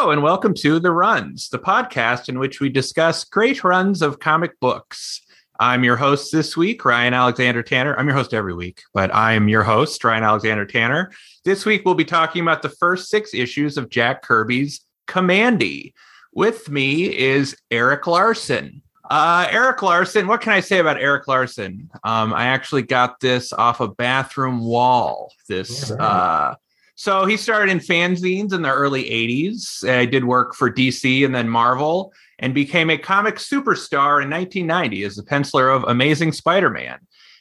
Hello, 0.00 0.12
and 0.12 0.22
welcome 0.22 0.54
to 0.54 0.80
The 0.80 0.90
Runs, 0.90 1.50
the 1.50 1.58
podcast 1.58 2.30
in 2.30 2.38
which 2.38 2.58
we 2.58 2.70
discuss 2.70 3.22
great 3.22 3.62
runs 3.62 4.00
of 4.00 4.18
comic 4.18 4.58
books. 4.58 5.20
I'm 5.58 5.84
your 5.84 5.96
host 5.96 6.32
this 6.32 6.56
week, 6.56 6.86
Ryan 6.86 7.12
Alexander 7.12 7.62
Tanner. 7.62 7.94
I'm 7.98 8.06
your 8.06 8.16
host 8.16 8.32
every 8.32 8.54
week, 8.54 8.82
but 8.94 9.14
I'm 9.14 9.50
your 9.50 9.62
host, 9.62 10.02
Ryan 10.02 10.24
Alexander 10.24 10.64
Tanner. 10.64 11.12
This 11.44 11.66
week, 11.66 11.82
we'll 11.84 11.96
be 11.96 12.06
talking 12.06 12.40
about 12.40 12.62
the 12.62 12.70
first 12.70 13.10
six 13.10 13.34
issues 13.34 13.76
of 13.76 13.90
Jack 13.90 14.22
Kirby's 14.22 14.80
Kamandi. 15.06 15.92
With 16.32 16.70
me 16.70 17.14
is 17.14 17.54
Erik 17.70 18.06
Larsen. 18.06 18.80
Uh, 19.10 19.48
Erik 19.50 19.82
Larsen, 19.82 20.26
what 20.26 20.40
can 20.40 20.54
I 20.54 20.60
say 20.60 20.78
about 20.78 20.96
Erik 20.96 21.28
Larsen? 21.28 21.90
Um, 22.04 22.32
I 22.32 22.46
actually 22.46 22.84
got 22.84 23.20
this 23.20 23.52
off 23.52 23.80
a 23.80 23.88
bathroom 23.88 24.64
wall. 24.64 25.30
This 25.46 25.90
uh, 25.90 26.54
so 27.00 27.24
he 27.24 27.38
started 27.38 27.72
in 27.72 27.78
fanzines 27.78 28.52
in 28.52 28.60
the 28.60 28.70
early 28.70 29.04
80s. 29.04 29.88
I 29.88 30.04
did 30.04 30.26
work 30.26 30.54
for 30.54 30.70
DC 30.70 31.24
and 31.24 31.34
then 31.34 31.48
Marvel 31.48 32.12
and 32.38 32.52
became 32.52 32.90
a 32.90 32.98
comic 32.98 33.36
superstar 33.36 34.22
in 34.22 34.28
1990 34.28 35.04
as 35.04 35.16
the 35.16 35.22
penciler 35.22 35.74
of 35.74 35.82
Amazing 35.84 36.32
Spider-Man. 36.32 36.98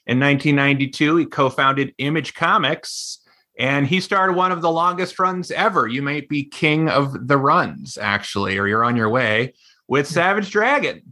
In 0.07 0.17
1992, 0.17 1.17
he 1.17 1.25
co-founded 1.25 1.93
Image 1.97 2.35
Comics 2.35 3.19
and 3.59 3.85
he 3.85 3.99
started 3.99 4.37
one 4.37 4.53
of 4.53 4.61
the 4.61 4.71
longest 4.71 5.19
runs 5.19 5.51
ever. 5.51 5.87
You 5.87 6.03
might 6.03 6.29
be 6.29 6.45
king 6.45 6.87
of 6.87 7.27
the 7.27 7.37
runs 7.37 7.97
actually 7.97 8.57
or 8.57 8.65
you're 8.65 8.85
on 8.85 8.95
your 8.95 9.09
way 9.09 9.55
with 9.89 10.07
hmm. 10.07 10.13
Savage 10.13 10.51
Dragon. 10.51 11.08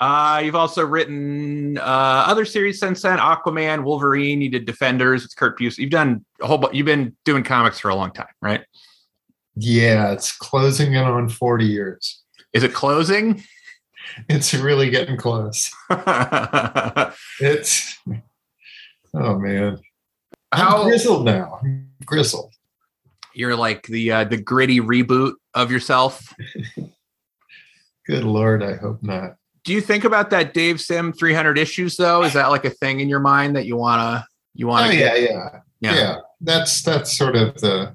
Uh, 0.00 0.40
you've 0.44 0.54
also 0.54 0.84
written 0.86 1.76
uh, 1.78 1.82
other 2.26 2.44
series 2.44 2.78
since 2.78 3.02
then: 3.02 3.18
Aquaman, 3.18 3.82
Wolverine. 3.82 4.40
You 4.40 4.48
did 4.48 4.64
Defenders 4.64 5.22
with 5.24 5.34
Kurt 5.36 5.58
Busiek. 5.58 5.78
You've 5.78 5.90
done 5.90 6.24
a 6.40 6.46
whole. 6.46 6.58
Bu- 6.58 6.70
you've 6.72 6.86
been 6.86 7.16
doing 7.24 7.42
comics 7.42 7.80
for 7.80 7.88
a 7.88 7.94
long 7.94 8.12
time, 8.12 8.26
right? 8.40 8.64
Yeah, 9.56 10.12
it's 10.12 10.30
closing 10.36 10.92
in 10.94 11.02
on 11.02 11.28
forty 11.28 11.66
years. 11.66 12.22
Is 12.52 12.62
it 12.62 12.72
closing? 12.74 13.42
It's 14.30 14.54
really 14.54 14.88
getting 14.88 15.18
close. 15.18 15.70
it's 17.40 17.98
oh 19.12 19.38
man, 19.38 19.78
How 20.50 20.78
I'm 20.78 20.88
grizzled 20.88 21.26
now. 21.26 21.58
I'm 21.62 21.90
grizzled. 22.06 22.54
you're 23.34 23.54
like 23.54 23.86
the 23.86 24.10
uh, 24.10 24.24
the 24.24 24.38
gritty 24.38 24.80
reboot 24.80 25.34
of 25.52 25.70
yourself. 25.70 26.34
Good 28.06 28.24
lord, 28.24 28.62
I 28.62 28.76
hope 28.76 29.02
not. 29.02 29.36
Do 29.68 29.74
you 29.74 29.82
think 29.82 30.04
about 30.04 30.30
that 30.30 30.54
Dave 30.54 30.80
Sim 30.80 31.12
300 31.12 31.58
issues 31.58 31.98
though? 31.98 32.22
Is 32.22 32.32
that 32.32 32.46
like 32.46 32.64
a 32.64 32.70
thing 32.70 33.00
in 33.00 33.08
your 33.10 33.20
mind 33.20 33.54
that 33.54 33.66
you 33.66 33.76
wanna 33.76 34.26
you 34.54 34.64
Oh 34.66 34.70
wanna? 34.70 34.94
yeah, 34.94 35.14
get? 35.18 35.30
yeah, 35.30 35.60
yeah, 35.94 36.16
That's 36.40 36.80
that's 36.80 37.14
sort 37.14 37.36
of 37.36 37.54
the 37.60 37.94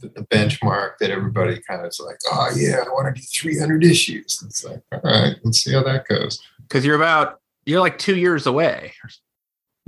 the 0.00 0.08
benchmark 0.32 0.92
that 1.00 1.10
everybody 1.10 1.60
kind 1.68 1.82
of 1.82 1.88
is 1.88 2.00
like, 2.02 2.16
oh 2.32 2.48
yeah, 2.56 2.76
I 2.82 2.88
want 2.88 3.14
to 3.14 3.20
do 3.20 3.26
300 3.30 3.84
issues. 3.84 4.42
It's 4.46 4.64
like, 4.64 4.80
all 4.90 5.00
right, 5.04 5.36
let's 5.44 5.58
see 5.58 5.74
how 5.74 5.82
that 5.82 6.08
goes. 6.08 6.40
Because 6.62 6.82
you're 6.86 6.96
about 6.96 7.40
you're 7.66 7.80
like 7.80 7.98
two 7.98 8.16
years 8.16 8.46
away. 8.46 8.94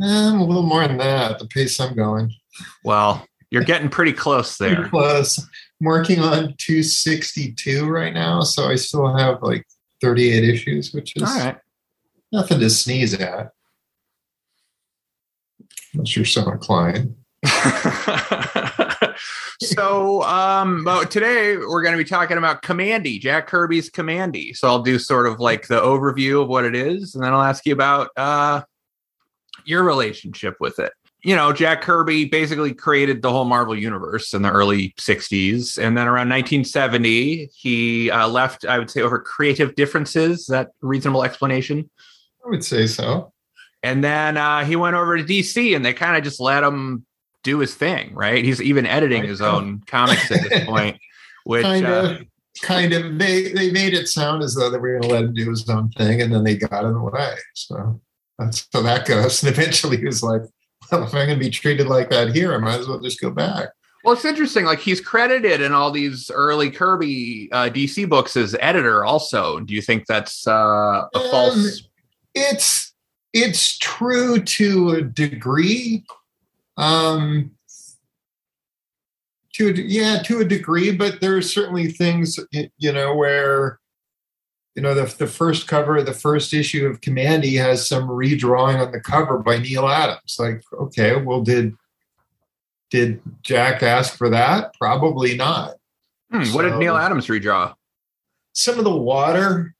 Eh, 0.03 0.05
I'm 0.05 0.41
a 0.41 0.45
little 0.45 0.63
more 0.63 0.87
than 0.87 0.99
that. 0.99 1.39
The 1.39 1.47
pace 1.47 1.81
I'm 1.81 1.97
going. 1.97 2.35
Well, 2.85 3.27
you're 3.51 3.65
getting 3.65 3.89
pretty 3.89 4.13
close 4.13 4.59
Pretty 4.59 4.75
there. 4.75 4.89
close. 4.91 5.39
I'm 5.39 5.47
working 5.87 6.21
on 6.21 6.55
262 6.59 7.87
right 7.89 8.13
now, 8.13 8.43
so 8.43 8.65
I 8.67 8.75
still 8.75 9.17
have 9.17 9.43
like 9.43 9.65
38 10.01 10.45
issues, 10.45 10.93
which 10.93 11.17
is 11.17 11.23
All 11.23 11.39
right. 11.39 11.57
nothing 12.33 12.61
to 12.61 12.71
sneeze 12.71 13.15
at. 13.15 13.53
Unless 15.95 16.17
you're 16.17 16.25
so 16.25 16.51
inclined. 16.51 17.15
so 19.61 20.23
um 20.23 20.85
today 21.09 21.57
we're 21.57 21.83
going 21.83 21.97
to 21.97 22.03
be 22.03 22.09
talking 22.09 22.37
about 22.37 22.63
Kamandi 22.63 23.21
jack 23.21 23.47
kirby's 23.47 23.89
Kamandi 23.89 24.57
so 24.57 24.67
i'll 24.67 24.83
do 24.83 24.99
sort 24.99 25.29
of 25.29 25.39
like 25.39 25.69
the 25.69 25.81
overview 25.81 26.43
of 26.43 26.49
what 26.49 26.65
it 26.65 26.75
is 26.75 27.15
and 27.15 27.23
then 27.23 27.33
i'll 27.33 27.43
ask 27.43 27.65
you 27.65 27.73
about 27.73 28.11
uh 28.17 28.61
your 29.65 29.85
relationship 29.85 30.57
with 30.59 30.81
it 30.81 30.93
you 31.25 31.35
know 31.35 31.53
jack 31.53 31.83
kirby 31.83 32.25
basically 32.25 32.73
created 32.73 33.23
the 33.23 33.31
whole 33.31 33.45
marvel 33.45 33.77
universe 33.77 34.35
in 34.35 34.43
the 34.43 34.51
early 34.51 34.95
60s 34.99 35.77
and 35.77 35.97
then 35.97 36.07
around 36.07 36.29
1970 36.29 37.51
he 37.53 38.11
uh, 38.11 38.29
left 38.29 38.65
i 38.67 38.79
would 38.79 38.91
say 38.91 39.01
over 39.01 39.19
creative 39.19 39.75
differences 39.75 40.41
Is 40.41 40.47
that 40.47 40.69
a 40.83 40.87
reasonable 40.87 41.25
explanation 41.25 41.91
I 42.45 42.51
would 42.51 42.65
say 42.65 42.87
so. 42.87 43.33
and 43.83 44.03
then 44.03 44.37
uh, 44.37 44.65
he 44.65 44.77
went 44.77 44.97
over 44.97 45.19
to 45.19 45.25
DC 45.25 45.75
and 45.77 45.85
they 45.85 45.93
kind 45.93 46.17
of 46.17 46.23
just 46.23 46.41
let 46.41 46.63
him 46.63 47.05
do 47.43 47.59
his 47.59 47.75
thing, 47.75 48.15
right? 48.15 48.45
He's 48.45 48.61
even 48.61 48.87
editing 48.87 49.25
his 49.25 49.41
own 49.41 49.83
comics 49.87 50.31
at 50.31 50.49
this 50.49 50.65
point, 50.67 50.99
which 51.45 51.63
kind 51.63 51.87
uh, 51.87 52.17
of, 52.21 52.27
kind 52.63 52.93
of. 52.93 53.19
They 53.19 53.53
they 53.53 53.71
made 53.71 53.95
it 53.95 54.09
sound 54.09 54.43
as 54.43 54.55
though 54.55 54.71
they 54.71 54.79
were 54.79 54.99
going 54.99 55.03
to 55.03 55.09
let 55.09 55.25
him 55.25 55.35
do 55.35 55.51
his 55.51 55.69
own 55.69 55.91
thing, 55.91 56.21
and 56.21 56.33
then 56.33 56.45
they 56.45 56.57
got 56.57 56.85
in 56.85 56.93
the 56.93 57.03
way. 57.03 57.35
So 57.55 58.01
that's 58.39 58.67
how 58.73 58.83
that 58.83 59.07
goes. 59.07 59.43
And 59.43 59.53
eventually, 59.53 59.97
he 59.97 60.05
was 60.05 60.23
like, 60.23 60.43
"Well, 60.91 61.03
if 61.05 61.15
I'm 61.15 61.27
going 61.27 61.39
to 61.39 61.45
be 61.45 61.51
treated 61.51 61.87
like 61.87 62.11
that 62.11 62.35
here, 62.35 62.55
I 62.55 62.59
might 62.59 62.81
as 62.81 62.89
well 62.89 63.01
just 63.01 63.21
go 63.21 63.31
back." 63.31 63.69
well, 64.05 64.15
it's 64.15 64.25
interesting. 64.25 64.65
Like 64.65 64.79
he's 64.79 65.01
credited 65.01 65.61
in 65.61 65.73
all 65.73 65.91
these 65.91 66.31
early 66.31 66.71
Kirby 66.71 67.49
uh, 67.53 67.69
DC 67.69 68.09
books 68.09 68.37
as 68.37 68.57
editor. 68.61 69.05
Also, 69.05 69.61
do 69.61 69.75
you 69.75 69.83
think 69.83 70.07
that's 70.07 70.47
uh, 70.47 70.53
a 71.15 71.19
Um, 71.19 71.31
false? 71.31 71.83
it's 72.35 72.95
it's 73.33 73.77
true 73.79 74.41
to 74.41 74.91
a 74.91 75.03
degree 75.03 76.05
um 76.77 77.51
to 79.55 79.69
a, 79.71 79.73
yeah 79.73 80.23
to 80.23 80.41
a 80.41 80.45
degree 80.45 80.93
but 80.95 81.21
there 81.21 81.37
are 81.37 81.43
certainly 81.43 81.91
things 81.91 82.39
you 82.79 82.93
know 82.93 83.15
where 83.15 83.81
you 84.79 84.83
know 84.83 84.95
the, 84.95 85.13
the 85.19 85.27
first 85.27 85.67
cover 85.67 85.97
of 85.97 86.07
the 86.07 86.13
first 86.13 86.55
issue 86.55 86.87
of 86.87 87.01
Kamandi 87.01 87.59
has 87.59 87.89
some 87.89 88.07
redrawing 88.07 88.79
on 88.81 88.93
the 88.93 89.01
cover 89.01 89.39
by 89.39 89.59
Neal 89.59 89.89
Adams. 89.89 90.37
Like 90.39 90.63
okay 90.73 91.17
well 91.21 91.43
did 91.43 91.75
did 92.91 93.21
jack 93.43 93.83
ask 93.83 94.17
for 94.17 94.31
that? 94.31 94.73
Probably 94.79 95.37
not. 95.37 95.75
Hmm, 96.31 96.45
what 96.55 96.63
did 96.63 96.77
Neal 96.77 96.97
Adams 96.97 97.27
redraw? 97.27 97.75
some 98.53 98.79
of 98.79 98.85
the 98.85 98.97
water 98.97 99.75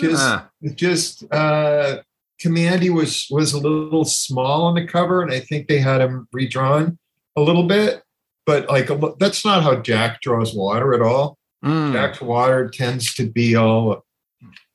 just 0.00 0.22
Ah, 0.22 0.48
just 0.76 1.24
uh 1.32 2.02
Kamandi 2.40 2.90
was 2.94 3.26
was 3.32 3.52
a 3.52 3.58
little 3.58 4.04
small 4.04 4.66
on 4.66 4.76
the 4.76 4.86
cover 4.86 5.22
and 5.22 5.32
i 5.32 5.40
think 5.40 5.66
they 5.66 5.78
had 5.78 6.00
him 6.00 6.28
redrawn 6.32 6.98
a 7.34 7.40
little 7.40 7.64
bit 7.64 8.04
but 8.44 8.68
like 8.68 8.90
a 8.90 9.14
that's 9.18 9.44
not 9.44 9.64
how 9.64 9.74
jack 9.80 10.20
draws 10.20 10.54
water 10.54 10.94
at 10.94 11.02
all. 11.02 11.36
Mm. 11.64 11.92
jack's 11.94 12.20
water 12.20 12.68
tends 12.68 13.12
to 13.14 13.28
be 13.28 13.56
all 13.56 14.05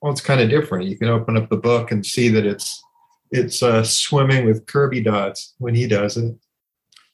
well 0.02 0.12
it's 0.12 0.22
kind 0.22 0.42
of 0.42 0.50
different 0.50 0.88
you 0.88 0.98
can 0.98 1.10
open 1.10 1.38
up 1.38 1.50
the 1.50 1.58
book 1.58 1.92
and 1.92 2.06
see 2.06 2.30
that 2.30 2.46
it's 2.46 2.82
it's 3.32 3.64
uh 3.64 3.84
swimming 3.84 4.46
with 4.46 4.66
kirby 4.66 5.02
dots 5.02 5.56
when 5.60 5.76
he 5.76 5.88
does 5.88 6.18
it 6.18 6.36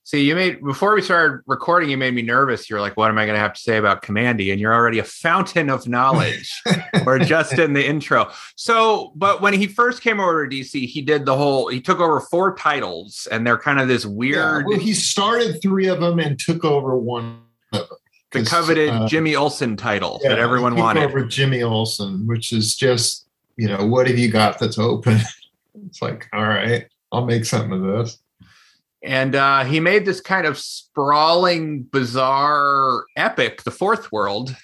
See, 0.08 0.24
you 0.24 0.36
made 0.36 0.64
before 0.64 0.96
we 0.96 1.02
started 1.02 1.42
recording, 1.48 1.90
you 1.90 1.98
made 1.98 2.14
me 2.14 2.22
nervous. 2.22 2.70
You're 2.70 2.80
like, 2.80 2.96
what 2.96 3.10
am 3.10 3.18
I 3.18 3.26
going 3.26 3.36
to 3.36 3.42
have 3.42 3.52
to 3.52 3.60
say 3.60 3.76
about 3.76 4.04
Kamandi? 4.04 4.54
And 4.54 4.62
you're 4.62 4.74
already 4.74 5.00
a 5.00 5.04
fountain 5.04 5.70
of 5.70 5.86
knowledge. 5.86 6.50
or 7.06 7.20
just 7.20 7.60
in 7.60 7.74
the 7.74 7.86
intro. 7.86 8.32
So, 8.56 9.12
but 9.16 9.42
when 9.42 9.54
he 9.54 9.68
first 9.68 10.02
came 10.02 10.22
over 10.22 10.48
to 10.48 10.56
DC, 10.56 10.88
he 10.88 11.02
did 11.02 11.26
the 11.26 11.36
whole, 11.36 11.68
he 11.68 11.82
took 11.82 12.00
over 12.00 12.22
four 12.22 12.56
titles 12.56 13.28
and 13.32 13.46
they're 13.46 13.58
kind 13.58 13.82
of 13.82 13.90
this 13.90 14.06
yeah, 14.06 14.12
weird, 14.12 14.66
well 14.68 14.80
he 14.80 14.94
started 14.94 15.62
three 15.62 15.88
of 15.88 16.00
them 16.00 16.20
and 16.20 16.40
took 16.40 16.64
over 16.64 16.96
one 16.98 17.42
of 17.74 17.90
them 17.90 17.98
the 18.32 18.44
coveted 18.44 18.90
uh, 18.90 19.08
Jimmy 19.08 19.36
Olsen 19.36 19.78
title 19.78 20.20
Yeah, 20.24 20.30
that 20.30 20.40
everyone 20.40 20.76
wanted. 20.76 21.04
over 21.04 21.24
Jimmy 21.24 21.64
Olsen, 21.64 22.28
which 22.28 22.52
is 22.52 22.76
just, 22.76 23.28
you 23.56 23.68
know, 23.68 23.86
what 23.86 24.08
have 24.08 24.18
you 24.18 24.30
got 24.30 24.60
that's 24.60 24.78
open? 24.78 25.20
it's 25.88 26.02
like, 26.02 26.28
all 26.34 26.46
right, 26.48 26.88
I'll 27.12 27.26
make 27.26 27.46
something 27.46 27.74
of 27.74 27.82
this. 27.84 28.20
And 29.04 29.36
uh, 29.36 29.64
he 29.64 29.80
made 29.80 30.06
this 30.06 30.20
kind 30.20 30.46
of 30.46 30.58
sprawling, 30.58 31.84
bizarre 31.84 33.06
epic, 33.16 33.64
The 33.64 33.72
Fourth 33.72 34.12
World. 34.12 34.56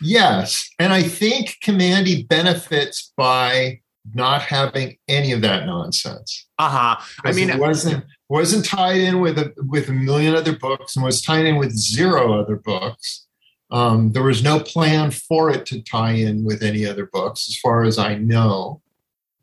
Yes. 0.00 0.70
And 0.78 0.92
I 0.92 1.02
think 1.02 1.56
Kamandi 1.62 2.26
benefits 2.26 3.12
by 3.16 3.80
not 4.12 4.42
having 4.42 4.96
any 5.08 5.32
of 5.32 5.40
that 5.40 5.66
nonsense. 5.66 6.46
Uh 6.58 6.68
huh. 6.68 7.04
I 7.24 7.32
mean, 7.32 7.50
it 7.50 7.58
wasn't 7.58 8.04
wasn't 8.28 8.64
tied 8.64 9.00
in 9.00 9.20
with 9.20 9.38
a 9.38 9.54
with 9.56 9.88
a 9.88 9.92
million 9.92 10.34
other 10.34 10.56
books 10.56 10.96
and 10.96 11.04
was 11.04 11.22
tied 11.22 11.46
in 11.46 11.56
with 11.56 11.72
zero 11.72 12.38
other 12.38 12.56
books. 12.56 13.26
Um, 13.70 14.12
there 14.12 14.22
was 14.22 14.42
no 14.42 14.60
plan 14.60 15.10
for 15.10 15.50
it 15.50 15.66
to 15.66 15.82
tie 15.82 16.12
in 16.12 16.44
with 16.44 16.62
any 16.62 16.86
other 16.86 17.06
books, 17.06 17.48
as 17.48 17.56
far 17.56 17.82
as 17.82 17.98
I 17.98 18.16
know. 18.16 18.82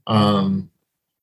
Um, 0.07 0.69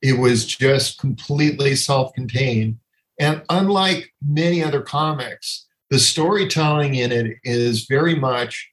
it 0.02 0.19
was 0.19 0.44
just 0.44 0.99
completely 0.99 1.75
self-contained, 1.75 2.79
and 3.19 3.43
unlike 3.49 4.12
many 4.26 4.62
other 4.62 4.82
comics, 4.82 5.67
the 5.90 5.99
storytelling 5.99 6.94
in 6.96 7.12
it 7.12 7.38
is 7.44 7.87
very 7.87 8.14
much 8.14 8.70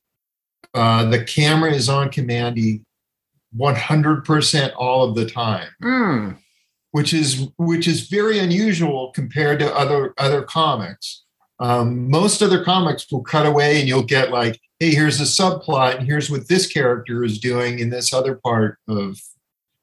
uh, 0.74 1.06
the 1.06 1.24
camera 1.24 1.72
is 1.72 1.88
on 1.88 2.10
Kamandi 2.10 2.82
100% 3.58 4.74
all 4.78 5.08
of 5.08 5.16
the 5.16 5.26
time 5.26 5.70
hmm. 5.82 6.32
which 6.92 7.14
is 7.14 7.48
which 7.58 7.88
is 7.88 8.08
very 8.08 8.40
unusual 8.40 9.12
compared 9.14 9.60
to 9.60 9.76
other 9.76 10.14
other 10.18 10.44
comics. 10.44 11.24
Um, 11.60 12.10
most 12.10 12.42
other 12.42 12.66
comics 12.66 13.10
will 13.10 13.24
cut 13.24 13.46
away 13.46 13.80
and 13.80 13.88
you'll 13.88 14.04
get 14.04 14.30
like 14.32 14.60
hey, 14.80 14.94
here's 14.94 15.22
a 15.22 15.24
subplot, 15.24 15.98
and 15.98 16.06
here's 16.06 16.30
what 16.30 16.48
this 16.48 16.68
character 16.68 17.24
is 17.24 17.40
doing 17.40 17.80
in 17.80 17.90
this 17.90 18.14
other 18.14 18.36
part 18.36 18.78
of 18.88 19.20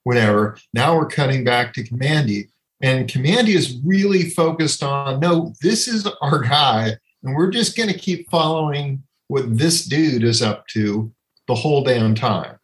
whatever. 0.04 0.58
Now 0.74 0.96
we're 0.96 1.06
cutting 1.06 1.44
back 1.44 1.72
to 1.74 1.84
Kamandi. 1.84 2.48
And 2.80 3.08
Kamandi 3.08 3.54
is 3.54 3.78
really 3.84 4.30
focused 4.30 4.82
on 4.82 5.20
no, 5.20 5.54
this 5.62 5.86
is 5.86 6.06
our 6.20 6.40
guy, 6.40 6.96
and 7.22 7.34
we're 7.34 7.50
just 7.50 7.76
going 7.76 7.88
to 7.88 7.98
keep 7.98 8.28
following 8.28 9.02
what 9.28 9.56
this 9.56 9.84
dude 9.84 10.24
is 10.24 10.42
up 10.42 10.66
to 10.68 11.12
the 11.46 11.54
whole 11.54 11.84
damn 11.84 12.14
time. 12.14 12.56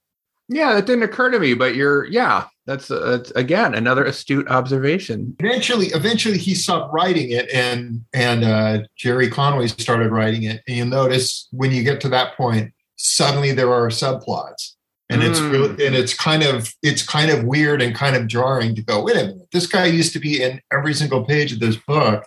Yeah, 0.48 0.74
that 0.74 0.86
didn't 0.86 1.02
occur 1.02 1.30
to 1.30 1.38
me, 1.38 1.54
but 1.54 1.74
you're 1.74 2.06
yeah, 2.06 2.46
that's, 2.66 2.90
uh, 2.90 3.16
that's 3.16 3.30
again 3.32 3.74
another 3.74 4.04
astute 4.04 4.48
observation. 4.48 5.36
Eventually, 5.40 5.86
eventually 5.88 6.38
he 6.38 6.54
stopped 6.54 6.92
writing 6.92 7.30
it, 7.30 7.50
and 7.52 8.04
and 8.14 8.44
uh, 8.44 8.80
Gerry 8.96 9.28
Conway 9.28 9.66
started 9.68 10.10
writing 10.10 10.44
it. 10.44 10.62
And 10.66 10.76
you'll 10.76 10.86
notice 10.86 11.48
when 11.50 11.70
you 11.70 11.82
get 11.82 12.00
to 12.02 12.08
that 12.10 12.36
point, 12.36 12.72
suddenly 12.96 13.52
there 13.52 13.72
are 13.72 13.88
subplots, 13.88 14.74
and 15.10 15.20
mm. 15.20 15.28
it's 15.28 15.40
really 15.40 15.86
and 15.86 15.94
it's 15.94 16.14
kind 16.14 16.42
of 16.42 16.72
it's 16.82 17.02
kind 17.02 17.30
of 17.30 17.44
weird 17.44 17.82
and 17.82 17.94
kind 17.94 18.16
of 18.16 18.26
jarring 18.26 18.74
to 18.74 18.82
go. 18.82 19.02
Wait 19.02 19.16
a 19.16 19.26
minute, 19.26 19.48
this 19.52 19.66
guy 19.66 19.84
used 19.84 20.14
to 20.14 20.18
be 20.18 20.42
in 20.42 20.60
every 20.72 20.94
single 20.94 21.24
page 21.24 21.52
of 21.52 21.60
this 21.60 21.76
book, 21.76 22.24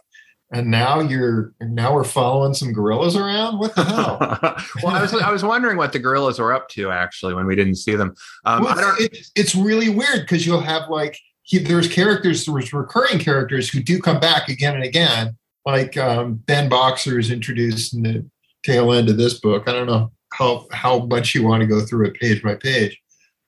and 0.52 0.70
now 0.70 1.00
you're 1.00 1.54
now 1.62 1.94
we're 1.94 2.04
following 2.04 2.54
some 2.54 2.74
gorillas 2.74 3.16
around. 3.16 3.58
What 3.58 3.74
the 3.76 3.84
hell? 3.84 4.18
well, 4.84 4.96
I 4.96 5.02
was 5.02 5.14
I 5.14 5.32
was 5.32 5.44
wondering 5.44 5.78
what 5.78 5.94
the 5.94 6.00
gorillas 6.00 6.40
were 6.40 6.54
up 6.54 6.68
to 6.70 6.92
actually 6.92 7.34
when 7.34 7.46
we 7.46 7.56
didn't 7.56 7.76
see 7.76 7.96
them. 7.96 8.14
Um, 8.46 8.64
well, 8.64 8.96
it's, 9.00 9.32
it's 9.36 9.56
really 9.56 9.90
weird 9.90 10.22
because 10.22 10.46
you'll 10.46 10.62
have 10.62 10.90
like 10.90 11.18
he, 11.44 11.60
there's 11.60 11.88
characters, 11.88 12.46
there's 12.46 12.74
recurring 12.74 13.20
characters 13.20 13.70
who 13.70 13.82
do 13.82 14.00
come 14.00 14.20
back 14.20 14.50
again 14.50 14.76
and 14.76 14.84
again. 14.84 15.38
Like 15.66 15.96
um, 15.98 16.36
Ben 16.36 16.68
Boxer 16.68 17.18
is 17.18 17.32
introduced 17.32 17.94
in 17.94 18.04
the 18.04 18.26
tail 18.64 18.92
end 18.92 19.10
of 19.10 19.18
this 19.18 19.40
book. 19.40 19.68
I 19.68 19.72
don't 19.72 19.88
know 19.88 20.12
how 20.34 20.68
how 20.72 21.00
much 21.06 21.34
you 21.34 21.44
want 21.44 21.62
to 21.62 21.68
go 21.68 21.82
through 21.82 22.08
it 22.08 22.16
page 22.16 22.44
by 22.44 22.56
page, 22.56 23.00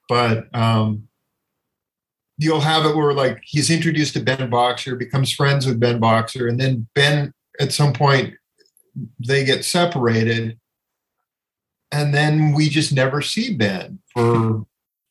but 0.07 0.47
um, 0.55 1.07
you'll 2.37 2.61
have 2.61 2.85
it 2.85 2.95
where 2.95 3.13
like 3.13 3.41
he's 3.43 3.69
introduced 3.69 4.13
to 4.13 4.19
Ben 4.19 4.49
Boxer, 4.49 4.95
becomes 4.95 5.31
friends 5.31 5.65
with 5.65 5.79
Ben 5.79 5.99
Boxer, 5.99 6.47
and 6.47 6.59
then 6.59 6.87
Ben 6.95 7.33
at 7.59 7.71
some 7.71 7.93
point 7.93 8.33
they 9.25 9.43
get 9.43 9.65
separated, 9.65 10.59
and 11.91 12.13
then 12.13 12.53
we 12.53 12.69
just 12.69 12.93
never 12.93 13.21
see 13.21 13.55
Ben 13.55 13.99
for 14.11 14.65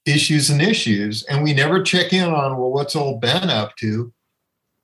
issues 0.04 0.50
and 0.50 0.60
issues, 0.60 1.22
and 1.24 1.42
we 1.42 1.54
never 1.54 1.82
check 1.82 2.12
in 2.12 2.24
on 2.24 2.58
well, 2.58 2.72
what's 2.72 2.96
old 2.96 3.20
Ben 3.20 3.50
up 3.50 3.76
to? 3.76 4.12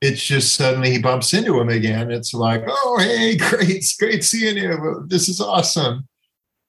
It's 0.01 0.25
just 0.25 0.55
suddenly 0.55 0.93
he 0.93 1.03
bumps 1.03 1.35
into 1.35 1.59
him 1.59 1.69
again. 1.69 2.13
It's 2.13 2.33
like, 2.33 2.63
oh 2.69 2.99
hey, 3.01 3.37
great, 3.37 3.85
great 3.99 4.25
seeing 4.25 4.57
you. 4.57 5.05
This 5.09 5.29
is 5.29 5.41
awesome. 5.41 6.07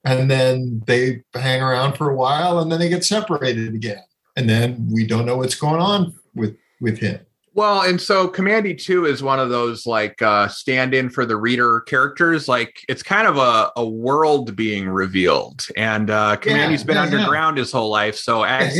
And 0.06 0.32
then 0.32 0.82
they 0.88 1.24
hang 1.34 1.62
around 1.62 1.94
for 1.94 2.10
a 2.10 2.16
while, 2.16 2.60
and 2.60 2.72
then 2.72 2.80
they 2.80 2.90
get 2.90 3.04
separated 3.04 3.76
again 3.76 4.04
and 4.40 4.50
then 4.50 4.88
we 4.90 5.06
don't 5.06 5.26
know 5.26 5.38
what's 5.38 5.56
going 5.56 5.82
on 5.82 6.14
with 6.34 6.58
with 6.80 6.98
him. 6.98 7.20
Well, 7.56 7.82
and 7.82 8.00
so 8.00 8.30
Kamandi 8.30 8.82
2 8.82 9.06
is 9.06 9.22
one 9.22 9.38
of 9.38 9.50
those 9.50 9.86
like 9.86 10.22
uh, 10.22 10.48
stand 10.48 10.94
in 10.94 11.10
for 11.10 11.26
the 11.26 11.36
reader 11.36 11.82
characters. 11.82 12.48
Like 12.48 12.86
it's 12.88 13.04
kind 13.04 13.28
of 13.28 13.38
a, 13.38 13.72
a 13.76 13.86
world 13.86 14.56
being 14.56 14.88
revealed. 14.88 15.66
And 15.76 16.10
uh, 16.10 16.38
Kamandi's 16.38 16.82
yeah, 16.82 16.86
been 16.86 16.96
yeah, 16.96 17.02
underground 17.02 17.58
yeah. 17.58 17.64
his 17.64 17.72
whole 17.74 17.90
life. 17.90 18.16
So 18.16 18.44
as 18.44 18.78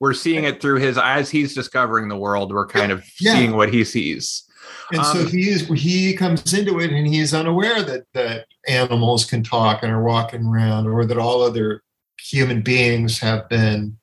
we're 0.00 0.14
seeing 0.14 0.44
it 0.44 0.62
through 0.62 0.78
his, 0.78 0.96
as 0.96 1.28
he's 1.28 1.54
discovering 1.54 2.08
the 2.08 2.16
world, 2.16 2.50
we're 2.50 2.66
kind 2.66 2.92
of 2.92 3.04
seeing 3.04 3.56
what 3.56 3.74
he 3.74 3.84
sees. 3.84 4.44
And 4.92 5.00
um, 5.00 5.04
so 5.04 5.26
he 5.26 5.50
is, 5.50 5.68
he 5.68 6.14
comes 6.14 6.54
into 6.54 6.80
it 6.80 6.92
and 6.92 7.06
he's 7.06 7.34
unaware 7.34 7.82
that, 7.82 8.06
that 8.14 8.46
animals 8.66 9.26
can 9.26 9.42
talk 9.42 9.82
and 9.82 9.92
are 9.92 10.02
walking 10.02 10.46
around 10.46 10.86
or 10.86 11.04
that 11.04 11.18
all 11.18 11.42
other 11.42 11.82
human 12.18 12.62
beings 12.62 13.18
have 13.18 13.48
been 13.50 13.98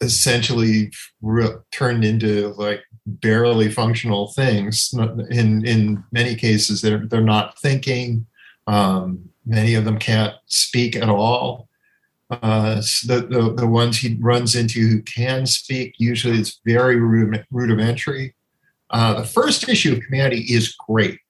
essentially 0.00 0.92
re- 1.22 1.56
turned 1.72 2.04
into 2.04 2.54
like 2.56 2.82
barely 3.06 3.70
functional 3.70 4.32
things. 4.32 4.92
In 5.30 5.66
in 5.66 6.04
many 6.12 6.34
cases, 6.34 6.82
they're 6.82 7.06
they're 7.06 7.20
not 7.20 7.58
thinking. 7.58 8.26
Um, 8.66 9.30
many 9.44 9.74
of 9.74 9.84
them 9.84 9.98
can't 9.98 10.34
speak 10.46 10.96
at 10.96 11.08
all. 11.08 11.68
Uh, 12.28 12.80
so 12.80 13.20
the, 13.20 13.26
the, 13.28 13.54
the 13.54 13.66
ones 13.66 13.98
he 13.98 14.16
runs 14.20 14.56
into 14.56 14.80
who 14.80 15.00
can 15.02 15.46
speak 15.46 15.94
usually 15.98 16.38
it's 16.38 16.60
very 16.64 16.96
rudimentary. 16.96 18.34
Uh, 18.90 19.14
the 19.20 19.24
first 19.24 19.68
issue 19.68 19.92
of 19.92 20.00
Kamandi 20.00 20.50
is 20.50 20.74
great 20.74 21.20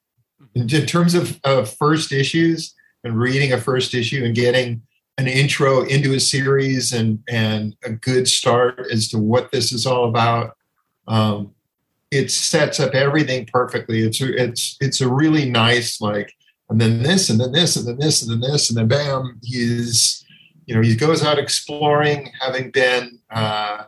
in, 0.55 0.63
in 0.75 0.87
terms 0.87 1.15
of, 1.15 1.39
of 1.45 1.73
first 1.77 2.13
issues 2.13 2.75
and 3.05 3.19
reading 3.19 3.53
a 3.53 3.59
first 3.59 3.95
issue 3.95 4.25
and 4.25 4.35
getting 4.35 4.83
an 5.19 5.27
intro 5.27 5.83
into 5.83 6.15
a 6.15 6.21
series 6.21 6.93
and 6.93 7.23
and 7.29 7.75
a 7.85 7.91
good 7.91 8.29
start 8.29 8.87
as 8.93 9.09
to 9.09 9.19
what 9.19 9.51
this 9.51 9.73
is 9.73 9.87
all 9.87 10.09
about. 10.09 10.57
Um, 11.09 11.55
it 12.11 12.31
sets 12.31 12.79
up 12.81 12.95
everything 12.95 13.47
perfectly. 13.47 14.01
It's 14.01 14.21
it's 14.21 14.77
it's 14.81 15.01
a 15.01 15.09
really 15.09 15.49
nice 15.49 16.01
like, 16.01 16.33
and 16.69 16.81
then 16.81 17.03
this 17.03 17.31
and 17.31 17.41
then 17.41 17.53
this 17.53 17.77
and 17.77 17.87
then 17.87 17.99
this 17.99 18.23
and 18.23 18.31
then 18.31 18.51
this 18.51 18.69
and 18.69 18.79
then 18.79 18.89
bam, 18.89 19.41
he's 19.43 20.25
you 20.67 20.75
know 20.75 20.83
he 20.83 20.95
goes 20.95 21.23
out 21.23 21.39
exploring, 21.39 22.31
having 22.41 22.71
been 22.71 23.19
uh, 23.31 23.85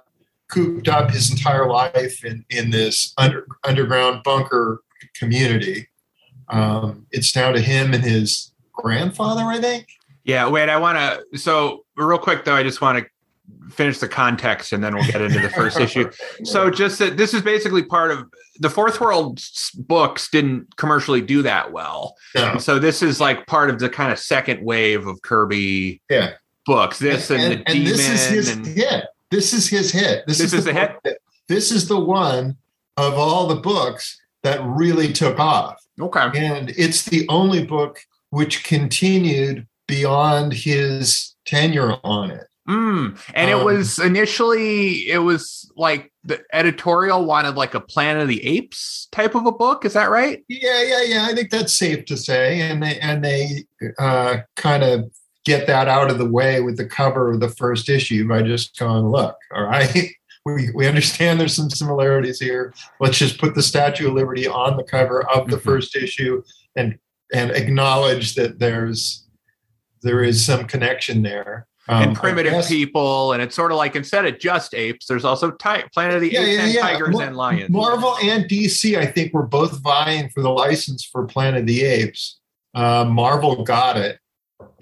cooped 0.51 0.89
up 0.89 1.11
his 1.11 1.31
entire 1.31 1.69
life 1.69 2.25
in 2.25 2.45
in 2.51 2.71
this 2.71 3.13
under, 3.19 3.47
underground 3.65 4.23
bunker 4.23 4.81
community. 5.15 5.89
Um, 6.49 7.07
it's 7.11 7.31
down 7.33 7.53
to 7.55 7.61
him 7.61 7.93
and 7.93 8.03
his 8.03 8.53
grandfather, 8.73 9.43
I 9.45 9.61
think. 9.61 9.98
Yeah, 10.29 10.47
wait, 10.47 10.69
I 10.69 10.77
want 10.77 10.99
to. 10.99 11.39
So, 11.39 11.87
real 11.97 12.19
quick 12.19 12.45
though, 12.45 12.55
I 12.55 12.63
just 12.63 12.83
want 12.83 12.99
to 12.99 13.73
finish 13.73 13.99
the 13.99 14.09
context 14.09 14.75
and 14.75 14.85
then 14.85 14.95
we'll 14.95 15.07
get 15.07 15.23
into 15.23 15.41
the 15.41 15.49
first 15.49 15.81
issue. 15.81 16.11
So, 16.45 16.71
just 16.71 16.99
that 16.99 17.17
this 17.17 17.33
is 17.33 17.41
basically 17.41 17.83
part 17.83 18.11
of 18.11 18.27
the 18.61 18.69
Fourth 18.69 19.01
World 19.01 19.43
books 19.75 20.29
didn't 20.29 20.77
commercially 20.77 21.23
do 21.23 21.41
that 21.43 21.73
well. 21.73 22.15
Yeah. 22.35 22.59
So, 22.59 22.79
this 22.79 23.03
is 23.03 23.23
like 23.23 23.47
part 23.47 23.71
of 23.71 23.79
the 23.79 23.89
kind 23.89 24.13
of 24.13 24.19
second 24.19 24.63
wave 24.63 25.07
of 25.07 25.23
Kirby 25.23 26.03
yeah. 26.11 26.33
books. 26.67 26.99
This 26.99 27.31
and, 27.31 27.41
and, 27.41 27.53
and 27.67 27.67
the 27.67 27.79
and 27.79 27.87
This 27.87 28.09
is 28.11 28.27
his 28.27 28.51
and, 28.51 28.67
hit. 28.67 29.05
This 29.31 29.55
is 29.55 29.67
his 29.67 29.91
hit. 29.91 30.27
This, 30.27 30.39
this 30.39 30.53
is, 30.53 30.59
is 30.59 30.65
the, 30.67 30.75
hit. 30.75 31.23
This 31.49 31.73
is 31.73 31.89
the 31.89 31.99
one 31.99 32.55
of 32.99 33.15
all 33.15 33.47
the 33.47 33.63
books 33.63 34.21
that 34.43 34.61
really 34.63 35.11
took 35.11 35.39
off. 35.39 35.83
Okay. 35.99 36.31
And 36.35 36.69
it's 36.77 37.07
the 37.07 37.27
only 37.31 37.65
book 37.65 37.99
which 38.29 38.63
continued 38.63 39.67
beyond 39.89 40.53
his 40.53 41.35
tenure 41.45 41.97
on 42.05 42.31
it. 42.31 42.47
Mm. 42.69 43.19
And 43.33 43.51
um, 43.51 43.61
it 43.61 43.65
was 43.65 43.99
initially 43.99 45.09
it 45.09 45.19
was 45.19 45.73
like 45.75 46.13
the 46.23 46.45
editorial 46.53 47.25
wanted 47.25 47.57
like 47.57 47.73
a 47.73 47.81
Planet 47.81 48.23
of 48.23 48.29
the 48.29 48.45
Apes 48.47 49.09
type 49.11 49.35
of 49.35 49.47
a 49.47 49.53
book. 49.53 49.87
Is 49.87 49.95
that 49.95 50.11
right? 50.11 50.45
Yeah, 50.49 50.83
yeah, 50.83 51.03
yeah. 51.03 51.27
I 51.29 51.35
think 51.35 51.51
that's 51.51 51.73
safe 51.73 52.05
to 52.05 52.17
say. 52.17 52.61
And 52.61 52.83
they 52.83 53.01
and 53.01 53.25
they 53.25 53.65
uh, 53.99 54.39
kind 54.57 54.85
of 54.85 55.11
get 55.47 55.67
that 55.67 55.89
out 55.89 56.11
of 56.11 56.19
the 56.19 56.29
way 56.29 56.61
with 56.61 56.77
the 56.77 56.85
cover 56.85 57.31
of 57.31 57.41
the 57.41 57.49
first 57.49 57.89
issue 57.89 58.29
by 58.29 58.43
just 58.43 58.79
going, 58.79 59.07
look, 59.07 59.37
all 59.53 59.65
right. 59.65 60.11
We, 60.47 60.71
we 60.71 60.87
understand 60.87 61.39
there's 61.39 61.55
some 61.55 61.69
similarities 61.69 62.41
here. 62.41 62.73
Let's 63.01 63.19
just 63.19 63.39
put 63.39 63.55
the 63.55 63.63
Statue 63.63 64.09
of 64.09 64.15
Liberty 64.15 64.47
on 64.47 64.79
the 64.79 64.83
cover 64.83 65.29
of 65.29 65.51
the 65.51 65.57
mm-hmm. 65.57 65.69
first 65.69 65.95
issue 65.95 66.43
and 66.75 66.99
and 67.35 67.51
acknowledge 67.51 68.35
that 68.37 68.59
there's 68.59 69.28
there 70.03 70.23
is 70.23 70.45
some 70.45 70.67
connection 70.67 71.23
there. 71.23 71.67
Um, 71.91 72.03
and 72.03 72.17
primitive 72.17 72.53
guess, 72.53 72.69
people, 72.69 73.33
and 73.33 73.43
it's 73.43 73.57
sort 73.57 73.73
of 73.73 73.79
like 73.79 73.97
instead 73.97 74.27
of 74.27 74.39
just 74.39 74.75
apes, 74.75 75.07
there's 75.07 75.25
also 75.25 75.53
ty- 75.53 75.85
Planet 75.95 76.17
of 76.17 76.21
the 76.21 76.31
yeah, 76.31 76.41
Apes 76.41 76.51
yeah, 76.51 76.65
and 76.65 76.73
yeah. 76.75 76.81
tigers 76.83 77.19
and 77.19 77.35
lions. 77.35 77.71
Marvel 77.71 78.15
and 78.23 78.45
DC, 78.45 78.99
I 78.99 79.07
think, 79.07 79.33
were 79.33 79.47
both 79.47 79.81
vying 79.81 80.29
for 80.29 80.43
the 80.43 80.51
license 80.51 81.03
for 81.03 81.25
Planet 81.25 81.63
of 81.63 81.67
the 81.67 81.85
Apes. 81.85 82.41
Uh, 82.75 83.07
Marvel 83.07 83.65
got 83.65 83.97
it 83.97 84.19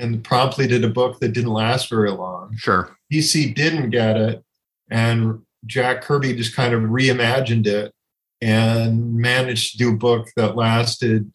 and 0.01 0.25
promptly 0.25 0.67
did 0.67 0.85
a 0.85 0.89
book 0.89 1.21
that 1.21 1.29
didn't 1.29 1.53
last 1.53 1.89
very 1.89 2.11
long. 2.11 2.57
Sure. 2.57 2.97
DC 3.13 3.55
didn't 3.55 3.91
get 3.91 4.17
it, 4.17 4.43
and 4.91 5.43
Jack 5.65 6.03
Kirby 6.03 6.35
just 6.35 6.57
kind 6.57 6.75
of 6.75 6.83
reimagined 6.83 7.69
it 7.69 7.93
and 8.41 9.15
managed 9.15 9.73
to 9.73 9.79
do 9.79 9.91
a 9.91 9.97
book 9.97 10.29
that 10.37 10.57
lasted 10.57 11.31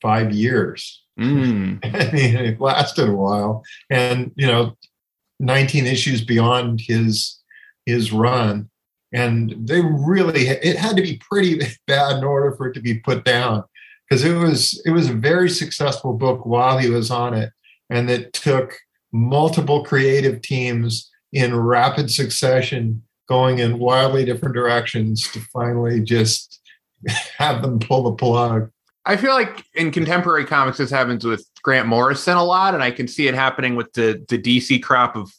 five 0.00 0.32
years. 0.32 0.99
Mm. 1.20 1.80
I 1.84 2.12
mean, 2.12 2.36
it 2.36 2.60
lasted 2.60 3.08
a 3.08 3.14
while, 3.14 3.62
and 3.90 4.32
you 4.36 4.46
know, 4.46 4.76
19 5.38 5.86
issues 5.86 6.24
beyond 6.24 6.80
his 6.80 7.38
his 7.86 8.12
run, 8.12 8.70
and 9.12 9.54
they 9.58 9.80
really 9.82 10.48
it 10.48 10.76
had 10.76 10.96
to 10.96 11.02
be 11.02 11.20
pretty 11.28 11.60
bad 11.86 12.16
in 12.16 12.24
order 12.24 12.56
for 12.56 12.68
it 12.68 12.74
to 12.74 12.80
be 12.80 12.98
put 12.98 13.24
down. 13.24 13.64
Because 14.08 14.24
it 14.24 14.34
was 14.34 14.82
it 14.84 14.90
was 14.90 15.08
a 15.08 15.14
very 15.14 15.50
successful 15.50 16.14
book 16.14 16.44
while 16.46 16.78
he 16.78 16.88
was 16.88 17.10
on 17.10 17.34
it, 17.34 17.52
and 17.90 18.10
it 18.10 18.32
took 18.32 18.76
multiple 19.12 19.84
creative 19.84 20.40
teams 20.40 21.10
in 21.32 21.54
rapid 21.54 22.10
succession 22.10 23.02
going 23.28 23.60
in 23.60 23.78
wildly 23.78 24.24
different 24.24 24.54
directions 24.54 25.30
to 25.30 25.40
finally 25.52 26.00
just 26.00 26.60
have 27.38 27.62
them 27.62 27.78
pull 27.78 28.04
the 28.04 28.12
plug 28.12 28.70
I 29.06 29.16
feel 29.16 29.32
like 29.32 29.64
in 29.74 29.90
contemporary 29.90 30.44
comics, 30.44 30.78
this 30.78 30.90
happens 30.90 31.24
with 31.24 31.48
Grant 31.62 31.88
Morrison 31.88 32.36
a 32.36 32.44
lot, 32.44 32.74
and 32.74 32.82
I 32.82 32.90
can 32.90 33.08
see 33.08 33.28
it 33.28 33.34
happening 33.34 33.74
with 33.74 33.92
the 33.94 34.24
the 34.28 34.38
DC 34.38 34.82
crop 34.82 35.16
of 35.16 35.32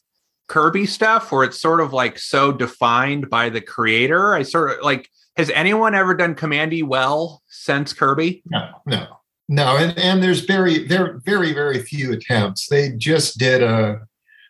Kirby 0.48 0.86
stuff, 0.86 1.32
where 1.32 1.44
it's 1.44 1.62
sort 1.62 1.82
of 1.82 1.94
like 1.94 2.18
so 2.18 2.52
defined 2.52 3.30
by 3.30 3.50
the 3.50 3.62
creator. 3.62 4.34
I 4.34 4.44
sort 4.44 4.72
of 4.72 4.84
like. 4.84 5.10
Has 5.38 5.50
anyone 5.52 5.96
ever 5.96 6.14
done 6.14 6.36
Kamandi 6.36 6.84
well 6.84 7.42
since 7.48 7.94
Kirby? 7.94 8.44
No, 8.52 8.70
no, 8.86 9.08
no. 9.48 9.78
And 9.78 9.98
and 9.98 10.22
there's 10.22 10.42
very 10.42 10.86
very 10.86 11.22
very 11.24 11.54
very 11.54 11.82
few 11.82 12.12
attempts. 12.12 12.68
They 12.68 12.90
just 12.98 13.38
did 13.38 13.64
a 13.64 14.02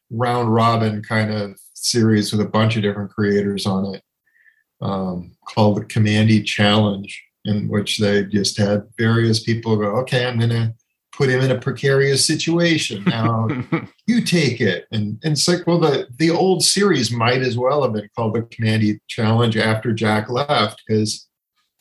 round 0.09 0.53
robin 0.53 1.03
kind 1.03 1.31
of 1.31 1.59
series 1.75 2.31
with 2.31 2.41
a 2.41 2.49
bunch 2.49 2.75
of 2.75 2.81
different 2.81 3.11
creators 3.11 3.67
on 3.67 3.93
it, 3.93 4.03
um, 4.81 5.33
called 5.47 5.77
the 5.77 5.85
Kamandi 5.85 6.43
Challenge 6.43 7.23
in 7.45 7.67
which 7.67 7.97
they 7.97 8.23
just 8.23 8.57
had 8.57 8.87
various 8.97 9.41
people 9.41 9.75
go, 9.77 9.87
okay, 9.97 10.25
I'm 10.25 10.37
going 10.37 10.51
to 10.51 10.73
put 11.11 11.29
him 11.29 11.41
in 11.41 11.51
a 11.51 11.59
precarious 11.59 12.25
situation. 12.25 13.03
Now 13.07 13.47
you 14.07 14.21
take 14.21 14.61
it. 14.61 14.87
And, 14.91 15.19
and 15.23 15.33
it's 15.33 15.47
like, 15.47 15.67
well, 15.67 15.79
the, 15.79 16.07
the 16.17 16.31
old 16.31 16.63
series 16.63 17.11
might 17.11 17.41
as 17.41 17.57
well 17.57 17.83
have 17.83 17.93
been 17.93 18.09
called 18.15 18.35
the 18.35 18.41
Kamandi 18.41 18.99
Challenge 19.07 19.57
after 19.57 19.93
Jack 19.93 20.29
left 20.29 20.81
because 20.87 21.27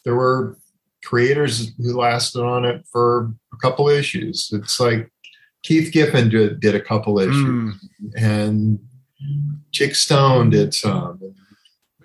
there 0.05 0.15
were 0.15 0.59
creators 1.05 1.73
who 1.79 1.99
lasted 1.99 2.43
on 2.43 2.65
it 2.65 2.85
for 2.91 3.33
a 3.53 3.57
couple 3.59 3.89
issues. 3.89 4.51
It's 4.53 4.81
like 4.81 5.11
Keith 5.63 5.93
Giffen 5.93 6.29
did, 6.29 6.61
did 6.61 6.75
a 6.75 6.81
couple 6.81 7.19
issues 7.19 7.75
mm. 7.75 8.13
and 8.17 8.79
Chic 9.73 9.95
Stone 9.95 10.51
did 10.51 10.75
some. 10.75 11.21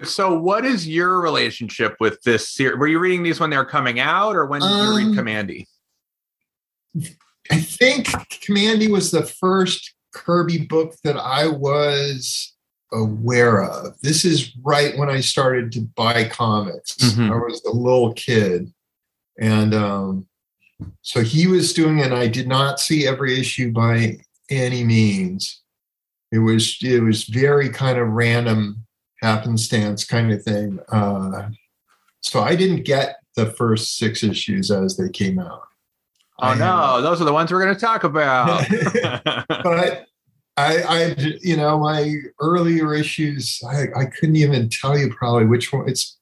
So, 0.03 0.37
what 0.37 0.65
is 0.65 0.87
your 0.87 1.21
relationship 1.21 1.95
with 1.99 2.21
this 2.23 2.49
series? 2.49 2.77
Were 2.77 2.87
you 2.87 2.99
reading 2.99 3.23
these 3.23 3.39
when 3.39 3.49
they 3.49 3.57
were 3.57 3.65
coming 3.65 3.99
out, 3.99 4.35
or 4.35 4.45
when 4.45 4.61
did 4.61 4.69
um, 4.69 4.87
you 4.87 4.97
read 4.97 5.19
um, 5.19 5.25
Kamandi? 5.25 5.65
I 7.51 7.59
think 7.59 8.07
Kamandi 8.07 8.89
was 8.89 9.11
the 9.11 9.23
first 9.23 9.93
Kirby 10.13 10.59
book 10.59 10.95
that 11.03 11.17
I 11.17 11.47
was 11.47 12.53
aware 12.91 13.63
of. 13.63 13.99
This 14.01 14.25
is 14.25 14.55
right 14.63 14.97
when 14.97 15.09
I 15.09 15.21
started 15.21 15.71
to 15.73 15.81
buy 15.81 16.25
comics. 16.25 16.95
Mm-hmm. 16.95 17.31
I 17.31 17.35
was 17.35 17.63
a 17.65 17.71
little 17.71 18.13
kid, 18.13 18.73
and 19.39 19.73
um, 19.73 20.27
so 21.01 21.21
he 21.21 21.47
was 21.47 21.73
doing 21.73 21.99
it. 21.99 22.11
I 22.11 22.27
did 22.27 22.47
not 22.47 22.79
see 22.79 23.07
every 23.07 23.39
issue 23.39 23.71
by 23.71 24.17
any 24.49 24.83
means. 24.83 25.61
It 26.31 26.39
was 26.39 26.77
it 26.81 27.01
was 27.01 27.23
very 27.23 27.69
kind 27.69 27.97
of 27.97 28.09
random 28.09 28.84
happenstance 29.21 30.05
kind 30.05 30.31
of 30.31 30.43
thing. 30.43 30.79
Uh, 30.89 31.49
so 32.21 32.41
I 32.41 32.55
didn't 32.55 32.83
get 32.83 33.17
the 33.35 33.47
first 33.47 33.97
six 33.97 34.23
issues 34.23 34.71
as 34.71 34.97
they 34.97 35.09
came 35.09 35.39
out. 35.39 35.61
Oh 36.39 36.49
I 36.49 36.55
no, 36.55 37.01
those 37.01 37.21
are 37.21 37.25
the 37.25 37.33
ones 37.33 37.51
we're 37.51 37.63
going 37.63 37.75
to 37.75 37.79
talk 37.79 38.03
about. 38.03 38.67
but 39.47 40.07
I, 40.57 40.81
I, 40.83 41.15
you 41.41 41.57
know, 41.57 41.79
my 41.79 42.15
earlier 42.41 42.93
issues, 42.93 43.61
I, 43.67 43.87
I 43.95 44.05
couldn't 44.05 44.37
even 44.37 44.69
tell 44.69 44.97
you 44.97 45.13
probably 45.13 45.45
which 45.45 45.71
one. 45.71 45.87
It's, 45.87 46.17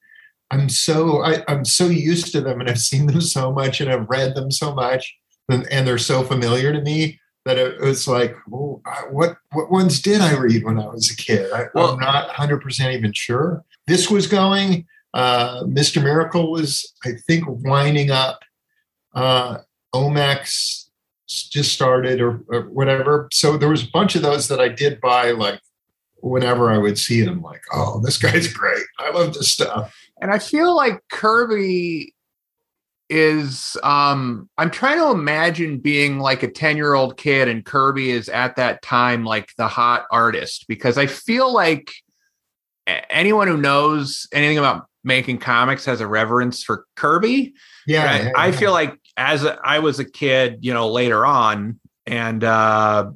I'm 0.50 0.68
so, 0.68 1.22
I, 1.22 1.42
I'm 1.48 1.64
so 1.64 1.86
used 1.86 2.32
to 2.32 2.40
them, 2.40 2.60
and 2.60 2.68
I've 2.68 2.80
seen 2.80 3.06
them 3.06 3.20
so 3.20 3.52
much, 3.52 3.80
and 3.80 3.90
I've 3.90 4.08
read 4.08 4.34
them 4.34 4.50
so 4.50 4.74
much, 4.74 5.16
and, 5.48 5.66
and 5.72 5.86
they're 5.86 5.98
so 5.98 6.22
familiar 6.22 6.72
to 6.72 6.80
me 6.80 7.20
that 7.44 7.58
it 7.58 7.80
was 7.80 8.08
like, 8.08 8.34
well, 8.48 8.80
what 9.10 9.36
what 9.52 9.70
ones 9.70 10.00
did 10.00 10.20
I 10.20 10.34
read 10.36 10.64
when 10.64 10.78
I 10.78 10.86
was 10.86 11.10
a 11.10 11.16
kid? 11.16 11.52
I, 11.52 11.62
am 11.76 11.98
not 11.98 12.26
100 12.26 12.60
percent 12.60 12.94
even 12.94 13.12
sure. 13.12 13.64
This 13.86 14.10
was 14.10 14.26
going. 14.26 14.86
Uh, 15.12 15.62
Mr. 15.64 16.02
Miracle 16.02 16.50
was, 16.50 16.92
I 17.04 17.12
think, 17.26 17.44
winding 17.46 18.10
up. 18.10 18.40
Uh, 19.14 19.58
OMAC 19.94 20.86
just 21.28 21.72
started, 21.72 22.20
or, 22.20 22.42
or 22.48 22.62
whatever. 22.62 23.28
So 23.32 23.56
there 23.56 23.68
was 23.68 23.84
a 23.84 23.90
bunch 23.92 24.16
of 24.16 24.22
those 24.22 24.48
that 24.48 24.60
I 24.60 24.68
did 24.68 25.00
buy, 25.00 25.30
like 25.30 25.60
whenever 26.16 26.70
I 26.70 26.78
would 26.78 26.98
see 26.98 27.20
them. 27.20 27.42
Like, 27.42 27.62
oh, 27.72 28.00
this 28.02 28.18
guy's 28.18 28.52
great. 28.52 28.84
I 28.98 29.10
love 29.10 29.34
this 29.34 29.50
stuff. 29.50 29.94
And 30.20 30.32
I 30.32 30.38
feel 30.38 30.74
like 30.74 31.00
Kirby 31.12 32.13
is 33.10 33.76
um 33.82 34.48
I'm 34.56 34.70
trying 34.70 34.98
to 34.98 35.10
imagine 35.10 35.78
being 35.78 36.18
like 36.18 36.42
a 36.42 36.50
10 36.50 36.76
year 36.76 36.94
old 36.94 37.16
kid 37.16 37.48
and 37.48 37.64
Kirby 37.64 38.10
is 38.10 38.28
at 38.28 38.56
that 38.56 38.82
time 38.82 39.24
like 39.24 39.50
the 39.56 39.68
hot 39.68 40.06
artist 40.10 40.66
because 40.68 40.96
I 40.96 41.06
feel 41.06 41.52
like 41.52 41.92
anyone 42.86 43.48
who 43.48 43.56
knows 43.56 44.26
anything 44.32 44.58
about 44.58 44.86
making 45.02 45.38
comics 45.38 45.84
has 45.84 46.00
a 46.00 46.06
reverence 46.06 46.62
for 46.62 46.86
Kirby. 46.96 47.54
Yeah. 47.86 48.04
I, 48.04 48.22
yeah, 48.22 48.32
I 48.36 48.52
feel 48.52 48.72
like 48.72 48.98
as 49.16 49.44
a, 49.44 49.58
I 49.62 49.80
was 49.80 49.98
a 49.98 50.04
kid, 50.04 50.58
you 50.62 50.72
know, 50.72 50.90
later 50.90 51.26
on 51.26 51.78
and 52.06 52.42
uh 52.42 53.10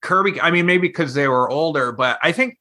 Kirby, 0.00 0.40
I 0.40 0.50
mean, 0.50 0.66
maybe 0.66 0.88
because 0.88 1.14
they 1.14 1.28
were 1.28 1.50
older, 1.50 1.92
but 1.92 2.18
I 2.22 2.32
think 2.32 2.58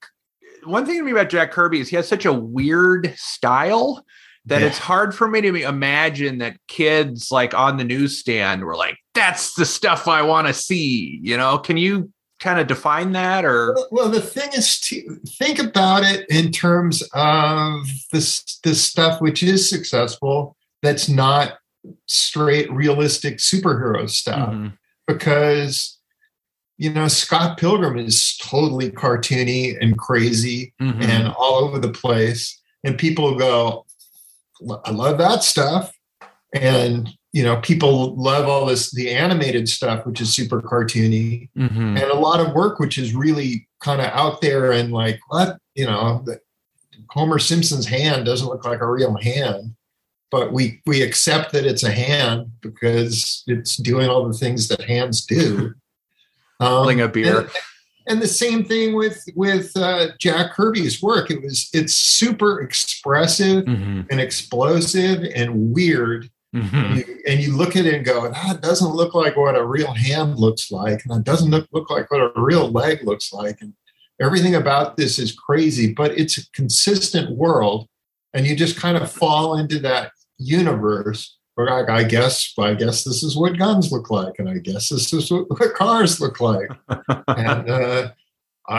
one 0.63 0.85
thing 0.85 0.97
to 0.97 1.03
me 1.03 1.11
about 1.11 1.29
Jack 1.29 1.51
Kirby 1.51 1.79
is 1.79 1.89
he 1.89 1.95
has 1.95 2.07
such 2.07 2.25
a 2.25 2.33
weird 2.33 3.13
style 3.15 4.03
that 4.47 4.61
yeah. 4.61 4.67
it's 4.67 4.77
hard 4.77 5.15
for 5.15 5.27
me 5.27 5.41
to 5.41 5.55
imagine 5.55 6.37
that 6.39 6.57
kids 6.67 7.31
like 7.31 7.53
on 7.53 7.77
the 7.77 7.83
newsstand 7.83 8.63
were 8.63 8.75
like, 8.75 8.97
that's 9.13 9.55
the 9.55 9.65
stuff 9.65 10.07
I 10.07 10.21
want 10.21 10.47
to 10.47 10.53
see. 10.53 11.19
You 11.21 11.37
know, 11.37 11.57
can 11.57 11.77
you 11.77 12.11
kind 12.39 12.59
of 12.59 12.67
define 12.67 13.13
that 13.13 13.45
or 13.45 13.75
well 13.91 14.09
the 14.09 14.21
thing 14.21 14.49
is 14.53 14.79
to 14.79 15.19
think 15.25 15.57
about 15.57 16.03
it 16.03 16.29
in 16.29 16.51
terms 16.51 17.01
of 17.13 17.87
this 18.11 18.59
this 18.63 18.83
stuff 18.83 19.21
which 19.21 19.41
is 19.41 19.69
successful 19.69 20.55
that's 20.81 21.07
not 21.07 21.53
straight 22.07 22.71
realistic 22.73 23.37
superhero 23.37 24.09
stuff 24.09 24.49
mm-hmm. 24.49 24.67
because 25.07 25.97
you 26.77 26.91
know 26.91 27.07
scott 27.07 27.57
pilgrim 27.57 27.97
is 27.97 28.35
totally 28.37 28.91
cartoony 28.91 29.77
and 29.79 29.97
crazy 29.97 30.73
mm-hmm. 30.81 31.01
and 31.03 31.33
all 31.37 31.55
over 31.55 31.79
the 31.79 31.91
place 31.91 32.61
and 32.83 32.97
people 32.97 33.37
go 33.37 33.84
I 34.85 34.91
love 34.91 35.17
that 35.17 35.43
stuff. 35.43 35.91
And 36.53 37.09
you 37.33 37.43
know, 37.43 37.57
people 37.57 38.15
love 38.15 38.47
all 38.47 38.65
this 38.65 38.91
the 38.91 39.11
animated 39.11 39.67
stuff, 39.67 40.05
which 40.05 40.21
is 40.21 40.33
super 40.33 40.61
cartoony, 40.61 41.49
mm-hmm. 41.57 41.97
and 41.97 42.11
a 42.11 42.15
lot 42.15 42.39
of 42.39 42.53
work 42.53 42.79
which 42.79 42.97
is 42.97 43.13
really 43.13 43.67
kind 43.81 43.99
of 43.99 44.07
out 44.07 44.41
there 44.41 44.71
and 44.71 44.93
like 44.93 45.19
what 45.27 45.57
you 45.75 45.85
know, 45.85 46.25
Homer 47.09 47.39
Simpson's 47.39 47.87
hand 47.87 48.25
doesn't 48.25 48.47
look 48.47 48.65
like 48.65 48.81
a 48.81 48.89
real 48.89 49.15
hand, 49.17 49.75
but 50.31 50.53
we 50.53 50.81
we 50.85 51.01
accept 51.01 51.51
that 51.51 51.65
it's 51.65 51.83
a 51.83 51.91
hand 51.91 52.51
because 52.61 53.43
it's 53.47 53.75
doing 53.75 54.07
all 54.09 54.27
the 54.27 54.37
things 54.37 54.67
that 54.69 54.81
hands 54.81 55.25
do. 55.25 55.73
Um, 56.61 56.87
a 57.01 57.09
beer. 57.09 57.49
And, 58.07 58.21
the 58.21 58.27
same 58.27 58.63
thing 58.63 58.95
with 58.95 59.23
with 59.35 59.75
uh, 59.75 60.07
Jack 60.19 60.53
Kirby's 60.53 61.01
work. 61.01 61.29
It 61.31 61.41
was 61.41 61.69
it's 61.73 61.93
super 61.93 62.61
expressive 62.61 63.65
mm-hmm. 63.65 64.01
and 64.09 64.19
explosive 64.19 65.23
and 65.35 65.73
weird. 65.73 66.29
Mm-hmm. 66.55 66.75
And, 66.75 66.97
you, 66.97 67.21
and, 67.27 67.39
you, 67.41 67.57
look 67.57 67.75
at 67.75 67.85
it 67.85 67.95
and 67.95 68.05
go, 68.05 68.29
that 68.31 68.61
doesn't 68.61 68.95
look 68.95 69.13
like 69.13 69.35
what 69.35 69.57
a 69.57 69.65
real 69.65 69.93
hand 69.93 70.37
looks 70.37 70.71
like, 70.71 71.03
and 71.03 71.13
that 71.13 71.25
doesn't 71.25 71.51
look, 71.51 71.67
look 71.73 71.89
like 71.89 72.09
what 72.09 72.21
a 72.21 72.31
real 72.37 72.71
leg 72.71 73.03
looks 73.03 73.33
like, 73.33 73.59
and 73.59 73.73
everything 74.21 74.55
about 74.55 74.95
this 74.95 75.19
is 75.19 75.33
crazy. 75.33 75.93
But 75.93 76.17
it's 76.17 76.37
a 76.37 76.49
consistent 76.51 77.35
world, 77.35 77.89
and 78.33 78.47
you 78.47 78.55
just 78.55 78.77
kind 78.77 78.95
of 78.95 79.11
fall 79.11 79.57
into 79.57 79.79
that 79.79 80.13
universe 80.37 81.35
I, 81.57 81.85
I 81.89 82.03
guess 82.03 82.53
I 82.59 82.73
guess 82.73 83.03
this 83.03 83.23
is 83.23 83.37
what 83.37 83.57
guns 83.57 83.91
look 83.91 84.09
like, 84.09 84.39
and 84.39 84.49
I 84.49 84.57
guess 84.57 84.89
this 84.89 85.13
is 85.13 85.31
what, 85.31 85.49
what 85.49 85.73
cars 85.73 86.19
look 86.19 86.41
like, 86.41 86.69
and 87.09 87.69
uh, 87.69 87.94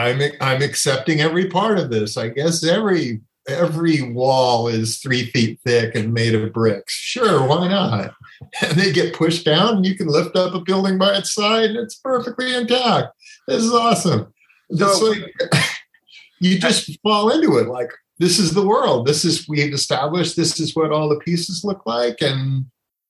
I'm 0.07 0.21
I'm 0.41 0.61
accepting 0.61 1.21
every 1.21 1.49
part 1.49 1.77
of 1.77 1.89
this. 1.89 2.17
I 2.17 2.29
guess 2.29 2.63
every 2.63 3.21
every 3.47 4.01
wall 4.01 4.67
is 4.67 4.99
three 4.99 5.25
feet 5.27 5.59
thick 5.65 5.95
and 5.95 6.13
made 6.13 6.35
of 6.35 6.53
bricks. 6.53 6.93
Sure, 6.93 7.47
why 7.47 7.67
not? 7.67 8.13
And 8.61 8.77
they 8.77 8.91
get 8.91 9.15
pushed 9.15 9.45
down, 9.45 9.77
and 9.77 9.85
you 9.85 9.95
can 9.95 10.05
lift 10.05 10.35
up 10.35 10.53
a 10.53 10.59
building 10.59 10.99
by 10.99 11.17
its 11.17 11.33
side, 11.33 11.71
and 11.71 11.77
it's 11.77 11.95
perfectly 11.95 12.53
intact. 12.53 13.07
This 13.47 13.63
is 13.63 13.73
awesome. 13.73 14.31
So, 14.75 14.85
like, 15.09 15.23
you 16.39 16.59
just 16.59 16.99
fall 17.01 17.31
into 17.31 17.57
it 17.57 17.67
like 17.67 17.89
this 18.19 18.37
is 18.37 18.53
the 18.53 18.65
world. 18.65 19.07
This 19.07 19.25
is 19.25 19.47
we've 19.47 19.73
established. 19.73 20.35
This 20.35 20.59
is 20.59 20.75
what 20.75 20.91
all 20.91 21.09
the 21.09 21.17
pieces 21.17 21.63
look 21.63 21.87
like, 21.87 22.21
and 22.21 22.65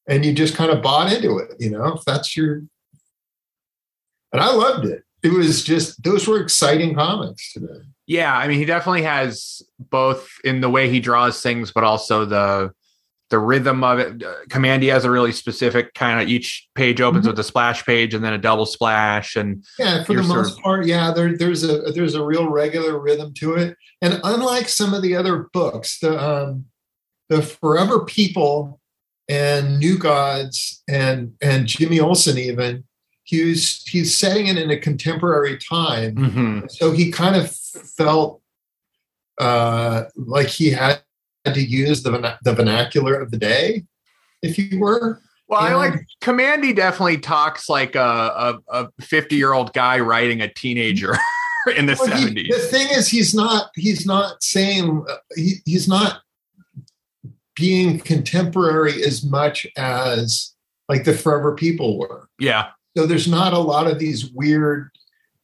and 0.08 0.26
you 0.26 0.32
just 0.32 0.56
kind 0.56 0.72
of 0.72 0.82
bought 0.82 1.12
into 1.12 1.40
it. 1.40 1.56
You 1.60 1.72
know, 1.72 1.88
if 1.88 2.06
that's 2.06 2.38
your, 2.38 2.62
and 4.32 4.42
I 4.42 4.54
loved 4.54 4.86
it. 4.86 5.04
It 5.24 5.34
was 5.34 5.64
just 5.64 6.04
those 6.04 6.28
were 6.28 6.42
exciting 6.42 6.96
comics 6.96 7.54
today. 7.54 7.82
Yeah, 8.06 8.36
I 8.36 8.48
mean, 8.48 8.60
he 8.60 8.66
definitely 8.66 9.02
has 9.04 9.62
both 9.80 10.30
in 10.44 10.62
the 10.62 10.70
way 10.70 10.90
he 10.90 11.00
draws 11.00 11.42
things, 11.42 11.72
but 11.72 11.84
also 11.84 12.26
the 12.26 12.72
the 13.30 13.40
rhythm 13.40 13.84
of 13.84 14.00
it. 14.00 14.20
Kamandi 14.50 14.90
has 14.92 15.04
a 15.04 15.12
really 15.12 15.34
specific 15.34 15.94
kind 15.94 16.22
of 16.22 16.30
each 16.30 16.68
page 16.76 17.02
opens 17.02 17.24
mm-hmm. 17.24 17.32
with 17.32 17.40
a 17.40 17.44
splash 17.44 17.86
page 17.86 18.14
and 18.14 18.24
then 18.24 18.34
a 18.34 18.38
double 18.38 18.66
splash, 18.66 19.36
and 19.36 19.66
yeah, 19.78 20.04
for 20.04 20.14
the 20.14 20.24
most 20.24 20.58
of, 20.58 20.64
part, 20.64 20.86
yeah, 20.86 21.12
there, 21.12 21.38
there's 21.38 21.64
a 21.64 21.92
there's 21.92 22.16
a 22.16 22.24
real 22.24 22.50
regular 22.50 22.98
rhythm 23.00 23.34
to 23.36 23.56
it. 23.56 23.76
And 24.02 24.22
unlike 24.24 24.70
some 24.70 24.94
of 24.94 25.02
the 25.02 25.16
other 25.16 25.50
books, 25.52 26.00
the 26.00 26.18
um, 26.18 26.66
the 27.30 27.42
Forever 27.42 28.06
People 28.06 28.80
and 29.28 29.80
New 29.80 29.98
Gods 29.98 30.84
and 30.88 31.34
and 31.42 31.68
Jimmy 31.68 32.00
Olsen 32.00 32.38
even. 32.38 32.86
He's 33.28 33.84
he's 33.84 34.18
setting 34.18 34.48
it 34.48 34.58
in 34.58 34.72
a 34.72 34.78
contemporary 34.80 35.58
time, 35.58 36.16
hmm 36.16 36.60
so 36.70 36.92
he 36.94 37.12
kind 37.12 37.36
of 37.36 37.52
felt 37.52 38.42
uh, 39.38 40.06
like 40.16 40.48
he 40.48 40.72
had 40.72 41.02
to 41.46 41.62
use 41.62 42.04
the 42.04 42.38
the 42.44 42.54
vernacular 42.54 43.20
of 43.20 43.32
the 43.32 43.38
day, 43.38 43.84
if 44.42 44.58
you 44.58 44.80
were. 44.80 45.22
Well, 45.50 45.60
I 45.60 45.74
like 45.76 45.94
Kamandi 46.22 46.74
definitely 46.74 47.18
talks 47.18 47.68
like 47.68 47.96
a 47.96 48.60
a 48.70 48.88
50 49.02 49.36
year 49.36 49.52
old 49.52 49.74
guy 49.74 50.00
writing 50.00 50.42
a 50.42 50.48
teenager 50.54 51.14
in 51.76 51.86
the 51.86 51.98
Well, 52.00 52.18
he- 52.18 52.28
70s. 52.28 52.48
the 52.50 52.60
thing 52.60 52.88
is, 52.92 53.10
he's 53.10 53.34
not 53.36 53.72
he's 53.76 54.06
not 54.06 54.42
saying 54.42 55.06
uh, 55.10 55.16
he, 55.36 55.56
he's 55.66 55.88
not 55.90 56.22
being 57.58 58.00
contemporary 58.00 59.04
as 59.04 59.24
much 59.24 59.68
as 59.76 60.54
like 60.88 61.04
the 61.04 61.14
Forever 61.14 61.56
People 61.56 61.98
were. 62.00 62.30
yeah. 62.40 62.70
So 62.98 63.06
there's 63.06 63.28
not 63.28 63.54
a 63.54 63.60
lot 63.60 63.86
of 63.86 64.00
these 64.00 64.32
weird 64.32 64.90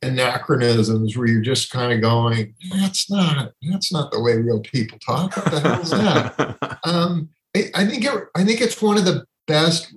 anachronisms 0.02 1.16
where 1.16 1.28
you're 1.28 1.40
just 1.40 1.70
kind 1.70 1.94
of 1.94 2.02
going, 2.02 2.56
that's 2.72 3.12
not 3.12 3.52
that's 3.70 3.94
not 3.94 4.12
the 4.12 4.20
way 4.20 4.38
real 4.38 4.60
people 4.62 4.98
talk. 4.98 5.38
What 5.38 5.52
the 5.52 5.60
hell 5.60 5.82
is 5.82 5.92
that? 5.92 6.80
um, 6.84 7.30
I, 7.56 7.70
I 7.76 7.86
think 7.86 8.06
it, 8.06 8.24
I 8.34 8.44
think 8.44 8.60
it's 8.60 8.82
one 8.82 8.98
of 8.98 9.06
the 9.06 9.26
best 9.46 9.94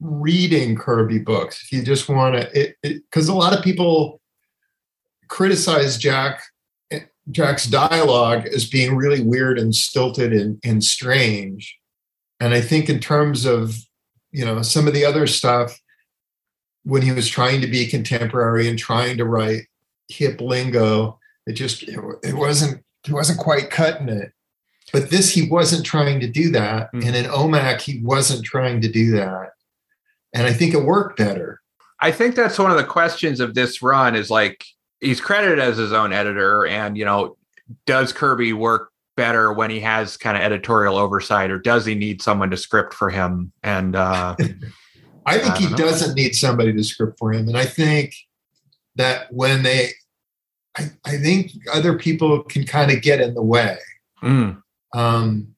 reading 0.00 0.76
Kirby 0.76 1.18
books. 1.18 1.62
If 1.62 1.72
you 1.72 1.82
just 1.82 2.08
want 2.08 2.36
to, 2.36 2.74
because 2.82 3.28
a 3.28 3.34
lot 3.34 3.52
of 3.54 3.62
people 3.62 4.22
criticize 5.28 5.98
Jack 5.98 6.40
Jack's 7.30 7.66
dialogue 7.66 8.46
as 8.46 8.66
being 8.66 8.96
really 8.96 9.20
weird 9.20 9.58
and 9.58 9.74
stilted 9.74 10.32
and, 10.32 10.58
and 10.64 10.82
strange. 10.82 11.76
And 12.40 12.54
I 12.54 12.62
think 12.62 12.88
in 12.88 12.98
terms 12.98 13.44
of 13.44 13.76
you 14.32 14.46
know 14.46 14.62
some 14.62 14.88
of 14.88 14.94
the 14.94 15.04
other 15.04 15.26
stuff 15.26 15.78
when 16.86 17.02
he 17.02 17.10
was 17.12 17.28
trying 17.28 17.60
to 17.60 17.66
be 17.66 17.86
contemporary 17.86 18.68
and 18.68 18.78
trying 18.78 19.16
to 19.18 19.24
write 19.24 19.62
hip 20.08 20.40
lingo, 20.40 21.18
it 21.46 21.52
just 21.54 21.82
it, 21.82 21.98
it 22.22 22.34
wasn't 22.34 22.82
he 23.04 23.12
wasn't 23.12 23.38
quite 23.38 23.70
cutting 23.70 24.08
it. 24.08 24.32
But 24.92 25.10
this 25.10 25.30
he 25.30 25.48
wasn't 25.50 25.84
trying 25.84 26.20
to 26.20 26.28
do 26.28 26.50
that, 26.52 26.92
Mhm. 26.92 27.04
and 27.06 27.16
in 27.16 27.24
OMAC 27.26 27.80
he 27.80 28.00
wasn't 28.02 28.44
trying 28.44 28.80
to 28.82 28.88
do 28.88 29.10
that, 29.12 29.50
and 30.32 30.46
I 30.46 30.52
think 30.52 30.74
it 30.74 30.84
worked 30.84 31.18
better. 31.18 31.60
I 32.00 32.12
think 32.12 32.36
that's 32.36 32.58
one 32.58 32.70
of 32.70 32.76
the 32.76 32.84
questions 32.84 33.40
of 33.40 33.54
this 33.54 33.82
run 33.82 34.14
is 34.14 34.30
like 34.30 34.64
he's 35.00 35.20
credited 35.20 35.58
as 35.58 35.76
his 35.76 35.92
own 35.92 36.12
editor, 36.12 36.66
and 36.66 36.96
you 36.96 37.04
know, 37.04 37.36
does 37.86 38.12
Kirby 38.12 38.52
work 38.52 38.90
better 39.16 39.52
when 39.52 39.70
he 39.70 39.80
has 39.80 40.16
kind 40.16 40.36
of 40.36 40.42
editorial 40.44 40.96
oversight, 40.96 41.50
or 41.50 41.58
does 41.58 41.84
he 41.84 41.96
need 41.96 42.22
someone 42.22 42.50
to 42.50 42.56
script 42.56 42.94
for 42.94 43.10
him? 43.10 43.50
And 43.64 43.96
uh, 43.96 44.36
I 45.26 45.38
think 45.38 45.54
I 45.54 45.58
he 45.58 45.68
know. 45.70 45.76
doesn't 45.76 46.14
need 46.14 46.34
somebody 46.34 46.72
to 46.72 46.84
script 46.84 47.18
for 47.18 47.32
him, 47.32 47.48
and 47.48 47.56
I 47.56 47.64
think 47.66 48.14
that 48.94 49.32
when 49.32 49.62
they, 49.62 49.90
I, 50.78 50.90
I 51.04 51.18
think 51.18 51.52
other 51.72 51.98
people 51.98 52.42
can 52.44 52.64
kind 52.64 52.90
of 52.90 53.02
get 53.02 53.20
in 53.20 53.34
the 53.34 53.42
way. 53.42 53.76
mm, 54.22 54.62
Um, 54.94 55.54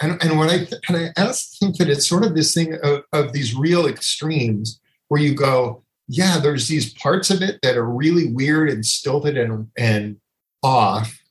and, 0.00 0.22
and 0.22 0.38
when 0.38 0.50
I 0.50 0.66
and 0.88 1.12
I 1.16 1.22
also 1.22 1.56
think 1.60 1.76
that 1.78 1.88
it's 1.88 2.06
sort 2.06 2.24
of 2.24 2.34
this 2.34 2.52
thing 2.52 2.74
of, 2.82 3.04
of 3.12 3.32
these 3.32 3.54
real 3.54 3.86
extremes 3.86 4.80
where 5.08 5.20
you 5.20 5.34
go, 5.34 5.84
yeah, 6.08 6.38
there's 6.38 6.66
these 6.68 6.92
parts 6.94 7.30
of 7.30 7.40
it 7.42 7.60
that 7.62 7.76
are 7.76 7.86
really 7.88 8.26
weird 8.32 8.68
and 8.70 8.84
stilted 8.84 9.38
and 9.38 9.68
and 9.78 10.16
off 10.62 11.22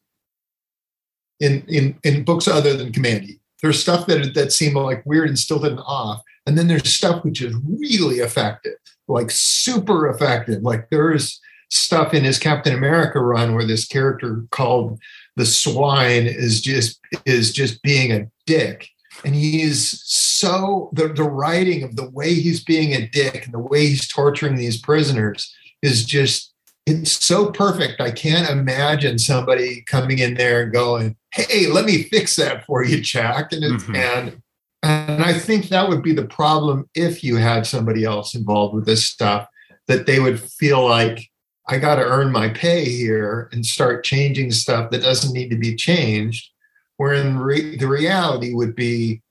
in 1.40 1.64
in 1.68 2.00
in 2.04 2.24
books 2.24 2.48
other 2.48 2.76
than 2.76 2.92
Kamandi. 2.92 3.40
There's 3.62 3.80
stuff 3.80 4.08
that 4.08 4.34
that 4.34 4.52
seem 4.52 4.76
like 4.76 5.06
weird 5.06 5.28
and 5.28 5.38
stilted 5.38 5.74
and 5.74 5.82
off, 5.86 6.22
and 6.46 6.58
then 6.58 6.68
there's 6.68 6.90
stuff 6.94 7.24
which 7.24 7.42
is 7.42 7.56
really 7.66 8.18
effective, 8.18 8.74
like 9.08 9.32
super 9.32 10.10
effective. 10.10 10.62
Like 10.62 10.90
there's 10.90 11.40
stuff 11.70 12.14
in 12.14 12.24
his 12.24 12.38
Captain 12.40 12.74
America 12.74 13.20
run 13.20 13.56
where 13.56 13.66
this 13.66 13.86
character 13.88 14.44
called 14.52 15.00
the 15.36 15.46
swine 15.46 16.26
is 16.28 16.62
just 16.62 17.00
is 17.26 17.52
just 17.52 17.82
being 17.82 18.12
a 18.12 18.28
dick 18.46 18.88
and 19.26 19.34
he's 19.36 20.02
so 20.06 20.90
the, 20.94 21.08
the 21.08 21.24
writing 21.24 21.82
of 21.84 21.96
the 21.96 22.10
way 22.12 22.34
he's 22.34 22.64
being 22.64 22.94
a 22.94 23.08
dick 23.08 23.46
and 23.46 23.54
the 23.54 23.60
way 23.60 23.88
he's 23.88 24.08
torturing 24.08 24.56
these 24.56 24.78
prisoners 24.80 25.52
is 25.82 26.06
just 26.06 26.54
it's 26.86 27.12
so 27.26 27.50
perfect 27.52 28.00
i 28.02 28.12
can't 28.12 28.50
imagine 28.50 29.18
somebody 29.18 29.82
coming 29.88 30.20
in 30.20 30.34
there 30.36 30.64
and 30.64 30.74
going 30.74 31.16
hey 31.32 31.66
let 31.68 31.86
me 31.86 32.04
fix 32.04 32.36
that 32.36 32.64
for 32.66 32.84
you 32.84 33.00
jack 33.02 33.52
and 33.52 33.64
it's, 33.64 33.84
Mhm. 33.86 33.96
and 33.96 34.42
and 34.84 35.24
i 35.24 35.34
think 35.34 35.70
that 35.70 35.88
would 35.88 36.04
be 36.04 36.14
the 36.14 36.28
problem 36.28 36.88
if 36.94 37.24
you 37.24 37.38
had 37.38 37.66
somebody 37.66 38.04
else 38.04 38.36
involved 38.36 38.76
with 38.76 38.86
this 38.86 39.08
stuff 39.08 39.48
that 39.88 40.06
they 40.06 40.20
would 40.20 40.40
feel 40.40 40.86
like 40.86 41.30
I 41.68 41.78
got 41.78 41.96
to 41.96 42.04
earn 42.04 42.32
my 42.32 42.50
pay 42.50 42.84
here 42.84 43.50
and 43.52 43.66
start 43.66 44.04
changing 44.04 44.52
stuff 44.52 44.92
that 44.92 45.02
doesn't 45.02 45.34
need 45.34 45.50
to 45.50 45.58
be 45.58 45.76
changed. 45.76 46.50
Wherein 46.98 47.38
re- 47.38 47.78
the 47.78 47.88
reality 47.88 48.54
would 48.54 48.76
be 48.76 49.22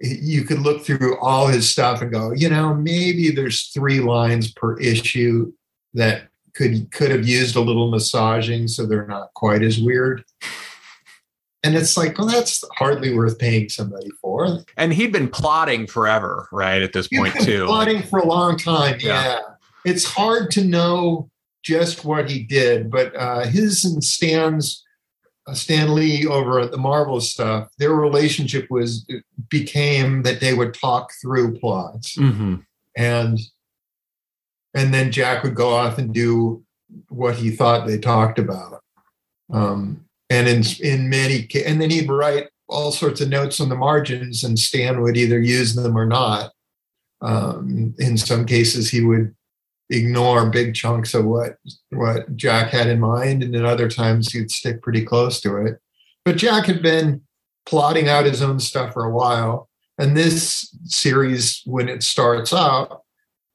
you 0.00 0.44
could 0.44 0.60
look 0.60 0.84
through 0.84 1.18
all 1.18 1.46
his 1.46 1.68
stuff 1.68 2.02
and 2.02 2.12
go, 2.12 2.32
you 2.32 2.48
know, 2.48 2.74
maybe 2.74 3.30
there's 3.30 3.68
three 3.68 4.00
lines 4.00 4.52
per 4.52 4.78
issue 4.78 5.52
that 5.94 6.28
could 6.54 6.90
could 6.92 7.10
have 7.10 7.26
used 7.26 7.56
a 7.56 7.60
little 7.60 7.90
massaging 7.90 8.68
so 8.68 8.86
they're 8.86 9.06
not 9.06 9.32
quite 9.34 9.62
as 9.62 9.80
weird. 9.80 10.24
And 11.64 11.74
it's 11.74 11.96
like, 11.96 12.18
well, 12.18 12.28
that's 12.28 12.62
hardly 12.76 13.12
worth 13.14 13.38
paying 13.38 13.68
somebody 13.70 14.10
for. 14.20 14.60
and 14.76 14.92
he'd 14.92 15.10
been 15.12 15.28
plotting 15.28 15.86
forever, 15.86 16.46
right? 16.52 16.82
At 16.82 16.92
this 16.92 17.08
You've 17.10 17.22
point, 17.22 17.34
been 17.34 17.44
too. 17.44 17.66
plotting 17.66 18.02
for 18.04 18.18
a 18.20 18.26
long 18.26 18.56
time. 18.58 18.98
Yeah. 19.00 19.24
Yeah. 19.24 19.38
It's 19.86 20.04
hard 20.04 20.50
to 20.52 20.64
know 20.64 21.30
just 21.62 22.04
what 22.04 22.30
he 22.30 22.42
did, 22.44 22.90
but 22.90 23.16
uh, 23.16 23.46
his 23.46 23.84
and 23.84 24.04
Stan's, 24.04 24.84
uh, 25.46 25.54
Stan 25.54 25.94
Lee 25.94 26.26
over 26.26 26.60
at 26.60 26.70
the 26.70 26.76
Marvel 26.78 27.20
stuff, 27.20 27.68
their 27.78 27.94
relationship 27.94 28.66
was 28.70 29.06
became 29.48 30.22
that 30.22 30.40
they 30.40 30.52
would 30.54 30.74
talk 30.74 31.10
through 31.22 31.58
plots, 31.58 32.14
hmm 32.14 32.56
and 32.96 33.38
and 34.74 34.92
then 34.94 35.10
Jack 35.12 35.42
would 35.42 35.54
go 35.54 35.70
off 35.74 35.98
and 35.98 36.12
do 36.14 36.62
what 37.08 37.36
he 37.36 37.50
thought 37.50 37.86
they 37.86 37.98
talked 37.98 38.38
about. 38.38 38.82
Um, 39.52 40.04
and 40.30 40.48
in 40.48 40.62
in 40.80 41.08
many 41.08 41.48
and 41.66 41.80
then 41.80 41.90
he'd 41.90 42.08
write 42.08 42.48
all 42.68 42.92
sorts 42.92 43.20
of 43.20 43.28
notes 43.28 43.60
on 43.60 43.68
the 43.68 43.76
margins, 43.76 44.42
and 44.42 44.58
Stan 44.58 45.02
would 45.02 45.16
either 45.16 45.38
use 45.38 45.74
them 45.74 45.96
or 45.96 46.06
not. 46.06 46.50
Um, 47.20 47.94
in 47.98 48.16
some 48.16 48.46
cases, 48.46 48.90
he 48.90 49.02
would 49.02 49.34
ignore 49.90 50.48
big 50.50 50.74
chunks 50.74 51.14
of 51.14 51.24
what 51.24 51.56
what 51.90 52.34
Jack 52.36 52.70
had 52.70 52.88
in 52.88 53.00
mind, 53.00 53.42
and 53.42 53.54
in 53.54 53.64
other 53.64 53.88
times 53.88 54.32
he'd 54.32 54.50
stick 54.50 54.82
pretty 54.82 55.04
close 55.04 55.40
to 55.42 55.56
it. 55.56 55.78
But 56.24 56.36
Jack 56.36 56.66
had 56.66 56.82
been 56.82 57.22
plotting 57.66 58.08
out 58.08 58.26
his 58.26 58.42
own 58.42 58.60
stuff 58.60 58.92
for 58.94 59.04
a 59.04 59.14
while, 59.14 59.68
and 59.98 60.16
this 60.16 60.74
series, 60.84 61.62
when 61.64 61.88
it 61.88 62.02
starts 62.02 62.52
out, 62.52 63.02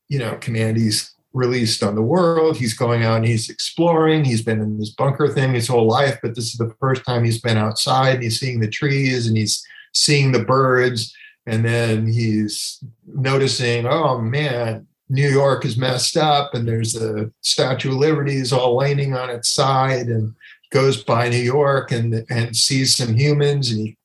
you 0.08 0.19
know, 0.19 0.36
Kamandi's 0.36 1.13
released 1.34 1.84
on 1.84 1.96
the 1.96 2.02
world. 2.02 2.58
He's 2.58 2.74
going 2.74 3.04
out 3.04 3.18
and 3.18 3.28
he's 3.28 3.50
exploring. 3.50 4.26
He's 4.26 4.42
been 4.42 4.62
in 4.62 4.80
this 4.80 4.89
bunker 4.89 5.28
thing 5.28 5.54
his 5.54 5.68
whole 5.68 5.88
life, 5.88 6.18
but 6.22 6.36
this 6.36 6.46
is 6.46 6.58
the 6.58 6.74
first 6.80 7.06
time 7.06 7.24
he's 7.24 7.42
been 7.42 7.58
outside 7.58 8.15
and 8.15 8.24
he's 8.24 8.39
seeing 8.39 8.60
the 8.60 8.70
trees 8.70 9.28
and 9.28 9.38
he's 9.38 9.65
seeing 9.94 10.32
the 10.32 10.44
birds. 10.44 11.13
And 11.46 11.63
then 11.63 12.08
he's 12.08 12.84
noticing, 13.08 13.86
oh 13.86 14.20
man, 14.20 14.88
New 15.10 15.28
York 15.28 15.65
is 15.65 15.78
messed 15.78 16.18
up 16.18 16.54
and 16.54 16.68
there's 16.68 16.96
a 16.96 17.32
Statue 17.42 17.89
of 17.89 17.98
Liberty 17.98 18.36
is 18.36 18.54
all 18.54 18.78
leaning 18.78 19.15
on 19.15 19.30
its 19.30 19.50
side 19.50 20.08
and 20.08 20.36
goes 20.72 21.04
by 21.04 21.30
New 21.30 21.38
York 21.38 21.92
and, 21.92 22.26
and 22.30 22.56
sees 22.56 22.96
some 22.96 23.15
humans 23.15 23.72
and 23.72 23.80
he, 23.80 23.98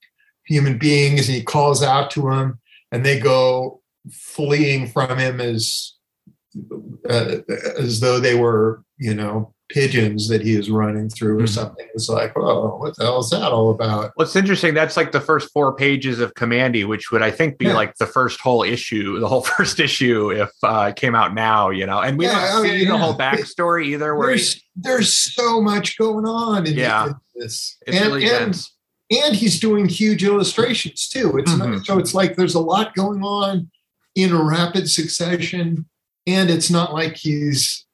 human 0.46 0.78
beings 0.78 1.28
and 1.28 1.36
he 1.36 1.42
calls 1.42 1.82
out 1.82 2.10
to 2.12 2.22
them 2.22 2.58
and 2.90 3.04
they 3.04 3.18
go 3.18 3.80
fleeing 4.10 4.86
from 4.86 5.18
him 5.18 5.40
as 5.40 5.94
uh, 7.08 7.36
as 7.78 8.00
though 8.00 8.20
they 8.20 8.34
were, 8.34 8.82
you 8.98 9.14
know, 9.14 9.52
pigeons 9.70 10.28
that 10.28 10.42
he 10.42 10.54
is 10.54 10.70
running 10.70 11.08
through 11.08 11.38
or 11.38 11.42
Mhm. 11.44 11.48
something. 11.48 11.86
It's 11.94 12.08
like, 12.08 12.32
oh, 12.36 12.76
what 12.76 12.96
the 12.96 13.04
hell 13.04 13.20
is 13.20 13.30
that 13.30 13.50
all 13.50 13.70
about? 13.70 14.12
Well, 14.16 14.26
it's 14.26 14.36
interesting. 14.36 14.74
That's 14.74 14.96
like 14.96 15.10
the 15.10 15.22
first 15.22 15.50
four 15.52 15.74
pages 15.74 16.20
of 16.20 16.34
Kamandi, 16.34 16.86
which 16.86 17.10
would 17.10 17.22
I 17.22 17.30
think 17.30 17.56
be 17.58 17.64
Yeah. 17.66 17.74
like 17.74 17.96
the 17.96 18.06
first 18.06 18.40
whole 18.40 18.62
issue, 18.62 19.18
the 19.20 19.26
whole 19.26 19.40
first 19.56 19.80
issue 19.80 20.30
if 20.30 20.50
uh, 20.62 20.88
it 20.90 20.96
came 20.96 21.14
out 21.14 21.34
now, 21.34 21.70
you 21.70 21.86
know. 21.86 21.98
And 22.00 22.18
we 22.18 22.26
Yeah, 22.26 22.32
don't 22.52 22.60
oh, 22.60 22.62
see 22.62 22.78
the 22.78 22.84
yeah. 22.92 22.98
whole 22.98 23.14
backstory 23.14 23.86
either. 23.86 24.14
Where 24.14 24.28
he, 24.30 24.34
There's 24.36 24.60
there's 24.76 25.12
so 25.12 25.62
much 25.62 25.96
going 25.96 26.26
on 26.26 26.66
in, 26.66 26.74
Yeah. 26.74 27.12
this, 27.34 27.76
it's 27.86 27.96
and, 27.96 28.06
really 28.06 28.24
and 28.28 28.46
dense. 28.52 28.70
and 29.10 29.34
he's 29.34 29.58
doing 29.58 29.88
huge 29.88 30.22
illustrations 30.24 31.08
too. 31.08 31.38
It's 31.38 31.56
not, 31.56 31.68
Mhm. 31.68 31.86
so 31.86 31.98
it's 31.98 32.12
like 32.14 32.36
there's 32.36 32.54
a 32.54 32.60
lot 32.60 32.94
going 32.94 33.22
on 33.22 33.70
in 34.14 34.30
a 34.32 34.44
rapid 34.44 34.90
succession, 34.90 35.86
and 36.26 36.50
it's 36.50 36.70
not 36.70 36.92
like 36.92 37.16
he's 37.16 37.86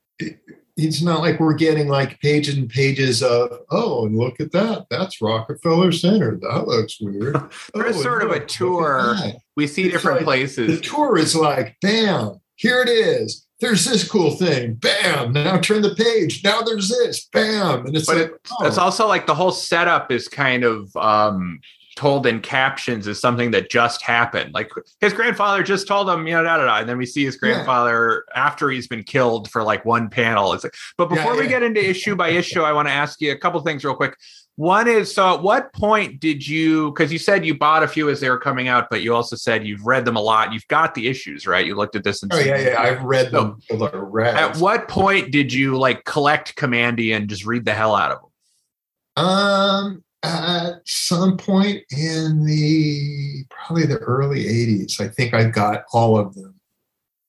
it's 0.77 1.03
not 1.03 1.21
like 1.21 1.41
we're 1.41 1.55
getting 1.55 1.89
like 1.89 2.21
pages 2.21 2.57
and 2.57 2.69
pages 2.69 3.23
of 3.23 3.61
oh 3.71 4.07
and 4.07 4.17
look 4.17 4.41
at 4.41 4.53
that. 4.53 4.87
That's 4.91 5.21
rockefeller 5.21 5.93
center. 5.93 6.37
That 6.37 6.67
looks 6.67 7.01
weird. 7.01 7.37
There's 7.75 7.97
oh, 7.97 8.03
sort 8.03 8.23
of 8.23 8.31
a 8.31 8.45
tour. 8.45 9.17
we 9.57 9.67
see 9.67 9.85
it's 9.85 9.93
different 9.93 10.19
like, 10.19 10.25
places. 10.25 10.81
the 10.81 10.87
tour 10.87 11.19
is 11.19 11.35
like 11.35 11.77
bam 11.81 12.41
here 12.61 12.83
it 12.83 12.91
is. 12.91 13.47
There's 13.61 13.87
this 13.87 14.07
cool 14.07 14.33
thing. 14.33 14.75
Bam 14.75 15.33
now 15.33 15.59
turn 15.59 15.81
the 15.81 15.95
page. 15.95 16.45
Now 16.45 16.61
there's 16.61 16.91
this. 16.91 17.27
Bam. 17.33 17.87
And 17.87 17.97
it's 17.97 18.07
but 18.07 18.17
like, 18.17 18.27
it, 18.27 18.49
oh. 18.53 18.67
it's 18.67 18.77
also 18.77 19.07
like 19.07 19.27
the 19.27 19.35
whole 19.35 19.51
setup 19.51 20.13
is 20.13 20.29
kind 20.29 20.65
of 20.65 20.95
um 20.97 21.61
told 21.97 22.27
in 22.27 22.41
captions 22.41 23.07
is 23.07 23.21
something 23.21 23.51
that 23.51 23.71
just 23.71 24.03
happened. 24.03 24.55
Like 24.55 24.71
his 25.01 25.13
grandfather 25.13 25.63
just 25.63 25.89
told 25.89 26.09
him, 26.09 26.27
you 26.27 26.35
know, 26.35 26.43
da 26.43 26.57
da 26.59 26.65
da. 26.65 26.79
And 26.79 26.89
then 26.89 26.99
we 26.99 27.07
see 27.07 27.25
his 27.25 27.37
grandfather 27.37 28.25
yeah. 28.29 28.47
after 28.47 28.71
he's 28.71 28.87
been 28.87 29.03
killed 29.03 29.51
for 29.51 29.63
like 29.63 29.85
one 29.85 30.09
panel. 30.09 30.53
It's 30.53 30.65
like, 30.65 30.75
but 30.97 31.09
before 31.09 31.35
yeah, 31.35 31.41
we 31.41 31.49
get 31.49 31.63
into 31.63 31.85
issue 31.85 32.15
by 32.15 32.29
issue, 32.31 32.63
I 32.63 32.73
want 32.73 32.89
to 32.89 32.93
ask 32.93 33.21
you 33.21 33.33
a 33.33 33.37
couple 33.37 33.61
things 33.61 33.85
real 33.85 33.95
quick. 33.95 34.17
One 34.57 34.89
is 34.89 35.15
so 35.15 35.35
at 35.35 35.43
what 35.43 35.73
point 35.73 36.21
did 36.21 36.47
you 36.47 36.91
because 36.91 37.11
you 37.11 37.19
said 37.19 37.47
you 37.47 37.57
bought 37.57 37.83
a 37.83 37.89
few 37.89 38.11
as 38.11 38.21
they 38.21 38.29
were 38.29 38.39
coming 38.39 38.69
out, 38.69 38.89
but 38.91 39.01
you 39.01 39.15
also 39.15 39.35
said 39.35 39.67
you've 39.67 39.87
read 39.87 40.05
them 40.05 40.17
a 40.17 40.21
lot. 40.21 40.53
You've 40.53 40.69
got 40.69 40.95
the 40.95 41.09
issues, 41.09 41.47
right? 41.47 41.65
You 41.65 41.75
looked 41.75 41.97
at 41.97 42.05
this 42.05 42.23
and 42.23 42.33
Oh 42.33 42.39
yeah, 42.39 42.59
yeah. 42.59 42.81
I've 42.81 43.03
read 43.03 43.31
them. 43.31 43.59
So, 43.69 44.21
at 44.23 44.59
what 44.59 44.87
point 44.87 45.31
did 45.31 45.53
you 45.53 45.79
like 45.79 46.05
collect 46.05 46.57
Kamandi 46.57 47.17
and 47.17 47.29
just 47.29 47.47
read 47.47 47.65
the 47.65 47.73
hell 47.73 47.95
out 47.95 48.13
of 48.13 48.19
them? 48.21 49.25
Um 49.25 50.05
at 50.23 50.81
some 50.85 51.37
point 51.37 51.83
in 51.91 52.45
the 52.45 53.45
probably 53.49 53.87
the 53.87 53.99
early 53.99 54.45
80s. 54.45 55.01
I 55.01 55.09
think 55.09 55.35
I 55.35 55.45
got 55.45 55.85
all 55.93 56.19
of 56.19 56.35
them 56.35 56.61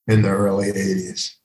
in 0.07 0.21
the 0.21 0.29
early 0.29 0.71
80s. 0.71 1.35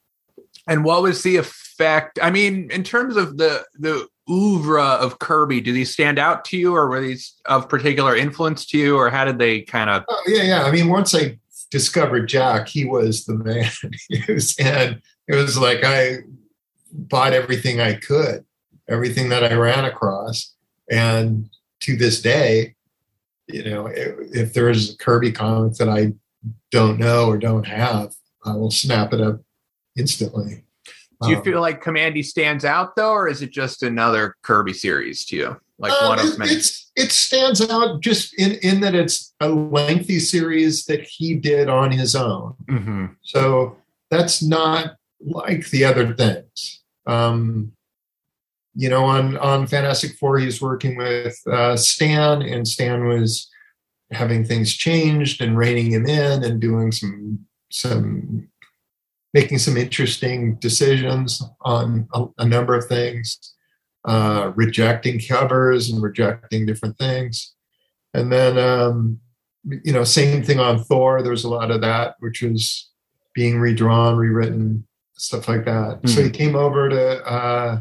And 0.67 0.85
what 0.85 1.03
was 1.03 1.23
the 1.23 1.37
effect? 1.37 2.19
I 2.21 2.31
mean, 2.31 2.71
in 2.71 2.83
terms 2.83 3.17
of 3.17 3.37
the 3.37 3.65
the 3.75 4.09
oeuvre 4.29 4.83
of 4.83 5.21
Kirby, 5.21 5.61
do 5.61 5.73
these 5.73 5.93
stand 5.93 6.19
out 6.19 6.45
to 6.47 6.57
you 6.57 6.75
or 6.75 6.89
were 6.89 7.01
these 7.01 7.35
of 7.45 7.69
particular 7.69 8.17
influence 8.17 8.67
to 8.67 8.79
you 8.79 8.97
or 8.97 9.09
how 9.09 9.25
did 9.25 9.39
they 9.39 9.61
kind 9.61 9.89
of 9.89 10.05
oh, 10.09 10.23
yeah, 10.27 10.43
yeah. 10.43 10.63
I 10.65 10.73
mean, 10.73 10.89
once 10.89 11.15
I 11.15 11.39
discovered 11.71 12.27
Jack, 12.29 12.67
he 12.67 12.85
was 12.85 13.25
the 13.25 13.35
man. 13.35 13.71
was, 14.29 14.57
and 14.59 15.01
it 15.29 15.37
was 15.37 15.57
like 15.57 15.85
I 15.85 16.19
bought 16.93 17.33
everything 17.33 17.81
I 17.81 17.95
could, 17.95 18.45
everything 18.89 19.29
that 19.29 19.45
I 19.45 19.55
ran 19.55 19.85
across 19.85 20.56
and 20.91 21.49
to 21.81 21.97
this 21.97 22.21
day, 22.23 22.75
you 23.49 23.65
know, 23.65 23.87
if, 23.87 24.15
if 24.33 24.53
there's 24.53 24.95
a 24.95 24.97
Kirby 24.97 25.33
comic 25.33 25.75
that 25.75 25.89
I 25.89 26.13
don't 26.71 26.99
know 26.99 27.27
or 27.27 27.39
don't 27.39 27.67
have, 27.67 28.15
I 28.45 28.55
will 28.55 28.71
snap 28.71 29.13
it 29.13 29.21
up 29.21 29.41
instantly. 29.97 30.65
Do 31.23 31.31
you 31.31 31.37
um, 31.39 31.45
feel 31.45 31.61
like 31.61 31.83
Kamandi 31.83 32.25
stands 32.25 32.65
out 32.65 32.95
though, 32.97 33.13
or 33.13 33.29
is 33.29 33.43
it 33.43 33.51
just 33.51 33.83
another 33.83 34.37
Kirby 34.43 34.75
series 34.75 35.25
to 35.27 35.37
you? 35.37 35.61
Like 35.79 35.93
uh, 35.93 36.07
one 36.07 36.19
of 36.19 36.39
many? 36.39 36.53
It's, 36.53 36.91
it 36.97 37.11
stands 37.13 37.67
out 37.69 38.01
just 38.01 38.39
in, 38.39 38.53
in 38.63 38.81
that 38.81 38.95
it's 38.95 39.35
a 39.41 39.49
lengthy 39.49 40.19
series 40.19 40.85
that 40.87 41.03
he 41.03 41.35
did 41.35 41.69
on 41.69 41.91
his 41.91 42.15
own. 42.15 42.55
Mm-hmm. 42.67 43.07
So 43.23 43.77
that's 44.11 44.43
not 44.43 44.97
like 45.21 45.69
the 45.71 45.85
other 45.85 46.15
things. 46.15 46.83
Um, 47.07 47.73
you 48.77 48.91
know, 48.91 49.05
on 49.05 49.39
on 49.39 49.67
Fantastic 49.67 50.19
Four, 50.19 50.39
he's 50.39 50.61
working 50.61 50.97
with 50.97 51.35
uh, 51.51 51.77
Stan, 51.77 52.43
and 52.43 52.69
Stan 52.69 53.09
was 53.09 53.49
having 54.13 54.45
things 54.45 54.75
changed 54.75 55.41
and 55.41 55.57
reining 55.57 55.91
him 55.91 56.07
in 56.07 56.45
and 56.45 56.61
doing 56.61 56.93
some 56.93 57.47
some 57.71 58.49
making 59.33 59.59
some 59.59 59.79
interesting 59.79 60.57
decisions 60.57 61.43
on 61.63 62.07
a, 62.15 62.27
a 62.39 62.45
number 62.45 62.75
of 62.75 62.85
things, 62.87 63.55
uh, 64.07 64.53
rejecting 64.55 65.21
covers 65.21 65.91
and 65.91 66.03
rejecting 66.03 66.67
different 66.67 66.99
things, 66.99 67.55
and 68.13 68.31
then 68.31 68.59
um, 68.59 69.19
you 69.65 69.93
know, 69.93 70.05
same 70.05 70.43
thing 70.43 70.61
on 70.61 70.85
Thor. 70.85 71.23
There 71.23 71.31
was 71.31 71.45
a 71.45 71.49
lot 71.49 71.71
of 71.71 71.81
that, 71.81 72.17
which 72.19 72.43
was 72.43 72.91
being 73.35 73.59
redrawn, 73.59 74.17
rewritten, 74.17 74.87
stuff 75.15 75.49
like 75.49 75.65
that. 75.65 76.03
Mm. 76.03 76.09
So 76.11 76.21
he 76.21 76.29
hmm. 76.29 76.35
came 76.35 76.57
over 76.57 76.91
to. 76.91 77.25
Uh, 77.25 77.81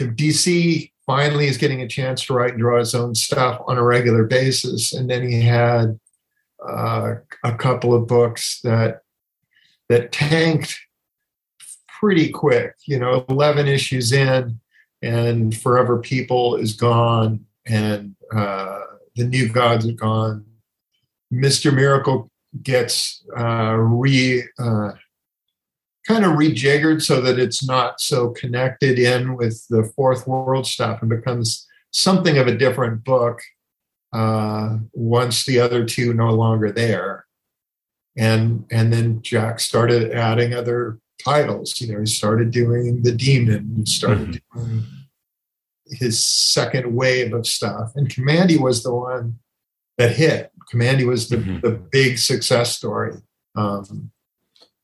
to 0.00 0.10
DC 0.10 0.90
finally 1.04 1.46
is 1.46 1.58
getting 1.58 1.82
a 1.82 1.88
chance 1.88 2.24
to 2.24 2.32
write 2.32 2.52
and 2.52 2.60
draw 2.60 2.78
his 2.78 2.94
own 2.94 3.14
stuff 3.14 3.60
on 3.66 3.76
a 3.76 3.82
regular 3.82 4.24
basis. 4.24 4.94
And 4.94 5.10
then 5.10 5.28
he 5.28 5.42
had 5.42 6.00
uh, 6.66 7.16
a 7.44 7.54
couple 7.54 7.92
of 7.92 8.06
books 8.06 8.60
that 8.62 9.02
that 9.90 10.10
tanked 10.10 10.78
pretty 12.00 12.30
quick. 12.30 12.76
You 12.86 12.98
know, 12.98 13.26
eleven 13.28 13.68
issues 13.68 14.10
in, 14.10 14.58
and 15.02 15.54
Forever 15.54 15.98
People 15.98 16.56
is 16.56 16.72
gone, 16.72 17.44
and 17.66 18.14
uh, 18.34 18.80
the 19.16 19.24
New 19.24 19.50
Gods 19.50 19.86
are 19.86 19.92
gone. 19.92 20.46
Mister 21.30 21.72
Miracle 21.72 22.30
gets 22.62 23.22
uh, 23.36 23.74
re 23.76 24.44
uh, 24.58 24.92
kind 26.10 26.24
of 26.24 26.32
rejiggered 26.32 27.02
so 27.02 27.20
that 27.20 27.38
it's 27.38 27.64
not 27.64 28.00
so 28.00 28.30
connected 28.30 28.98
in 28.98 29.36
with 29.36 29.66
the 29.68 29.84
fourth 29.94 30.26
world 30.26 30.66
stuff 30.66 31.00
and 31.00 31.10
becomes 31.10 31.66
something 31.92 32.36
of 32.36 32.46
a 32.46 32.56
different 32.56 33.04
book 33.04 33.40
uh, 34.12 34.78
once 34.92 35.44
the 35.44 35.60
other 35.60 35.84
two 35.84 36.12
no 36.12 36.30
longer 36.30 36.72
there. 36.72 37.26
And 38.16 38.64
and 38.70 38.92
then 38.92 39.22
jack 39.22 39.60
started 39.60 40.12
adding 40.12 40.52
other 40.52 40.98
titles. 41.24 41.80
You 41.80 41.92
know 41.92 42.00
he 42.00 42.06
started 42.06 42.50
doing 42.50 43.02
the 43.02 43.12
demon 43.12 43.72
he 43.76 43.86
started 43.86 44.42
mm-hmm. 44.52 44.58
doing 44.58 44.86
his 45.86 46.18
second 46.24 46.94
wave 46.94 47.32
of 47.32 47.46
stuff. 47.46 47.92
And 47.94 48.08
kamandi 48.08 48.58
was 48.58 48.82
the 48.82 48.92
one 48.92 49.38
that 49.96 50.16
hit. 50.16 50.50
Kamandi 50.72 51.06
was 51.06 51.28
the, 51.28 51.36
mm-hmm. 51.36 51.60
the 51.60 51.70
big 51.70 52.18
success 52.18 52.76
story. 52.76 53.14
Um, 53.56 54.10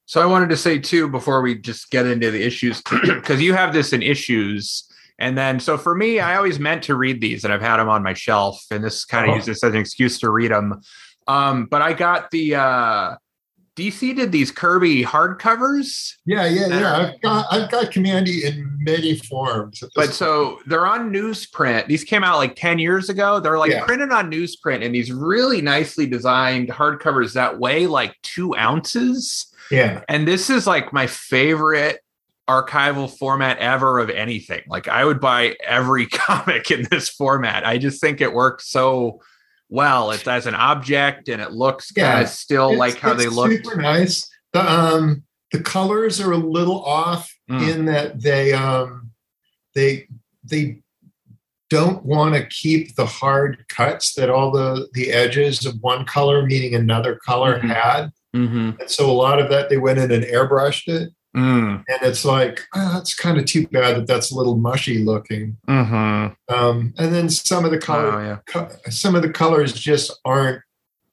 so 0.06 0.22
I 0.22 0.26
wanted 0.26 0.48
to 0.50 0.56
say 0.56 0.78
too 0.78 1.08
before 1.08 1.42
we 1.42 1.56
just 1.56 1.90
get 1.90 2.06
into 2.06 2.30
the 2.30 2.42
issues 2.42 2.82
because 3.02 3.42
you 3.42 3.54
have 3.54 3.72
this 3.72 3.92
in 3.92 4.02
issues. 4.02 4.88
And 5.18 5.36
then, 5.36 5.60
so 5.60 5.78
for 5.78 5.94
me, 5.94 6.20
I 6.20 6.36
always 6.36 6.58
meant 6.58 6.82
to 6.84 6.94
read 6.94 7.22
these, 7.22 7.44
and 7.44 7.52
I've 7.52 7.62
had 7.62 7.78
them 7.78 7.88
on 7.88 8.02
my 8.02 8.12
shelf, 8.12 8.62
and 8.70 8.84
this 8.84 9.06
kind 9.06 9.24
of 9.24 9.32
oh. 9.32 9.36
uses 9.36 9.64
as 9.64 9.72
an 9.72 9.80
excuse 9.80 10.18
to 10.20 10.30
read 10.30 10.50
them. 10.50 10.82
Um, 11.26 11.66
but 11.66 11.80
I 11.80 11.94
got 11.94 12.30
the 12.30 12.54
uh, 12.54 13.14
DC 13.76 14.16
did 14.16 14.32
these 14.32 14.50
Kirby 14.50 15.04
hardcovers. 15.04 16.14
Yeah, 16.24 16.46
yeah, 16.46 16.66
yeah. 16.68 16.96
I've 16.96 17.20
got 17.20 17.46
I've 17.50 17.70
got 17.70 17.92
Kamandi 17.92 18.44
in 18.44 18.74
many 18.78 19.16
forms. 19.16 19.84
But 19.94 20.14
so 20.14 20.60
they're 20.66 20.86
on 20.86 21.12
newsprint. 21.12 21.86
These 21.86 22.02
came 22.02 22.24
out 22.24 22.38
like 22.38 22.56
10 22.56 22.78
years 22.78 23.10
ago. 23.10 23.38
They're 23.38 23.58
like 23.58 23.70
yeah. 23.70 23.84
printed 23.84 24.12
on 24.12 24.30
newsprint 24.30 24.84
and 24.84 24.94
these 24.94 25.12
really 25.12 25.60
nicely 25.60 26.06
designed 26.06 26.68
hardcovers 26.68 27.34
that 27.34 27.58
weigh 27.58 27.86
like 27.86 28.14
two 28.22 28.56
ounces. 28.56 29.52
Yeah. 29.70 30.02
And 30.08 30.26
this 30.26 30.50
is 30.50 30.66
like 30.66 30.92
my 30.92 31.06
favorite 31.06 32.00
archival 32.48 33.10
format 33.10 33.58
ever 33.58 33.98
of 33.98 34.10
anything. 34.10 34.62
Like 34.68 34.88
I 34.88 35.04
would 35.04 35.20
buy 35.20 35.56
every 35.64 36.06
comic 36.12 36.70
in 36.70 36.86
this 36.90 37.08
format. 37.08 37.66
I 37.66 37.78
just 37.78 38.00
think 38.00 38.20
it 38.20 38.32
works 38.32 38.68
so 38.68 39.20
well. 39.68 40.10
It's 40.12 40.26
as 40.28 40.46
an 40.46 40.54
object 40.54 41.28
and 41.28 41.42
it 41.42 41.52
looks 41.52 41.92
yeah, 41.96 42.12
kind 42.12 42.24
of 42.24 42.30
still 42.30 42.70
it's, 42.70 42.78
like 42.78 42.98
how 42.98 43.14
they 43.14 43.28
look. 43.28 43.50
Super 43.50 43.80
nice. 43.80 44.28
The 44.52 44.70
um 44.70 45.24
the 45.52 45.60
colors 45.60 46.20
are 46.20 46.32
a 46.32 46.38
little 46.38 46.84
off 46.84 47.32
mm. 47.50 47.68
in 47.68 47.84
that 47.86 48.20
they 48.20 48.52
um 48.52 49.10
they 49.74 50.08
they 50.44 50.82
don't 51.68 52.04
want 52.04 52.34
to 52.34 52.46
keep 52.46 52.94
the 52.94 53.06
hard 53.06 53.64
cuts 53.68 54.14
that 54.14 54.30
all 54.30 54.52
the 54.52 54.88
the 54.92 55.12
edges 55.12 55.66
of 55.66 55.74
one 55.80 56.04
color 56.04 56.46
meaning 56.46 56.74
another 56.74 57.16
color 57.16 57.58
mm-hmm. 57.58 57.68
had 57.68 58.12
Mm-hmm. 58.36 58.80
And 58.80 58.90
so 58.90 59.10
a 59.10 59.12
lot 59.12 59.40
of 59.40 59.48
that 59.50 59.68
they 59.70 59.78
went 59.78 59.98
in 59.98 60.10
and 60.10 60.24
airbrushed 60.24 60.88
it. 60.88 61.10
Mm. 61.36 61.84
And 61.88 62.02
it's 62.02 62.24
like, 62.24 62.66
oh, 62.74 62.94
that's 62.94 63.14
kind 63.14 63.36
of 63.36 63.44
too 63.44 63.66
bad 63.68 63.96
that 63.96 64.06
that's 64.06 64.30
a 64.30 64.34
little 64.34 64.56
mushy 64.56 65.04
looking. 65.04 65.56
Mm-hmm. 65.68 66.54
Um, 66.54 66.94
and 66.96 67.14
then 67.14 67.28
some 67.28 67.64
of 67.64 67.70
the 67.70 67.78
color, 67.78 68.12
oh, 68.12 68.24
yeah. 68.24 68.38
co- 68.46 68.70
some 68.88 69.14
of 69.14 69.22
the 69.22 69.30
colors 69.30 69.74
just 69.74 70.18
aren't 70.24 70.62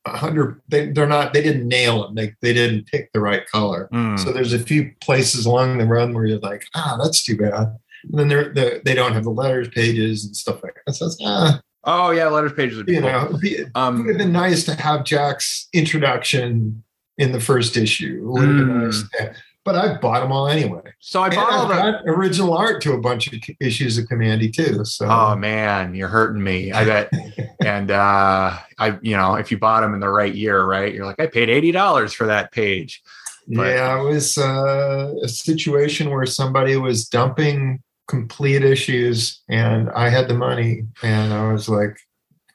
hundred. 0.08 0.62
They, 0.70 0.92
they're 0.92 1.08
not. 1.08 1.34
They 1.34 1.42
didn't 1.42 1.68
nail 1.68 2.04
them. 2.04 2.16
They 2.16 2.36
they 2.42 2.54
didn't 2.54 2.88
pick 2.88 3.12
the 3.12 3.20
right 3.20 3.46
color. 3.48 3.90
Mm. 3.94 4.20
So 4.20 4.32
there's 4.32 4.54
a 4.54 4.60
few 4.60 4.92
places 5.02 5.46
along 5.46 5.78
the 5.78 5.86
run 5.86 6.14
where 6.14 6.26
you're 6.26 6.40
like, 6.40 6.64
ah, 6.76 6.98
that's 7.02 7.24
too 7.24 7.38
bad. 7.38 7.78
And 8.10 8.20
then 8.20 8.28
they're, 8.28 8.54
they're 8.54 8.82
they 8.84 8.94
don't 8.94 9.14
have 9.14 9.24
the 9.24 9.30
letters 9.30 9.70
pages 9.70 10.26
and 10.26 10.36
stuff 10.36 10.64
like 10.64 10.76
that. 10.86 10.94
So 10.94 11.08
it's, 11.08 11.18
ah. 11.24 11.62
Oh 11.86 12.12
yeah, 12.12 12.28
letters 12.28 12.54
pages 12.54 12.78
would 12.78 12.86
be 12.86 12.94
you 12.94 13.02
cool. 13.02 13.12
know, 13.12 13.38
be, 13.42 13.66
um, 13.76 14.02
it 14.02 14.04
would 14.04 14.10
have 14.12 14.18
been 14.18 14.32
nice 14.32 14.64
to 14.66 14.76
have 14.76 15.04
Jack's 15.04 15.68
introduction 15.74 16.83
in 17.18 17.32
the 17.32 17.40
first 17.40 17.78
issue. 17.78 18.24
Mm. 18.24 19.36
But 19.66 19.76
I 19.76 19.98
bought 19.98 20.20
them 20.20 20.32
all 20.34 20.48
anyway. 20.48 20.82
So 21.00 21.22
I 21.22 21.30
bought 21.30 21.54
all 21.54 21.68
the 21.70 22.02
original 22.06 22.54
art 22.54 22.82
to 22.82 22.94
a 22.94 23.00
bunch 23.00 23.32
of 23.32 23.40
issues 23.62 23.98
of 23.98 24.06
Kamandi 24.06 24.52
too. 24.54 24.84
So 24.84 25.08
oh 25.10 25.36
man, 25.38 25.96
you're 25.96 26.10
hurting 26.10 26.44
me. 26.44 26.74
I 26.74 26.84
bet. 26.84 27.10
and 27.66 27.90
uh, 27.90 28.58
I, 28.78 29.00
you 29.02 29.16
know, 29.16 29.36
if 29.36 29.52
you 29.52 29.58
bought 29.58 29.82
them 29.82 29.94
in 29.94 30.02
the 30.02 30.10
right 30.10 30.34
year, 30.34 30.66
right, 30.66 30.94
you're 30.94 31.06
like, 31.06 31.20
I 31.20 31.28
paid 31.28 31.50
eighty 31.50 31.72
dollars 31.72 32.14
for 32.14 32.28
that 32.28 32.52
page. 32.52 33.02
But- 33.48 33.68
yeah, 33.68 34.02
it 34.02 34.04
was 34.04 34.38
uh, 34.38 35.14
a 35.24 35.28
situation 35.30 36.10
where 36.10 36.26
somebody 36.26 36.76
was 36.76 37.08
dumping 37.08 37.82
complete 38.08 38.64
issues, 38.64 39.42
and 39.50 39.90
I 39.92 40.10
had 40.10 40.28
the 40.28 40.34
money, 40.34 40.84
and 41.04 41.34
I 41.34 41.52
was 41.52 41.70
like, 41.70 41.98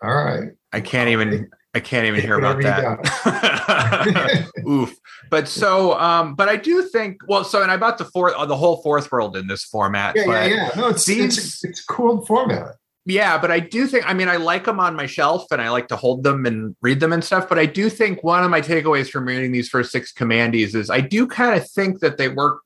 "All 0.02 0.14
right, 0.14 0.50
I 0.72 0.80
can't 0.80 1.08
even 1.08 1.50
I 1.74 1.80
can't 1.80 2.06
even 2.06 2.20
hear 2.20 2.38
about 2.38 2.60
that. 2.62 4.48
Oof. 4.68 4.94
But 5.30 5.48
so 5.48 5.98
um 5.98 6.34
but 6.34 6.48
I 6.48 6.56
do 6.56 6.82
think 6.82 7.18
well 7.28 7.44
so 7.44 7.62
and 7.62 7.70
I 7.70 7.76
bought 7.76 7.98
the 7.98 8.04
fourth 8.06 8.34
uh, 8.34 8.46
the 8.46 8.56
whole 8.56 8.82
fourth 8.82 9.12
world 9.12 9.36
in 9.36 9.46
this 9.46 9.64
format. 9.64 10.16
yeah, 10.16 10.24
yeah, 10.26 10.46
yeah." 10.46 10.70
No, 10.76 10.88
it's 10.88 11.04
these- 11.04 11.38
it's 11.38 11.64
it's 11.64 11.80
a 11.80 11.86
cool 11.92 12.24
format. 12.24 12.74
Yeah, 13.04 13.38
but 13.38 13.50
I 13.50 13.60
do 13.60 13.86
think 13.86 14.08
I 14.08 14.12
mean 14.12 14.28
I 14.28 14.36
like 14.36 14.64
them 14.64 14.80
on 14.80 14.94
my 14.94 15.06
shelf 15.06 15.46
and 15.50 15.62
I 15.62 15.70
like 15.70 15.88
to 15.88 15.96
hold 15.96 16.24
them 16.24 16.44
and 16.44 16.76
read 16.82 17.00
them 17.00 17.12
and 17.12 17.24
stuff. 17.24 17.48
But 17.48 17.58
I 17.58 17.64
do 17.66 17.88
think 17.88 18.22
one 18.22 18.44
of 18.44 18.50
my 18.50 18.60
takeaways 18.60 19.08
from 19.08 19.26
reading 19.26 19.50
these 19.50 19.68
first 19.68 19.92
six 19.92 20.12
Kamandis 20.12 20.74
is 20.74 20.90
I 20.90 21.00
do 21.00 21.26
kind 21.26 21.58
of 21.58 21.68
think 21.70 22.00
that 22.00 22.18
they 22.18 22.28
work 22.28 22.60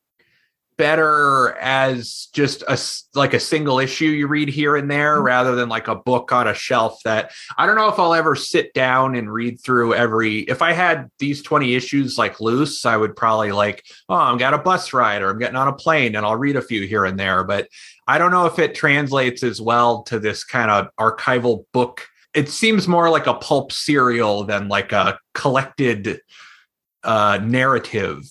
better 0.76 1.52
as 1.60 2.28
just 2.32 2.62
a 2.68 2.78
like 3.14 3.34
a 3.34 3.40
single 3.40 3.78
issue 3.78 4.06
you 4.06 4.26
read 4.26 4.48
here 4.48 4.76
and 4.76 4.90
there 4.90 5.20
rather 5.20 5.54
than 5.54 5.68
like 5.68 5.88
a 5.88 5.94
book 5.94 6.32
on 6.32 6.48
a 6.48 6.54
shelf 6.54 6.98
that 7.04 7.30
I 7.56 7.66
don't 7.66 7.76
know 7.76 7.88
if 7.88 7.98
I'll 7.98 8.14
ever 8.14 8.34
sit 8.34 8.72
down 8.74 9.14
and 9.14 9.32
read 9.32 9.60
through 9.60 9.94
every 9.94 10.40
if 10.40 10.62
I 10.62 10.72
had 10.72 11.10
these 11.18 11.42
20 11.42 11.74
issues 11.74 12.18
like 12.18 12.40
loose 12.40 12.84
I 12.86 12.96
would 12.96 13.16
probably 13.16 13.52
like 13.52 13.84
oh 14.08 14.14
I'm 14.14 14.38
got 14.38 14.54
a 14.54 14.58
bus 14.58 14.92
ride 14.92 15.22
or 15.22 15.30
I'm 15.30 15.38
getting 15.38 15.56
on 15.56 15.68
a 15.68 15.72
plane 15.72 16.16
and 16.16 16.24
I'll 16.24 16.36
read 16.36 16.56
a 16.56 16.62
few 16.62 16.86
here 16.86 17.04
and 17.04 17.18
there 17.18 17.44
but 17.44 17.68
I 18.06 18.18
don't 18.18 18.30
know 18.30 18.46
if 18.46 18.58
it 18.58 18.74
translates 18.74 19.42
as 19.42 19.60
well 19.60 20.02
to 20.04 20.18
this 20.18 20.44
kind 20.44 20.70
of 20.70 20.88
archival 20.98 21.64
book. 21.72 22.06
It 22.34 22.48
seems 22.48 22.88
more 22.88 23.10
like 23.10 23.26
a 23.26 23.34
pulp 23.34 23.72
serial 23.72 24.44
than 24.44 24.68
like 24.68 24.92
a 24.92 25.18
collected 25.34 26.20
uh, 27.04 27.38
narrative. 27.42 28.24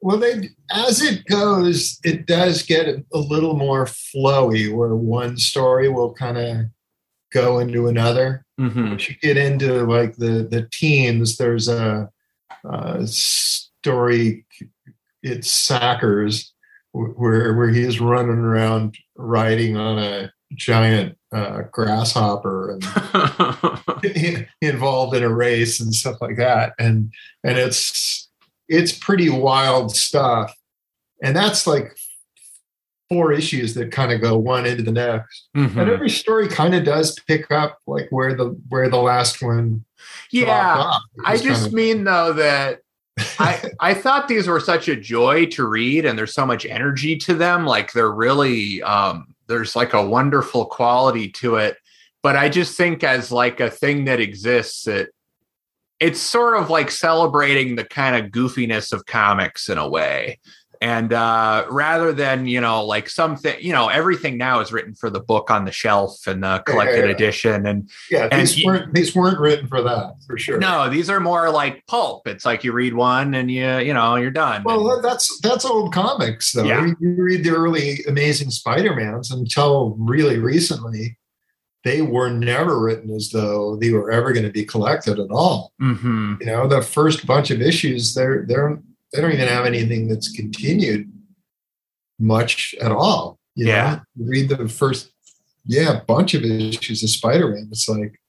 Well, 0.00 0.18
they 0.18 0.50
as 0.70 1.02
it 1.02 1.24
goes, 1.24 1.98
it 2.04 2.26
does 2.26 2.62
get 2.62 2.88
a, 2.88 3.04
a 3.12 3.18
little 3.18 3.54
more 3.54 3.86
flowy, 3.86 4.72
where 4.72 4.94
one 4.94 5.36
story 5.36 5.88
will 5.88 6.14
kind 6.14 6.38
of 6.38 6.56
go 7.32 7.58
into 7.58 7.88
another. 7.88 8.44
Mm-hmm. 8.60 8.90
Once 8.90 9.08
you 9.08 9.16
get 9.20 9.36
into 9.36 9.84
like 9.84 10.16
the 10.16 10.46
the 10.48 10.68
teens, 10.72 11.36
there's 11.36 11.68
a, 11.68 12.08
a 12.64 13.06
story. 13.06 14.46
It's 15.22 15.48
Sackers, 15.48 16.52
where 16.92 17.54
where 17.54 17.70
he 17.70 17.82
is 17.82 18.00
running 18.00 18.38
around 18.38 18.96
riding 19.16 19.76
on 19.76 19.98
a 19.98 20.32
giant 20.54 21.18
uh, 21.32 21.62
grasshopper 21.70 22.70
and 22.72 24.46
involved 24.62 25.14
in 25.14 25.22
a 25.22 25.28
race 25.28 25.80
and 25.80 25.94
stuff 25.94 26.16
like 26.22 26.36
that 26.36 26.72
and 26.78 27.12
and 27.44 27.58
it's 27.58 28.27
it's 28.68 28.92
pretty 28.92 29.28
wild 29.30 29.94
stuff 29.94 30.54
and 31.22 31.34
that's 31.34 31.66
like 31.66 31.96
four 33.08 33.32
issues 33.32 33.72
that 33.74 33.90
kind 33.90 34.12
of 34.12 34.20
go 34.20 34.36
one 34.36 34.66
into 34.66 34.82
the 34.82 34.92
next 34.92 35.48
Mhm. 35.56 35.76
and 35.76 35.90
every 35.90 36.10
story 36.10 36.46
kind 36.48 36.74
of 36.74 36.84
does 36.84 37.18
pick 37.26 37.50
up 37.50 37.78
like 37.86 38.06
where 38.10 38.34
the 38.34 38.56
where 38.68 38.88
the 38.90 38.98
last 38.98 39.42
one 39.42 39.84
Yeah. 40.30 40.92
I 41.24 41.36
just 41.38 41.62
kind 41.64 41.74
mean 41.74 42.04
though 42.04 42.32
that 42.34 42.80
I 43.40 43.70
I 43.80 43.94
thought 43.94 44.28
these 44.28 44.46
were 44.46 44.60
such 44.60 44.86
a 44.88 44.94
joy 44.94 45.46
to 45.46 45.66
read, 45.66 46.04
and 46.06 46.16
there's 46.16 46.32
so 46.34 46.46
much 46.46 46.64
energy 46.64 47.16
to 47.16 47.34
them. 47.34 47.66
Like 47.66 47.90
they're 47.92 48.12
really 48.12 48.80
um, 48.84 49.34
there's 49.48 49.74
like 49.74 49.92
a 49.92 50.06
wonderful 50.06 50.66
quality 50.66 51.28
to 51.30 51.56
it. 51.56 51.78
But 52.22 52.36
I 52.36 52.48
just 52.48 52.76
think 52.76 53.02
as 53.02 53.32
like 53.32 53.58
a 53.58 53.70
thing 53.70 54.04
that 54.04 54.20
exists, 54.20 54.86
it 54.86 55.10
it's 56.00 56.20
sort 56.20 56.56
of 56.56 56.70
like 56.70 56.90
celebrating 56.90 57.76
the 57.76 57.84
kind 57.84 58.16
of 58.16 58.30
goofiness 58.30 58.92
of 58.92 59.06
comics 59.06 59.68
in 59.68 59.78
a 59.78 59.88
way. 59.88 60.38
And 60.80 61.12
uh, 61.12 61.66
rather 61.68 62.12
than 62.12 62.46
you 62.46 62.60
know 62.60 62.84
like 62.84 63.08
something 63.08 63.56
you 63.60 63.72
know 63.72 63.88
everything 63.88 64.38
now 64.38 64.60
is 64.60 64.70
written 64.72 64.94
for 64.94 65.10
the 65.10 65.18
book 65.18 65.50
on 65.50 65.64
the 65.64 65.72
shelf 65.72 66.24
and 66.28 66.44
the 66.44 66.62
collected 66.66 67.04
yeah. 67.04 67.10
edition 67.10 67.66
and 67.66 67.90
yeah 68.12 68.28
and 68.30 68.42
these 68.42 68.56
you- 68.56 68.64
weren't 68.64 68.94
these 68.94 69.12
weren't 69.12 69.40
written 69.40 69.66
for 69.66 69.82
that 69.82 70.14
for 70.24 70.38
sure 70.38 70.60
no, 70.60 70.88
these 70.88 71.10
are 71.10 71.18
more 71.18 71.50
like 71.50 71.84
pulp. 71.88 72.28
It's 72.28 72.46
like 72.46 72.62
you 72.62 72.70
read 72.70 72.94
one 72.94 73.34
and 73.34 73.50
you, 73.50 73.78
you 73.78 73.92
know, 73.92 74.14
you're 74.14 74.30
done. 74.30 74.62
Well, 74.62 74.84
that- 74.84 75.02
that's 75.02 75.40
that's 75.40 75.64
old 75.64 75.92
comics, 75.92 76.52
though. 76.52 76.62
Yeah. 76.62 76.92
You 77.00 77.14
read 77.18 77.42
the 77.42 77.50
early 77.50 78.04
Amazing 78.06 78.50
Spider-Mans 78.50 79.32
until 79.32 79.96
really 79.98 80.38
recently, 80.38 81.17
they 81.88 82.02
were 82.02 82.28
never 82.30 82.78
written 82.78 83.14
as 83.14 83.30
though 83.30 83.76
they 83.76 83.90
were 83.92 84.10
ever 84.10 84.32
going 84.34 84.44
to 84.44 84.52
be 84.52 84.64
collected 84.64 85.18
at 85.18 85.30
all. 85.30 85.72
hmm 85.80 86.34
You 86.40 86.46
know, 86.46 86.68
the 86.68 86.82
first 86.82 87.26
bunch 87.26 87.50
of 87.50 87.62
issues, 87.62 88.14
they're 88.14 88.44
they're 88.46 88.78
they 89.12 89.20
don't 89.22 89.32
even 89.32 89.48
have 89.48 89.64
anything 89.64 90.06
that's 90.08 90.30
continued 90.30 91.10
much 92.18 92.74
at 92.82 92.92
all. 92.92 93.38
You 93.54 93.66
Yeah. 93.68 94.00
know? 94.16 94.26
Read 94.26 94.50
the 94.50 94.68
first, 94.68 95.12
yeah, 95.64 96.00
bunch 96.06 96.34
of 96.34 96.44
issues 96.44 97.02
of 97.02 97.08
Spider-Man. 97.10 97.68
It's 97.70 97.88
like, 97.88 98.20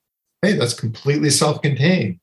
hey, 0.42 0.54
that's 0.54 0.74
completely 0.74 1.30
self-contained. 1.30 2.20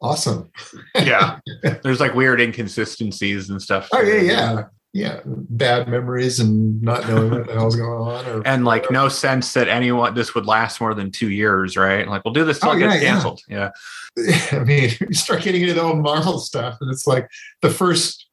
Awesome. 0.00 0.50
Yeah. 0.96 1.38
There's 1.82 2.00
like 2.00 2.14
weird 2.14 2.40
inconsistencies 2.40 3.48
and 3.50 3.62
stuff. 3.62 3.88
Oh 3.92 4.00
yeah, 4.02 4.20
yeah, 4.22 4.62
yeah. 4.92 5.20
Bad 5.24 5.88
memories 5.88 6.40
and 6.40 6.80
not 6.82 7.06
knowing 7.08 7.30
what 7.30 7.46
the 7.46 7.52
hell's 7.52 7.76
going 7.76 7.90
on, 7.90 8.26
or 8.26 8.46
And 8.46 8.64
like 8.64 8.90
no 8.90 9.08
sense 9.08 9.52
that 9.54 9.68
anyone 9.68 10.14
this 10.14 10.34
would 10.34 10.46
last 10.46 10.80
more 10.80 10.94
than 10.94 11.10
two 11.10 11.30
years, 11.30 11.76
right? 11.76 12.08
Like 12.08 12.24
we'll 12.24 12.34
do 12.34 12.44
this 12.44 12.58
till 12.58 12.70
Oh, 12.70 12.72
it 12.72 12.78
gets 12.78 12.94
yeah, 12.94 13.00
yeah. 13.00 13.08
canceled. 13.10 13.42
Yeah. 13.48 13.70
I 14.52 14.64
mean, 14.64 14.90
you 15.00 15.14
start 15.14 15.42
getting 15.42 15.62
into 15.62 15.74
the 15.74 15.82
old 15.82 15.98
Marvel 15.98 16.38
stuff, 16.38 16.78
and 16.80 16.90
it's 16.90 17.06
like 17.06 17.28
the 17.62 17.70
first, 17.70 18.27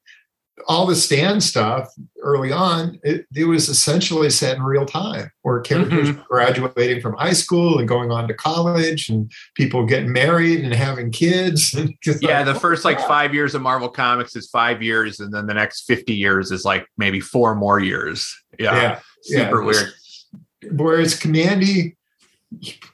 all 0.68 0.86
the 0.86 0.96
Stan 0.96 1.42
stuff 1.42 1.94
early 2.22 2.52
on. 2.52 2.98
It, 3.04 3.26
it 3.36 3.44
was 3.44 3.68
essentially 3.70 4.30
set 4.30 4.56
in 4.56 4.64
real 4.64 4.86
time, 4.86 5.30
where 5.42 5.60
characters 5.60 6.10
Mm-hmm. 6.10 6.22
graduating 6.30 7.02
from 7.02 7.14
high 7.16 7.34
school 7.34 7.78
and 7.78 7.88
going 7.88 8.10
on 8.10 8.28
to 8.30 8.34
college, 8.34 9.10
and 9.10 9.32
people 9.56 9.86
getting 9.86 10.12
married 10.14 10.64
and 10.64 10.74
having 10.74 11.12
kids. 11.12 11.74
And 11.78 11.94
Yeah. 12.22 12.38
like, 12.44 12.46
The 12.54 12.60
first 12.60 12.86
like 12.86 13.00
five 13.02 13.34
years 13.34 13.54
of 13.54 13.62
Marvel 13.62 13.90
Comics 13.90 14.36
is 14.36 14.50
five 14.50 14.82
years, 14.82 15.20
and 15.20 15.34
then 15.34 15.46
the 15.46 15.54
next 15.54 15.82
50 15.88 16.14
years 16.14 16.52
is 16.52 16.64
like 16.66 16.88
maybe 16.98 17.20
four 17.20 17.54
more 17.54 17.80
years. 17.80 18.34
Yeah. 18.58 18.76
yeah, 18.76 19.00
yeah. 19.26 19.46
Super 19.50 19.64
weird. 19.64 19.92
Whereas 20.72 21.20
Kamandi, 21.20 21.96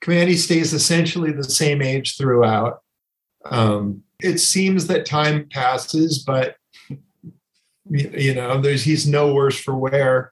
Kamandi 0.02 0.36
stays 0.36 0.74
essentially 0.74 1.32
the 1.32 1.44
same 1.44 1.82
age 1.82 2.18
throughout. 2.18 2.80
Um, 3.46 4.04
it 4.22 4.40
seems 4.40 4.88
that 4.88 5.06
time 5.06 5.48
passes, 5.52 6.24
but 6.26 6.56
you 7.92 8.34
know, 8.34 8.60
there's 8.62 8.84
he's 8.84 9.06
no 9.08 9.34
worse 9.34 9.60
for 9.60 9.76
wear. 9.76 10.32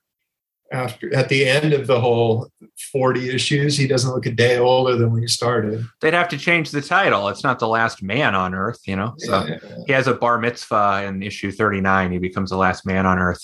After 0.72 1.12
at 1.16 1.30
the 1.30 1.48
end 1.50 1.74
of 1.74 1.88
the 1.88 2.00
whole 2.00 2.48
40 2.92 3.30
issues, 3.32 3.76
he 3.76 3.88
doesn't 3.88 4.12
look 4.12 4.28
a 4.28 4.32
day 4.32 4.60
older 4.60 4.96
than 4.96 5.12
when 5.12 5.24
he 5.24 5.28
started. 5.28 5.84
They'd 6.00 6.14
have 6.14 6.30
to 6.30 6.38
change 6.38 6.70
the 6.70 6.82
title. 6.82 7.28
It's 7.30 7.44
not 7.44 7.58
the 7.58 7.68
last 7.68 8.04
man 8.04 8.36
on 8.36 8.54
Earth, 8.54 8.80
you 8.86 8.96
know? 8.96 9.16
So. 9.18 9.46
Yeah. 9.48 9.58
he 9.88 9.94
has 9.94 10.06
a 10.06 10.14
bar 10.14 10.38
mitzvah 10.38 11.06
in 11.08 11.24
issue 11.24 11.52
39 11.52 12.12
he 12.12 12.18
becomes 12.20 12.52
the 12.52 12.56
last 12.58 12.86
man 12.86 13.08
on 13.08 13.18
earth 13.18 13.44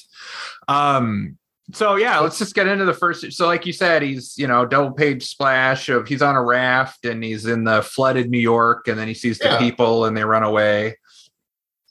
um 0.67 1.36
so 1.73 1.95
yeah 1.95 2.19
let's 2.19 2.38
just 2.38 2.54
get 2.54 2.67
into 2.67 2.86
the 2.86 2.93
first 2.93 3.32
so 3.34 3.47
like 3.47 3.65
you 3.65 3.73
said 3.73 4.04
he's 4.04 4.38
you 4.38 4.45
know 4.47 4.63
double 4.65 4.91
page 4.91 5.25
splash 5.25 5.89
of 5.89 6.08
he's 6.08 6.21
on 6.21 6.36
a 6.36 6.43
raft 6.43 7.06
and 7.06 7.23
he's 7.23 7.47
in 7.47 7.63
the 7.63 7.82
flooded 7.82 8.30
new 8.30 8.38
york 8.39 8.88
and 8.88 8.99
then 8.99 9.08
he 9.08 9.15
sees 9.15 9.39
the 9.39 9.45
Yeah. 9.45 9.58
people 9.58 10.06
and 10.06 10.15
they 10.15 10.23
run 10.23 10.43
away 10.43 10.97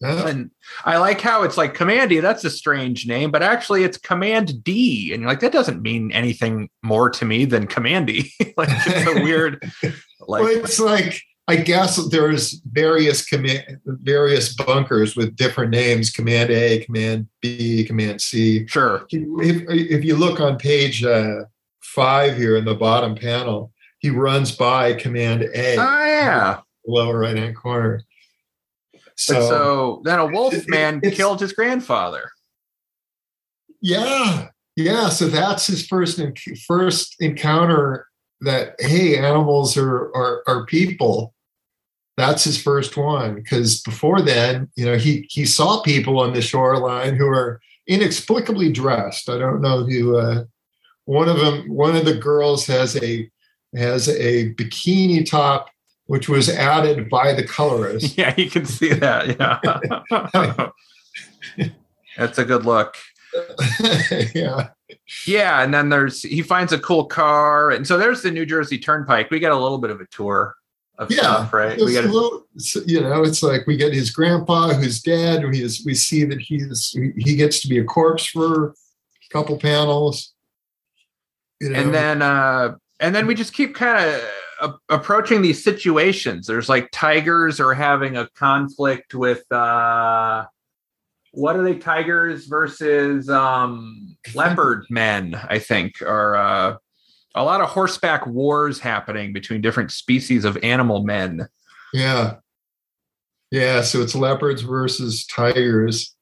Yeah. 0.01 0.27
and 0.27 0.51
i 0.85 0.99
like 0.99 1.21
how 1.21 1.45
it's 1.45 1.57
like 1.57 1.77
Kamandi 1.77 2.21
that's 2.21 2.45
a 2.45 2.51
strange 2.51 3.07
name 3.07 3.31
but 3.31 3.43
actually 3.43 3.85
it's 3.85 3.97
command 3.97 4.65
d 4.65 5.13
and 5.13 5.23
you're 5.23 5.31
like 5.31 5.41
that 5.41 5.53
doesn't 5.53 5.83
mean 5.83 6.11
anything 6.13 6.69
more 6.83 7.09
to 7.11 7.25
me 7.25 7.45
than 7.45 7.69
Kamandi 7.69 8.29
like 8.57 8.69
it's 8.71 9.09
a 9.09 9.15
weird 9.23 9.63
like 10.27 10.43
well, 10.43 10.49
it's 10.49 10.81
like 10.81 11.23
I 11.47 11.57
guess 11.57 11.97
there's 12.09 12.61
various 12.73 13.25
command 13.25 13.79
various 13.85 14.55
bunkers 14.55 15.15
with 15.15 15.37
different 15.37 15.73
names: 15.73 16.11
Command 16.11 16.51
A, 16.51 16.83
Command 16.87 17.29
B, 17.43 17.85
Command 17.85 18.23
C. 18.23 18.67
sure 18.67 19.07
if, 19.11 19.63
if 19.69 20.05
you 20.05 20.17
look 20.17 20.41
on 20.41 20.57
page 20.57 21.05
uh, 21.05 21.43
five 21.83 22.39
here 22.39 22.57
in 22.57 22.65
the 22.65 22.75
bottom 22.75 23.15
panel, 23.15 23.73
he 23.99 24.09
runs 24.09 24.53
by 24.53 24.95
Command 24.95 25.43
A, 25.43 25.77
oh 25.79 26.05
yeah 26.07 26.61
lower 26.87 27.19
right 27.19 27.37
hand 27.37 27.57
corner. 27.57 28.03
So, 29.17 29.49
So, 29.49 30.03
then 30.05 30.19
a 30.19 30.27
wolf 30.27 30.55
it- 30.55 30.69
man 30.69 30.99
it's- 30.99 31.17
killed 31.17 31.41
his 31.41 31.53
grandfather 31.53 32.31
yeah, 33.81 34.49
yeah. 34.77 35.09
So 35.11 35.29
that's 35.29 35.67
his 35.67 35.87
first 35.87 36.21
first 36.67 37.17
encounter 37.21 38.07
that 38.41 38.77
hey, 38.79 39.19
animals 39.19 39.77
are 39.77 40.07
are, 40.17 40.43
are 40.47 40.67
people. 40.67 41.35
That's 42.17 42.45
his 42.45 42.63
first 42.63 42.97
one 42.97 43.35
because 43.35 43.83
before 43.83 44.23
then, 44.23 44.71
you 44.77 44.87
know, 44.87 44.97
he 44.97 45.27
he 45.31 45.45
saw 45.45 45.83
people 45.83 46.19
on 46.19 46.33
the 46.33 46.41
shoreline 46.41 47.15
who 47.15 47.27
are 47.27 47.61
inexplicably 47.87 48.73
dressed. 48.73 49.29
I 49.29 49.37
don't 49.39 49.61
know 49.61 49.85
who. 49.85 50.17
Uh, 50.17 50.45
one 51.07 51.29
of 51.29 51.37
them, 51.39 51.69
one 51.69 51.95
of 51.97 52.07
the 52.07 52.15
girls 52.17 52.67
has 52.67 52.97
a 53.03 53.29
has 53.77 54.09
a 54.09 54.55
bikini 54.55 55.29
top, 55.29 55.69
which 56.07 56.29
was 56.29 56.49
added 56.49 57.09
by 57.09 57.33
the 57.33 57.45
colorist. 57.45 58.17
Yeah, 58.19 58.35
you 58.37 58.51
can 58.51 58.67
see 58.67 58.93
that. 58.93 59.39
Yeah. 61.59 61.69
That's 62.17 62.39
a 62.39 62.45
good 62.45 62.65
look. 62.65 62.97
yeah. 64.35 64.69
Yeah, 65.27 65.63
and 65.63 65.75
then 65.75 65.89
there's 65.89 66.23
he 66.23 66.43
finds 66.43 66.73
a 66.73 66.79
cool 66.79 67.07
car, 67.07 67.71
and 67.71 67.87
so 67.87 67.99
there's 67.99 68.23
the 68.23 68.31
New 68.31 68.47
Jersey 68.47 68.79
Turnpike. 68.79 69.31
We 69.31 69.41
get 69.41 69.51
a 69.51 69.57
little 69.57 69.79
bit 69.79 69.91
of 69.91 70.01
a 70.01 70.07
tour 70.07 70.55
of 70.99 71.11
Yeah, 71.11 71.19
stuff, 71.19 71.53
right? 71.53 71.79
We 71.79 71.93
get 71.93 72.05
a 72.05 72.09
little, 72.09 72.47
you 72.87 73.01
know, 73.01 73.25
it's 73.25 73.43
like 73.43 73.67
we 73.67 73.77
get 73.77 73.93
his 73.93 74.11
grandpa 74.11 74.69
who's 74.75 75.01
dead. 75.03 75.43
We 75.43 75.69
we 75.85 75.95
see 75.95 76.25
that 76.25 76.41
he's 76.41 76.97
he 77.17 77.35
gets 77.35 77.61
to 77.61 77.69
be 77.69 77.79
a 77.79 77.85
corpse 77.85 78.27
for 78.27 78.69
a 78.69 78.73
couple 79.33 79.59
panels. 79.59 80.33
You 81.61 81.71
know, 81.71 81.81
and 81.81 81.95
then 81.95 82.23
uh 82.23 82.77
and 83.01 83.15
then 83.15 83.27
we 83.27 83.35
just 83.35 83.53
keep 83.53 83.75
kind 83.75 83.99
of 83.99 84.21
approaching 84.89 85.43
these 85.43 85.63
situations 85.63 86.47
there's 86.47 86.69
like 86.69 86.89
tigers 86.93 87.61
are 87.61 87.75
having 87.75 88.17
a 88.17 88.29
conflict 88.35 89.15
with 89.15 89.51
uh 89.53 90.45
what 91.33 91.57
are 91.57 91.63
they 91.65 91.75
tigers 91.77 92.47
versus 92.47 93.29
um 93.29 94.17
leopard 94.35 94.85
men 94.91 95.35
i 95.49 95.59
think 95.59 96.01
are 96.03 96.37
uh 96.37 96.77
a 97.35 97.43
lot 97.43 97.61
of 97.61 97.69
horseback 97.69 98.27
wars 98.27 98.79
happening 98.79 99.33
between 99.33 99.61
different 99.61 99.91
species 99.91 100.45
of 100.45 100.57
animal 100.63 101.03
men 101.05 101.49
yeah, 101.93 102.37
yeah. 103.53 103.83
So 103.83 104.03
it's 104.03 104.17
leopards 104.17 104.63
versus 104.63 105.25
tigers. 105.27 106.17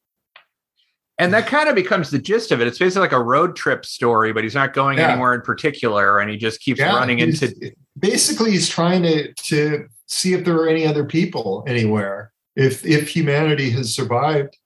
and 1.18 1.32
that 1.32 1.46
kind 1.46 1.68
of 1.68 1.74
becomes 1.74 2.10
the 2.10 2.18
gist 2.18 2.50
of 2.52 2.60
it 2.60 2.66
it's 2.66 2.78
basically 2.78 3.02
like 3.02 3.12
a 3.12 3.22
road 3.22 3.56
trip 3.56 3.84
story 3.86 4.32
but 4.32 4.42
he's 4.44 4.54
not 4.54 4.72
going 4.74 4.98
Yeah. 4.98 5.12
anywhere 5.12 5.34
in 5.34 5.40
particular 5.42 6.18
and 6.18 6.30
he 6.30 6.36
just 6.36 6.60
keeps 6.60 6.80
Yeah, 6.80 6.94
running 6.94 7.20
into 7.20 7.54
basically 7.98 8.50
he's 8.52 8.68
trying 8.68 9.02
to 9.02 9.32
to 9.34 9.86
see 10.06 10.34
if 10.34 10.44
there 10.44 10.56
are 10.56 10.68
any 10.68 10.86
other 10.86 11.04
people 11.04 11.64
anywhere 11.66 12.32
if 12.56 12.84
if 12.84 13.08
humanity 13.08 13.70
has 13.70 13.94
survived 13.94 14.56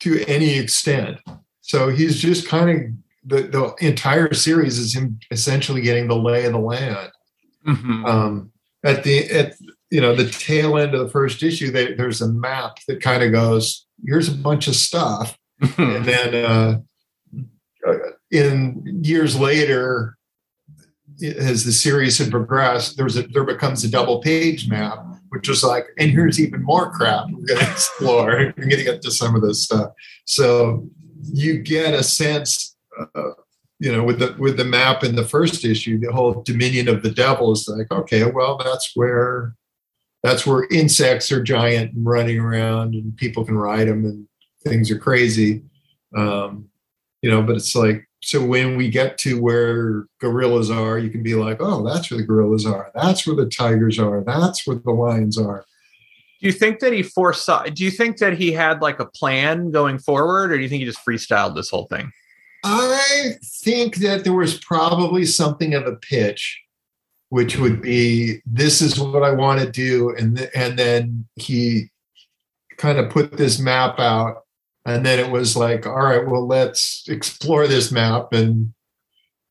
to 0.00 0.24
any 0.26 0.58
extent. 0.58 1.18
So 1.60 1.88
he's 1.90 2.20
just 2.20 2.48
kind 2.48 2.70
of 2.70 2.80
the, 3.22 3.42
the 3.48 3.86
entire 3.86 4.32
series 4.32 4.78
is 4.78 4.94
him 4.94 5.20
essentially 5.30 5.82
getting 5.82 6.08
the 6.08 6.16
lay 6.16 6.46
of 6.46 6.52
the 6.52 6.58
land. 6.58 7.10
Mhm. 7.66 8.06
um 8.08 8.52
at 8.82 9.04
the 9.04 9.30
at 9.30 9.54
you 9.90 10.00
know 10.00 10.14
the 10.14 10.30
tail 10.30 10.78
end 10.78 10.94
of 10.94 11.00
the 11.00 11.10
first 11.10 11.42
issue 11.42 11.70
they, 11.70 11.92
there's 11.92 12.22
a 12.22 12.28
map 12.32 12.78
that 12.88 13.02
kind 13.02 13.22
of 13.22 13.32
goes 13.32 13.86
here's 14.06 14.28
a 14.28 14.34
bunch 14.34 14.66
of 14.66 14.74
stuff. 14.74 15.36
And 15.76 16.06
then 16.06 16.34
uh, 16.44 16.80
in 18.30 19.00
years 19.04 19.38
later 19.38 20.16
as 21.22 21.64
the 21.64 21.72
series 21.72 22.18
had 22.18 22.30
progressed 22.30 22.96
there 22.96 23.04
was 23.04 23.16
a 23.16 23.22
there 23.28 23.44
becomes 23.44 23.84
a 23.84 23.90
double 23.90 24.20
page 24.20 24.68
map 24.68 25.04
which 25.30 25.48
was 25.48 25.64
like 25.64 25.86
and 25.98 26.10
here's 26.10 26.38
even 26.38 26.62
more 26.62 26.90
crap 26.90 27.26
we're 27.30 27.46
going 27.46 27.60
to 27.64 27.70
explore. 27.70 28.26
We're 28.26 28.52
going 28.52 28.70
to 28.70 28.84
get 28.84 29.02
to 29.02 29.10
some 29.10 29.34
of 29.34 29.42
this 29.42 29.64
stuff. 29.64 29.92
So 30.26 30.88
you 31.32 31.58
get 31.58 31.94
a 31.94 32.02
sense 32.02 32.76
uh, 33.14 33.30
you 33.78 33.90
know 33.90 34.04
with 34.04 34.18
the 34.18 34.34
with 34.38 34.56
the 34.56 34.64
map 34.64 35.02
in 35.04 35.16
the 35.16 35.24
first 35.24 35.64
issue 35.64 35.98
the 35.98 36.12
whole 36.12 36.42
dominion 36.42 36.88
of 36.88 37.02
the 37.02 37.10
devil 37.10 37.52
is 37.52 37.68
like 37.68 37.90
okay 37.90 38.24
well 38.30 38.58
that's 38.58 38.92
where 38.94 39.54
that's 40.22 40.46
where 40.46 40.66
insects 40.70 41.32
are 41.32 41.42
giant 41.42 41.94
and 41.94 42.04
running 42.04 42.38
around 42.38 42.94
and 42.94 43.16
people 43.16 43.44
can 43.44 43.56
ride 43.56 43.88
them 43.88 44.04
and 44.04 44.26
things 44.64 44.90
are 44.90 44.98
crazy. 44.98 45.62
Um, 46.16 46.68
you 47.22 47.30
know 47.30 47.42
but 47.42 47.56
it's 47.56 47.76
like 47.76 48.08
so 48.22 48.44
when 48.44 48.76
we 48.76 48.88
get 48.88 49.16
to 49.18 49.40
where 49.40 50.06
gorillas 50.20 50.70
are 50.70 50.98
you 50.98 51.10
can 51.10 51.22
be 51.22 51.34
like 51.34 51.58
oh 51.60 51.82
that's 51.82 52.10
where 52.10 52.18
the 52.18 52.26
gorillas 52.26 52.66
are 52.66 52.90
that's 52.94 53.26
where 53.26 53.36
the 53.36 53.46
tigers 53.46 53.98
are 53.98 54.22
that's 54.22 54.66
where 54.66 54.76
the 54.76 54.90
lions 54.90 55.38
are 55.38 55.64
Do 56.40 56.46
you 56.46 56.52
think 56.52 56.80
that 56.80 56.92
he 56.92 57.02
foresaw? 57.02 57.64
Do 57.64 57.84
you 57.84 57.90
think 57.90 58.18
that 58.18 58.34
he 58.34 58.52
had 58.52 58.80
like 58.80 58.98
a 58.98 59.04
plan 59.04 59.70
going 59.70 59.98
forward, 59.98 60.52
or 60.52 60.56
do 60.56 60.62
you 60.62 60.68
think 60.70 60.80
he 60.80 60.86
just 60.86 61.04
freestyled 61.04 61.54
this 61.54 61.68
whole 61.70 61.86
thing? 61.86 62.12
i 62.64 63.32
think 63.44 63.96
that 63.96 64.24
there 64.24 64.34
was 64.34 64.58
probably 64.58 65.24
something 65.24 65.74
of 65.74 65.86
a 65.86 65.96
pitch 65.96 66.60
which 67.30 67.56
would 67.56 67.80
be 67.80 68.40
this 68.44 68.82
is 68.82 68.98
what 68.98 69.22
i 69.22 69.30
want 69.30 69.60
to 69.60 69.70
do 69.70 70.14
and 70.16 70.36
th- 70.36 70.50
and 70.54 70.78
then 70.78 71.26
he 71.36 71.88
kind 72.76 72.98
of 72.98 73.10
put 73.10 73.36
this 73.36 73.58
map 73.58 73.98
out 73.98 74.44
and 74.90 75.04
then 75.04 75.18
it 75.18 75.30
was 75.30 75.56
like 75.56 75.86
all 75.86 75.94
right 75.94 76.26
well 76.26 76.46
let's 76.46 77.04
explore 77.08 77.66
this 77.66 77.90
map 77.90 78.32
and 78.32 78.72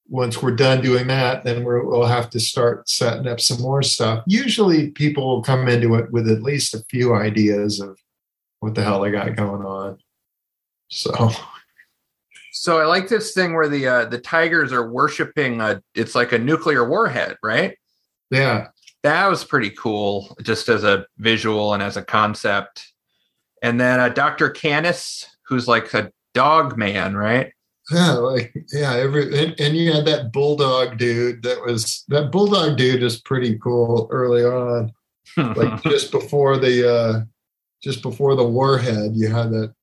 once 0.07 0.41
we're 0.41 0.55
done 0.55 0.81
doing 0.81 1.07
that 1.07 1.43
then 1.43 1.63
we're, 1.63 1.85
we'll 1.85 2.05
have 2.05 2.29
to 2.29 2.39
start 2.39 2.89
setting 2.89 3.27
up 3.27 3.39
some 3.39 3.61
more 3.61 3.83
stuff 3.83 4.23
usually 4.25 4.89
people 4.91 5.27
will 5.27 5.43
come 5.43 5.67
into 5.67 5.95
it 5.95 6.11
with 6.11 6.27
at 6.29 6.41
least 6.41 6.73
a 6.73 6.83
few 6.89 7.13
ideas 7.13 7.79
of 7.79 7.97
what 8.59 8.75
the 8.75 8.83
hell 8.83 9.01
they 9.01 9.11
got 9.11 9.35
going 9.35 9.63
on 9.63 9.97
so 10.89 11.31
So 12.51 12.77
I 12.77 12.85
like 12.85 13.07
this 13.07 13.33
thing 13.33 13.53
where 13.53 13.69
the 13.69 13.87
uh, 13.87 14.05
the 14.05 14.17
tigers 14.19 14.73
are 14.73 14.91
worshiping 14.91 15.61
a. 15.61 15.81
It's 15.95 16.13
like 16.13 16.33
a 16.33 16.37
nuclear 16.37 16.87
warhead, 16.87 17.37
right? 17.41 17.77
yeah 18.31 18.67
That 19.03 19.27
was 19.27 19.45
pretty 19.45 19.69
cool, 19.69 20.35
just 20.43 20.67
as 20.67 20.83
a 20.83 21.05
visual 21.17 21.73
and 21.73 21.81
as 21.81 21.95
a 21.95 22.03
concept. 22.03 22.91
And 23.63 23.79
then 23.79 24.01
uh, 24.01 24.09
Dr. 24.09 24.49
Canis, 24.49 25.25
who's 25.49 25.67
like 25.67 25.93
a 25.93 26.11
dog 26.33 26.77
man, 26.77 27.15
right? 27.15 27.51
Yeah, 27.91 28.11
like 28.11 28.53
yeah, 28.71 28.93
every 28.97 29.35
and, 29.35 29.59
and 29.59 29.75
you 29.75 29.91
had 29.91 30.05
that 30.05 30.31
bulldog 30.31 30.99
dude 30.99 31.41
that 31.41 31.65
was 31.65 32.03
that 32.09 32.31
bulldog 32.31 32.77
dude 32.77 33.01
is 33.01 33.19
pretty 33.19 33.57
cool 33.57 34.07
early 34.11 34.43
on. 34.43 34.91
Like 35.35 35.81
just 35.89 36.11
before 36.11 36.57
the 36.57 36.87
uh 36.87 37.21
just 37.81 38.03
before 38.03 38.35
the 38.35 38.47
warhead, 38.47 39.13
you 39.15 39.29
had 39.29 39.49
that 39.53 39.73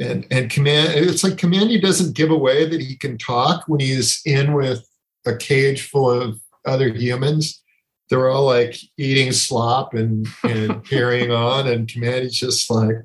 and 0.00 0.26
and 0.30 0.48
command 0.48 0.94
it's 0.94 1.22
like 1.22 1.34
Kamandi 1.34 1.82
doesn't 1.82 2.16
give 2.16 2.30
away 2.30 2.66
that 2.66 2.80
he 2.80 2.96
can 2.96 3.18
talk 3.18 3.64
when 3.66 3.80
he's 3.80 4.22
in 4.24 4.54
with 4.54 4.82
a 5.26 5.36
cage 5.36 5.82
full 5.82 6.10
of 6.10 6.40
other 6.66 6.88
humans. 6.88 7.62
They're 8.08 8.28
all 8.28 8.46
like 8.46 8.76
eating 8.96 9.32
slop 9.32 9.94
and, 9.94 10.26
and 10.42 10.84
carrying 10.88 11.30
on, 11.30 11.68
and 11.68 11.86
Kamandi's 11.86 12.38
just 12.38 12.70
like, 12.70 12.96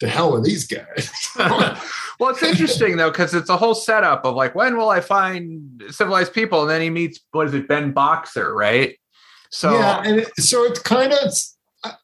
the 0.00 0.08
hell 0.08 0.34
are 0.34 0.42
these 0.42 0.66
guys? 0.66 1.10
well, 1.38 2.30
it's 2.30 2.42
interesting 2.42 2.96
though 2.96 3.10
because 3.10 3.34
it's 3.34 3.50
a 3.50 3.56
whole 3.56 3.74
setup 3.74 4.24
of 4.24 4.34
like, 4.34 4.54
when 4.54 4.76
will 4.76 4.90
I 4.90 5.00
find 5.00 5.82
civilized 5.90 6.32
people? 6.32 6.62
And 6.62 6.70
then 6.70 6.80
he 6.80 6.90
meets 6.90 7.20
what 7.32 7.46
is 7.46 7.54
it, 7.54 7.68
Ben 7.68 7.92
Boxer, 7.92 8.54
right? 8.54 8.98
So 9.50 9.72
yeah, 9.72 10.02
and 10.04 10.20
it, 10.20 10.36
so 10.36 10.64
it's 10.64 10.80
kind 10.80 11.12
of. 11.12 11.32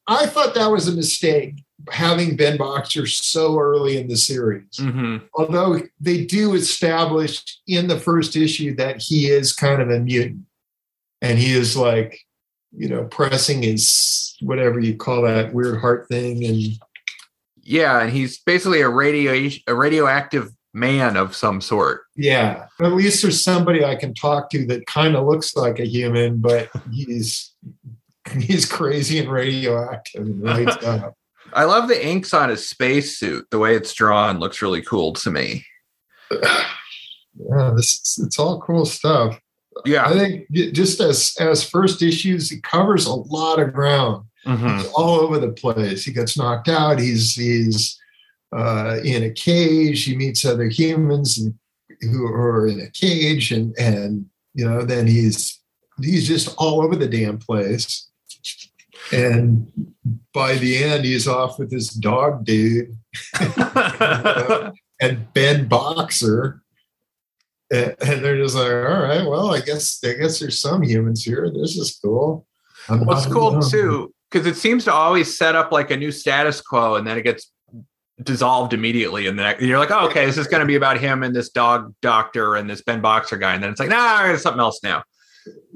I, 0.06 0.24
thought 0.24 0.54
that 0.54 0.70
was 0.70 0.88
a 0.88 0.96
mistake 0.96 1.56
having 1.90 2.34
Ben 2.34 2.56
Boxer 2.56 3.06
so 3.06 3.58
early 3.58 3.98
in 3.98 4.08
the 4.08 4.16
series. 4.16 4.78
Mhm. 4.78 5.22
Although 5.34 5.82
they 6.00 6.24
do 6.24 6.54
establish 6.54 7.42
in 7.66 7.86
the 7.86 8.00
first 8.00 8.36
issue 8.36 8.74
that 8.76 9.02
he 9.02 9.26
is 9.26 9.52
kind 9.52 9.82
of 9.82 9.90
a 9.90 10.00
mutant, 10.00 10.46
and 11.20 11.38
he 11.38 11.52
is 11.52 11.76
like, 11.76 12.18
you 12.72 12.88
know, 12.88 13.04
pressing 13.04 13.62
his 13.62 14.34
whatever 14.40 14.80
you 14.80 14.96
call 14.96 15.22
that 15.22 15.52
weird 15.52 15.78
heart 15.78 16.08
thing, 16.08 16.42
and 16.44 16.78
yeah, 17.66 18.00
and 18.00 18.12
he's 18.12 18.38
basically 18.38 18.80
a 18.80 18.88
radio 18.88 19.50
a 19.66 19.74
radioactive 19.74 20.50
man 20.72 21.16
of 21.16 21.34
some 21.34 21.60
sort. 21.60 22.02
yeah, 22.16 22.66
at 22.80 22.92
least 22.92 23.22
there's 23.22 23.42
somebody 23.42 23.84
I 23.84 23.96
can 23.96 24.14
talk 24.14 24.50
to 24.50 24.66
that 24.66 24.86
kind 24.86 25.16
of 25.16 25.26
looks 25.26 25.56
like 25.56 25.78
a 25.78 25.86
human, 25.86 26.38
but 26.38 26.70
he's 26.92 27.52
he's 28.38 28.66
crazy 28.70 29.18
and 29.18 29.30
radioactive 29.30 30.22
and 30.22 30.42
lights 30.42 30.76
up. 30.84 31.14
I 31.52 31.64
love 31.64 31.88
the 31.88 32.06
inks 32.06 32.34
on 32.34 32.50
his 32.50 32.68
spacesuit. 32.68 33.46
The 33.50 33.58
way 33.58 33.76
it's 33.76 33.92
drawn 33.94 34.38
looks 34.38 34.62
really 34.62 34.82
cool 34.82 35.12
to 35.14 35.30
me. 35.30 35.64
Yeah, 36.30 37.72
this 37.76 38.00
is, 38.00 38.24
it's 38.24 38.38
all 38.38 38.60
cool 38.60 38.84
stuff. 38.84 39.40
Yeah. 39.84 40.06
I 40.06 40.12
think 40.12 40.50
just 40.50 41.00
as 41.00 41.36
as 41.38 41.68
first 41.68 42.02
issues, 42.02 42.50
it 42.50 42.62
covers 42.62 43.06
a 43.06 43.14
lot 43.14 43.60
of 43.60 43.72
ground. 43.72 44.26
Mhm. 44.46 44.80
It's 44.80 44.92
all 44.94 45.20
over 45.20 45.38
the 45.38 45.50
place. 45.50 46.04
He 46.04 46.12
gets 46.12 46.38
knocked 46.38 46.68
out. 46.68 47.00
He's 47.00 47.34
he's 47.34 47.98
uh, 48.56 48.98
in 49.04 49.24
a 49.24 49.30
cage. 49.30 50.04
He 50.04 50.16
meets 50.16 50.44
other 50.44 50.68
humans 50.68 51.38
and, 51.38 51.54
who 52.00 52.26
are 52.26 52.68
in 52.68 52.80
a 52.80 52.90
cage, 52.90 53.50
and 53.50 53.74
and 53.76 54.26
you 54.54 54.64
know 54.64 54.82
then 54.82 55.06
he's 55.08 55.60
he's 56.00 56.28
just 56.28 56.54
all 56.58 56.82
over 56.82 56.94
the 56.94 57.08
damn 57.08 57.38
place. 57.38 58.08
And 59.12 59.94
by 60.32 60.54
the 60.56 60.82
end, 60.82 61.04
he's 61.04 61.28
off 61.28 61.58
with 61.58 61.70
this 61.70 61.90
dog 61.90 62.44
dude 62.44 62.96
and 65.00 65.32
Ben 65.32 65.68
Boxer. 65.68 66.62
And, 67.70 67.96
they're 68.00 68.36
just 68.36 68.54
like, 68.54 68.70
all 68.70 69.02
right, 69.02 69.26
well, 69.26 69.52
I 69.52 69.60
guess 69.60 70.00
I 70.04 70.12
guess 70.14 70.38
there's 70.38 70.60
some 70.60 70.82
humans 70.82 71.24
here. 71.24 71.50
This 71.50 71.76
is 71.76 71.98
cool. 72.02 72.46
I'm 72.88 73.04
not 73.04 73.28
cool 73.30 73.48
alone. 73.48 73.70
too 73.70 74.14
because 74.30 74.46
it 74.46 74.56
seems 74.56 74.84
to 74.84 74.92
always 74.92 75.36
set 75.36 75.54
up 75.54 75.72
like 75.72 75.90
a 75.90 75.96
new 75.96 76.12
status 76.12 76.60
quo, 76.60 76.96
and 76.96 77.06
then 77.06 77.18
it 77.18 77.22
gets 77.22 77.50
dissolved 78.22 78.72
immediately, 78.72 79.26
and 79.26 79.38
then 79.38 79.56
you're 79.60 79.78
like, 79.78 79.90
oh, 79.90 80.06
okay, 80.06 80.26
this 80.26 80.38
is 80.38 80.46
going 80.46 80.60
to 80.60 80.66
be 80.66 80.76
about 80.76 80.98
him 80.98 81.22
and 81.22 81.34
this 81.34 81.50
dog 81.50 81.94
doctor 82.02 82.56
and 82.56 82.68
this 82.68 82.82
Ben 82.82 83.00
Boxer 83.00 83.36
guy, 83.36 83.54
and 83.54 83.62
then 83.62 83.70
it's 83.70 83.80
like, 83.80 83.90
nah, 83.90 84.26
it's 84.26 84.42
something 84.42 84.60
else 84.60 84.80
now. 84.82 85.02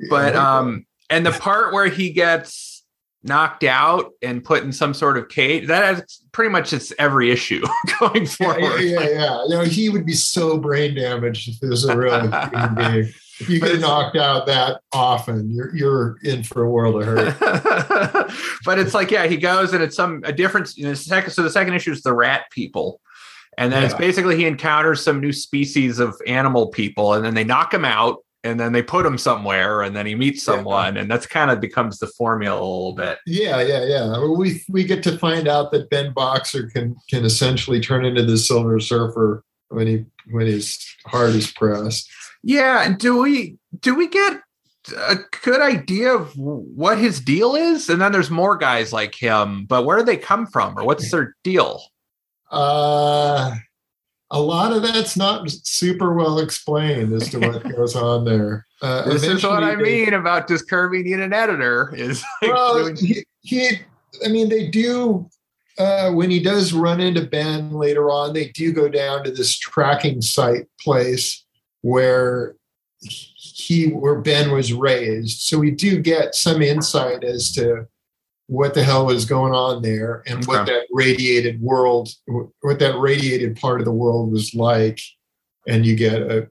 But 0.09 0.35
um, 0.35 0.87
and 1.09 1.25
the 1.25 1.33
part 1.33 1.73
where 1.73 1.87
he 1.87 2.11
gets 2.13 2.71
knocked 3.23 3.65
out 3.65 4.13
and 4.23 4.43
put 4.43 4.63
in 4.63 4.73
some 4.73 4.95
sort 4.95 5.19
of 5.19 5.29
cage. 5.29 5.67
That 5.69 5.85
has 5.85 6.21
pretty 6.33 6.51
much 6.51 6.73
it's 6.73 6.93
every 6.99 7.31
issue 7.31 7.63
going 8.01 8.27
forward. 8.27 8.81
yeah, 8.81 9.01
yeah, 9.01 9.09
yeah. 9.09 9.43
You 9.45 9.51
know, 9.51 9.65
he 9.65 9.89
would 9.89 10.07
be 10.07 10.15
so 10.15 10.59
brain 10.59 10.95
damaged 10.95 11.49
if 11.49 11.57
he 11.61 11.67
was 11.67 11.85
a 11.85 11.97
real 11.97 12.21
human 12.21 12.75
being. 12.75 13.13
If 13.41 13.49
you 13.49 13.59
get 13.61 13.81
knocked 13.81 14.17
out 14.17 14.47
that 14.47 14.83
often, 14.93 15.51
you're 15.51 15.75
you're 15.75 16.19
in 16.23 16.43
for 16.43 16.63
a 16.63 16.71
world 16.71 17.01
of 17.03 17.07
hurt. 17.07 17.39
but 18.65 18.79
it's 18.79 18.95
like, 18.95 19.11
yeah, 19.11 19.27
he 19.27 19.37
goes 19.37 19.73
and 19.73 19.83
it's 19.83 19.97
some 19.97 20.23
a 20.25 20.33
difference. 20.33 20.77
You 20.77 20.85
know, 20.85 20.95
second, 20.95 21.31
so 21.33 21.43
the 21.43 21.51
second 21.51 21.75
issue 21.75 21.93
is 21.93 22.03
the 22.03 22.13
rat 22.15 22.45
people. 22.51 23.01
And 23.59 23.73
then 23.73 23.83
it's 23.85 23.95
basically 23.95 24.37
he 24.37 24.47
encounters 24.47 25.03
some 25.03 25.21
new 25.21 25.33
species 25.33 25.99
of 25.99 26.15
animal 26.27 26.69
people, 26.69 27.15
and 27.15 27.25
then 27.25 27.35
they 27.35 27.45
knock 27.45 27.75
him 27.75 27.85
out, 27.85 28.19
and 28.43 28.59
then 28.59 28.73
they 28.73 28.83
put 28.83 29.05
him 29.05 29.19
somewhere, 29.19 29.83
and 29.83 29.95
then 29.95 30.07
he 30.07 30.15
meets 30.15 30.47
Yeah. 30.47 30.55
someone, 30.55 30.97
and 30.97 31.11
that's 31.11 31.27
kind 31.27 31.51
of 31.51 31.61
becomes 31.61 31.99
the 31.99 32.07
formula 32.07 32.59
a 32.59 32.63
little 32.63 32.95
bit. 32.95 33.19
Yeah, 33.27 33.61
yeah, 33.61 33.85
yeah. 33.85 34.25
We 34.25 34.63
we 34.71 34.85
get 34.85 35.03
to 35.03 35.19
find 35.19 35.47
out 35.47 35.73
that 35.73 35.91
Ben 35.91 36.13
Boxer 36.13 36.69
can 36.69 36.97
can 37.11 37.25
essentially 37.25 37.81
turn 37.81 38.05
into 38.07 38.23
the 38.23 38.39
Silver 38.39 38.81
Surfer 38.81 39.45
when 39.69 39.87
he 39.87 40.05
when 40.31 40.47
his 40.47 40.79
heart 41.07 41.31
is 41.31 41.51
pressed. 41.53 42.09
Yeah, 42.43 42.83
and 42.85 42.99
do 42.99 43.21
we 43.23 43.57
do 43.81 43.95
we 43.95 44.09
get 44.09 44.41
a 44.97 45.17
good 45.43 45.61
idea 45.61 46.15
of 46.15 46.33
what 46.37 46.99
his 46.99 47.21
deal 47.21 47.55
is? 47.55 47.89
And 47.91 48.01
then 48.01 48.13
there's 48.13 48.31
more 48.31 48.57
guys 48.57 48.93
like 48.93 49.15
him, 49.15 49.67
but 49.67 49.85
where 49.85 49.99
do 49.99 50.05
they 50.05 50.17
come 50.17 50.47
from, 50.47 50.79
or 50.79 50.85
what's 50.85 51.11
their 51.11 51.35
deal? 51.45 51.83
Uh, 52.51 53.55
a 54.31 54.41
lot 54.41 54.73
of 54.73 54.83
that's 54.83 55.17
not 55.17 55.49
super 55.51 56.15
well 56.15 56.39
explained 56.39 57.13
as 57.13 57.29
to 57.31 57.39
what 57.39 57.63
goes 57.77 57.95
on 57.97 58.25
there. 58.25 58.67
Uh, 58.83 59.09
This 59.09 59.25
is 59.25 59.45
what 59.45 59.63
I 59.63 59.75
they- 59.75 59.83
mean 59.83 60.15
about 60.15 60.47
does 60.47 60.63
Kirby 60.63 61.03
need 61.03 61.21
an 61.21 61.33
editor? 61.33 61.93
Is 61.95 62.25
like 62.43 62.53
well, 62.53 62.75
doing- 62.85 62.97
he, 62.97 63.25
he, 63.43 63.71
I 64.25 64.29
mean, 64.29 64.49
they 64.49 64.69
do. 64.69 65.29
Uh, 65.79 66.11
when 66.13 66.29
he 66.31 66.43
does 66.43 66.73
run 66.75 67.01
into 67.01 67.23
Ben 67.25 67.71
later 67.73 68.11
on, 68.11 68.35
they 68.35 68.49
do 68.49 68.71
go 68.73 68.87
down 68.89 69.25
to 69.25 69.31
this 69.31 69.57
tracking 69.59 70.21
site 70.21 70.67
place 70.81 71.45
where 71.83 72.57
he, 73.01 73.89
where 73.89 74.21
Ben 74.21 74.51
was 74.53 74.73
raised. 74.73 75.41
So 75.41 75.59
we 75.59 75.71
do 75.71 75.99
get 76.01 76.35
some 76.35 76.63
insight 76.63 77.25
as 77.25 77.53
to 77.53 77.87
what 78.47 78.75
the 78.75 78.83
hell 78.83 79.07
was 79.07 79.25
going 79.25 79.53
on 79.55 79.81
there 79.83 80.23
and 80.27 80.45
what 80.47 80.61
Okay. 80.63 80.73
that 80.73 80.87
radiated 80.93 81.61
world, 81.61 82.09
what 82.27 82.79
that 82.81 82.99
radiated 82.99 83.57
part 83.57 83.81
of 83.81 83.85
the 83.85 83.93
world 83.93 84.33
was 84.33 84.55
like. 84.55 85.01
And 85.69 85.87
you 85.87 85.95
get 85.95 86.21
a 86.23 86.49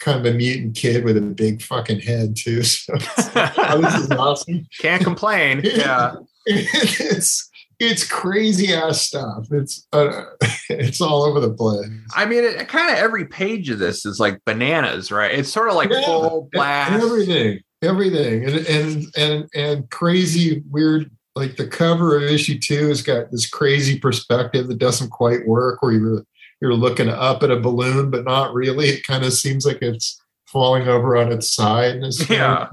kind 0.00 0.18
of 0.26 0.34
a 0.34 0.36
mutant 0.36 0.74
kid 0.76 1.04
with 1.04 1.16
a 1.16 1.20
big 1.20 1.62
fucking 1.62 2.00
head 2.00 2.34
too. 2.36 2.62
So 2.62 2.94
oh, 3.36 3.80
this 3.80 3.94
is 3.94 4.10
awesome. 4.10 4.66
Can't 4.80 5.02
complain. 5.04 5.60
Yeah. 5.64 6.14
it's 6.46 7.49
it's 7.80 8.06
crazy 8.06 8.72
ass 8.72 9.00
stuff. 9.02 9.46
It's 9.50 9.86
uh, 9.92 10.24
it's 10.68 11.00
all 11.00 11.22
over 11.24 11.40
the 11.40 11.50
place. 11.52 11.88
I 12.14 12.26
mean, 12.26 12.44
it, 12.44 12.68
kind 12.68 12.90
of 12.92 12.96
every 12.98 13.24
page 13.24 13.70
of 13.70 13.78
this 13.78 14.04
is 14.06 14.20
like 14.20 14.38
bananas, 14.44 15.10
right? 15.10 15.32
It's 15.32 15.52
sort 15.52 15.68
of 15.68 15.74
like 15.74 15.90
Yeah. 15.90 16.04
full 16.04 16.48
blast. 16.52 17.02
Everything, 17.02 17.60
everything, 17.82 18.44
and 18.44 18.56
and 18.66 19.06
and 19.16 19.48
and 19.54 19.90
crazy 19.90 20.62
weird. 20.70 21.10
Like 21.36 21.56
the 21.56 21.66
cover 21.66 22.16
of 22.16 22.24
issue 22.24 22.58
two 22.58 22.88
has 22.88 23.02
got 23.02 23.30
this 23.30 23.48
crazy 23.48 23.98
perspective 23.98 24.68
that 24.68 24.78
doesn't 24.78 25.10
quite 25.10 25.46
work, 25.46 25.82
where 25.82 25.92
you're 25.92 26.24
you're 26.60 26.74
looking 26.74 27.08
up 27.08 27.42
at 27.42 27.50
a 27.50 27.58
balloon, 27.58 28.10
but 28.10 28.24
not 28.24 28.52
really. 28.52 28.88
It 28.88 29.06
kind 29.06 29.24
of 29.24 29.32
seems 29.32 29.64
like 29.64 29.78
it's 29.80 30.20
falling 30.46 30.88
over 30.88 31.16
on 31.16 31.32
its 31.32 31.50
side. 31.50 32.02
Yeah. 32.28 32.68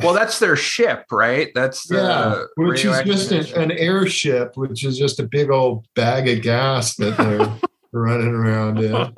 Well, 0.00 0.12
that's 0.14 0.38
their 0.38 0.56
ship, 0.56 1.04
right? 1.12 1.50
That's 1.54 1.86
the 1.86 1.96
yeah, 1.96 2.44
which 2.56 2.84
is 2.84 3.00
just 3.02 3.30
radioactive 3.30 3.62
an, 3.62 3.70
airship, 3.72 4.56
which 4.56 4.84
is 4.84 4.98
just 4.98 5.20
a 5.20 5.22
big 5.26 5.50
old 5.50 5.86
bag 5.94 6.28
of 6.28 6.42
gas 6.42 6.96
that 6.96 7.16
they're 7.16 7.52
running 7.92 8.34
around 8.34 8.78
in. 8.80 9.12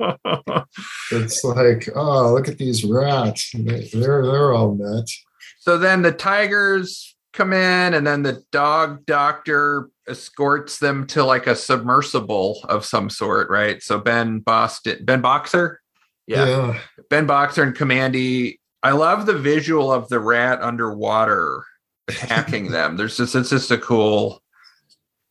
It's 1.11 1.43
like, 1.43 1.89
oh, 1.95 2.33
look 2.33 2.47
at 2.47 2.57
these 2.57 2.83
rats. 2.83 3.51
They- 3.53 3.89
They're 3.93 4.23
they're 4.23 4.53
all 4.53 4.75
nuts. 4.75 5.23
so 5.59 5.77
then 5.77 6.01
the 6.03 6.11
tigers 6.11 7.15
come 7.33 7.53
in, 7.53 7.93
and 7.93 8.05
then 8.05 8.23
the 8.23 8.43
dog 8.51 9.05
doctor 9.05 9.89
escorts 10.07 10.79
them 10.79 11.05
to 11.07 11.23
like 11.23 11.47
a 11.47 11.55
submersible 11.55 12.59
of 12.69 12.85
some 12.85 13.09
sort, 13.09 13.49
right? 13.49 13.81
So 13.81 13.99
Ben 13.99 14.39
Boston, 14.39 14.99
Ben 15.03 15.21
Boxer, 15.21 15.81
yeah. 16.27 16.79
Ben 17.09 17.25
Boxer 17.25 17.63
and 17.63 17.75
Kamandi. 17.75 18.59
I 18.83 18.91
love 18.91 19.25
the 19.25 19.37
visual 19.37 19.91
of 19.91 20.07
the 20.09 20.19
rat 20.19 20.61
underwater 20.61 21.63
attacking 22.07 22.71
them. 22.71 22.97
There's 22.97 23.17
just 23.17 23.35
it's 23.35 23.49
just 23.49 23.71
a 23.71 23.77
cool 23.77 24.41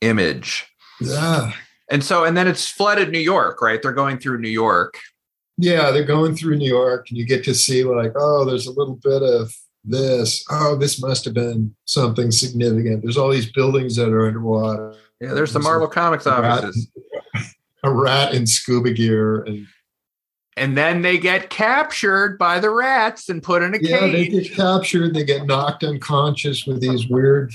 image. 0.00 0.66
yeah, 1.00 1.52
And 1.90 2.02
so 2.04 2.24
and 2.24 2.36
then 2.36 2.48
it's 2.48 2.68
flooded 2.68 3.10
New 3.10 3.18
York, 3.20 3.62
right? 3.62 3.80
They're 3.82 3.92
going 3.92 4.18
through 4.18 4.38
New 4.40 4.48
York. 4.50 4.98
yeah. 5.58 5.90
They're 5.90 6.04
going 6.04 6.36
through 6.36 6.56
New 6.56 6.68
York, 6.68 7.06
and 7.08 7.18
you 7.18 7.24
get 7.26 7.44
to 7.44 7.54
see 7.54 7.84
like, 7.84 8.12
oh, 8.16 8.44
there's 8.44 8.66
a 8.66 8.72
little 8.72 8.96
bit 9.02 9.22
of 9.22 9.54
this. 9.84 10.44
Oh, 10.50 10.76
this 10.76 11.00
must 11.00 11.24
have 11.24 11.34
been 11.34 11.74
something 11.84 12.30
significant. 12.30 13.02
There's 13.02 13.16
all 13.16 13.30
these 13.30 13.50
buildings 13.52 13.96
that 13.96 14.08
are 14.08 14.26
underwater. 14.26 14.94
Yeah, 15.20 15.32
there's 15.32 15.52
the 15.52 15.60
Marvel 15.60 15.88
Comics 15.88 16.26
offices. 16.26 16.88
A 17.84 17.90
rat 17.92 18.34
in 18.34 18.46
scuba 18.46 18.90
gear, 18.92 19.42
and 19.42 19.66
And 20.56 20.76
then 20.76 21.02
they 21.02 21.18
get 21.18 21.50
captured 21.50 22.38
by 22.38 22.60
the 22.60 22.70
rats 22.70 23.28
and 23.28 23.42
put 23.42 23.62
in 23.62 23.74
a 23.74 23.78
yeah, 23.80 24.06
they 24.06 24.28
get 24.28 24.52
captured. 24.52 25.12
They 25.12 25.24
get 25.24 25.46
knocked 25.46 25.84
unconscious 25.84 26.66
with 26.66 26.80
these 26.80 27.06
weird 27.08 27.52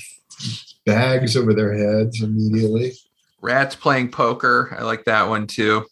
bags 0.86 1.36
over 1.36 1.54
their 1.54 1.74
heads 1.74 2.22
immediately. 2.22 2.94
Rats 3.42 3.76
playing 3.76 4.12
poker. 4.12 4.76
I 4.78 4.84
like 4.84 5.06
that 5.06 5.30
one 5.30 5.48
too. 5.48 5.86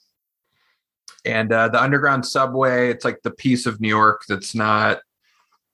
And 1.25 1.51
uh, 1.51 1.69
the 1.69 1.81
underground 1.81 2.25
subway, 2.25 2.89
it's 2.89 3.03
like 3.03 3.21
the 3.23 3.31
piece 3.31 3.65
of 3.65 3.81
New 3.81 3.89
York 3.89 4.23
that's 4.27 4.53
not 4.53 4.99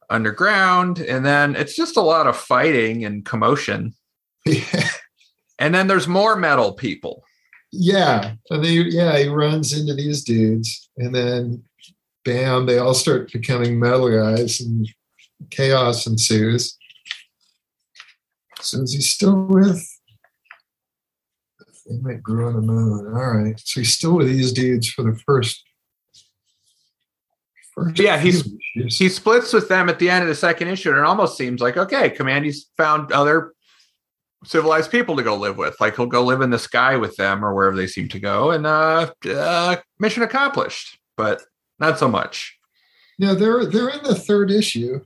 underground. 0.09 0.99
And 0.99 1.25
then 1.25 1.55
it's 1.55 1.75
just 1.75 1.97
a 1.97 2.01
lot 2.01 2.27
of 2.27 2.37
fighting 2.37 3.05
and 3.05 3.25
commotion. 3.25 3.93
Yeah. 4.47 4.89
And 5.57 5.73
then 5.73 5.87
there's 5.87 6.07
more 6.07 6.35
metal 6.35 6.73
people. 6.73 7.23
Yeah, 7.77 8.33
and 8.49 8.63
they 8.63 8.69
yeah 8.73 9.17
he 9.17 9.27
runs 9.27 9.77
into 9.77 9.93
these 9.93 10.23
dudes, 10.23 10.89
and 10.97 11.13
then 11.13 11.63
bam, 12.23 12.65
they 12.65 12.77
all 12.77 12.93
start 12.93 13.31
becoming 13.31 13.79
metal 13.79 14.09
guys, 14.09 14.61
and 14.61 14.87
chaos 15.49 16.07
ensues. 16.07 16.77
So 18.61 18.81
is 18.81 18.93
he 18.93 19.01
still 19.01 19.45
with? 19.45 19.85
The 21.59 21.65
thing 21.65 22.03
that 22.03 22.23
grew 22.23 22.47
on 22.47 22.55
the 22.55 22.61
moon. 22.61 23.07
All 23.13 23.33
right, 23.33 23.59
so 23.59 23.81
he's 23.81 23.93
still 23.93 24.15
with 24.15 24.27
these 24.27 24.53
dudes 24.53 24.87
for 24.89 25.03
the 25.03 25.19
first. 25.25 25.61
first 27.73 27.99
Yeah, 27.99 28.17
he's- 28.17 28.47
issues. 28.75 28.97
He 28.97 29.09
splits 29.09 29.51
with 29.53 29.67
them 29.69 29.89
at 29.89 29.99
the 29.99 30.09
end 30.09 30.21
of 30.23 30.29
the 30.29 30.35
second 30.35 30.69
issue, 30.69 30.89
and 30.91 30.99
it 30.99 31.05
almost 31.05 31.37
seems 31.37 31.61
like, 31.61 31.75
okay, 31.77 32.09
Kamandi's 32.09 32.69
found 32.77 33.11
other 33.11 33.53
civilized 34.45 34.91
people 34.91 35.15
to 35.15 35.23
go 35.23 35.35
live 35.35 35.57
with. 35.57 35.75
Like 35.79 35.95
he'll 35.95 36.05
go 36.05 36.23
live 36.23 36.41
in 36.41 36.49
the 36.49 36.59
sky 36.59 36.95
with 36.97 37.15
them 37.15 37.43
or 37.43 37.53
wherever 37.53 37.75
they 37.75 37.87
seem 37.87 38.07
to 38.09 38.19
go, 38.19 38.51
and 38.51 38.65
uh, 38.65 39.11
uh 39.27 39.77
mission 39.99 40.23
accomplished. 40.23 40.97
But 41.17 41.41
not 41.79 41.99
so 41.99 42.07
much. 42.07 42.57
yeah, 43.17 43.33
they're 43.33 43.65
they're 43.65 43.89
in 43.89 44.03
the 44.03 44.15
third 44.15 44.51
issue. 44.51 45.01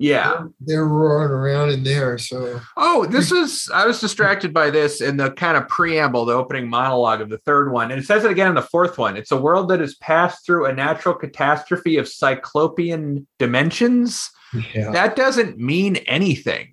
Yeah. 0.00 0.44
They're 0.60 0.86
roaring 0.86 1.30
around 1.30 1.72
in 1.72 1.84
there. 1.84 2.16
So 2.16 2.58
Oh, 2.78 3.04
this 3.04 3.30
was 3.30 3.70
I 3.72 3.86
was 3.86 4.00
distracted 4.00 4.54
by 4.54 4.70
this 4.70 5.02
in 5.02 5.18
the 5.18 5.30
kind 5.30 5.58
of 5.58 5.68
preamble, 5.68 6.24
the 6.24 6.32
opening 6.32 6.70
monologue 6.70 7.20
of 7.20 7.28
the 7.28 7.36
third 7.36 7.70
one. 7.70 7.90
And 7.90 8.00
it 8.00 8.06
says 8.06 8.24
it 8.24 8.30
again 8.30 8.48
in 8.48 8.54
the 8.54 8.62
fourth 8.62 8.96
one. 8.96 9.18
It's 9.18 9.30
a 9.30 9.36
world 9.36 9.68
that 9.68 9.80
has 9.80 9.96
passed 9.96 10.46
through 10.46 10.64
a 10.64 10.72
natural 10.72 11.14
catastrophe 11.14 11.98
of 11.98 12.08
cyclopean 12.08 13.26
dimensions. 13.38 14.30
yeah, 14.74 14.90
That 14.90 15.16
doesn't 15.16 15.58
mean 15.58 15.96
anything. 15.96 16.72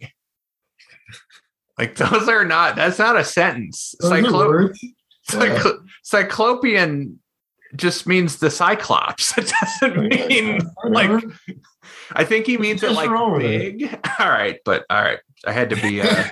Like 1.77 1.95
those 1.97 2.27
are 2.27 2.45
not 2.45 2.75
that's 2.75 2.99
not 2.99 3.17
a 3.17 3.23
sentence. 3.23 3.95
Cyclo- 4.01 4.73
cyclo- 5.29 5.85
cyclopean 6.03 7.19
just 7.75 8.07
means 8.07 8.37
the 8.37 8.49
cyclops. 8.49 9.37
It 9.37 9.53
doesn't 9.81 10.07
mean 10.07 10.59
like 10.89 11.23
I 12.13 12.23
think 12.23 12.45
he 12.45 12.57
means 12.57 12.81
it 12.83 12.91
like 12.93 13.09
with 13.09 13.43
it? 13.43 13.77
big. 13.79 13.99
All 14.19 14.29
right, 14.29 14.59
but 14.65 14.85
all 14.89 15.01
right. 15.01 15.19
I 15.45 15.51
had 15.51 15.69
to 15.69 15.75
be 15.75 16.01
uh 16.01 16.23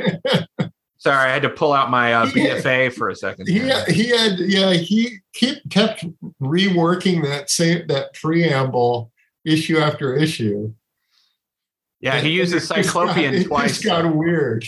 sorry, 0.97 1.29
I 1.29 1.33
had 1.33 1.43
to 1.43 1.49
pull 1.49 1.73
out 1.73 1.89
my 1.91 2.13
uh, 2.13 2.25
Yeah. 2.33 2.57
BFA 2.61 2.93
for 2.93 3.09
a 3.09 3.15
second. 3.15 3.47
he 3.47 3.59
he 3.87 4.09
had 4.09 4.39
yeah 4.39 4.73
he 4.73 5.19
kept 5.35 5.69
kept 5.69 6.05
reworking 6.41 7.23
that 7.23 7.49
same 7.49 7.85
that 7.87 8.13
preamble 8.13 9.11
issue 9.45 9.77
after 9.77 10.15
issue. 10.15 10.73
Yeah, 12.05 12.21
he 12.21 12.29
uses 12.29 12.67
got- 12.69 12.85
cyclopean 12.85 13.33
it 13.33 13.47
twice. 13.47 13.81
just 13.81 13.83
got 13.85 14.15
weird. 14.15 14.63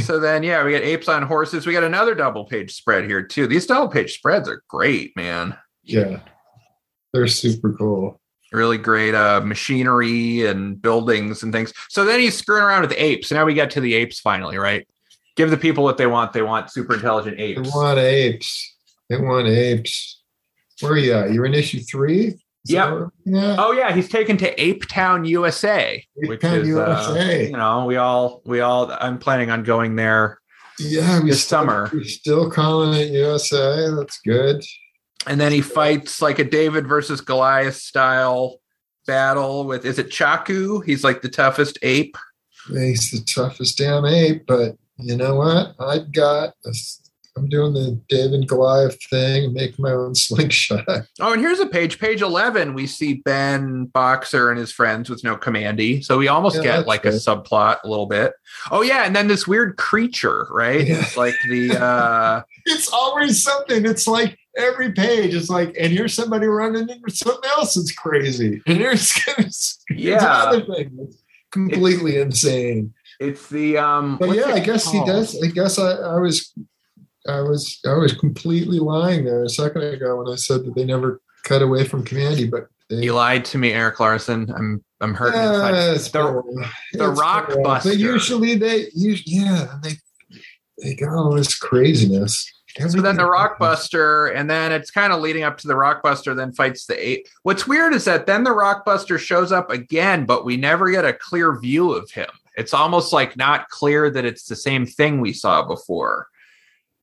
so 0.00 0.20
then 0.20 0.42
yeah, 0.42 0.62
we 0.64 0.72
got 0.72 0.82
apes 0.82 1.08
on 1.08 1.22
horses. 1.22 1.66
We 1.66 1.72
got 1.72 1.84
another 1.84 2.14
double 2.14 2.44
page 2.44 2.74
spread 2.74 3.04
here 3.04 3.22
too. 3.22 3.46
These 3.46 3.66
double 3.66 3.88
page 3.88 4.14
spreads 4.14 4.48
are 4.48 4.62
great, 4.68 5.16
man. 5.16 5.56
Yeah, 5.82 6.20
they're 7.12 7.26
super 7.26 7.72
cool. 7.72 8.20
really 8.52 8.76
great 8.78 9.14
uh, 9.14 9.40
machinery 9.40 10.44
and 10.46 10.80
buildings 10.80 11.42
and 11.42 11.52
things. 11.52 11.72
So 11.88 12.04
then 12.04 12.20
he's 12.20 12.36
screwing 12.36 12.62
around 12.64 12.82
with 12.82 12.92
apes. 12.96 13.32
Now 13.32 13.44
we 13.46 13.54
get 13.54 13.70
to 13.72 13.80
the 13.80 13.94
apes 13.94 14.20
finally, 14.20 14.58
right? 14.58 14.86
Give 15.36 15.50
the 15.50 15.56
people 15.56 15.84
what 15.84 15.96
they 15.96 16.06
want. 16.06 16.32
They 16.32 16.42
want 16.42 16.70
super 16.70 16.94
intelligent 16.94 17.40
apes. 17.40 17.62
They 17.62 17.68
want 17.78 17.98
apes. 17.98 18.74
They 19.08 19.16
want 19.16 19.46
apes. 19.46 20.20
Where 20.80 20.92
are 20.92 20.98
you 20.98 21.12
at? 21.14 21.32
You're 21.32 21.46
in 21.46 21.54
issue 21.54 21.80
three? 21.80 22.34
Yep. 22.66 23.08
Yeah. 23.24 23.56
Oh 23.58 23.72
yeah, 23.72 23.94
he's 23.94 24.08
taken 24.08 24.36
to 24.38 24.62
Ape 24.62 24.86
Town, 24.88 25.24
USA, 25.24 26.04
which 26.16 26.40
Town, 26.40 26.54
is 26.58 26.62
Uh, 26.64 26.66
USA. 26.66 27.46
you 27.46 27.52
know 27.56 27.84
we 27.86 27.96
all 27.96 28.42
we 28.44 28.60
all. 28.60 28.90
I'm 29.00 29.18
planning 29.18 29.50
on 29.50 29.62
going 29.62 29.96
there, 29.96 30.38
Yeah. 30.78 31.20
This 31.24 31.42
still, 31.44 31.60
summer. 31.60 31.90
We're 31.92 32.04
still 32.04 32.50
calling 32.50 32.98
it 33.00 33.10
USA. 33.10 33.90
That's 33.96 34.18
good. 34.24 34.62
and 35.26 35.40
then 35.40 35.52
he 35.52 35.60
fights 35.60 36.20
like 36.22 36.38
a 36.38 36.44
David 36.44 36.86
versus 36.86 37.20
Goliath 37.20 37.76
style 37.76 38.60
battle 39.06 39.64
with 39.64 39.84
is 39.86 39.98
it 39.98 40.10
Chaku? 40.10 40.84
He's 40.84 41.02
like 41.04 41.22
the 41.22 41.28
toughest 41.30 41.78
ape. 41.82 42.16
He's 42.68 43.10
the 43.10 43.24
toughest 43.24 43.78
damn 43.78 44.04
ape, 44.04 44.44
but 44.46 44.76
you 44.98 45.16
know 45.16 45.36
what? 45.36 45.74
I've 45.80 46.12
got. 46.12 46.54
A, 46.66 46.74
I'm 47.38 47.48
doing 47.48 47.72
the 47.74 48.00
David 48.08 48.46
Goliath 48.48 48.98
thing 49.08 49.44
and 49.44 49.54
making 49.54 49.82
my 49.82 49.92
own 49.92 50.14
slingshot. 50.14 50.84
Oh, 51.20 51.32
and 51.32 51.40
here's 51.40 51.60
a 51.60 51.66
page, 51.66 51.98
page 51.98 52.20
11. 52.22 52.74
We 52.74 52.86
see 52.86 53.14
Ben 53.24 53.86
Boxer 53.86 54.50
and 54.50 54.58
his 54.58 54.72
friends 54.72 55.08
with 55.08 55.22
no 55.24 55.36
Kamandi. 55.36 56.04
So 56.04 56.18
we 56.18 56.28
almost 56.28 56.56
Yeah, 56.56 56.62
get 56.78 56.86
like 56.86 57.04
a 57.04 57.10
subplot 57.10 57.78
a 57.84 57.88
little 57.88 58.06
bit. 58.06 58.32
Oh, 58.70 58.82
yeah. 58.82 59.04
And 59.04 59.14
then 59.14 59.28
this 59.28 59.46
weird 59.46 59.76
creature, 59.76 60.46
right? 60.50 60.86
Yeah. 60.86 61.00
It's 61.00 61.16
like 61.16 61.34
the, 61.48 61.76
uh, 61.82 62.42
It's 62.66 62.92
always 62.92 63.42
something. 63.42 63.86
It's 63.86 64.06
like 64.08 64.38
every 64.56 64.92
page 64.92 65.34
is 65.34 65.48
like, 65.48 65.76
and 65.78 65.92
here's 65.92 66.14
somebody 66.14 66.46
running 66.46 66.88
into 66.88 67.10
something 67.14 67.48
else 67.56 67.74
that's 67.74 67.92
crazy, 67.92 68.60
and 68.66 68.76
here's, 68.78 69.12
here's 69.24 69.78
Yeah. 69.88 70.16
another 70.50 70.64
thing 70.74 70.90
that's 70.98 71.22
completely 71.52 72.18
insane. 72.20 72.92
it's 73.20 73.48
the, 73.48 73.78
um, 73.78 74.16
But 74.18 74.30
yeah, 74.34 74.46
I 74.46 74.60
guess 74.60 74.90
he 74.90 74.98
does. 75.04 75.40
I 75.42 75.46
guess 75.46 75.78
I, 75.78 75.92
I 75.92 76.16
was, 76.18 76.52
I 77.28 77.40
was, 77.42 77.78
I 77.86 77.94
was 77.94 78.12
completely 78.14 78.78
lying 78.78 79.24
there 79.24 79.44
a 79.44 79.48
second 79.48 79.82
ago 79.82 80.22
when 80.22 80.32
I 80.32 80.36
said 80.36 80.64
that 80.64 80.74
they 80.74 80.84
never 80.84 81.20
cut 81.44 81.62
away 81.62 81.84
from 81.84 82.04
Kamandi, 82.04 82.50
but 82.50 82.68
they, 82.90 82.96
You 83.04 83.14
lied 83.14 83.44
to 83.46 83.58
me, 83.58 83.72
Erik 83.72 84.00
Larsen. 84.00 84.50
I'm, 84.56 84.82
I'm 85.00 85.14
hurting. 85.14 85.40
Yeah, 85.40 85.92
it's 85.92 86.10
The- 86.10 86.42
the 86.94 87.10
It's 87.10 87.20
Rock. 87.20 87.52
Buster. 87.62 87.90
But 87.90 87.98
usually 87.98 88.54
they, 88.56 88.86
us- 88.86 89.26
yeah, 89.26 89.76
they, 89.82 89.92
they 90.82 90.94
got 90.94 91.14
all 91.14 91.32
this 91.34 91.56
craziness. 91.58 92.50
So 92.78 93.00
then 93.00 93.16
the 93.16 93.22
Rockbuster, 93.24 94.32
and 94.36 94.48
then 94.48 94.70
it's 94.70 94.90
kind 94.92 95.12
of 95.12 95.20
leading 95.20 95.42
up 95.42 95.58
to 95.58 95.66
the 95.68 95.74
Rockbuster, 95.74 96.36
then 96.36 96.52
fights 96.52 96.86
the 96.86 96.94
eight. 97.08 97.28
What's 97.42 97.66
weird 97.66 97.92
is 97.92 98.04
that 98.04 98.26
then 98.26 98.44
the 98.44 98.50
Rockbuster 98.50 99.18
shows 99.18 99.50
up 99.50 99.70
again, 99.70 100.24
but 100.26 100.44
we 100.44 100.56
never 100.56 100.88
get 100.90 101.04
a 101.04 101.12
clear 101.12 101.58
view 101.58 101.90
of 101.92 102.08
him. 102.12 102.28
It's 102.56 102.72
almost 102.74 103.12
like 103.12 103.36
not 103.36 103.68
clear 103.68 104.10
that 104.10 104.24
it's 104.24 104.44
the 104.44 104.54
same 104.54 104.86
thing 104.86 105.20
we 105.20 105.32
saw 105.32 105.66
before 105.66 106.28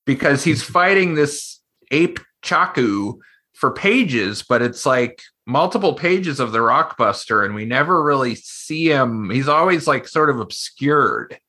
because 0.05 0.43
he's 0.43 0.63
fighting 0.63 1.15
this 1.15 1.59
ape 1.91 2.19
Chaku 2.43 3.17
for 3.53 3.71
pages, 3.71 4.43
but 4.43 4.61
it's 4.61 4.85
like 4.85 5.21
multiple 5.45 5.93
pages 5.93 6.39
of 6.39 6.51
the 6.51 6.59
Rockbuster, 6.59 7.45
and 7.45 7.55
we 7.55 7.65
never 7.65 8.03
really 8.03 8.35
see 8.35 8.89
him. 8.89 9.29
He's 9.29 9.47
always 9.47 9.87
like 9.87 10.07
sort 10.07 10.29
of 10.29 10.39
obscured. 10.39 11.39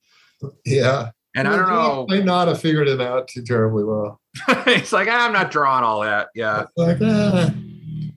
Yeah. 0.64 1.10
And 1.34 1.46
I 1.46 1.56
don't 1.56 1.68
know. 1.68 2.06
Might 2.08 2.24
not 2.24 2.48
have 2.48 2.60
figured 2.60 2.88
it 2.88 3.00
out 3.00 3.28
too 3.28 3.42
terribly 3.42 3.84
well. 3.84 4.20
it's 4.48 4.92
like 4.92 5.08
"Ah, 5.10 5.26
I'm 5.26 5.34
not 5.34 5.50
drawing 5.50 5.84
all 5.84 6.00
that. 6.00 6.28
Yeah. 6.34 6.64
Like, 6.76 6.96
ah, 7.02 7.52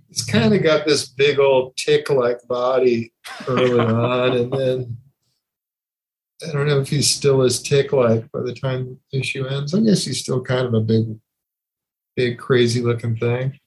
it's 0.10 0.24
kind 0.24 0.54
of 0.54 0.64
got 0.64 0.86
this 0.86 1.10
big 1.10 1.38
old 1.38 1.76
tick-like 1.76 2.48
body 2.48 3.12
early 3.48 3.80
on, 3.80 4.38
and 4.38 4.54
then 4.54 4.98
I 6.48 6.52
don't 6.52 6.68
know 6.68 6.80
if 6.80 6.90
he's 6.90 7.10
still 7.10 7.42
as 7.42 7.62
tick-like 7.62 8.32
by 8.32 8.42
the 8.42 8.54
time 8.54 8.98
the 9.12 9.20
issue 9.20 9.46
ends. 9.46 9.74
I 9.74 9.82
guess 9.82 10.06
he's 10.06 10.22
still 10.22 10.42
kind 10.42 10.66
of 10.66 10.74
a 10.74 10.80
big, 10.82 11.18
big, 12.16 12.38
crazy-looking 12.38 13.18
thing. 13.18 13.60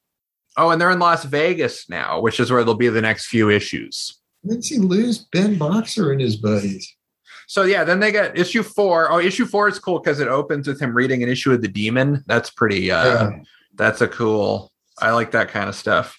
Oh, 0.56 0.70
and 0.70 0.80
they're 0.80 0.90
in 0.90 0.98
Las 0.98 1.24
Vegas 1.24 1.88
now, 1.88 2.20
which 2.20 2.40
is 2.40 2.50
where 2.50 2.64
they'll 2.64 2.74
be 2.74 2.88
the 2.88 3.02
next 3.02 3.26
few 3.26 3.50
issues. 3.50 4.20
When 4.42 4.56
does 4.56 4.68
he 4.68 4.78
lose 4.78 5.26
Ben 5.32 5.56
Boxer 5.56 6.12
and 6.12 6.20
his 6.20 6.36
buddies? 6.36 6.96
So 7.46 7.64
yeah, 7.64 7.84
then 7.84 8.00
they 8.00 8.12
get 8.12 8.38
issue 8.38 8.62
four. 8.62 9.10
Oh, 9.10 9.18
issue 9.18 9.46
four 9.46 9.68
is 9.68 9.78
cool 9.78 9.98
because 9.98 10.20
it 10.20 10.28
opens 10.28 10.66
with 10.66 10.80
him 10.80 10.94
reading 10.94 11.22
an 11.22 11.28
issue 11.28 11.52
of 11.52 11.60
the 11.60 11.68
Demon. 11.68 12.24
That's 12.26 12.50
pretty. 12.50 12.90
uh 12.90 13.04
Yeah. 13.04 13.38
That's 13.74 14.00
a 14.00 14.08
cool. 14.08 14.72
I 14.98 15.10
like 15.12 15.30
that 15.32 15.48
kind 15.48 15.68
of 15.68 15.74
stuff. 15.74 16.18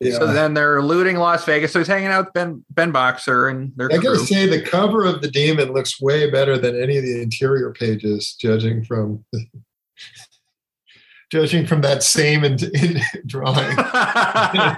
Yeah. 0.00 0.18
So 0.18 0.26
then 0.26 0.54
they're 0.54 0.82
looting 0.82 1.16
Las 1.16 1.44
Vegas. 1.44 1.72
So 1.72 1.78
he's 1.78 1.88
hanging 1.88 2.08
out 2.08 2.26
with 2.26 2.34
Ben 2.34 2.64
Ben 2.70 2.92
Boxer 2.92 3.48
and 3.48 3.72
their 3.76 3.90
I 3.90 3.96
gotta 3.96 4.18
crew. 4.18 4.26
say, 4.26 4.46
the 4.46 4.60
cover 4.60 5.04
of 5.04 5.22
the 5.22 5.30
demon 5.30 5.72
looks 5.72 6.00
way 6.00 6.30
better 6.30 6.58
than 6.58 6.80
any 6.80 6.98
of 6.98 7.04
the 7.04 7.22
interior 7.22 7.72
pages, 7.72 8.36
judging 8.38 8.84
from 8.84 9.24
judging 11.30 11.66
from 11.66 11.80
that 11.80 12.02
same 12.02 12.44
in, 12.44 12.58
in 12.74 13.00
drawing. 13.26 13.56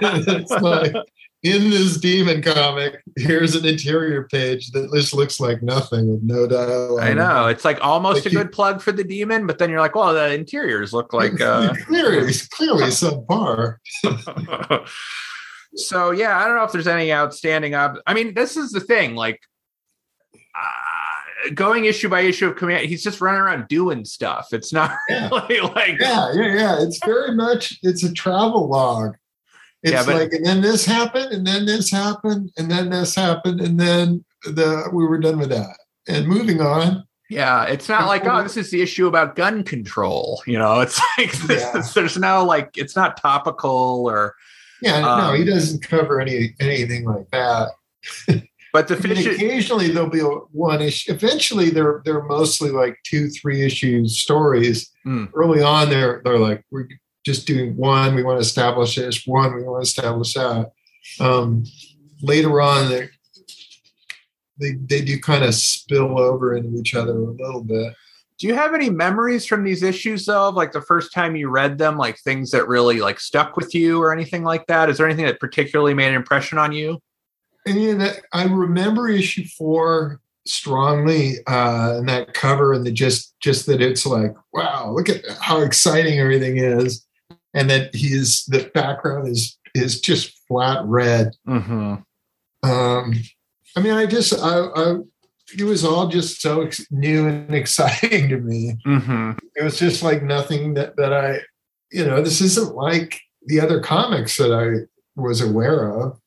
it's 0.01 0.51
like 0.51 0.95
in 1.41 1.69
this 1.69 1.95
demon 1.97 2.41
comic, 2.41 3.01
here's 3.15 3.55
an 3.55 3.65
interior 3.65 4.27
page 4.27 4.71
that 4.71 4.91
just 4.93 5.13
looks 5.13 5.39
like 5.39 5.63
nothing 5.63 6.09
with 6.11 6.21
no 6.21 6.45
dialogue. 6.47 6.99
I 7.01 7.13
know 7.13 7.47
it's 7.47 7.63
like 7.63 7.79
almost 7.81 8.21
a 8.21 8.23
Like 8.25 8.33
you- 8.33 8.39
good 8.39 8.51
plug 8.51 8.81
for 8.81 8.91
the 8.91 9.03
Demon, 9.05 9.47
but 9.47 9.57
then 9.57 9.69
you're 9.69 9.79
like, 9.79 9.95
well, 9.95 10.13
the 10.13 10.33
interiors 10.33 10.91
look 10.91 11.13
like. 11.13 11.39
uh 11.41 11.73
clearly, 11.85 12.33
clearly 12.51 12.83
subpar. 12.85 13.77
so 15.75 16.11
yeah, 16.11 16.37
I 16.37 16.45
don't 16.45 16.57
know 16.57 16.63
if 16.63 16.71
there's 16.71 16.87
any 16.87 17.11
outstanding. 17.13 17.73
Ob- 17.75 17.99
I 18.05 18.13
mean, 18.13 18.33
this 18.33 18.57
is 18.57 18.71
the 18.71 18.81
thing. 18.81 19.15
Like 19.15 19.39
uh, 20.55 21.49
going 21.53 21.85
issue 21.85 22.09
by 22.09 22.21
issue 22.21 22.47
of 22.49 22.57
command, 22.57 22.85
he's 22.87 23.03
just 23.03 23.21
running 23.21 23.39
around 23.41 23.67
doing 23.69 24.03
stuff. 24.03 24.49
It's 24.51 24.73
not 24.73 24.91
Yeah. 25.07 25.29
really 25.49 25.61
like 25.61 25.99
Yeah, 26.01 26.33
yeah, 26.33 26.55
yeah. 26.55 26.81
It's 26.81 26.99
very 27.05 27.33
much 27.33 27.79
it's 27.81 28.03
a 28.03 28.11
travel 28.11 28.67
log. 28.67 29.15
It's 29.83 29.93
Yeah, 29.93 30.05
but- 30.05 30.15
like, 30.15 30.33
and 30.33 30.45
then 30.45 30.61
this 30.61 30.85
happened, 30.85 31.31
and 31.31 31.45
then 31.47 31.65
this 31.65 31.89
happened, 31.91 32.51
and 32.57 32.69
then 32.69 32.89
this 32.89 33.15
happened, 33.15 33.61
and 33.61 33.79
then 33.79 34.25
the 34.43 34.89
we 34.93 35.05
were 35.05 35.17
done 35.19 35.37
with 35.39 35.49
that. 35.49 35.77
And 36.07 36.27
moving 36.27 36.59
on. 36.61 37.03
yeah. 37.29 37.65
It's 37.65 37.87
not 37.87 38.07
like 38.07 38.25
oh, 38.25 38.41
this 38.43 38.57
is 38.57 38.71
the 38.71 38.81
issue 38.81 39.07
about 39.07 39.35
gun 39.35 39.63
control. 39.63 40.41
You 40.47 40.57
know, 40.57 40.79
it's 40.81 40.99
like 41.17 41.31
this, 41.33 41.61
Yeah. 41.61 41.81
there's 41.95 42.17
no 42.17 42.43
like 42.43 42.71
it's 42.77 42.95
not 42.95 43.17
topical 43.17 44.05
or. 44.09 44.35
Yeah, 44.81 45.01
no, 45.01 45.07
Um, 45.09 45.35
he 45.35 45.43
doesn't 45.43 45.81
cover 45.87 46.21
any 46.21 46.55
anything 46.61 47.03
like 47.05 47.29
that. 47.31 47.71
But 48.71 48.87
the 48.87 48.95
I 49.03 49.07
mean, 49.07 49.15
fish. 49.17 49.25
occasionally 49.35 49.89
there'll 49.91 50.09
be 50.09 50.21
a 50.21 50.23
one 50.25 50.81
issue. 50.81 51.11
Eventually, 51.11 51.69
they're 51.69 52.01
they're 52.05 52.23
mostly 52.23 52.71
like 52.71 52.97
two, 53.05 53.29
three 53.29 53.61
issue 53.63 54.07
stories. 54.07 54.89
Hmm. 55.03 55.25
Early 55.33 55.61
on, 55.61 55.89
they're 55.89 56.21
they're 56.23 56.39
like 56.39 56.63
we're 56.71 56.87
just 57.25 57.47
doing 57.47 57.75
one. 57.75 58.15
We 58.15 58.23
want 58.23 58.37
to 58.37 58.41
establish 58.41 58.95
this. 58.95 59.25
One, 59.25 59.55
we 59.55 59.63
want 59.63 59.83
to 59.83 59.87
establish 59.87 60.33
that. 60.33 60.71
Um, 61.19 61.63
later 62.21 62.61
on, 62.61 62.89
they 62.89 63.09
they 64.59 64.73
they 64.73 65.01
do 65.01 65.19
kind 65.19 65.43
of 65.43 65.53
spill 65.55 66.19
over 66.19 66.55
into 66.55 66.77
each 66.77 66.95
other 66.95 67.13
a 67.13 67.31
little 67.31 67.63
bit. 67.63 67.93
Do 68.39 68.47
you 68.47 68.53
have 68.53 68.73
any 68.73 68.89
memories 68.89 69.45
from 69.45 69.65
these 69.65 69.83
issues 69.83 70.25
though, 70.25 70.47
of 70.47 70.55
like 70.55 70.71
the 70.71 70.81
first 70.81 71.13
time 71.13 71.35
you 71.35 71.49
read 71.49 71.77
them, 71.77 71.97
like 71.97 72.17
things 72.19 72.51
that 72.51 72.69
really 72.69 73.01
like 73.01 73.19
stuck 73.19 73.57
with 73.57 73.75
you 73.75 74.01
or 74.01 74.13
anything 74.13 74.43
like 74.43 74.65
that? 74.67 74.89
Is 74.89 74.97
there 74.97 75.05
anything 75.05 75.25
that 75.25 75.41
particularly 75.41 75.93
made 75.93 76.07
an 76.07 76.13
impression 76.13 76.57
on 76.57 76.71
you? 76.71 77.01
And 77.65 77.81
you 77.81 77.97
know, 77.97 78.11
I 78.31 78.45
remember 78.45 79.09
issue 79.09 79.43
four 79.57 80.21
strongly, 80.47 81.35
uh, 81.47 81.97
and 81.97 82.07
that 82.07 82.33
cover, 82.33 82.73
and 82.73 82.85
the 82.85 82.91
just 82.91 83.37
just 83.41 83.65
that 83.65 83.81
it's 83.81 84.05
like, 84.05 84.33
wow, 84.53 84.91
look 84.91 85.09
at 85.09 85.21
how 85.41 85.59
exciting 85.59 86.19
everything 86.19 86.57
is, 86.57 87.05
and 87.53 87.69
that 87.69 87.93
he's 87.95 88.45
the 88.45 88.69
background 88.73 89.27
is 89.27 89.57
is 89.75 90.01
just 90.01 90.39
flat 90.47 90.83
red. 90.85 91.31
Mm-hmm. 91.47 91.95
Um, 92.69 93.13
I 93.75 93.81
mean, 93.81 93.93
I 93.93 94.05
just 94.05 94.33
I, 94.33 94.65
I 94.75 94.95
it 95.57 95.63
was 95.63 95.83
all 95.83 96.07
just 96.07 96.41
so 96.41 96.61
ex- 96.61 96.85
new 96.91 97.27
and 97.27 97.53
exciting 97.55 98.29
to 98.29 98.37
me. 98.37 98.77
Mm-hmm. 98.85 99.31
It 99.55 99.63
was 99.63 99.79
just 99.79 100.03
like 100.03 100.23
nothing 100.23 100.73
that 100.75 100.95
that 100.97 101.13
I, 101.13 101.39
you 101.91 102.05
know, 102.05 102.21
this 102.21 102.41
isn't 102.41 102.75
like 102.75 103.19
the 103.45 103.59
other 103.59 103.79
comics 103.79 104.37
that 104.37 104.53
I 104.53 104.85
was 105.19 105.41
aware 105.41 105.91
of. 105.99 106.19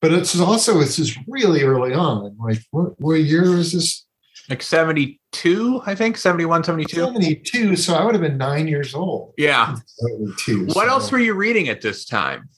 But 0.00 0.12
it's 0.12 0.38
also 0.38 0.80
it's 0.80 0.96
just 0.96 1.16
really 1.28 1.62
early 1.62 1.94
on. 1.94 2.36
Like 2.38 2.58
what, 2.70 3.00
what 3.00 3.14
year 3.14 3.56
is 3.56 3.72
this? 3.72 4.04
Like 4.50 4.62
72, 4.62 5.82
I 5.86 5.94
think, 5.94 6.16
71, 6.16 6.64
72. 6.64 6.96
72. 6.96 7.76
So 7.76 7.94
I 7.94 8.04
would 8.04 8.14
have 8.14 8.22
been 8.22 8.38
nine 8.38 8.68
years 8.68 8.94
old. 8.94 9.34
Yeah. 9.36 9.76
72. 9.86 10.66
What 10.66 10.86
so- 10.86 10.88
else 10.88 11.12
were 11.12 11.18
you 11.18 11.34
reading 11.34 11.68
at 11.68 11.80
this 11.80 12.04
time? 12.04 12.48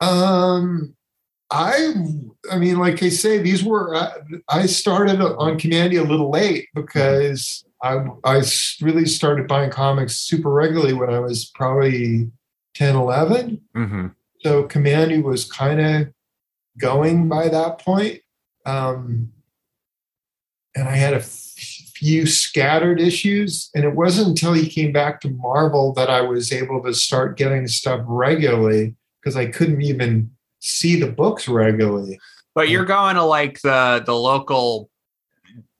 Um, 0.00 0.94
I, 1.50 1.94
I 2.50 2.58
mean, 2.58 2.78
like 2.78 3.02
I 3.02 3.08
say, 3.08 3.38
these 3.38 3.64
were. 3.64 3.94
I, 3.96 4.12
I 4.48 4.66
started 4.66 5.20
on 5.20 5.58
Kamandi 5.58 5.98
a 5.98 6.08
little 6.08 6.30
late 6.30 6.68
because 6.74 7.64
i 7.82 8.04
i 8.24 8.42
really 8.82 9.06
started 9.06 9.46
buying 9.46 9.70
comics 9.70 10.16
super 10.16 10.50
regularly 10.50 10.92
when 10.92 11.10
I 11.10 11.20
was 11.20 11.50
probably 11.54 12.30
10, 12.74 12.96
11. 12.96 13.60
Mm-hmm. 13.76 14.06
So 14.40 14.64
Kamandi 14.64 15.22
was 15.22 15.50
kind 15.50 15.80
of 15.80 16.08
going 16.78 17.28
by 17.28 17.48
that 17.48 17.80
point. 17.80 18.20
Um, 18.66 19.32
and 20.74 20.88
I 20.88 20.96
had 20.96 21.14
a 21.14 21.20
few 21.20 22.26
scattered 22.26 23.00
issues. 23.00 23.70
And 23.74 23.84
it 23.84 23.94
wasn't 23.94 24.28
until 24.28 24.52
he 24.52 24.68
came 24.68 24.92
back 24.92 25.20
to 25.22 25.30
Marvel 25.30 25.92
that 25.94 26.08
I 26.08 26.20
was 26.20 26.52
able 26.52 26.82
to 26.84 26.94
start 26.94 27.36
getting 27.36 27.66
stuff 27.66 28.02
regularly 28.06 28.94
because 29.20 29.36
I 29.36 29.46
couldn't 29.46 29.82
even 29.82 30.30
see 30.60 30.98
the 31.00 31.10
books 31.10 31.48
regularly. 31.48 32.20
But 32.54 32.68
you're 32.68 32.84
going 32.84 33.16
to 33.16 33.22
like 33.24 33.60
the 33.62 34.02
the 34.04 34.14
local, 34.14 34.90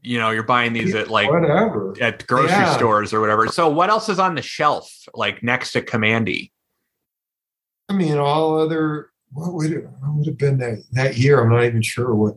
you 0.02 0.18
know, 0.18 0.30
you're 0.30 0.42
buying 0.42 0.72
these 0.72 0.94
at 0.94 1.08
like 1.08 1.30
whatever 1.30 1.94
at 2.00 2.26
grocery 2.26 2.50
Yeah. 2.50 2.76
stores 2.76 3.12
or 3.12 3.20
whatever. 3.20 3.48
So 3.48 3.68
what 3.68 3.90
else 3.90 4.08
is 4.08 4.18
on 4.18 4.34
the 4.34 4.42
shelf, 4.42 4.92
like 5.14 5.42
next 5.42 5.72
to 5.72 5.82
Kamandi? 5.82 6.50
I 7.88 7.94
mean, 7.94 8.18
all 8.18 8.58
other 8.60 9.10
what 9.32 9.52
would 9.54 9.72
it 9.72 9.84
what 10.00 10.14
would 10.14 10.26
have 10.26 10.38
been 10.38 10.58
that 10.58 10.82
that 10.92 11.16
year? 11.16 11.42
I'm 11.42 11.50
not 11.50 11.64
even 11.64 11.82
sure 11.82 12.14
what. 12.14 12.34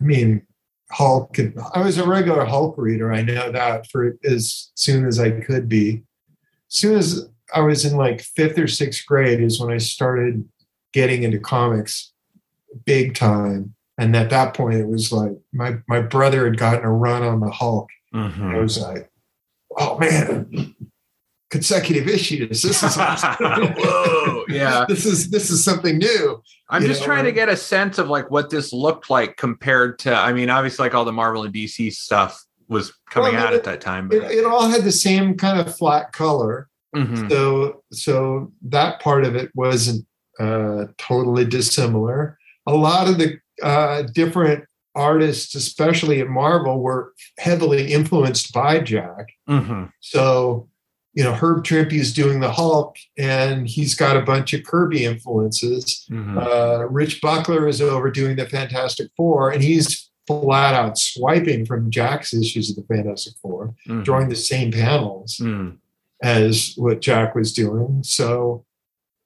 I 0.00 0.04
mean, 0.04 0.46
Hulk. 0.90 1.38
and- 1.38 1.58
I 1.74 1.82
was 1.82 1.98
a 1.98 2.06
regular 2.06 2.44
Hulk 2.44 2.76
reader. 2.78 3.12
I 3.12 3.22
know 3.22 3.50
that 3.52 3.90
for 3.90 4.16
as 4.24 4.70
soon 4.74 5.06
as 5.06 5.18
I 5.18 5.30
could 5.30 5.68
be. 5.68 6.02
As 6.70 6.76
soon 6.76 6.96
as 6.96 7.28
I 7.54 7.60
was 7.60 7.84
in 7.84 7.96
like 7.96 8.20
fifth 8.20 8.58
or 8.58 8.66
sixth 8.66 9.06
grade 9.06 9.40
is 9.40 9.60
when 9.60 9.72
I 9.72 9.78
started 9.78 10.48
getting 10.92 11.22
into 11.22 11.38
comics 11.38 12.12
big 12.84 13.14
time. 13.14 13.74
And 13.98 14.14
at 14.14 14.30
that 14.30 14.54
point, 14.54 14.74
it 14.78 14.86
was 14.88 15.10
like 15.12 15.32
my 15.52 15.78
my 15.88 16.00
brother 16.00 16.44
had 16.44 16.58
gotten 16.58 16.84
a 16.84 16.92
run 16.92 17.22
on 17.22 17.40
the 17.40 17.50
Hulk. 17.50 17.88
Mm-hmm. 18.14 18.44
I 18.44 18.58
was 18.58 18.78
like, 18.78 19.10
oh 19.78 19.98
man, 19.98 20.74
consecutive 21.50 22.08
issues. 22.08 22.62
This 22.62 22.82
is 22.82 22.96
Whoa, 23.40 24.44
yeah. 24.48 24.84
This 24.88 25.06
is 25.06 25.30
this 25.30 25.50
is 25.50 25.62
something 25.64 25.98
new. 25.98 26.42
I'm 26.68 26.82
just 26.82 27.00
know, 27.00 27.06
trying 27.06 27.24
to 27.24 27.32
get 27.32 27.48
a 27.48 27.56
sense 27.56 27.98
of 27.98 28.08
like 28.08 28.30
what 28.30 28.50
this 28.50 28.72
looked 28.72 29.10
like 29.10 29.36
compared 29.36 29.98
to. 30.00 30.14
I 30.14 30.32
mean, 30.32 30.50
obviously, 30.50 30.84
like 30.84 30.94
all 30.94 31.04
the 31.04 31.12
Marvel 31.12 31.44
and 31.44 31.54
DC 31.54 31.92
stuff 31.92 32.42
was 32.68 32.92
coming 33.10 33.34
Well, 33.34 33.46
out 33.46 33.52
it- 33.52 33.58
at 33.58 33.64
that 33.64 33.80
time. 33.80 34.10
It, 34.12 34.22
But, 34.22 34.30
it 34.32 34.44
all 34.44 34.68
had 34.68 34.82
the 34.84 34.92
same 34.92 35.36
kind 35.36 35.60
of 35.60 35.76
flat 35.76 36.12
color, 36.12 36.68
Mhm. 36.94 37.28
so 37.30 37.82
so 37.92 38.52
that 38.62 39.00
part 39.00 39.24
of 39.24 39.36
it 39.36 39.50
wasn't 39.54 40.06
uh, 40.40 40.86
totally 40.98 41.44
dissimilar. 41.44 42.38
A 42.66 42.74
lot 42.74 43.08
of 43.08 43.18
the 43.18 43.38
uh, 43.62 44.02
different 44.12 44.64
artists, 44.94 45.54
especially 45.54 46.20
at 46.20 46.28
Marvel, 46.28 46.80
were 46.80 47.12
heavily 47.38 47.92
influenced 47.92 48.52
by 48.52 48.80
Jack. 48.80 49.26
Mhm. 49.48 49.90
So, 50.00 50.68
you 51.16 51.24
know, 51.24 51.32
Herb 51.32 51.64
Trimpe 51.64 51.94
is 51.94 52.12
doing 52.12 52.40
the 52.40 52.52
Hulk, 52.52 52.96
and 53.16 53.66
he's 53.66 53.94
got 53.94 54.16
a 54.18 54.20
bunch 54.20 54.52
of 54.52 54.62
Kirby 54.64 55.04
influences. 55.06 56.06
Mhm. 56.10 56.36
Uh, 56.36 56.86
Rich 56.88 57.20
Buckler 57.22 57.66
is 57.66 57.80
over 57.80 58.10
doing 58.10 58.36
the 58.36 58.46
Fantastic 58.46 59.08
Four, 59.16 59.50
and 59.50 59.62
he's 59.62 60.10
flat 60.26 60.74
out 60.74 60.98
swiping 60.98 61.64
from 61.64 61.90
Jack's 61.90 62.34
issues 62.34 62.68
of 62.68 62.76
the 62.76 62.82
Fantastic 62.94 63.32
Four, 63.40 63.74
Mhm. 63.88 64.04
drawing 64.04 64.28
the 64.28 64.36
same 64.36 64.70
panels 64.70 65.38
Mm. 65.40 65.76
as 66.22 66.74
what 66.76 67.00
Jack 67.00 67.34
was 67.34 67.52
doing. 67.54 68.02
So, 68.04 68.64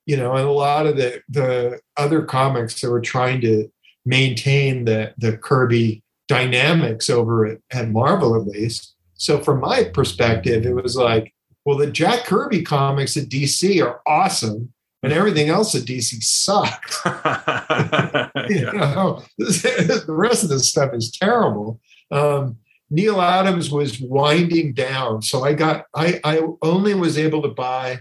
you 0.06 0.16
know, 0.16 0.34
and 0.36 0.46
a 0.46 0.52
lot 0.52 0.86
of 0.86 0.96
the 0.96 1.22
the 1.28 1.80
other 1.96 2.22
comics 2.22 2.80
that 2.80 2.90
were 2.90 3.00
trying 3.00 3.40
to 3.40 3.68
maintain 4.06 4.84
the 4.84 5.12
the 5.18 5.36
Kirby 5.36 6.02
dynamics 6.28 7.10
over 7.10 7.46
at, 7.46 7.58
at 7.72 7.90
Marvel 7.90 8.36
at 8.40 8.46
least. 8.46 8.94
So 9.14 9.40
from 9.40 9.58
my 9.60 9.84
perspective, 9.84 10.64
it 10.64 10.74
was 10.74 10.94
like, 10.96 11.34
well, 11.64 11.76
the 11.76 11.90
Jack 11.90 12.24
Kirby 12.24 12.62
comics 12.62 13.16
at 13.16 13.28
DC 13.28 13.84
are 13.84 14.00
awesome, 14.06 14.72
and 15.02 15.12
everything 15.12 15.48
else 15.48 15.74
at 15.74 15.82
DC 15.82 16.22
sucks. 16.22 17.00
you 18.48 18.62
know, 18.72 19.22
the 19.38 20.04
rest 20.08 20.42
of 20.42 20.48
this 20.48 20.68
stuff 20.68 20.92
is 20.94 21.10
terrible. 21.10 21.80
Um, 22.10 22.58
Neal 22.90 23.20
Adams 23.20 23.70
was 23.70 24.00
winding 24.00 24.72
down, 24.72 25.22
so 25.22 25.44
I 25.44 25.54
got 25.54 25.84
I 25.94 26.20
I 26.24 26.40
only 26.62 26.94
was 26.94 27.16
able 27.16 27.42
to 27.42 27.48
buy 27.48 28.00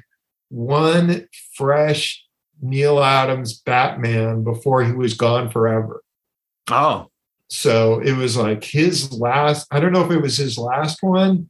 one 0.50 1.28
fresh 1.56 2.24
Neal 2.62 3.02
Adams 3.02 3.60
Batman 3.62 4.44
before 4.44 4.84
he 4.84 4.92
was 4.92 5.14
gone 5.14 5.50
forever. 5.50 6.04
Oh, 6.70 7.10
So 7.50 8.00
it 8.00 8.14
was 8.14 8.36
like 8.36 8.64
his 8.64 9.12
last. 9.14 9.68
I 9.72 9.80
don't 9.80 9.94
know 9.94 10.06
if 10.06 10.12
it 10.12 10.22
was 10.22 10.38
his 10.38 10.58
last 10.58 11.04
one, 11.04 11.50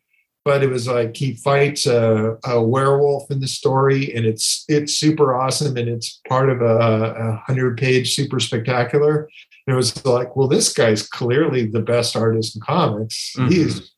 but 0.50 0.64
it 0.64 0.70
was 0.72 0.88
like 0.88 1.16
he 1.16 1.36
fights 1.36 1.86
a, 1.86 2.36
a 2.44 2.60
werewolf 2.60 3.30
in 3.30 3.40
the 3.40 3.48
story, 3.48 4.12
and 4.16 4.26
it's 4.26 4.66
it's 4.68 4.96
super 4.96 5.40
awesome, 5.40 5.78
and 5.78 5.88
it's 5.88 6.20
part 6.28 6.50
of 6.50 6.60
a, 6.60 6.66
a 6.66 7.36
hundred 7.46 7.78
page 7.78 8.16
super 8.16 8.40
spectacular. 8.40 9.30
And 9.68 9.76
it 9.76 9.78
was 9.78 10.04
like, 10.08 10.36
well, 10.36 10.48
this 10.48 10.74
guy's 10.74 11.08
clearly 11.08 11.68
the 11.68 11.84
best 11.84 12.16
artist 12.16 12.56
in 12.56 12.64
comics. 12.64 13.36
Mhm. 13.38 13.52
He's 13.52 13.92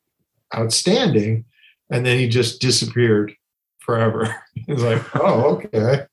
outstanding, 0.53 1.45
and 1.89 2.05
then 2.05 2.19
he 2.19 2.27
just 2.27 2.59
disappeared 2.59 3.33
forever. 3.79 4.35
It's 4.67 4.81
like, 4.83 5.03
oh, 5.15 5.55
okay. 5.55 6.05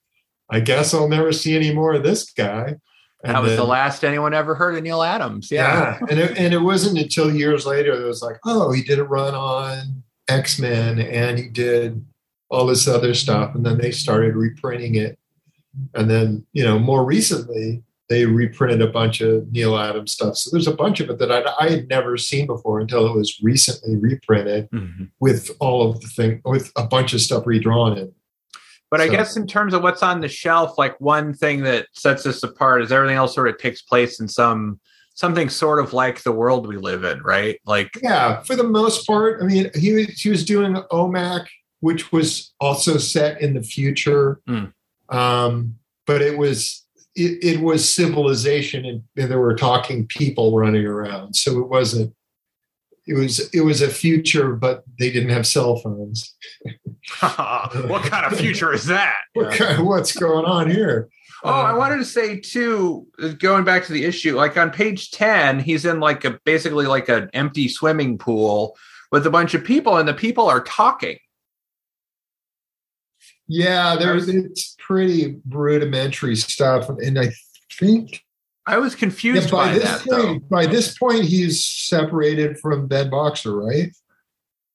I 0.48 0.60
guess 0.60 0.94
I'll 0.94 1.08
never 1.08 1.32
see 1.32 1.56
any 1.56 1.74
more 1.74 1.94
of 1.94 2.04
this 2.04 2.30
guy. 2.30 2.76
And 3.24 3.34
that 3.34 3.42
was 3.42 3.56
the 3.56 3.64
last 3.64 4.04
anyone 4.04 4.34
ever 4.34 4.54
heard 4.54 4.76
of 4.76 4.84
Neal 4.84 5.02
Adams. 5.02 5.50
Yeah. 5.50 5.98
yeah. 6.00 6.06
And 6.08 6.20
it, 6.20 6.38
and 6.38 6.54
it 6.54 6.60
wasn't 6.60 6.98
until 6.98 7.34
years 7.34 7.66
later 7.66 7.96
that 7.96 8.04
it 8.04 8.06
was 8.06 8.22
like, 8.22 8.38
oh, 8.46 8.70
he 8.70 8.82
did 8.82 9.00
a 9.00 9.04
run 9.04 9.34
on 9.34 10.04
X 10.28 10.58
Men 10.58 10.98
and 11.00 11.38
he 11.38 11.48
did 11.48 12.04
all 12.50 12.66
this 12.66 12.86
other 12.88 13.14
stuff. 13.14 13.54
And 13.54 13.64
then 13.64 13.78
they 13.78 13.90
started 13.90 14.34
reprinting 14.36 14.94
it. 14.94 15.18
And 15.94 16.10
then, 16.10 16.46
you 16.52 16.64
know, 16.64 16.78
more 16.78 17.04
recently, 17.04 17.82
they 18.08 18.24
reprinted 18.24 18.80
a 18.80 18.86
bunch 18.90 19.20
of 19.20 19.50
Neal 19.52 19.76
Adams 19.76 20.12
stuff. 20.12 20.36
So 20.36 20.50
there's 20.50 20.66
a 20.66 20.74
bunch 20.74 21.00
of 21.00 21.10
it 21.10 21.18
that 21.18 21.30
I, 21.30 21.44
I 21.60 21.68
had 21.68 21.88
never 21.88 22.16
seen 22.16 22.46
before 22.46 22.80
until 22.80 23.06
it 23.06 23.14
was 23.14 23.38
recently 23.42 23.96
reprinted 23.96 24.70
Mhm. 24.70 25.10
with 25.20 25.50
all 25.60 25.90
of 25.90 26.00
the 26.00 26.06
thing, 26.08 26.40
with 26.44 26.72
a 26.76 26.86
bunch 26.86 27.12
of 27.12 27.20
stuff 27.20 27.46
redrawn 27.46 27.98
in. 27.98 28.12
But 28.90 29.02
I 29.02 29.08
guess 29.08 29.36
in 29.36 29.46
terms 29.46 29.74
of 29.74 29.82
what's 29.82 30.02
on 30.02 30.20
the 30.22 30.28
shelf, 30.28 30.78
like 30.78 30.98
one 30.98 31.34
thing 31.34 31.62
that 31.64 31.88
sets 31.92 32.24
us 32.24 32.42
apart 32.42 32.80
is 32.80 32.90
everything 32.90 33.16
else 33.18 33.34
sort 33.34 33.48
of 33.48 33.58
takes 33.58 33.82
place 33.82 34.18
in 34.18 34.26
some 34.28 34.80
something 35.18 35.48
sort 35.48 35.80
of 35.80 35.92
like 35.92 36.22
the 36.22 36.30
world 36.30 36.64
we 36.68 36.76
live 36.76 37.02
in, 37.02 37.20
right? 37.24 37.58
Like, 37.66 37.90
Yeah, 38.00 38.40
for 38.44 38.54
the 38.54 38.62
most 38.62 39.04
part. 39.04 39.42
I 39.42 39.46
mean, 39.46 39.68
he 39.74 39.92
was, 39.92 40.06
he 40.20 40.30
was 40.30 40.44
doing 40.44 40.74
OMAC, 40.92 41.44
which 41.80 42.12
was 42.12 42.54
also 42.60 42.98
set 42.98 43.40
in 43.40 43.54
the 43.54 43.62
future, 43.62 44.40
Mm. 44.48 44.72
um, 45.08 45.74
but 46.06 46.22
it 46.22 46.38
was 46.38 46.84
it, 47.16 47.42
it 47.42 47.60
was 47.60 47.88
civilization, 47.88 48.84
and, 48.84 49.02
and 49.16 49.28
there 49.28 49.40
were 49.40 49.56
talking 49.56 50.06
people 50.06 50.56
running 50.56 50.86
around. 50.86 51.34
So 51.34 51.58
it 51.58 51.68
wasn't. 51.68 52.14
It 53.08 53.14
was 53.14 53.40
it 53.52 53.62
was 53.62 53.82
a 53.82 53.88
future, 53.88 54.52
but 54.54 54.84
they 55.00 55.10
didn't 55.10 55.30
have 55.30 55.46
cell 55.48 55.76
phones. 55.76 56.32
what 57.20 58.02
kind 58.04 58.24
of 58.32 58.38
future 58.38 58.72
is 58.72 58.86
that? 58.86 59.16
What 59.34 59.52
kind- 59.52 59.84
what's 59.84 60.12
going 60.12 60.44
on 60.44 60.70
here? 60.70 61.08
Oh, 61.44 61.50
I 61.50 61.70
Um, 61.70 61.78
wanted 61.78 61.98
to 61.98 62.04
say 62.04 62.40
too, 62.40 63.06
going 63.38 63.64
back 63.64 63.84
to 63.86 63.92
the 63.92 64.04
issue, 64.04 64.36
like 64.36 64.56
on 64.56 64.70
page 64.70 65.10
10, 65.12 65.60
he's 65.60 65.84
in 65.84 66.00
like 66.00 66.24
a 66.24 66.38
basically 66.44 66.86
like 66.86 67.08
an 67.08 67.30
empty 67.32 67.68
swimming 67.68 68.18
pool 68.18 68.76
with 69.12 69.26
a 69.26 69.30
bunch 69.30 69.54
of 69.54 69.64
people, 69.64 69.96
and 69.96 70.08
the 70.08 70.14
people 70.14 70.48
are 70.48 70.62
talking. 70.62 71.16
Yeah, 73.46 73.96
there's 73.98 74.28
it's 74.28 74.76
pretty 74.78 75.40
rudimentary 75.48 76.36
stuff, 76.36 76.88
and 76.90 77.18
I 77.18 77.28
think 77.72 78.22
I 78.66 78.76
was 78.78 78.94
confused 78.94 79.44
Yeah, 79.46 79.50
by 79.50 79.66
by 79.68 79.74
this 79.78 79.84
that 79.84 80.04
though. 80.10 80.26
point, 80.26 80.48
by 80.50 80.66
this 80.66 80.98
point, 80.98 81.24
he's 81.24 81.64
separated 81.64 82.58
from 82.58 82.86
Ben 82.88 83.08
Boxer, 83.08 83.56
right? 83.56 83.90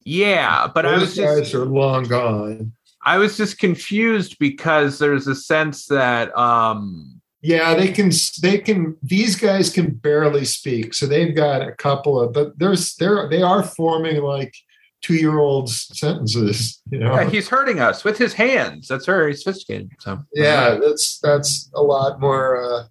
Yeah, 0.05 0.67
but 0.73 0.85
I 0.85 0.91
Those 0.93 1.01
was 1.01 1.15
just 1.15 1.37
guys 1.37 1.53
are 1.53 1.65
long 1.65 2.03
gone. 2.05 2.73
I 3.05 3.17
was 3.17 3.35
just 3.37 3.59
confused 3.59 4.37
because 4.39 4.99
there's 4.99 5.27
a 5.27 5.35
sense 5.35 5.87
that 5.87 6.35
um 6.37 7.19
Yeah, 7.41 7.75
they 7.75 7.89
can. 7.91 8.11
They 8.41 8.57
can. 8.59 8.95
These 9.03 9.35
guys 9.35 9.69
can 9.69 9.91
barely 9.95 10.45
speak, 10.45 10.93
so 10.93 11.05
they've 11.05 11.35
got 11.35 11.61
a 11.67 11.73
couple 11.73 12.19
of. 12.19 12.31
But 12.33 12.57
there's 12.57 12.95
they're 12.95 13.27
they 13.29 13.41
are 13.41 13.63
forming 13.63 14.21
like 14.21 14.53
two 15.01 15.15
year 15.15 15.37
olds 15.39 15.87
sentences. 15.97 16.81
You 16.89 16.99
know. 16.99 17.13
yeah, 17.15 17.29
he's 17.29 17.49
hurting 17.49 17.79
us 17.81 18.03
with 18.05 18.17
his 18.17 18.33
hands. 18.33 18.87
That's 18.87 19.05
very 19.05 19.35
sophisticated. 19.35 19.91
So 19.99 20.19
Yeah, 20.33 20.77
that's 20.81 21.19
that's 21.19 21.69
a 21.75 21.81
lot 21.81 22.21
more. 22.21 22.63
Uh, 22.63 22.83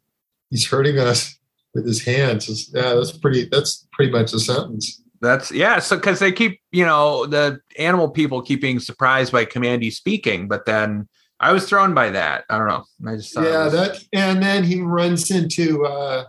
he's 0.50 0.66
hurting 0.66 0.98
us 0.98 1.34
with 1.74 1.86
his 1.86 2.04
hands. 2.04 2.44
It's- 2.50 2.70
yeah, 2.74 2.94
that's 2.94 3.12
pretty. 3.16 3.48
That's 3.50 3.88
pretty 3.92 4.12
much 4.12 4.34
a 4.34 4.38
sentence. 4.38 5.01
That's 5.22 5.50
yeah. 5.52 5.78
So 5.78 5.96
because 5.96 6.18
they 6.18 6.32
keep, 6.32 6.60
you 6.72 6.84
know, 6.84 7.24
the 7.26 7.60
animal 7.78 8.10
people 8.10 8.42
keep 8.42 8.60
being 8.60 8.80
surprised 8.80 9.32
by 9.32 9.44
Kamandi 9.46 9.90
speaking, 9.92 10.48
but 10.48 10.66
then 10.66 11.08
I 11.40 11.52
was 11.52 11.66
thrown 11.68 11.94
by 11.94 12.10
that. 12.10 12.44
I 12.50 12.58
don't 12.58 12.66
know. 12.68 12.84
I 13.10 13.16
just 13.16 13.32
thought 13.32 13.44
yeah, 13.44 13.64
was- 13.64 13.72
that 13.72 14.04
and 14.12 14.42
then 14.42 14.64
he 14.64 14.80
runs 14.82 15.30
into 15.30 15.86
uh, 15.86 16.24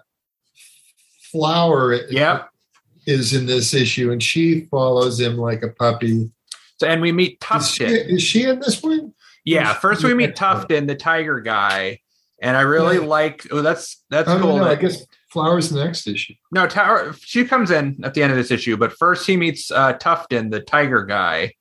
Flower. 1.31 1.95
Yep. 2.09 2.49
is 3.07 3.33
in 3.33 3.45
this 3.47 3.73
issue, 3.73 4.11
and 4.11 4.21
she 4.21 4.61
follows 4.71 5.19
him 5.19 5.37
like 5.37 5.63
a 5.63 5.69
puppy. 5.69 6.29
So, 6.79 6.87
and 6.87 7.01
we 7.01 7.11
meet 7.11 7.43
Is 7.55 7.69
she, 7.69 7.83
Tuftan. 7.85 8.09
is 8.09 8.23
she 8.23 8.43
in 8.45 8.59
this 8.59 8.81
one? 8.81 9.13
Yeah, 9.45 9.73
first 9.73 10.03
we 10.03 10.13
meet. 10.13 10.35
Tuftan, 10.35 10.87
the 10.87 10.95
tiger 10.95 11.41
guy, 11.41 11.99
And 12.41 12.55
I 12.55 12.61
really 12.61 12.97
Yeah. 12.97 13.05
like. 13.07 13.45
Oh, 13.51 13.61
that's 13.61 14.03
that's 14.09 14.29
cool. 14.29 14.57
know. 14.57 14.63
I 14.65 14.75
guess 14.75 15.05
Flowers 15.33 15.71
next 15.71 16.05
issue. 16.05 16.35
No, 16.51 16.67
Tower. 16.67 17.15
She 17.19 17.43
comes 17.43 17.71
in 17.71 17.99
at 18.03 18.13
the 18.13 18.21
end 18.21 18.31
of 18.31 18.37
this 18.37 18.51
issue, 18.51 18.77
but 18.77 18.93
first 18.93 19.25
he 19.25 19.35
meets 19.35 19.71
uh, 19.71 19.93
Tuftan, 19.93 20.51
the 20.51 20.59
tiger 20.59 21.03
guy, 21.03 21.55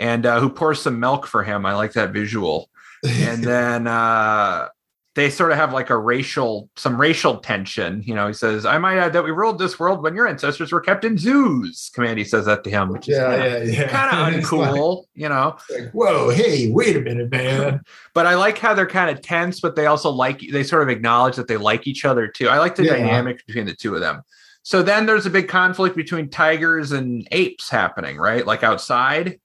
and 0.00 0.26
uh, 0.26 0.40
who 0.40 0.50
pours 0.50 0.82
some 0.82 0.98
milk 0.98 1.28
for 1.28 1.44
him. 1.44 1.64
I 1.64 1.74
like 1.74 1.92
that 1.92 2.12
visual. 2.12 2.68
And 3.04 3.44
then 3.44 3.86
uh, 3.86 4.68
they 5.14 5.30
sort 5.30 5.52
of 5.52 5.58
have 5.58 5.72
like 5.72 5.90
a 5.90 5.96
racial, 5.96 6.68
some 6.74 7.00
racial 7.00 7.36
tension. 7.38 8.02
You 8.04 8.14
know, 8.14 8.26
he 8.26 8.32
says, 8.32 8.66
"I 8.66 8.78
might 8.78 8.98
add 8.98 9.12
that 9.12 9.22
we 9.22 9.30
ruled 9.30 9.58
this 9.60 9.78
world 9.78 10.02
when 10.02 10.14
your 10.16 10.26
ancestors 10.26 10.72
were 10.72 10.80
kept 10.80 11.04
in 11.04 11.16
zoos." 11.16 11.90
Kamandi 11.96 12.26
says 12.26 12.46
that 12.46 12.64
to 12.64 12.70
him, 12.70 12.88
which 12.88 13.08
is 13.08 13.16
yeah, 13.16 13.36
yeah, 13.36 13.62
yeah. 13.62 13.88
kind 13.88 14.34
of 14.34 14.34
It's 14.40 14.50
like- 14.52 14.70
uncool, 14.70 15.04
you 15.14 15.28
know. 15.28 15.56
like, 15.70 15.90
whoa, 15.92 16.30
hey, 16.30 16.70
wait 16.70 16.96
a 16.96 17.00
minute, 17.00 17.30
man. 17.30 17.80
But 18.14 18.26
I 18.26 18.34
like 18.34 18.58
how 18.58 18.74
they're 18.74 18.86
kind 18.86 19.10
of 19.10 19.22
tense, 19.22 19.60
but 19.60 19.74
they 19.76 19.86
also 19.86 20.10
like 20.10 20.40
they 20.52 20.62
sort 20.62 20.82
of 20.82 20.88
acknowledge 20.88 21.36
that 21.36 21.48
they 21.48 21.56
like 21.56 21.86
each 21.86 22.04
other 22.04 22.26
too. 22.28 22.48
I 22.48 22.58
like 22.58 22.74
the 22.76 22.84
Yeah. 22.84 22.96
dynamic 22.96 23.44
between 23.46 23.66
the 23.66 23.74
two 23.74 23.94
of 23.94 24.00
them. 24.00 24.22
So 24.62 24.82
then 24.82 25.06
there's 25.06 25.26
a 25.26 25.30
big 25.30 25.46
conflict 25.48 25.94
between 25.94 26.30
tigers 26.30 26.90
and 26.92 27.26
apes 27.32 27.68
happening, 27.68 28.16
right? 28.16 28.46
Like 28.46 28.62
outside. 28.62 29.38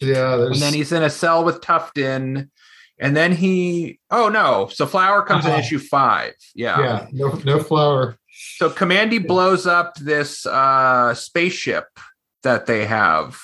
Yeah, 0.00 0.46
And 0.46 0.56
then 0.56 0.74
he's 0.74 0.90
in 0.90 1.04
a 1.04 1.08
cell 1.10 1.44
with 1.44 1.60
Tuftan. 1.60 2.48
And 3.04 3.14
then 3.16 3.32
he 3.32 3.98
oh 4.10 4.28
no. 4.28 4.68
So 4.72 4.86
Flower 4.86 5.22
comes 5.22 5.44
Uh-huh. 5.44 5.54
in 5.54 5.60
issue 5.60 5.78
five. 5.78 6.32
Yeah. 6.54 6.80
yeah, 6.80 7.06
no, 7.12 7.28
no 7.44 7.58
flower. 7.62 8.16
So 8.56 8.70
Kamandi 8.70 9.24
blows 9.26 9.66
up 9.66 9.94
this 9.96 10.46
uh 10.46 11.14
spaceship 11.14 11.84
that 12.42 12.66
they 12.66 12.86
have. 12.86 13.38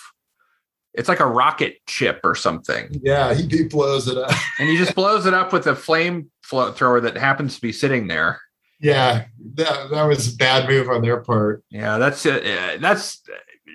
It's 0.94 1.08
like 1.08 1.20
a 1.20 1.26
rocket 1.26 1.76
ship 1.88 2.20
or 2.24 2.34
something. 2.34 2.88
Yeah, 3.02 3.34
he, 3.34 3.46
he 3.46 3.64
blows 3.64 4.08
it 4.08 4.16
up. 4.18 4.32
And 4.58 4.68
he 4.68 4.76
just 4.76 4.94
blows 4.94 5.24
it 5.26 5.34
up 5.34 5.52
with 5.52 5.66
a 5.66 5.76
flame 5.76 6.30
float 6.42 6.76
thrower 6.76 7.00
that 7.02 7.16
happens 7.16 7.54
to 7.56 7.61
be 7.61 7.70
sitting 7.72 8.08
there. 8.08 8.40
Yeah, 8.80 9.26
that 9.56 9.90
that 9.90 10.04
was 10.04 10.32
a 10.32 10.36
bad 10.36 10.68
move 10.68 10.88
on 10.88 11.02
their 11.02 11.20
part. 11.20 11.62
Yeah, 11.70 11.98
that's 11.98 12.24
it. 12.24 12.44
Uh, 12.46 12.78
That's 12.80 13.20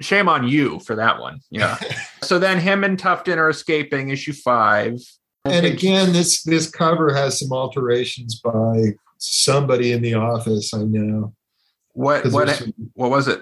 shame 0.02 0.28
on 0.28 0.48
you 0.48 0.80
for 0.80 0.96
that 0.96 1.20
one. 1.20 1.40
Yeah. 1.52 1.78
so 2.24 2.40
then 2.40 2.60
him 2.60 2.84
and 2.84 2.98
Tuftan 2.98 3.38
are 3.38 3.50
escaping 3.50 4.10
issue 4.10 4.34
five. 4.34 5.00
And 5.46 5.66
again, 5.66 6.12
this 6.14 6.44
this 6.44 6.70
cover 6.70 7.14
has 7.14 7.40
some 7.40 7.52
alterations 7.52 8.40
by 8.40 8.96
somebody 9.18 9.92
in 9.92 10.02
the 10.02 10.16
office. 10.16 10.74
I 10.74 10.84
know. 10.84 11.34
What 11.94 12.26
what 12.34 12.50
some- 12.50 12.74
what 12.94 13.10
was 13.12 13.28
it? 13.28 13.42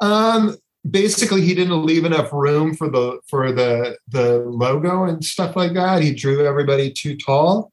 Um, 0.00 0.56
basically, 0.88 1.40
he 1.42 1.54
didn't 1.54 1.84
leave 1.84 2.04
enough 2.04 2.32
room 2.32 2.74
for 2.74 2.90
the 2.90 3.20
for 3.28 3.52
the 3.52 3.96
the 4.08 4.40
logo 4.40 5.04
and 5.04 5.24
stuff 5.24 5.56
like 5.56 5.72
that. 5.74 6.02
He 6.02 6.14
drew 6.14 6.44
everybody 6.46 6.92
too 6.92 7.16
tall, 7.16 7.72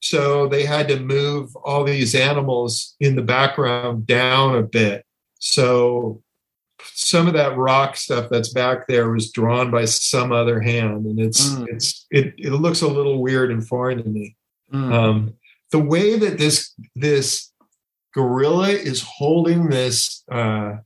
so 0.00 0.46
they 0.46 0.64
had 0.64 0.88
to 0.88 1.00
move 1.00 1.54
all 1.64 1.84
these 1.84 2.14
animals 2.14 2.94
in 3.00 3.16
the 3.16 3.22
background 3.22 4.06
down 4.06 4.56
a 4.56 4.62
bit. 4.62 5.04
So 5.40 6.22
some 6.94 7.26
of 7.26 7.34
that 7.34 7.56
rock 7.56 7.96
stuff 7.96 8.28
that's 8.30 8.52
back 8.52 8.86
there 8.86 9.10
was 9.10 9.30
drawn 9.30 9.70
by 9.70 9.84
some 9.84 10.32
other 10.32 10.60
hand, 10.60 11.06
and 11.06 11.18
it's 11.20 11.50
Mm. 11.50 11.66
it's 11.68 12.06
it 12.10 12.34
it 12.38 12.52
looks 12.52 12.82
a 12.82 12.88
little 12.88 13.20
weird 13.22 13.50
and 13.50 13.66
foreign 13.66 14.02
to 14.02 14.08
me. 14.08 14.36
Mm. 14.72 14.92
Um, 14.92 15.34
the 15.70 15.78
way 15.78 16.18
that 16.18 16.38
this 16.38 16.72
this 16.94 17.52
gorilla 18.14 18.68
is 18.70 19.02
holding 19.02 19.68
this 19.68 20.24
uh, 20.30 20.76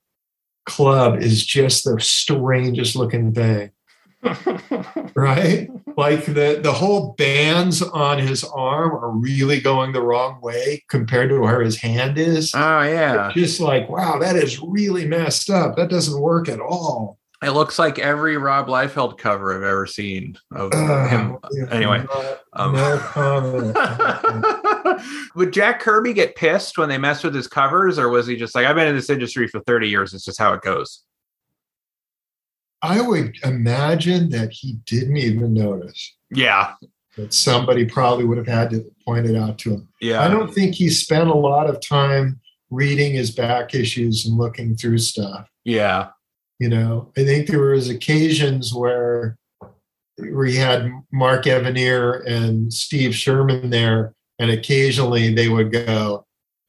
club 0.67 1.21
is 1.21 1.45
just 1.45 1.85
the 1.85 1.99
strangest 2.01 2.97
looking 2.97 3.33
thing, 3.33 3.71
right? 5.15 5.69
like 5.97 6.25
the 6.27 6.59
the 6.63 6.73
whole 6.73 7.13
bands 7.19 7.83
on 7.83 8.19
his 8.19 8.45
arm 8.45 8.93
are 8.93 9.11
really 9.11 9.61
going 9.61 9.93
the 9.93 10.01
wrong 10.01 10.41
way 10.41 10.83
compared 10.89 11.29
to 11.29 11.39
where 11.41 11.61
his 11.61 11.77
hand 11.79 12.17
is. 12.19 12.53
oh 12.55 12.83
yeah. 12.83 13.31
Just 13.35 13.61
like 13.61 13.89
wow, 13.89 14.19
that 14.19 14.37
is 14.37 14.61
really 14.61 15.07
messed 15.07 15.51
up. 15.51 15.77
That 15.77 15.91
doesn't 15.91 16.21
work 16.21 16.49
at 16.49 16.61
all. 16.61 17.19
It 17.43 17.51
looks 17.51 17.77
like 17.77 17.99
every 17.99 18.37
Rob 18.37 18.69
Liefeld 18.69 19.19
cover 19.19 19.53
I've 19.53 19.65
ever 19.65 19.85
seen 19.85 20.39
of 20.53 20.73
Uh, 20.73 21.09
him. 21.09 21.39
Anyway, 21.73 22.07
um, 22.53 22.73
no 22.73 22.99
comment. 22.99 23.77
Would 25.35 25.53
Jack 25.53 25.81
Kirby 25.81 26.13
get 26.13 26.37
pissed 26.37 26.79
when 26.79 26.89
they 26.89 26.99
mess 26.99 27.25
with 27.25 27.35
his 27.35 27.49
covers, 27.49 27.99
or 27.99 28.09
was 28.11 28.29
he 28.29 28.37
just 28.37 28.55
like, 28.55 28.65
I've 28.65 28.77
been 28.77 28.87
in 28.87 28.95
this 28.95 29.11
industry 29.11 29.49
for 29.49 29.59
30 29.63 29.89
years, 29.89 30.15
it's 30.15 30.25
just 30.25 30.39
how 30.39 30.53
it 30.55 30.63
goes? 30.63 31.03
I 32.83 33.01
would 33.01 33.37
imagine 33.45 34.31
that 34.31 34.51
he 34.53 34.75
didn't 34.87 35.17
even 35.17 35.55
notice. 35.55 36.17
Yeah. 36.31 36.75
that 37.17 37.33
somebody 37.35 37.85
probably 37.85 38.25
would 38.25 38.39
have 38.39 38.47
had 38.47 38.71
to 38.71 38.85
point 39.07 39.27
it 39.27 39.37
out 39.37 39.59
to 39.59 39.71
him. 39.75 39.89
Yeah. 40.01 40.23
I 40.23 40.29
don't 40.29 40.53
think 40.53 40.75
he 40.75 40.89
spent 40.89 41.29
a 41.29 41.35
lot 41.35 41.69
of 41.69 41.81
time 41.81 42.41
reading 42.71 43.13
his 43.13 43.31
back 43.31 43.75
issues 43.75 44.25
and 44.27 44.39
looking 44.39 44.77
through 44.77 44.99
stuff. 44.99 45.47
yeah. 45.65 46.09
You 46.59 46.69
know, 46.69 47.11
I 47.17 47.25
think 47.25 47.49
there 47.49 47.61
was 47.61 47.89
occasions 47.91 48.73
where 48.73 49.37
we 50.17 50.55
had 50.55 50.89
Mark 51.13 51.45
Evanier 51.45 52.25
and 52.25 52.73
Steve 52.73 53.17
Sherman 53.17 53.71
there, 53.71 54.15
and 54.39 54.49
occasionally 54.49 55.35
they 55.35 55.49
would 55.49 55.73
go, 55.73 56.25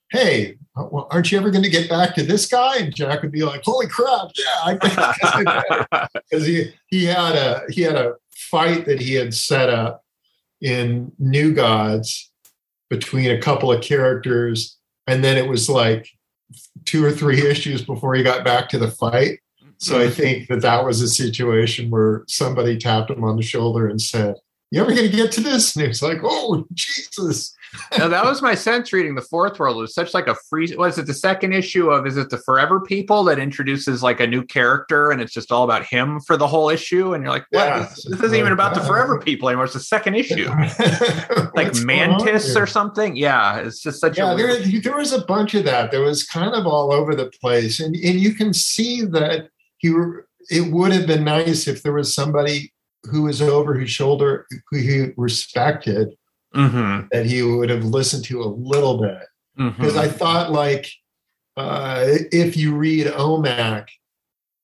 "Hey, 0.10 0.56
Uh, 0.76 0.88
well, 0.92 1.08
aren't 1.12 1.32
you 1.32 1.38
ever 1.38 1.52
going 1.52 1.64
to 1.64 1.70
get 1.70 1.90
back 1.90 2.16
to 2.16 2.24
this 2.24 2.48
guy?" 2.48 2.78
And 2.78 2.96
Jack 2.96 3.22
would 3.22 3.32
be 3.32 3.44
like, 3.44 3.62
"Holy 3.64 3.88
crap, 3.88 4.30
yeah!" 4.36 4.78
I 4.82 6.08
because 6.30 6.46
he 6.46 6.74
he 6.88 7.06
had 7.06 7.36
a 7.36 7.64
he 7.70 7.82
had 7.82 7.96
a 7.96 8.16
fight 8.36 8.86
that 8.86 9.00
he 9.00 9.14
had 9.14 9.34
set 9.34 9.70
up 9.70 10.04
in 10.62 11.12
New 11.20 11.54
Gods 11.54 12.32
between 12.90 13.32
a 13.32 13.40
couple 13.40 13.72
of 13.72 13.84
characters, 13.84 14.78
and 15.08 15.24
then 15.24 15.38
it 15.38 15.48
was 15.48 15.70
like 15.70 16.08
two 16.86 17.04
or 17.06 17.12
three 17.12 17.48
issues 17.50 17.84
before 17.84 18.16
he 18.16 18.24
got 18.24 18.44
back 18.44 18.70
to 18.70 18.80
the 18.80 18.92
fight. 18.92 19.40
So 19.78 20.00
I 20.00 20.10
think 20.10 20.48
that 20.48 20.62
that 20.62 20.86
was 20.86 21.02
a 21.02 21.10
situation 21.10 21.90
where 21.90 22.24
somebody 22.28 22.78
tapped 22.78 23.12
him 23.12 23.24
on 23.26 23.36
the 23.36 23.44
shoulder 23.44 23.88
and 23.88 24.02
said, 24.02 24.36
"You 24.72 24.82
ever 24.82 24.92
going 24.92 25.10
to 25.10 25.16
get 25.16 25.32
to 25.34 25.42
this?" 25.42 25.76
And 25.76 25.84
he 25.84 25.90
was 25.90 26.02
like, 26.02 26.20
"Oh 26.24 26.66
Jesus!" 26.74 27.54
Now, 27.98 28.08
that 28.08 28.26
was 28.26 28.42
my 28.42 28.56
sense 28.56 28.94
reading 28.94 29.16
the 29.16 29.22
fourth 29.22 29.60
world. 29.60 29.78
It 29.78 29.82
was 29.82 29.94
such 29.94 30.14
like 30.14 30.28
a 30.28 30.36
free. 30.50 30.76
Was 30.76 30.98
it 30.98 31.06
the 31.06 31.14
second 31.14 31.54
issue 31.54 31.90
of? 31.90 32.06
Is 32.06 32.18
it 32.18 32.30
the 32.30 32.38
Forever 32.38 32.80
People 32.82 33.24
that 33.26 33.40
introduces 33.40 34.04
like 34.04 34.20
a 34.20 34.28
new 34.28 34.44
character 34.44 35.12
and 35.12 35.22
it's 35.22 35.34
just 35.34 35.52
all 35.52 35.64
about 35.64 35.86
him 35.86 36.20
for 36.22 36.38
the 36.38 36.48
whole 36.48 36.70
issue? 36.70 37.14
And 37.14 37.24
you're 37.24 37.32
like, 37.32 37.46
what? 37.50 37.66
Yeah. 37.66 37.80
This, 37.80 38.06
this 38.06 38.20
isn't 38.22 38.38
even 38.38 38.52
about 38.52 38.76
the 38.76 38.82
Forever 38.82 39.20
People 39.20 39.50
anymore. 39.50 39.66
It's 39.66 39.74
the 39.74 39.80
second 39.80 40.16
issue, 40.16 40.46
like 40.50 40.78
What's 41.54 41.84
going 41.84 42.02
on 42.02 42.26
Mantis 42.26 42.56
or 42.56 42.68
something. 42.68 43.16
Yeah, 43.16 43.60
it's 43.60 43.82
just 43.82 44.00
such 44.00 44.18
yeah, 44.18 44.32
a. 44.32 44.36
weird- 44.36 44.64
there, 44.64 44.82
there 44.82 44.98
was 44.98 45.14
a 45.14 45.26
bunch 45.26 45.54
of 45.54 45.66
that. 45.66 45.92
There 45.92 46.02
was 46.02 46.26
kind 46.26 46.54
of 46.54 46.68
all 46.68 46.92
over 46.92 47.16
the 47.16 47.32
place, 47.42 47.80
and 47.80 47.96
and 47.96 48.20
you 48.20 48.34
can 48.34 48.54
see 48.54 49.02
that 49.02 49.50
he. 49.78 49.94
It 50.50 50.74
would 50.74 50.92
have 50.92 51.08
been 51.08 51.24
nice 51.24 51.70
if 51.70 51.84
there 51.84 51.94
was 51.94 52.14
somebody 52.14 52.74
who 53.10 53.24
was 53.24 53.42
over 53.42 53.76
his 53.76 53.90
shoulder 53.90 54.46
who 54.70 54.78
he 54.78 55.08
respected 55.16 56.16
Mhm, 56.56 57.10
that 57.12 57.26
he 57.26 57.42
would 57.42 57.70
have 57.70 57.84
listened 57.84 58.24
to 58.26 58.42
a 58.44 58.46
little 58.46 59.02
bit. 59.02 59.28
Because 59.58 59.96
I 59.98 60.08
thought, 60.08 60.52
like, 60.52 60.92
uh, 61.58 62.06
if 62.32 62.58
you 62.58 62.76
read 62.76 63.08
OMAC, 63.08 63.88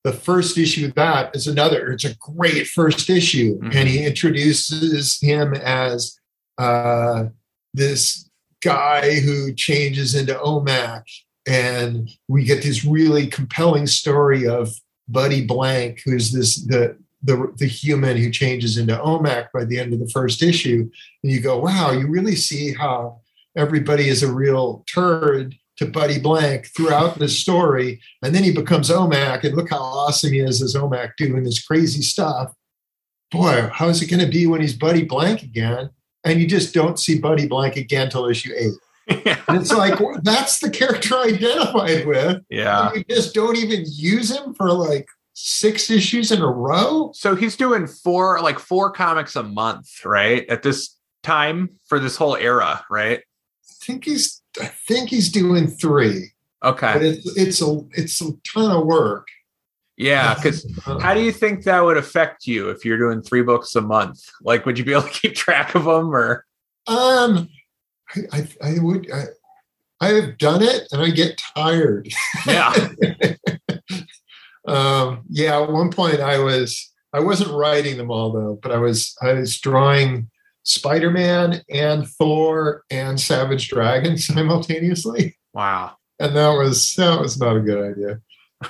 the 0.04 0.14
first 0.14 0.58
issue 0.58 0.88
of 0.88 0.96
that 0.96 1.36
is 1.36 1.46
another. 1.46 1.92
It's 1.92 2.06
a 2.06 2.16
great 2.16 2.68
first 2.68 3.10
issue, 3.10 3.60
Mhm. 3.60 3.76
and 3.76 3.88
he 3.88 4.04
introduces 4.06 5.20
him 5.22 5.54
as 5.54 6.16
uh, 6.58 7.26
this 7.74 8.30
guy 8.62 9.20
who 9.22 9.54
changes 9.54 10.14
into 10.16 10.34
OMAC, 10.36 11.04
and 11.48 12.10
we 12.28 12.44
get 12.44 12.64
this 12.64 12.84
really 12.84 13.28
compelling 13.28 13.88
story 13.88 14.46
of 14.46 14.74
Buddy 15.08 15.46
Blank, 15.46 16.02
who's 16.04 16.32
this 16.32 16.58
the 16.66 16.98
the 17.22 17.54
the 17.58 17.68
human 17.68 18.18
who 18.18 18.30
changes 18.32 18.78
into 18.78 18.96
OMAC 18.96 19.48
by 19.54 19.66
the 19.66 19.80
end 19.80 19.94
of 19.94 20.00
the 20.00 20.10
first 20.10 20.42
issue, 20.42 20.90
and 21.24 21.32
you 21.32 21.42
go, 21.42 21.60
wow, 21.60 21.92
you 21.92 22.08
really 22.08 22.36
see 22.36 22.74
how 22.74 23.20
everybody 23.58 24.08
is 24.08 24.24
a 24.24 24.32
real 24.32 24.86
turd 24.92 25.56
to 25.78 25.86
Buddy 25.86 26.20
Blank 26.20 26.68
throughout 26.76 27.20
the 27.20 27.28
story, 27.30 28.02
and 28.22 28.34
then 28.34 28.44
he 28.44 28.52
becomes 28.52 28.90
OMAC, 28.90 29.44
and 29.44 29.56
look 29.56 29.70
how 29.70 29.80
awesome 29.82 30.32
he 30.32 30.40
is 30.40 30.62
as 30.62 30.76
OMAC 30.76 31.12
doing 31.18 31.44
this 31.44 31.64
crazy 31.64 32.02
stuff. 32.02 32.54
Boy, 33.32 33.70
how 33.72 33.90
is 33.90 34.02
it 34.02 34.10
going 34.10 34.26
to 34.26 34.32
be 34.32 34.48
when 34.48 34.62
he's 34.62 34.76
Buddy 34.76 35.04
Blank 35.04 35.44
again? 35.44 35.90
And 36.24 36.42
you 36.42 36.48
just 36.48 36.74
don't 36.74 37.00
see 37.00 37.20
Buddy 37.20 37.48
Blank 37.48 37.76
again 37.76 38.10
till 38.10 38.28
issue 38.28 38.52
eight. 38.58 38.74
And 39.48 39.60
it's 39.60 39.72
like 39.74 40.00
well, 40.00 40.20
that's 40.22 40.60
the 40.60 40.70
character 40.70 41.16
I 41.16 41.30
identified 41.30 42.06
with. 42.06 42.44
yeah. 42.50 42.90
And 42.90 42.98
you 42.98 43.16
just 43.16 43.34
don't 43.34 43.58
even 43.58 43.84
use 43.88 44.30
him 44.30 44.54
for 44.54 44.72
like 44.72 45.08
six 45.42 45.90
issues 45.90 46.32
in 46.32 46.42
a 46.42 46.48
row. 46.48 47.12
So 47.14 47.36
he's 47.36 47.56
doing 47.56 47.88
four, 47.88 48.42
like 48.42 48.60
four 48.60 48.92
comics 48.92 49.36
a 49.36 49.44
month, 49.44 50.04
right? 50.06 50.48
At 50.50 50.64
this 50.64 50.98
time 51.24 51.70
for 51.88 51.98
this 52.00 52.18
whole 52.18 52.36
era, 52.36 52.84
right? 52.90 53.20
I 53.20 53.86
think 53.86 54.06
he's 54.06 54.42
I 54.62 54.66
think 54.66 55.10
he's 55.10 55.32
doing 55.32 55.68
three, 55.68 56.32
but 56.62 56.70
Okay. 56.70 57.08
it's 57.10 57.38
it's 57.38 57.62
a 57.62 57.80
it's 57.92 58.22
a 58.22 58.32
ton 58.54 58.72
of 58.72 58.86
work. 58.86 59.28
Yeah. 59.98 60.34
Because 60.42 60.66
how 61.02 61.14
do 61.14 61.22
you 61.22 61.32
think 61.32 61.64
that 61.64 61.82
would 61.84 61.98
affect 61.98 62.46
you 62.46 62.70
if 62.70 62.84
you're 62.84 62.98
doing 62.98 63.22
three 63.22 63.42
books 63.42 63.76
a 63.76 63.82
month? 63.82 64.20
Like, 64.42 64.66
would 64.66 64.78
you 64.78 64.84
be 64.86 64.92
able 64.92 65.04
to 65.04 65.10
keep 65.10 65.36
track 65.36 65.76
of 65.76 65.86
them 65.86 66.14
or? 66.14 66.46
Um, 66.88 67.50
I, 68.16 68.20
I, 68.32 68.48
I 68.64 68.80
would. 68.80 69.12
I, 69.12 69.24
I 70.02 70.08
have 70.14 70.38
done 70.38 70.64
it, 70.64 70.88
and 70.94 71.02
I 71.02 71.10
get 71.10 71.42
tired. 71.56 72.08
Yeah. 72.48 72.74
um, 74.70 75.22
yeah. 75.30 75.62
At 75.62 75.72
one 75.72 75.92
point, 75.92 76.20
I 76.20 76.40
was. 76.40 76.86
I 77.12 77.20
wasn't 77.22 77.52
writing 77.52 77.98
them 77.98 78.12
all 78.12 78.32
though, 78.32 78.60
but 78.62 78.72
I 78.72 78.78
was. 78.78 79.16
I 79.22 79.34
was 79.34 79.60
drawing 79.60 80.30
Spider-Man 80.64 81.64
and 81.70 82.08
Thor 82.08 82.84
and 82.92 83.20
Savage 83.20 83.70
Dragon 83.70 84.18
simultaneously, 84.18 85.38
wow. 85.54 85.96
and 86.20 86.36
that 86.36 86.52
was 86.52 86.96
that 86.96 87.20
was 87.20 87.40
not 87.40 87.58
a 87.58 87.62
good 87.62 87.92
idea. 87.92 88.22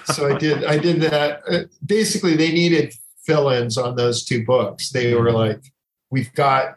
So 0.06 0.34
I 0.34 0.38
did. 0.38 0.64
I 0.64 0.78
did 0.78 1.02
that. 1.02 1.41
Uh, 1.50 1.64
Basically, 1.86 2.36
they 2.36 2.52
needed 2.52 2.93
fill-ins 3.26 3.78
on 3.78 3.95
those 3.95 4.24
two 4.24 4.45
books. 4.45 4.91
They 4.91 5.14
were 5.16 5.32
like, 5.32 5.62
"We've 6.10 6.34
got 6.34 6.76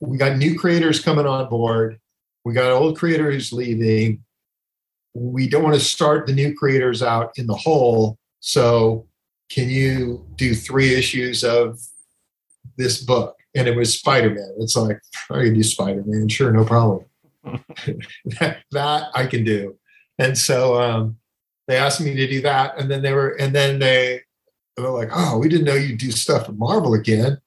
we 0.00 0.16
got 0.16 0.38
new 0.38 0.58
creators 0.58 1.00
coming 1.00 1.26
on 1.26 1.48
board. 1.48 1.98
We 2.44 2.54
got 2.54 2.72
old 2.72 2.98
creators 2.98 3.52
leaving. 3.52 4.24
We 5.14 5.48
don't 5.48 5.62
want 5.62 5.74
to 5.74 5.80
start 5.80 6.26
the 6.26 6.32
new 6.32 6.54
creators 6.54 7.02
out 7.02 7.32
in 7.36 7.46
the 7.46 7.54
hole. 7.54 8.18
So, 8.40 9.06
can 9.50 9.68
you 9.68 10.26
do 10.36 10.54
three 10.54 10.94
issues 10.94 11.44
of 11.44 11.78
this 12.76 13.02
book?" 13.02 13.36
And 13.54 13.68
it 13.68 13.76
was 13.76 13.98
Spider-Man. 13.98 14.54
It's 14.58 14.76
like 14.76 15.00
I 15.30 15.44
can 15.44 15.54
do 15.54 15.62
Spider-Man. 15.62 16.28
Sure, 16.28 16.52
no 16.52 16.64
problem. 16.64 17.04
that, 17.44 18.58
that 18.70 19.04
I 19.14 19.26
can 19.26 19.44
do. 19.44 19.76
And 20.18 20.36
so 20.36 20.80
um, 20.80 21.16
they 21.66 21.76
asked 21.76 22.00
me 22.00 22.14
to 22.14 22.26
do 22.26 22.42
that, 22.42 22.78
and 22.78 22.90
then 22.90 23.02
they 23.02 23.12
were, 23.12 23.30
and 23.30 23.54
then 23.54 23.78
they 23.78 24.20
they 24.76 24.82
were 24.82 24.90
like, 24.90 25.10
"Oh, 25.12 25.38
we 25.38 25.48
didn't 25.48 25.66
know 25.66 25.74
you'd 25.74 25.98
do 25.98 26.10
stuff 26.10 26.48
at 26.48 26.56
Marvel 26.56 26.94
again." 26.94 27.38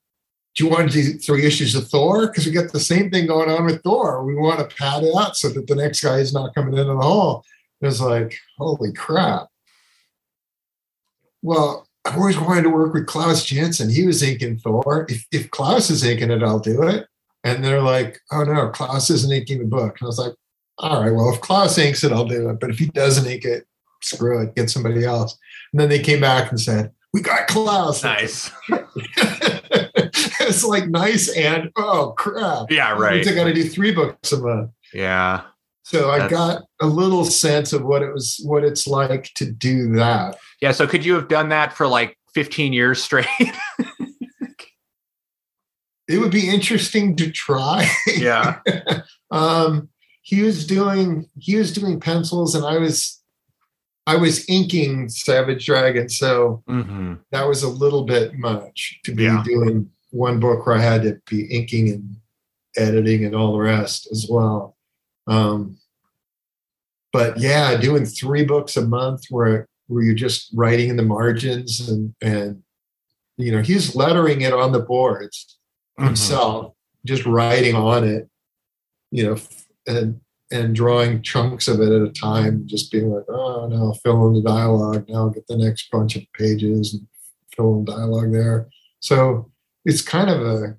do 0.56 0.64
you 0.64 0.70
want 0.70 0.92
to 0.92 1.02
do 1.02 1.18
three 1.18 1.46
issues 1.46 1.74
of 1.74 1.88
Thor? 1.88 2.28
Because 2.28 2.46
we 2.46 2.52
got 2.52 2.72
the 2.72 2.80
same 2.80 3.10
thing 3.10 3.26
going 3.26 3.50
on 3.50 3.66
with 3.66 3.82
Thor. 3.82 4.24
We 4.24 4.36
want 4.36 4.60
to 4.60 4.76
pad 4.76 5.04
it 5.04 5.16
out 5.16 5.36
so 5.36 5.50
that 5.50 5.68
the 5.68 5.76
next 5.76 6.04
guy 6.04 6.18
is 6.18 6.34
not 6.34 6.54
coming 6.54 6.78
into 6.78 6.94
the 6.94 7.02
hole. 7.02 7.44
It 7.82 7.88
was 7.88 8.02
like, 8.02 8.38
holy 8.58 8.94
crap. 8.94 9.48
Well, 11.44 11.88
I've 12.06 12.18
always 12.18 12.40
wanted 12.40 12.64
to 12.64 12.70
work 12.70 12.94
with 12.94 13.06
Klaus 13.06 13.46
Janson. 13.46 13.90
He 13.90 14.08
was 14.08 14.24
inking 14.24 14.58
Thor. 14.58 15.06
If, 15.10 15.26
if 15.32 15.52
Klaus 15.52 15.90
is 15.90 16.04
inking 16.04 16.32
it, 16.32 16.42
I'll 16.42 16.60
do 16.60 16.82
it. 16.84 17.08
And 17.44 17.64
they're 17.64 17.82
like, 17.82 18.20
oh 18.32 18.44
no, 18.44 18.70
Klaus 18.70 19.10
isn't 19.10 19.32
inking 19.32 19.60
the 19.60 19.66
book. 19.66 19.98
And 20.00 20.06
I 20.06 20.08
was 20.08 20.18
like, 20.18 20.34
all 20.80 21.04
right, 21.04 21.14
well, 21.14 21.34
if 21.34 21.42
Klaus 21.42 21.78
inks 21.78 22.04
it, 22.04 22.12
I'll 22.12 22.26
do 22.26 22.50
it. 22.50 22.60
But 22.60 22.72
if 22.72 22.80
he 22.80 22.88
doesn't 22.88 23.30
ink 23.30 23.46
it, 23.46 23.68
screw 24.02 24.42
it, 24.42 24.56
get 24.56 24.70
somebody 24.70 25.06
else. 25.06 25.38
And 25.72 25.80
then 25.80 25.90
they 25.90 26.00
came 26.00 26.22
back 26.22 26.50
and 26.50 26.60
said, 26.60 26.92
we 27.14 27.22
got 27.22 27.48
Klaus. 27.48 28.04
Nice. 28.04 28.50
it's 28.70 30.64
like 30.64 30.88
nice 30.90 31.30
and 31.36 31.72
oh 31.76 32.14
crap. 32.18 32.72
Yeah, 32.72 32.94
right. 32.94 33.26
I 33.28 33.36
got 33.36 33.46
to 33.46 33.54
do 33.54 33.68
three 33.68 33.94
books 33.94 34.32
a 34.32 34.40
month. 34.40 34.72
Yeah. 34.94 35.44
So 35.84 36.10
I 36.10 36.28
got 36.28 36.64
a 36.82 36.88
little 36.88 37.26
sense 37.26 37.74
of 37.74 37.84
what 37.84 38.02
it 38.02 38.12
was, 38.12 38.40
what 38.46 38.64
it's 38.64 38.88
like 38.88 39.32
to 39.36 39.52
do 39.52 39.94
that. 39.96 40.38
Yeah. 40.64 40.72
So 40.72 40.88
could 40.88 41.04
you 41.04 41.14
have 41.16 41.28
done 41.28 41.50
that 41.50 41.74
for 41.74 41.88
like 41.88 42.18
15 42.34 42.72
years 42.72 43.04
straight? 43.04 43.28
It 46.10 46.18
would 46.20 46.32
be 46.32 46.50
interesting 46.50 47.16
to 47.16 47.32
try. 47.32 47.90
yeah. 48.18 48.60
um, 49.32 49.88
he 50.22 50.42
was 50.44 50.68
doing 50.68 51.30
he 51.40 51.56
was 51.56 51.72
doing 51.72 52.00
pencils, 52.02 52.56
and 52.56 52.66
I 52.66 52.78
was 52.78 53.22
I 54.06 54.18
was 54.18 54.48
inking 54.50 55.08
Savage 55.08 55.66
Dragon, 55.66 56.10
so 56.10 56.62
hmm 56.68 57.14
that 57.32 57.48
was 57.48 57.64
a 57.64 57.70
little 57.70 58.04
bit 58.04 58.38
much 58.38 59.00
to 59.06 59.16
be 59.16 59.24
Yeah. 59.24 59.44
doing 59.46 59.90
one 60.12 60.42
book 60.42 60.66
where 60.68 60.76
I 60.76 60.82
had 60.82 61.04
to 61.04 61.22
be 61.30 61.46
inking 61.46 61.90
and 61.90 62.18
editing 62.76 63.24
and 63.24 63.34
all 63.34 63.54
the 63.54 63.60
rest 63.60 64.08
as 64.12 64.28
well. 64.30 64.76
Um, 65.28 65.78
but 67.14 67.38
yeah, 67.40 67.78
doing 67.78 68.06
three 68.06 68.44
books 68.44 68.76
a 68.76 68.86
month 68.86 69.24
where 69.30 69.70
where 69.88 70.04
you're 70.04 70.16
just 70.16 70.50
writing 70.54 70.90
in 70.90 70.98
the 70.98 71.04
margins 71.04 71.88
and 71.90 72.14
and 72.22 72.64
you 73.38 73.52
know 73.52 73.62
he's 73.62 73.96
lettering 73.96 74.42
it 74.42 74.54
on 74.54 74.72
the 74.72 74.80
boards 74.80 75.58
Mm-hmm. 76.00 76.08
himself, 76.08 76.74
just 77.06 77.24
writing 77.28 77.76
on 77.76 78.04
it, 78.04 78.28
you 79.12 79.24
know, 79.26 79.38
and 79.86 80.20
and 80.50 80.76
drawing 80.76 81.22
chunks 81.22 81.68
of 81.68 81.80
it 81.82 81.92
at 81.92 82.02
a 82.02 82.10
time, 82.10 82.64
just 82.66 82.92
being 82.92 83.12
like, 83.12 83.26
oh 83.30 83.68
no, 83.68 83.94
fill 84.04 84.26
in 84.28 84.34
the 84.34 84.42
dialogue, 84.42 85.06
now 85.08 85.30
get 85.30 85.46
the 85.46 85.56
next 85.56 85.92
bunch 85.92 86.16
of 86.16 86.24
pages 86.34 86.96
and 86.96 87.06
fill 87.56 87.76
in 87.78 87.86
dialogue 87.86 88.32
there. 88.32 88.70
So 89.02 89.52
it's 89.86 90.02
kind 90.02 90.32
of 90.32 90.42
a 90.42 90.76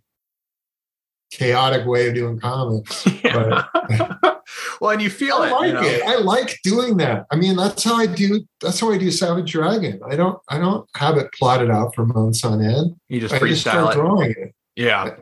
chaotic 1.30 1.86
way 1.86 2.08
of 2.08 2.14
doing 2.16 2.40
comics. 2.40 3.06
Yeah. 3.24 3.66
well, 4.80 4.90
and 4.90 5.02
you 5.02 5.10
feel 5.10 5.36
I 5.36 5.48
it. 5.48 5.52
like 5.52 5.66
you 5.66 5.72
know? 5.74 5.82
it. 5.82 6.02
I 6.04 6.16
like 6.16 6.58
doing 6.64 6.96
that. 6.98 7.26
I 7.30 7.36
mean, 7.36 7.56
that's 7.56 7.82
how 7.84 7.96
I 7.96 8.06
do. 8.06 8.44
That's 8.60 8.80
how 8.80 8.90
I 8.92 8.98
do 8.98 9.10
Savage 9.10 9.52
Dragon. 9.52 10.00
I 10.08 10.16
don't. 10.16 10.38
I 10.48 10.58
don't 10.58 10.88
have 10.96 11.16
it 11.16 11.32
plotted 11.32 11.70
out 11.70 11.94
for 11.94 12.04
months 12.06 12.44
on 12.44 12.62
end. 12.64 12.96
You 13.08 13.20
just 13.20 13.34
I 13.34 13.38
just 13.38 13.60
start 13.62 13.94
it. 13.94 13.98
drawing 13.98 14.30
it. 14.32 14.54
Yeah. 14.76 15.16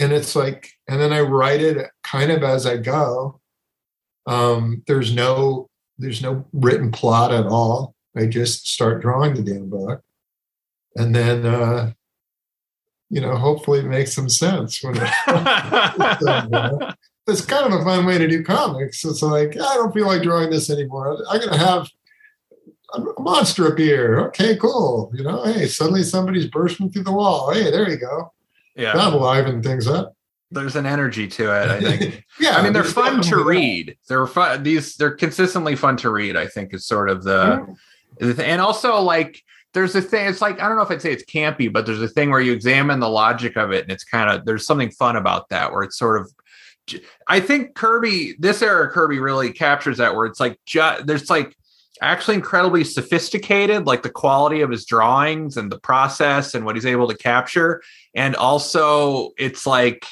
and 0.00 0.12
it's 0.12 0.36
like 0.36 0.70
and 0.86 1.00
then 1.00 1.12
i 1.12 1.20
write 1.20 1.60
it 1.62 1.90
kind 2.04 2.30
of 2.30 2.42
as 2.42 2.66
i 2.66 2.76
go 2.76 3.40
um 4.26 4.82
there's 4.86 5.14
no 5.14 5.68
there's 5.98 6.22
no 6.22 6.44
written 6.52 6.90
plot 6.92 7.32
at 7.32 7.46
all 7.46 7.94
i 8.16 8.26
just 8.26 8.68
start 8.68 9.00
drawing 9.00 9.34
the 9.34 9.42
damn 9.42 9.68
book 9.68 10.02
and 10.96 11.14
then 11.14 11.46
uh 11.46 11.90
you 13.10 13.20
know 13.20 13.34
hopefully 13.36 13.78
it 13.80 13.86
makes 13.86 14.12
some 14.12 14.28
sense 14.28 14.82
when 14.84 14.94
it, 14.96 16.94
it's 17.28 17.44
kind 17.44 17.72
of 17.72 17.80
a 17.80 17.84
fun 17.84 18.06
way 18.06 18.18
to 18.18 18.26
do 18.26 18.42
comics 18.42 19.04
it's 19.04 19.22
like 19.22 19.56
i 19.60 19.74
don't 19.74 19.92
feel 19.92 20.06
like 20.06 20.22
drawing 20.22 20.50
this 20.50 20.70
anymore 20.70 21.18
i'm 21.30 21.40
gonna 21.40 21.56
have 21.56 21.88
a 22.94 23.20
monster 23.20 23.66
appear 23.66 24.20
okay 24.20 24.56
cool 24.56 25.10
you 25.14 25.22
know 25.22 25.44
hey 25.44 25.66
suddenly 25.66 26.02
somebody's 26.02 26.46
bursting 26.46 26.90
through 26.90 27.04
the 27.04 27.12
wall 27.12 27.52
hey 27.52 27.70
there 27.70 27.88
you 27.88 27.98
go 27.98 28.32
yeah. 28.76 28.92
that'll 28.94 29.20
liven 29.20 29.62
things 29.62 29.86
up 29.86 30.14
There's 30.50 30.76
an 30.76 30.86
energy 30.86 31.28
to 31.28 31.44
it, 31.44 31.68
I 31.68 31.80
think. 31.80 32.24
yeah, 32.40 32.56
I 32.56 32.62
mean, 32.62 32.72
they're 32.72 32.82
fun 32.82 33.20
to 33.20 33.36
that. 33.36 33.44
read. 33.44 33.98
They're 34.08 34.26
fun. 34.26 34.62
These 34.62 34.96
they're 34.96 35.14
consistently 35.14 35.76
fun 35.76 35.98
to 35.98 36.10
read. 36.10 36.36
I 36.36 36.46
think 36.46 36.72
is 36.72 36.86
sort 36.86 37.10
of 37.10 37.22
the, 37.22 37.76
the 38.18 38.42
and 38.46 38.62
also 38.62 38.98
like 39.02 39.42
there's 39.74 39.94
a 39.94 40.00
thing. 40.00 40.26
It's 40.26 40.40
like 40.40 40.60
I 40.60 40.68
don't 40.68 40.76
know 40.76 40.82
if 40.82 40.90
I'd 40.90 41.02
say 41.02 41.12
it's 41.12 41.24
campy, 41.24 41.70
but 41.70 41.84
there's 41.84 42.00
a 42.00 42.08
thing 42.08 42.30
where 42.30 42.40
you 42.40 42.52
examine 42.52 43.00
the 43.00 43.08
logic 43.08 43.56
of 43.56 43.72
it, 43.72 43.82
and 43.82 43.92
it's 43.92 44.04
kind 44.04 44.30
of 44.30 44.46
there's 44.46 44.64
something 44.64 44.90
fun 44.90 45.16
about 45.16 45.50
that. 45.50 45.70
Where 45.70 45.82
it's 45.82 45.98
sort 45.98 46.20
of, 46.20 46.32
I 47.26 47.40
think 47.40 47.74
Kirby, 47.74 48.34
this 48.38 48.62
era 48.62 48.90
Kirby 48.90 49.18
really 49.18 49.52
captures 49.52 49.98
that. 49.98 50.14
Where 50.14 50.26
it's 50.26 50.40
like 50.40 50.58
ju- 50.66 51.02
there's 51.04 51.28
like 51.30 51.54
actually 52.00 52.36
incredibly 52.36 52.84
sophisticated, 52.84 53.86
like 53.86 54.02
the 54.02 54.10
quality 54.10 54.60
of 54.60 54.70
his 54.70 54.84
drawings 54.86 55.56
and 55.56 55.70
the 55.72 55.78
process 55.80 56.54
and 56.54 56.64
what 56.64 56.76
he's 56.76 56.86
able 56.86 57.08
to 57.08 57.16
capture, 57.16 57.82
and 58.14 58.36
also 58.36 59.30
it's 59.38 59.66
like 59.66 60.06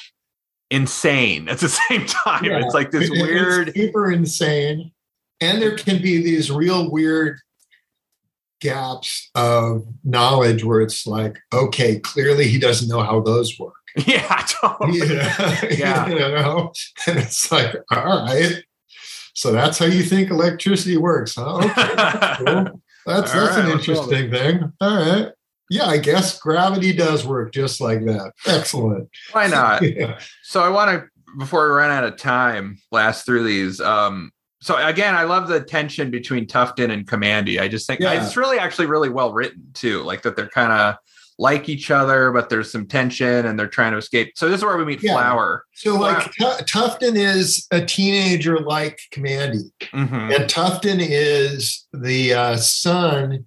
insane 0.69 1.47
at 1.47 1.59
the 1.59 1.69
same 1.89 2.05
time. 2.05 2.43
Yeah. 2.43 2.59
It's 2.63 2.73
like 2.73 2.91
this 2.91 3.03
It- 3.09 3.13
it's 3.13 3.21
weird. 3.21 3.73
super 3.75 4.11
insane, 4.11 4.91
and 5.41 5.61
there 5.61 5.77
can 5.77 6.01
be 6.01 6.21
these 6.21 6.51
real 6.51 6.91
weird 6.91 7.39
gaps 8.59 9.29
of 9.35 9.85
knowledge 10.03 10.63
where 10.63 10.81
it's 10.81 11.05
like, 11.05 11.37
okay, 11.53 11.99
clearly 11.99 12.47
he 12.47 12.59
doesn't 12.59 12.89
know 12.89 13.01
how 13.03 13.21
those 13.21 13.57
work. 13.59 13.73
Yeah, 14.05 14.45
totally. 14.47 14.99
Yeah, 14.99 15.65
Yeah. 15.71 16.07
you 16.07 16.19
know, 16.19 16.71
and 17.07 17.17
it's 17.19 17.51
like, 17.51 17.75
all 17.91 18.25
right. 18.25 18.63
So 19.33 19.51
that's 19.51 19.77
how 19.79 19.85
you 19.85 20.03
think 20.03 20.29
electricity 20.31 20.97
works, 20.97 21.35
huh? 21.35 21.57
Okay, 21.57 22.45
cool. 22.45 22.81
That's 23.05 23.33
All 23.33 23.41
that's 23.41 23.55
right, 23.57 23.65
an 23.65 23.71
interesting 23.71 24.31
thing. 24.31 24.73
All 24.81 24.95
right. 24.97 25.29
Yeah, 25.69 25.85
I 25.85 25.97
guess 25.97 26.39
gravity 26.39 26.93
does 26.93 27.25
work 27.25 27.51
just 27.53 27.79
like 27.81 28.03
that. 28.05 28.31
Excellent. 28.45 29.09
Why 29.31 29.47
not? 29.47 29.81
Yeah. 29.81 30.19
So 30.43 30.61
I 30.61 30.69
want 30.69 30.91
to, 30.91 31.07
before 31.37 31.67
we 31.67 31.73
run 31.75 31.91
out 31.91 32.03
of 32.05 32.17
time, 32.17 32.77
blast 32.89 33.25
through 33.25 33.43
these. 33.43 33.79
Um, 33.81 34.31
so 34.61 34.75
again, 34.83 35.13
I 35.13 35.23
love 35.23 35.47
the 35.49 35.59
tension 35.61 36.09
between 36.09 36.47
Tuftan 36.47 36.91
and 36.91 37.05
Kamandi. 37.05 37.59
I 37.61 37.67
just 37.67 37.85
think 37.85 37.99
Yeah. 37.99 38.23
it's 38.23 38.35
really 38.37 38.57
actually 38.59 38.87
really 38.87 39.09
well 39.09 39.33
written 39.33 39.67
too. 39.73 40.03
Like 40.03 40.21
that 40.23 40.35
they're 40.35 40.49
kind 40.49 40.71
of 40.71 40.95
like 41.39 41.69
each 41.69 41.91
other, 41.91 42.31
but 42.31 42.49
there's 42.49 42.71
some 42.71 42.87
tension 42.87 43.45
and 43.45 43.59
they're 43.59 43.67
trying 43.67 43.91
to 43.91 43.97
escape. 43.99 44.33
So 44.35 44.49
this 44.49 44.57
is 44.59 44.65
where 44.65 44.75
we 44.77 44.85
meet 44.85 45.03
Yeah. 45.03 45.13
Flower. 45.13 45.65
So, 45.75 45.95
like, 45.95 46.31
Tu- 46.33 46.63
Tuftan 46.65 47.15
is 47.15 47.67
a 47.71 47.85
teenager 47.85 48.59
like 48.59 48.99
Kamandi, 49.13 49.69
Mhm. 49.93 50.35
and 50.35 50.49
Tuftan 50.49 50.97
is 50.99 51.85
the 51.93 52.33
uh, 52.33 52.57
son 52.57 53.45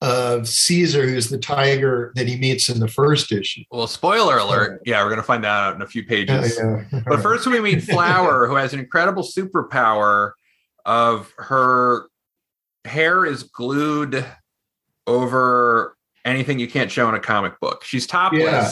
of 0.00 0.48
Caesar, 0.48 1.06
who's 1.08 1.28
the 1.28 1.38
tiger 1.38 2.12
that 2.16 2.26
he 2.28 2.36
meets 2.36 2.68
in 2.68 2.78
the 2.80 2.88
first 2.88 3.30
issue. 3.32 3.62
Well, 3.70 3.86
spoiler 3.88 4.38
alert. 4.38 4.80
Yeah, 4.84 5.02
we're 5.04 5.10
gonna 5.10 5.22
find 5.22 5.42
that 5.44 5.48
out 5.50 5.74
in 5.76 5.82
a 5.82 5.86
few 5.86 6.04
pages. 6.04 6.56
yeah. 6.58 6.84
But 7.06 7.20
first, 7.22 7.46
we 7.46 7.60
meet 7.60 7.80
Flower, 7.84 8.46
who 8.48 8.54
has 8.56 8.72
an 8.72 8.78
incredible 8.80 9.22
superpower 9.24 10.32
of 10.84 11.32
her 11.38 12.06
hair 12.84 13.24
is 13.24 13.42
glued 13.44 14.24
over 15.06 15.96
anything 16.28 16.58
you 16.58 16.68
can't 16.68 16.90
show 16.90 17.08
in 17.08 17.14
a 17.14 17.20
comic 17.20 17.58
book. 17.60 17.82
She's 17.84 18.06
topless, 18.06 18.40
Yeah. 18.42 18.70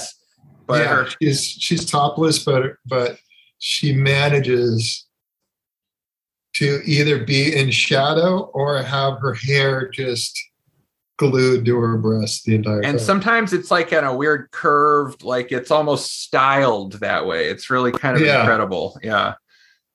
but 0.66 0.82
yeah, 0.82 0.88
her 0.88 1.07
she's 1.20 1.44
she's 1.44 1.84
topless, 1.84 2.38
but 2.44 2.74
but 2.86 3.18
she 3.59 3.92
manages 3.92 5.07
to 6.54 6.80
either 6.84 7.24
be 7.24 7.54
in 7.54 7.70
shadow 7.70 8.50
or 8.54 8.82
have 8.82 9.18
her 9.20 9.34
hair 9.34 9.88
just 9.88 10.38
glued 11.18 11.64
to 11.64 11.76
her 11.78 11.96
breast 11.96 12.44
the 12.44 12.54
entire 12.54 12.76
and 12.82 12.98
time. 12.98 12.98
sometimes 12.98 13.52
it's 13.54 13.70
like 13.70 13.90
in 13.92 14.04
a 14.04 14.14
weird 14.14 14.50
curved 14.50 15.22
like 15.22 15.50
it's 15.50 15.70
almost 15.70 16.22
styled 16.22 16.92
that 17.00 17.26
way 17.26 17.48
it's 17.48 17.70
really 17.70 17.90
kind 17.90 18.16
of 18.16 18.22
Yeah. 18.22 18.40
incredible 18.40 18.98
yeah 19.02 19.34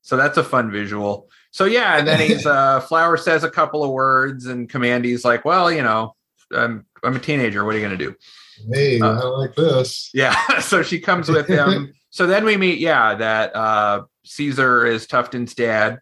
so 0.02 0.18
that's 0.18 0.38
a 0.38 0.44
fun 0.44 0.72
visual 0.72 1.30
so 1.52 1.66
yeah 1.66 1.98
and 2.00 2.08
then 2.08 2.20
he's 2.28 2.48
uh 2.48 2.80
flower 2.82 3.18
says 3.18 3.44
a 3.44 3.52
couple 3.52 3.84
of 3.84 3.92
words 3.92 4.48
and 4.48 4.68
Kamandi's 4.68 5.24
like 5.24 5.46
well 5.46 5.72
you 5.72 5.84
know 5.84 6.16
i'm 6.56 6.86
i'm 7.04 7.16
a 7.16 7.20
teenager 7.20 7.66
what 7.66 7.76
are 7.76 7.80
you 7.80 7.84
gonna 7.84 7.98
do 7.98 8.16
hey, 8.74 9.00
uh, 9.00 9.20
I 9.20 9.26
like 9.26 9.56
this. 9.56 10.10
yeah 10.14 10.60
so 10.60 10.84
she 10.84 11.00
comes 11.00 11.30
with 11.30 11.48
him 11.48 11.94
so 12.10 12.28
then 12.28 12.46
we 12.46 12.58
meet 12.58 12.80
yeah 12.80 13.16
that 13.16 13.56
uh 13.56 14.04
caesar 14.24 14.86
is 14.86 15.08
tuftan's 15.08 15.54
dad 15.54 16.00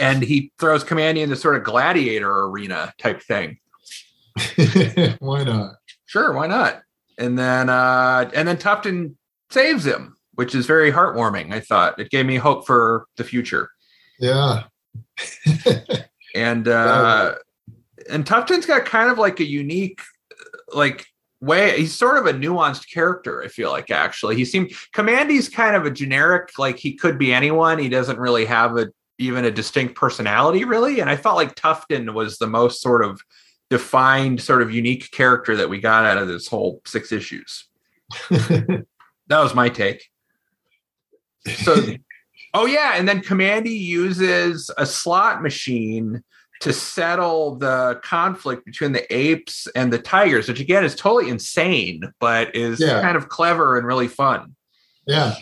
and 0.00 0.22
he 0.22 0.52
throws 0.58 0.84
kamandi 0.84 1.18
in 1.18 1.30
the 1.30 1.36
sort 1.36 1.56
of 1.56 1.64
gladiator 1.64 2.44
arena 2.44 2.92
type 2.98 3.22
thing 3.22 3.58
Why 5.18 5.44
not? 5.44 5.76
Sure, 6.06 6.32
why 6.32 6.46
not? 6.46 6.82
And 7.18 7.38
then 7.38 7.68
uh 7.68 8.30
and 8.34 8.46
then 8.46 8.56
Tuftan 8.56 9.14
saves 9.50 9.86
him, 9.86 10.16
which 10.34 10.54
is 10.54 10.66
very 10.66 10.92
heartwarming, 10.92 11.52
I 11.52 11.60
thought. 11.60 11.98
It 11.98 12.10
gave 12.10 12.26
me 12.26 12.36
hope 12.36 12.66
for 12.66 13.06
the 13.16 13.24
future. 13.24 13.70
Yeah. 14.18 14.64
And 16.34 16.68
uh 16.68 17.36
and 18.10 18.24
Tuftan's 18.24 18.66
got 18.66 18.84
kind 18.84 19.10
of 19.10 19.18
like 19.18 19.40
a 19.40 19.44
unique 19.44 20.00
like 20.72 21.06
way 21.40 21.78
he's 21.78 21.94
sort 21.94 22.18
of 22.18 22.26
a 22.26 22.32
nuanced 22.32 22.92
character, 22.92 23.42
I 23.42 23.48
feel 23.48 23.70
like 23.70 23.90
actually. 23.90 24.36
He 24.36 24.44
seemed 24.44 24.70
Kamandi's 24.94 25.48
kind 25.48 25.76
of 25.76 25.86
a 25.86 25.90
generic, 25.90 26.50
like 26.58 26.78
he 26.78 26.94
could 26.94 27.18
be 27.18 27.32
anyone. 27.32 27.78
He 27.78 27.88
doesn't 27.88 28.18
really 28.18 28.44
have 28.44 28.76
a 28.76 28.88
even 29.18 29.44
a 29.44 29.50
distinct 29.50 29.94
personality, 29.94 30.64
really. 30.64 31.00
And 31.00 31.08
I 31.08 31.16
felt 31.16 31.36
like 31.36 31.54
Tuftan 31.54 32.12
was 32.12 32.38
the 32.38 32.46
most 32.46 32.82
sort 32.82 33.02
of 33.02 33.20
defined 33.70 34.40
sort 34.40 34.62
of 34.62 34.70
unique 34.70 35.10
character 35.10 35.56
that 35.56 35.70
we 35.70 35.80
got 35.80 36.04
out 36.04 36.18
of 36.18 36.28
this 36.28 36.46
whole 36.46 36.82
six 36.84 37.12
issues. 37.12 37.66
That 39.28 39.42
was 39.42 39.54
my 39.54 39.68
take. 39.68 40.08
So, 41.64 41.74
oh 42.54 42.66
yeah, 42.66 42.92
and 42.94 43.08
then 43.08 43.20
Kamandi 43.20 43.76
uses 43.76 44.70
a 44.78 44.86
slot 44.86 45.42
machine 45.42 46.22
to 46.60 46.72
settle 46.72 47.56
the 47.56 48.00
conflict 48.02 48.64
between 48.64 48.92
the 48.92 49.14
apes 49.14 49.66
and 49.74 49.92
the 49.92 49.98
tigers, 49.98 50.48
which 50.48 50.60
again 50.60 50.84
is 50.84 50.94
totally 50.94 51.28
insane, 51.30 52.02
but 52.20 52.54
is 52.54 52.80
Yeah. 52.80 53.00
kind 53.02 53.16
of 53.16 53.28
clever 53.28 53.76
and 53.76 53.86
really 53.86 54.08
fun. 54.08 54.54
yeah. 55.06 55.34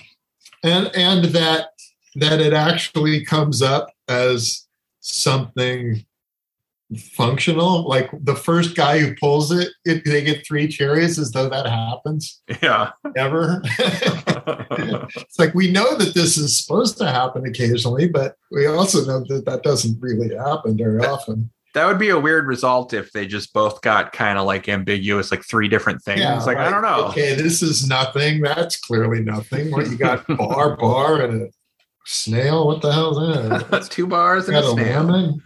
And 0.63 0.91
and 0.95 1.25
that 1.27 1.69
that 2.17 2.41
it 2.41 2.53
actually 2.53 3.25
comes 3.25 3.61
up 3.63 3.91
as 4.09 4.67
something 5.01 6.05
functional. 7.13 7.89
Like 7.89 8.11
the 8.21 8.35
first 8.37 8.77
guy 8.77 8.99
who 8.99 9.15
pulls 9.17 9.51
it, 9.51 9.69
it 9.85 10.05
they 10.05 10.23
get 10.23 10.47
three 10.47 10.69
cherries 10.69 11.19
as 11.19 11.31
though 11.33 11.49
that 11.49 11.67
happens 11.67 12.41
Yeah. 12.63 12.91
ever. 13.17 13.63
it's 14.39 15.39
like 15.39 15.55
we 15.55 15.71
know 15.71 15.97
that 15.97 16.15
this 16.15 16.37
is 16.37 16.63
supposed 16.63 16.99
to 16.99 17.07
happen 17.11 17.47
occasionally, 17.47 18.09
but 18.09 18.37
we 18.51 18.67
also 18.67 19.05
know 19.05 19.25
that 19.29 19.45
that 19.47 19.63
doesn't 19.63 19.99
really 20.01 20.35
happen 20.37 20.77
very 20.77 21.05
often. 21.05 21.51
that 21.75 21.87
would 21.87 21.99
be 21.99 22.11
a 22.11 22.19
weird 22.21 22.47
result 22.47 22.93
if 22.93 23.11
they 23.13 23.27
just 23.27 23.53
both 23.53 23.83
got 23.83 24.13
kind 24.13 24.39
of 24.39 24.47
like 24.47 24.69
ambiguous, 24.69 25.31
like 25.31 25.43
three 25.45 25.69
different 25.69 26.03
things. 26.03 26.47
like 26.47 26.57
I 26.59 26.71
don't 26.71 26.83
know. 26.83 27.07
Okay, 27.09 27.35
this 27.35 27.63
is 27.63 27.89
nothing. 27.89 28.41
That's 28.43 28.77
clearly 28.77 29.21
nothing. 29.23 29.71
What 29.73 29.91
you 29.91 29.97
got? 29.97 30.27
bar, 30.37 30.77
bar, 30.77 31.23
and 31.23 31.43
a 31.43 31.49
snail. 32.05 32.67
What 32.67 32.81
the 32.83 32.93
hell 32.93 33.19
is 33.19 33.69
that? 33.71 33.89
Two 33.91 34.07
bars 34.07 34.49
and 34.49 34.57
a 34.57 34.63
snail. 34.63 35.03
lemon. 35.03 35.43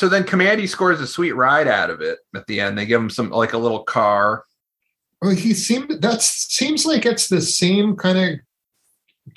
So 0.00 0.08
then 0.08 0.24
Kamandi 0.24 0.66
scores 0.66 0.98
a 1.02 1.06
sweet 1.06 1.32
ride 1.32 1.68
out 1.68 1.90
of 1.90 2.00
it 2.00 2.20
at 2.34 2.46
the 2.46 2.58
end. 2.58 2.78
They 2.78 2.86
give 2.86 3.02
him 3.02 3.10
some 3.10 3.28
like 3.28 3.52
a 3.52 3.58
little 3.58 3.82
car. 3.82 4.46
Well, 5.20 5.32
he 5.32 5.52
seemed 5.52 5.90
that 5.90 6.22
seems 6.22 6.86
like 6.86 7.04
it's 7.04 7.28
the 7.28 7.42
same 7.42 7.96
kind 7.96 8.16
of 8.16 8.40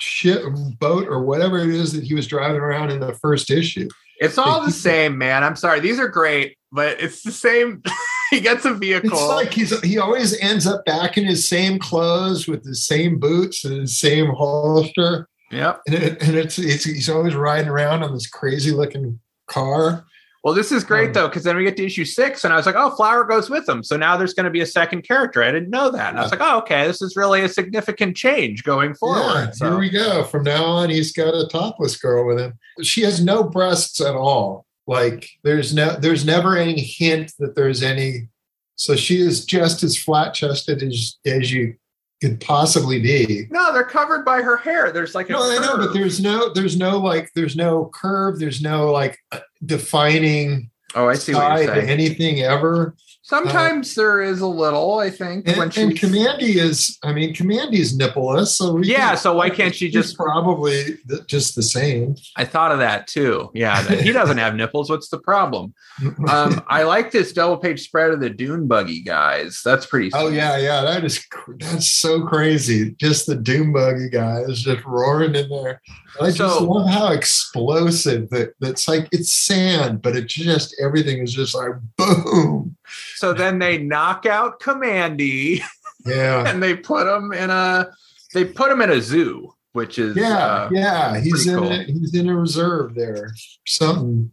ship 0.00 0.42
boat 0.78 1.06
or 1.06 1.22
whatever 1.22 1.58
it 1.58 1.68
is 1.68 1.92
that 1.92 2.04
he 2.04 2.14
was 2.14 2.26
driving 2.26 2.62
around 2.62 2.90
in 2.90 3.00
the 3.00 3.12
first 3.12 3.50
issue. 3.50 3.90
It's 4.20 4.38
all 4.38 4.64
the 4.64 4.70
same, 4.70 5.18
man. 5.18 5.44
I'm 5.44 5.54
sorry. 5.54 5.80
These 5.80 6.00
are 6.00 6.08
great, 6.08 6.56
but 6.72 6.98
it's 6.98 7.22
the 7.22 7.30
same. 7.30 7.82
he 8.30 8.40
gets 8.40 8.64
a 8.64 8.72
vehicle. 8.72 9.10
It's 9.12 9.28
like 9.28 9.52
he's 9.52 9.78
he 9.82 9.98
always 9.98 10.34
ends 10.40 10.66
up 10.66 10.86
back 10.86 11.18
in 11.18 11.26
his 11.26 11.46
same 11.46 11.78
clothes 11.78 12.48
with 12.48 12.64
the 12.64 12.74
same 12.74 13.18
boots 13.18 13.66
and 13.66 13.82
the 13.82 13.86
same 13.86 14.30
holster, 14.30 15.28
yep. 15.50 15.82
and, 15.86 15.94
it, 15.94 16.22
and 16.22 16.34
it's, 16.36 16.58
it's 16.58 16.84
he's 16.84 17.10
always 17.10 17.34
riding 17.34 17.68
around 17.68 18.02
on 18.02 18.14
this 18.14 18.26
crazy 18.26 18.70
looking 18.70 19.20
car. 19.46 20.06
Well, 20.44 20.52
this 20.52 20.70
is 20.70 20.84
great 20.84 21.08
Um, 21.08 21.12
though, 21.14 21.28
because 21.28 21.42
then 21.42 21.56
we 21.56 21.64
get 21.64 21.74
to 21.78 21.86
issue 21.86 22.04
six, 22.04 22.44
and 22.44 22.52
I 22.52 22.56
was 22.56 22.66
like, 22.66 22.74
oh, 22.76 22.90
Flower 22.90 23.24
goes 23.24 23.48
with 23.48 23.66
him. 23.66 23.82
So 23.82 23.96
now 23.96 24.18
there's 24.18 24.34
going 24.34 24.44
to 24.44 24.50
be 24.50 24.60
a 24.60 24.66
second 24.66 25.00
character. 25.02 25.42
I 25.42 25.50
didn't 25.50 25.70
know 25.70 25.90
that. 25.90 26.10
And 26.10 26.18
I 26.18 26.22
was 26.22 26.30
like, 26.30 26.42
oh, 26.42 26.58
okay, 26.58 26.86
this 26.86 27.00
is 27.00 27.16
really 27.16 27.40
a 27.40 27.48
significant 27.48 28.14
change 28.14 28.62
going 28.62 28.94
forward. 28.94 29.20
Yeah, 29.22 29.50
so 29.52 29.70
here 29.70 29.78
we 29.78 29.88
go. 29.88 30.22
From 30.24 30.44
now 30.44 30.62
on, 30.64 30.90
he's 30.90 31.12
got 31.12 31.34
a 31.34 31.48
topless 31.48 31.96
girl 31.96 32.26
with 32.26 32.38
him. 32.38 32.58
She 32.82 33.00
has 33.02 33.24
no 33.24 33.42
breasts 33.42 34.02
at 34.02 34.14
all. 34.14 34.66
Like 34.86 35.30
there's 35.44 35.72
no, 35.72 35.96
there's 35.96 36.26
never 36.26 36.58
any 36.58 36.78
hint 36.78 37.32
that 37.38 37.54
there's 37.54 37.82
any. 37.82 38.28
So 38.76 38.96
she 38.96 39.20
is 39.20 39.46
just 39.46 39.82
as 39.82 39.96
flat 39.96 40.34
chested 40.34 40.82
as 40.82 41.16
as 41.24 41.50
you 41.50 41.74
could 42.20 42.40
possibly 42.40 43.00
be. 43.00 43.46
no, 43.50 43.72
they're 43.72 43.84
covered 43.84 44.24
by 44.24 44.40
her 44.42 44.56
hair. 44.56 44.92
There's 44.92 45.14
like 45.14 45.28
a 45.28 45.32
No, 45.32 45.42
I 45.50 45.58
know, 45.58 45.76
but 45.76 45.92
there's 45.92 46.20
no, 46.20 46.52
there's 46.52 46.76
no 46.76 46.98
like, 46.98 47.30
there's 47.34 47.56
no 47.56 47.90
curve. 47.94 48.38
There's 48.38 48.62
no 48.62 48.90
like 48.90 49.18
defining 49.66 50.70
oh, 50.94 51.08
I 51.08 51.14
see 51.14 51.34
what 51.34 51.40
side 51.40 51.66
to 51.66 51.74
saying. 51.74 51.88
anything 51.90 52.40
ever. 52.40 52.94
Sometimes 53.26 53.94
there 53.94 54.20
is 54.20 54.42
a 54.42 54.46
little. 54.46 54.98
I 54.98 55.08
think 55.08 55.46
when 55.46 55.58
And, 55.62 55.72
she. 55.74 55.80
and 55.80 55.92
Kamandi 55.92 56.56
is, 56.56 56.98
I 57.02 57.14
mean, 57.14 57.32
Kamandi's 57.34 57.96
nippleless, 57.96 58.48
so 58.48 58.76
yeah. 58.82 59.08
can- 59.08 59.16
So 59.16 59.34
why 59.34 59.48
can't 59.48 59.74
she 59.74 59.88
just? 59.90 60.14
probably 60.14 60.98
th- 61.08 61.26
just 61.26 61.56
the 61.56 61.62
same. 61.62 62.16
I 62.36 62.44
thought 62.44 62.70
of 62.70 62.80
that 62.80 63.06
too. 63.06 63.50
Yeah, 63.54 63.82
he 63.82 64.12
doesn't 64.12 64.36
have 64.36 64.54
nipples. 64.56 64.90
What's 64.90 65.08
the 65.08 65.18
problem? 65.18 65.72
Um, 66.28 66.60
I 66.68 66.82
like 66.82 67.12
this 67.12 67.32
double 67.32 67.56
page 67.56 67.80
spread 67.82 68.10
of 68.10 68.20
the 68.20 68.28
Dune 68.28 68.66
buggy 68.66 69.00
guys. 69.00 69.62
That's 69.64 69.86
pretty. 69.86 70.10
Oh 70.12 70.28
yeah, 70.28 70.58
yeah, 70.58 70.82
that 70.82 71.02
is 71.04 71.24
that's 71.60 71.88
so 71.88 72.26
crazy. 72.26 72.94
Just 73.00 73.26
the 73.26 73.36
dune 73.36 73.72
buggy 73.72 74.08
guys 74.10 74.60
just 74.62 74.84
roaring 74.84 75.34
in 75.36 75.48
there. 75.48 75.80
I 76.20 76.30
just 76.30 76.38
So- 76.58 76.64
love 76.64 76.88
how 76.88 77.08
explosive 77.12 78.30
that 78.30 78.54
that's 78.60 78.86
like 78.88 79.08
it's 79.12 79.32
sand, 79.32 80.02
but 80.02 80.16
it 80.16 80.26
just 80.26 80.74
everything 80.80 81.18
is 81.22 81.32
just 81.32 81.54
like 81.54 81.72
boom. 81.96 82.76
So 83.16 83.32
then 83.32 83.58
they 83.58 83.78
knock 83.78 84.26
out 84.26 84.60
Kamandi 84.60 85.60
Yeah, 86.06 86.46
and 86.50 86.62
they 86.62 86.76
put 86.76 87.06
him 87.06 87.32
in 87.32 87.50
a. 87.50 87.88
They 88.32 88.44
put 88.44 88.70
him 88.70 88.80
in 88.82 88.90
a 88.90 89.00
zoo, 89.00 89.54
which 89.72 89.98
is 89.98 90.16
yeah, 90.16 90.36
uh, 90.38 90.68
yeah. 90.72 91.18
He's 91.20 91.46
in 91.46 91.58
cool. 91.58 91.72
a, 91.72 91.84
he's 91.84 92.14
in 92.14 92.28
a 92.28 92.36
reserve 92.36 92.94
there. 92.94 93.32
Something. 93.66 94.30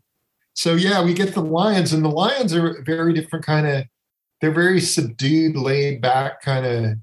So 0.53 0.73
yeah, 0.75 1.03
we 1.03 1.13
get 1.13 1.33
the 1.33 1.41
lions, 1.41 1.93
and 1.93 2.03
the 2.03 2.09
lions 2.09 2.53
are 2.53 2.77
a 2.79 2.83
very 2.83 3.13
different 3.13 3.45
kind 3.45 3.67
of. 3.67 3.85
They're 4.41 4.51
very 4.51 4.81
subdued, 4.81 5.55
laid 5.55 6.01
back 6.01 6.41
kind 6.41 6.65
of. 6.65 6.97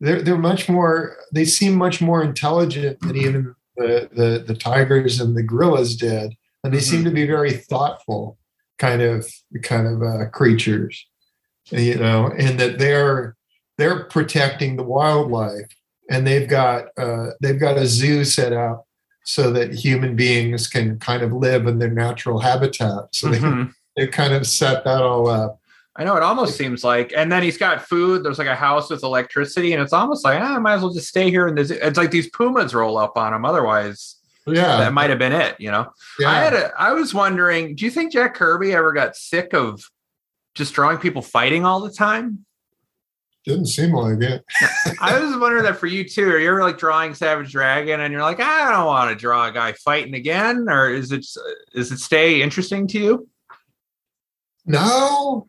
They're 0.00 0.22
they're 0.22 0.38
much 0.38 0.68
more. 0.68 1.16
They 1.32 1.44
seem 1.44 1.74
much 1.74 2.00
more 2.00 2.22
intelligent 2.22 3.00
than 3.00 3.16
even 3.16 3.54
the 3.76 4.08
the, 4.12 4.44
the 4.46 4.54
tigers 4.54 5.20
and 5.20 5.36
the 5.36 5.42
gorillas 5.42 5.96
did, 5.96 6.34
and 6.64 6.72
they 6.72 6.80
seem 6.80 7.04
to 7.04 7.10
be 7.10 7.26
very 7.26 7.52
thoughtful, 7.52 8.38
kind 8.78 9.02
of 9.02 9.26
kind 9.62 9.86
of 9.86 10.02
uh, 10.02 10.26
creatures, 10.30 11.06
you 11.70 11.96
know, 11.96 12.32
and 12.38 12.58
that 12.60 12.78
they're 12.78 13.36
they're 13.78 14.04
protecting 14.04 14.76
the 14.76 14.82
wildlife, 14.82 15.74
and 16.10 16.26
they've 16.26 16.48
got 16.48 16.86
uh, 16.96 17.30
they've 17.40 17.60
got 17.60 17.76
a 17.76 17.86
zoo 17.86 18.24
set 18.24 18.52
up 18.52 18.86
so 19.24 19.50
that 19.50 19.74
human 19.74 20.14
beings 20.14 20.68
can 20.68 20.98
kind 20.98 21.22
of 21.22 21.32
live 21.32 21.66
in 21.66 21.78
their 21.78 21.90
natural 21.90 22.38
habitat. 22.38 23.08
So 23.12 23.28
they 23.28 23.38
mhm. 23.38 23.72
they 23.96 24.06
kind 24.06 24.32
of 24.32 24.46
set 24.46 24.84
that 24.84 25.02
all 25.02 25.28
up. 25.28 25.60
I 25.98 26.04
know 26.04 26.16
it 26.16 26.22
almost 26.22 26.56
seems 26.56 26.84
like, 26.84 27.12
and 27.16 27.32
then 27.32 27.42
he's 27.42 27.56
got 27.56 27.82
food. 27.82 28.22
There's 28.22 28.38
like 28.38 28.48
a 28.48 28.54
house 28.54 28.90
with 28.90 29.02
electricity, 29.02 29.72
and 29.72 29.82
it's 29.82 29.92
almost 29.92 30.24
like 30.24 30.40
ah, 30.40 30.56
I 30.56 30.58
might 30.58 30.74
as 30.74 30.82
well 30.82 30.92
just 30.92 31.08
stay 31.08 31.30
here. 31.30 31.46
And 31.46 31.58
it's 31.58 31.96
like 31.96 32.10
these 32.10 32.28
pumas 32.30 32.74
roll 32.74 32.98
up 32.98 33.16
on 33.16 33.32
him. 33.32 33.44
Otherwise, 33.44 34.16
Yeah, 34.46 34.76
that 34.78 34.92
might 34.92 35.10
have 35.10 35.18
been 35.18 35.32
it. 35.32 35.56
You 35.58 35.70
know, 35.70 35.90
yeah. 36.18 36.30
I 36.30 36.38
had 36.38 36.52
a. 36.52 36.72
I 36.78 36.92
was 36.92 37.14
wondering, 37.14 37.74
do 37.76 37.84
you 37.84 37.90
think 37.90 38.12
Jack 38.12 38.34
Kirby 38.34 38.72
ever 38.72 38.92
got 38.92 39.16
sick 39.16 39.54
of 39.54 39.88
just 40.54 40.74
drawing 40.74 40.98
people 40.98 41.22
fighting 41.22 41.64
all 41.64 41.80
the 41.80 41.92
time? 41.92 42.44
Didn't 43.46 43.66
seem 43.66 43.92
like 43.92 44.20
it. 44.20 44.44
I 45.00 45.20
was 45.20 45.36
wondering 45.38 45.62
that 45.62 45.78
for 45.78 45.86
you 45.86 46.06
too. 46.06 46.28
Are 46.28 46.38
you 46.38 46.48
ever 46.48 46.62
like 46.62 46.78
drawing 46.78 47.14
Savage 47.14 47.52
Dragon, 47.52 48.00
and 48.00 48.12
you're 48.12 48.22
like, 48.22 48.40
I 48.40 48.72
don't 48.72 48.86
want 48.86 49.10
to 49.10 49.16
draw 49.16 49.46
a 49.46 49.52
guy 49.52 49.72
fighting 49.72 50.14
again, 50.14 50.66
or 50.68 50.90
is 50.90 51.12
it 51.12 51.24
is 51.72 51.92
it 51.92 51.98
stay 51.98 52.42
interesting 52.42 52.86
to 52.88 52.98
you? 52.98 53.28
No. 54.66 55.48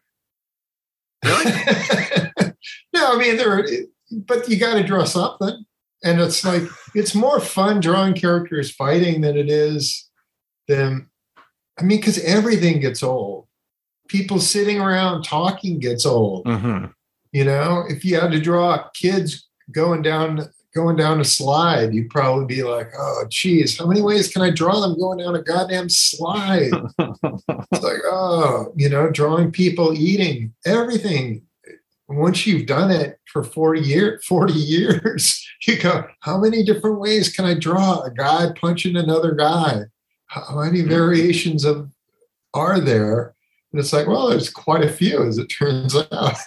Really? 1.23 1.51
no, 2.93 3.13
I 3.13 3.17
mean 3.17 3.37
there, 3.37 3.59
are, 3.59 3.67
but 4.11 4.47
you 4.49 4.57
got 4.57 4.75
to 4.75 4.83
draw 4.83 5.03
something, 5.03 5.65
and 6.03 6.21
it's 6.21 6.45
like 6.45 6.63
it's 6.95 7.15
more 7.15 7.39
fun 7.39 7.79
drawing 7.79 8.13
characters 8.13 8.71
fighting 8.71 9.21
than 9.21 9.37
it 9.37 9.49
is 9.49 10.09
them. 10.67 11.09
I 11.79 11.83
mean, 11.83 11.99
because 11.99 12.19
everything 12.23 12.79
gets 12.79 13.03
old. 13.03 13.47
People 14.07 14.39
sitting 14.39 14.79
around 14.79 15.23
talking 15.23 15.79
gets 15.79 16.05
old. 16.05 16.45
hmm 16.47 16.85
You 17.31 17.43
know, 17.43 17.83
if 17.87 18.05
you 18.05 18.19
had 18.19 18.31
to 18.31 18.39
draw 18.39 18.87
kids 18.93 19.47
going 19.71 20.01
down 20.01 20.49
going 20.77 20.95
down 20.95 21.19
a 21.19 21.25
slide, 21.25 21.93
you'd 21.93 22.11
probably 22.11 22.45
be 22.45 22.63
like, 22.63 22.89
"Oh, 22.97 23.25
geez, 23.29 23.77
how 23.77 23.87
many 23.87 24.01
ways 24.01 24.31
can 24.31 24.43
I 24.43 24.51
draw 24.51 24.79
them 24.79 24.97
going 24.97 25.17
down 25.17 25.35
a 25.35 25.41
goddamn 25.41 25.89
slide?" 25.89 26.71
it's 26.99 27.83
like, 27.83 28.01
oh, 28.05 28.71
you 28.75 28.87
know, 28.87 29.09
drawing 29.09 29.51
people 29.51 29.97
eating 29.97 30.53
everything. 30.65 31.41
Once 32.07 32.47
you've 32.47 32.67
done 32.67 32.91
it 32.91 33.19
for 33.25 33.43
40 33.43 33.81
year, 33.81 34.21
40 34.25 34.53
years, 34.75 35.45
you 35.67 35.77
go, 35.77 36.05
how 36.21 36.37
many 36.37 36.63
different 36.63 36.99
ways 36.99 37.35
can 37.35 37.45
I 37.45 37.55
draw 37.55 38.01
a 38.01 38.11
guy 38.11 38.51
punching 38.55 38.95
another 38.95 39.33
guy? 39.33 39.81
How 40.27 40.61
many 40.61 40.81
hmm. 40.81 40.89
variations 40.89 41.65
of 41.65 41.89
are 42.53 42.79
there? 42.79 43.33
And 43.71 43.81
it's 43.81 43.91
like, 43.91 44.07
well, 44.07 44.29
there's 44.29 44.49
quite 44.49 44.83
a 44.83 44.89
few, 44.89 45.23
as 45.23 45.37
it 45.37 45.47
turns 45.47 45.95
out. 46.11 46.37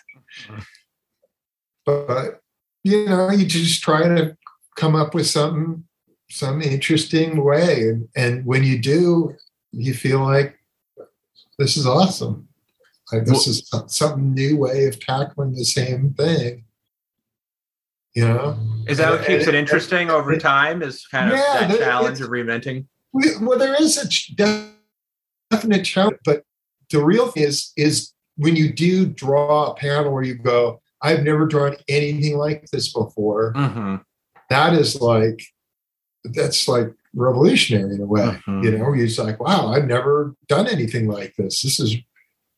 but 1.84 2.39
you 2.82 3.06
know, 3.06 3.30
you 3.30 3.46
just 3.46 3.82
try 3.82 4.08
to 4.08 4.36
come 4.76 4.94
up 4.96 5.14
with 5.14 5.26
something, 5.26 5.84
some 6.30 6.62
interesting 6.62 7.42
way, 7.44 7.82
and 7.88 8.08
and 8.16 8.44
when 8.46 8.64
you 8.64 8.78
do, 8.78 9.34
you 9.72 9.94
feel 9.94 10.20
like 10.20 10.58
this 11.58 11.76
is 11.76 11.86
awesome. 11.86 12.48
Like 13.12 13.24
this 13.24 13.46
is 13.48 13.68
some 13.88 14.34
new 14.34 14.56
way 14.56 14.86
of 14.86 15.00
tackling 15.00 15.52
the 15.54 15.64
same 15.64 16.14
thing. 16.14 16.64
You 18.14 18.26
know, 18.26 18.58
Is 18.88 18.98
that 18.98 19.10
what 19.10 19.20
keeps 19.26 19.42
it 19.44 19.48
And- 19.48 19.56
interesting 19.56 20.10
over 20.10 20.32
it- 20.32 20.40
time? 20.40 20.82
Is 20.82 21.06
kind 21.06 21.30
of 21.30 21.38
Yeah, 21.38 21.66
that 21.68 21.78
challenge 21.78 22.20
of 22.20 22.28
reinventing? 22.30 22.86
We, 23.12 23.36
well, 23.40 23.58
there 23.58 23.80
is 23.80 23.96
a 23.98 24.08
definite 25.50 25.84
challenge, 25.84 26.18
but 26.24 26.44
the 26.90 27.04
real 27.04 27.28
thing 27.30 27.44
is 27.44 27.72
is 27.76 28.12
when 28.36 28.56
you 28.56 28.72
do 28.72 29.06
draw 29.06 29.70
a 29.72 29.74
panel 29.74 30.12
where 30.12 30.22
you 30.22 30.34
go, 30.34 30.80
I've 31.02 31.22
never 31.22 31.46
drawn 31.46 31.76
anything 31.88 32.36
like 32.36 32.66
this 32.72 32.92
before. 32.92 33.52
hmm 33.56 33.96
That 34.50 34.74
is 34.74 35.00
like 35.00 35.40
that's 36.24 36.68
like 36.68 36.92
revolutionary 37.14 37.94
in 37.94 38.00
a 38.02 38.06
way. 38.06 38.38
Mhm. 38.46 38.64
You 38.64 38.70
know, 38.78 38.92
it's 38.94 39.18
like, 39.18 39.40
wow, 39.40 39.68
I've 39.68 39.86
never 39.86 40.34
done 40.48 40.66
anything 40.66 41.08
like 41.08 41.34
this. 41.36 41.62
This 41.62 41.80
is 41.80 41.96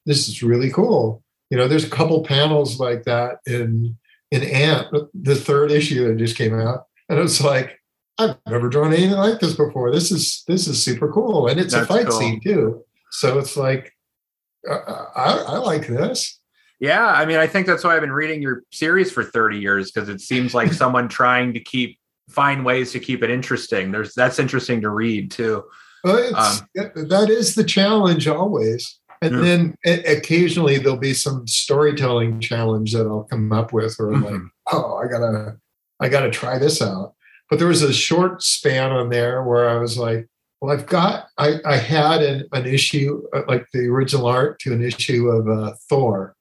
this 0.06 0.28
is 0.28 0.42
really 0.42 0.70
cool. 0.70 1.22
You 1.50 1.58
know, 1.58 1.68
there's 1.68 1.84
a 1.84 1.90
couple 1.90 2.24
panels 2.24 2.80
like 2.80 3.04
that 3.04 3.38
in 3.46 3.96
in 4.30 4.42
Ant, 4.42 4.88
the 5.14 5.36
third 5.36 5.70
issue 5.70 6.08
that 6.08 6.16
just 6.16 6.36
came 6.36 6.58
out, 6.58 6.86
and 7.10 7.18
it's 7.18 7.42
like, 7.44 7.78
I've 8.18 8.36
never 8.48 8.68
drawn 8.70 8.92
anything 8.94 9.10
like 9.18 9.40
this 9.40 9.54
before. 9.54 9.92
This 9.92 10.10
is 10.10 10.42
this 10.48 10.66
is 10.66 10.82
super 10.82 11.12
cool, 11.12 11.46
and 11.48 11.60
it's 11.60 11.74
That's 11.74 11.84
a 11.84 11.92
fight 11.92 12.06
cool. 12.08 12.18
scene 12.18 12.40
too. 12.40 12.82
So 13.10 13.38
it's 13.38 13.56
like, 13.58 13.92
uh, 14.68 15.04
I, 15.14 15.44
I 15.48 15.58
like 15.58 15.86
this. 15.86 16.40
Yeah, 16.82 17.06
I 17.06 17.24
mean, 17.26 17.36
I 17.38 17.46
think 17.46 17.68
that's 17.68 17.84
why 17.84 17.94
I've 17.94 18.00
been 18.00 18.10
reading 18.12 18.42
your 18.42 18.64
series 18.72 19.12
for 19.12 19.22
30 19.22 19.56
years 19.56 19.92
because 19.92 20.08
it 20.08 20.20
seems 20.20 20.52
like 20.52 20.72
someone 20.82 21.08
trying 21.08 21.54
to 21.54 21.60
keep 21.60 21.96
find 22.28 22.64
ways 22.64 22.90
to 22.92 22.98
keep 22.98 23.22
it 23.22 23.30
interesting. 23.30 23.92
There's 23.92 24.14
that's 24.14 24.40
interesting 24.40 24.80
to 24.80 24.90
read 24.90 25.30
too. 25.30 25.62
Well, 26.02 26.34
Um, 26.34 26.56
that- 26.74 27.30
is 27.30 27.54
the 27.54 27.62
challenge 27.62 28.26
always. 28.26 28.98
And 29.22 29.36
Yeah. 29.36 29.40
then 29.42 29.76
occasionally 29.84 30.78
there'll 30.78 30.96
be 30.98 31.14
some 31.14 31.46
storytelling 31.46 32.40
challenge 32.40 32.92
that 32.94 33.06
I'll 33.06 33.28
come 33.30 33.52
up 33.52 33.72
with 33.72 33.94
where 33.96 34.12
I'm 34.12 34.24
like, 34.24 34.40
oh, 34.72 34.96
I 34.96 35.06
gotta, 35.06 35.58
I 36.00 36.08
gotta 36.08 36.30
try 36.30 36.58
this 36.58 36.82
out. 36.82 37.14
But 37.48 37.60
there 37.60 37.68
was 37.68 37.82
a 37.84 37.92
short 37.92 38.42
span 38.42 38.90
on 38.90 39.08
there 39.10 39.44
where 39.44 39.68
I 39.68 39.76
was 39.76 39.96
like, 39.98 40.26
well, 40.60 40.72
I've 40.76 40.86
got, 40.86 41.26
I, 41.38 41.60
I 41.64 41.76
had 41.76 42.22
an, 42.22 42.48
an 42.50 42.66
issue 42.66 43.22
uh, 43.32 43.42
like 43.46 43.66
the 43.72 43.86
original 43.88 44.26
art 44.26 44.58
to 44.60 44.72
an 44.72 44.82
issue 44.82 45.28
of 45.28 45.48
uh, 45.48 45.74
Thor, 45.88 46.34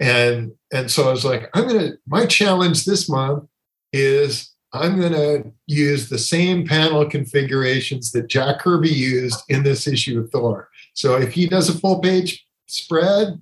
and 0.00 0.52
and 0.72 0.90
so 0.90 1.08
I 1.08 1.12
was 1.12 1.24
like, 1.24 1.48
I'm 1.54 1.66
gonna, 1.66 1.92
my 2.06 2.26
challenge 2.26 2.84
this 2.84 3.08
month 3.08 3.48
is 3.92 4.52
I'm 4.72 5.00
to 5.12 5.52
use 5.66 6.08
the 6.08 6.18
same 6.18 6.66
panel 6.66 7.08
configurations 7.08 8.12
that 8.12 8.28
Jack 8.28 8.60
Kirby 8.60 8.90
used 8.90 9.42
in 9.48 9.62
this 9.62 9.86
issue 9.86 10.20
of 10.20 10.30
Thor. 10.30 10.68
So 10.94 11.16
if 11.16 11.32
he 11.32 11.46
does 11.46 11.68
a 11.68 11.78
full 11.78 12.00
page 12.00 12.46
spread, 12.66 13.40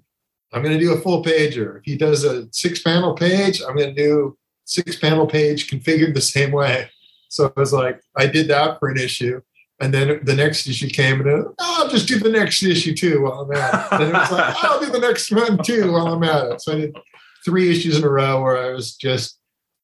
I'm 0.53 0.63
to 0.63 0.79
do 0.79 0.93
a 0.93 1.01
full 1.01 1.25
pager. 1.25 1.79
If 1.79 1.85
he 1.85 1.97
does 1.97 2.25
a 2.25 2.47
six 2.53 2.81
panel 2.81 3.15
page, 3.15 3.61
I'm 3.63 3.77
to 3.77 3.93
do 3.93 4.37
six 4.65 4.97
panel 4.97 5.27
page 5.27 5.69
configured 5.69 6.15
the 6.15 6.21
same 6.21 6.53
way. 6.53 6.89
So 7.29 7.53
I 7.57 7.61
was 7.61 7.73
like, 7.73 8.01
I 8.17 8.27
did 8.27 8.49
that 8.49 8.79
for 8.79 8.89
an 8.89 8.99
issue. 8.99 9.41
And 9.81 9.93
then 9.93 10.21
the 10.23 10.35
next 10.37 10.67
issue 10.69 10.89
came, 10.89 11.21
and 11.21 11.29
it, 11.29 11.47
oh, 11.59 11.83
I'll 11.83 11.89
just 11.89 12.07
do 12.07 12.19
the 12.19 12.31
next 12.31 12.63
issue 12.63 12.95
too 12.95 13.23
while 13.23 13.41
I'm 13.41 13.53
at 13.53 13.75
it. 13.75 14.01
And 14.01 14.03
it 14.11 14.13
was 14.13 14.31
like, 14.31 14.65
I'll 14.65 14.81
do 14.81 14.91
the 14.91 15.01
next 15.01 15.33
one 15.33 15.59
too 15.65 15.91
while 15.93 16.07
I'm 16.09 16.23
at 16.23 16.47
it. 16.53 16.61
So 16.63 16.73
I 16.73 16.77
did 16.77 16.97
three 17.45 17.71
issues 17.71 17.99
in 17.99 18.05
a 18.05 18.09
row 18.09 18.41
where 18.43 18.57
I 18.57 18.73
was 18.73 18.95
just 18.95 19.39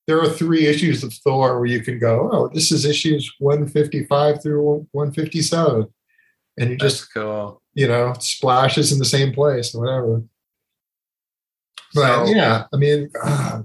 there 0.06 0.20
are 0.20 0.28
three 0.28 0.66
issues 0.66 1.04
of 1.04 1.12
Thor 1.12 1.56
where 1.58 1.66
you 1.68 1.80
can 1.82 1.98
go, 1.98 2.30
oh, 2.32 2.48
this 2.52 2.72
is 2.72 2.84
issues 2.84 3.32
155 3.38 4.42
through 4.42 4.86
157. 4.92 5.86
And 6.58 6.70
you 6.70 6.76
That's 6.78 6.94
just, 7.00 7.14
cool. 7.14 7.62
you 7.74 7.86
know, 7.86 8.14
splashes 8.18 8.92
in 8.92 8.98
the 8.98 9.04
same 9.04 9.32
place 9.32 9.74
or 9.74 9.82
whatever. 9.82 10.22
But 11.94 12.26
So- 12.26 12.32
yeah, 12.32 12.64
I 12.72 12.76
mean, 12.76 13.10
uh, 13.22 13.62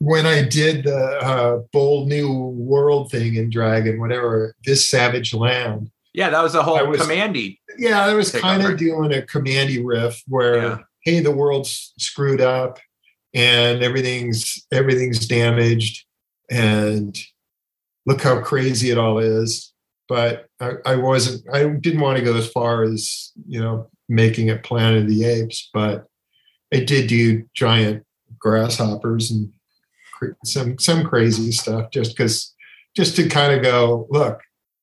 when 0.00 0.24
I 0.26 0.42
did 0.42 0.84
the 0.84 0.96
uh, 1.22 1.58
bold 1.72 2.08
new 2.08 2.32
world 2.32 3.10
thing 3.10 3.36
in 3.36 3.50
Dragon, 3.50 4.00
whatever, 4.00 4.54
this 4.64 4.88
savage 4.88 5.32
land, 5.34 5.90
Yeah, 6.14 6.30
that 6.30 6.42
was 6.42 6.54
a 6.54 6.62
whole 6.62 6.84
was- 6.88 7.00
kamandi. 7.02 7.58
yeah, 7.78 8.02
I 8.04 8.14
was 8.14 8.32
kind 8.32 8.62
of 8.64 8.76
doing 8.78 9.12
a 9.14 9.20
kamandi 9.22 9.80
riff 9.84 10.22
where, 10.26 10.56
Yeah. 10.56 10.78
hey, 11.04 11.20
the 11.20 11.30
world's 11.30 11.92
screwed 11.98 12.40
up 12.40 12.78
and 13.34 13.82
everything's 13.82 14.66
everything's 14.72 15.26
damaged, 15.28 16.04
and 16.50 17.16
look 18.06 18.22
how 18.22 18.40
crazy 18.40 18.90
it 18.90 18.98
all 18.98 19.18
is. 19.18 19.72
But 20.08 20.46
I, 20.58 20.72
I 20.84 20.96
wasn't. 20.96 21.44
I 21.54 21.64
didn't 21.68 22.00
want 22.00 22.18
to 22.18 22.24
go 22.24 22.34
as 22.36 22.50
far 22.50 22.82
as 22.82 23.30
you 23.46 23.60
know 23.60 23.88
making 24.08 24.48
it 24.48 24.64
Planet 24.64 25.02
of 25.02 25.08
the 25.08 25.24
Apes, 25.24 25.70
but 25.72 26.06
I 26.74 26.80
did 26.80 27.06
do 27.06 27.44
giant 27.54 28.04
grasshoppers 28.36 29.30
and 29.30 29.52
some 30.44 30.78
some 30.78 31.04
crazy 31.04 31.52
stuff 31.52 31.90
just 31.90 32.16
because 32.16 32.54
just 32.96 33.16
to 33.16 33.28
kind 33.28 33.52
of 33.52 33.62
go 33.62 34.06
look 34.10 34.40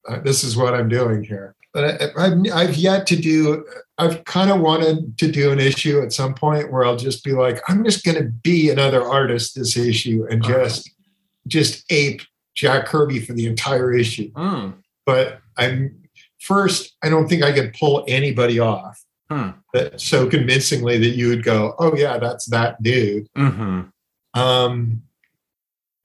uh, 0.09 0.19
this 0.21 0.43
is 0.43 0.55
what 0.57 0.73
i'm 0.73 0.89
doing 0.89 1.23
here 1.23 1.55
but 1.73 2.01
I, 2.01 2.25
I've, 2.25 2.37
I've 2.53 2.75
yet 2.75 3.05
to 3.07 3.15
do 3.15 3.65
i've 3.97 4.23
kind 4.25 4.49
of 4.51 4.59
wanted 4.61 5.17
to 5.19 5.31
do 5.31 5.51
an 5.51 5.59
issue 5.59 6.01
at 6.01 6.13
some 6.13 6.33
point 6.33 6.71
where 6.71 6.85
i'll 6.85 6.95
just 6.97 7.23
be 7.23 7.33
like 7.33 7.59
i'm 7.67 7.83
just 7.83 8.03
going 8.05 8.17
to 8.17 8.29
be 8.29 8.69
another 8.69 9.03
artist 9.03 9.55
this 9.55 9.75
issue 9.77 10.25
and 10.29 10.43
Uh-huh. 10.45 10.63
just 10.65 10.89
just 11.47 11.83
ape 11.91 12.21
jack 12.55 12.85
kirby 12.85 13.19
for 13.19 13.33
the 13.33 13.45
entire 13.47 13.93
issue 13.93 14.31
Mm. 14.33 14.75
but 15.05 15.39
i'm 15.57 15.95
first 16.39 16.95
i 17.03 17.09
don't 17.09 17.27
think 17.27 17.43
i 17.43 17.51
could 17.51 17.73
pull 17.73 18.03
anybody 18.07 18.59
off 18.59 19.03
Hmm. 19.29 19.49
that 19.73 19.99
so 19.99 20.29
convincingly 20.29 20.97
that 20.99 21.09
you 21.17 21.27
would 21.27 21.43
go 21.43 21.75
oh 21.79 21.93
yeah 21.97 22.17
that's 22.17 22.45
that 22.45 22.81
dude 22.81 23.27
hmm 23.35 23.81
um, 24.33 25.01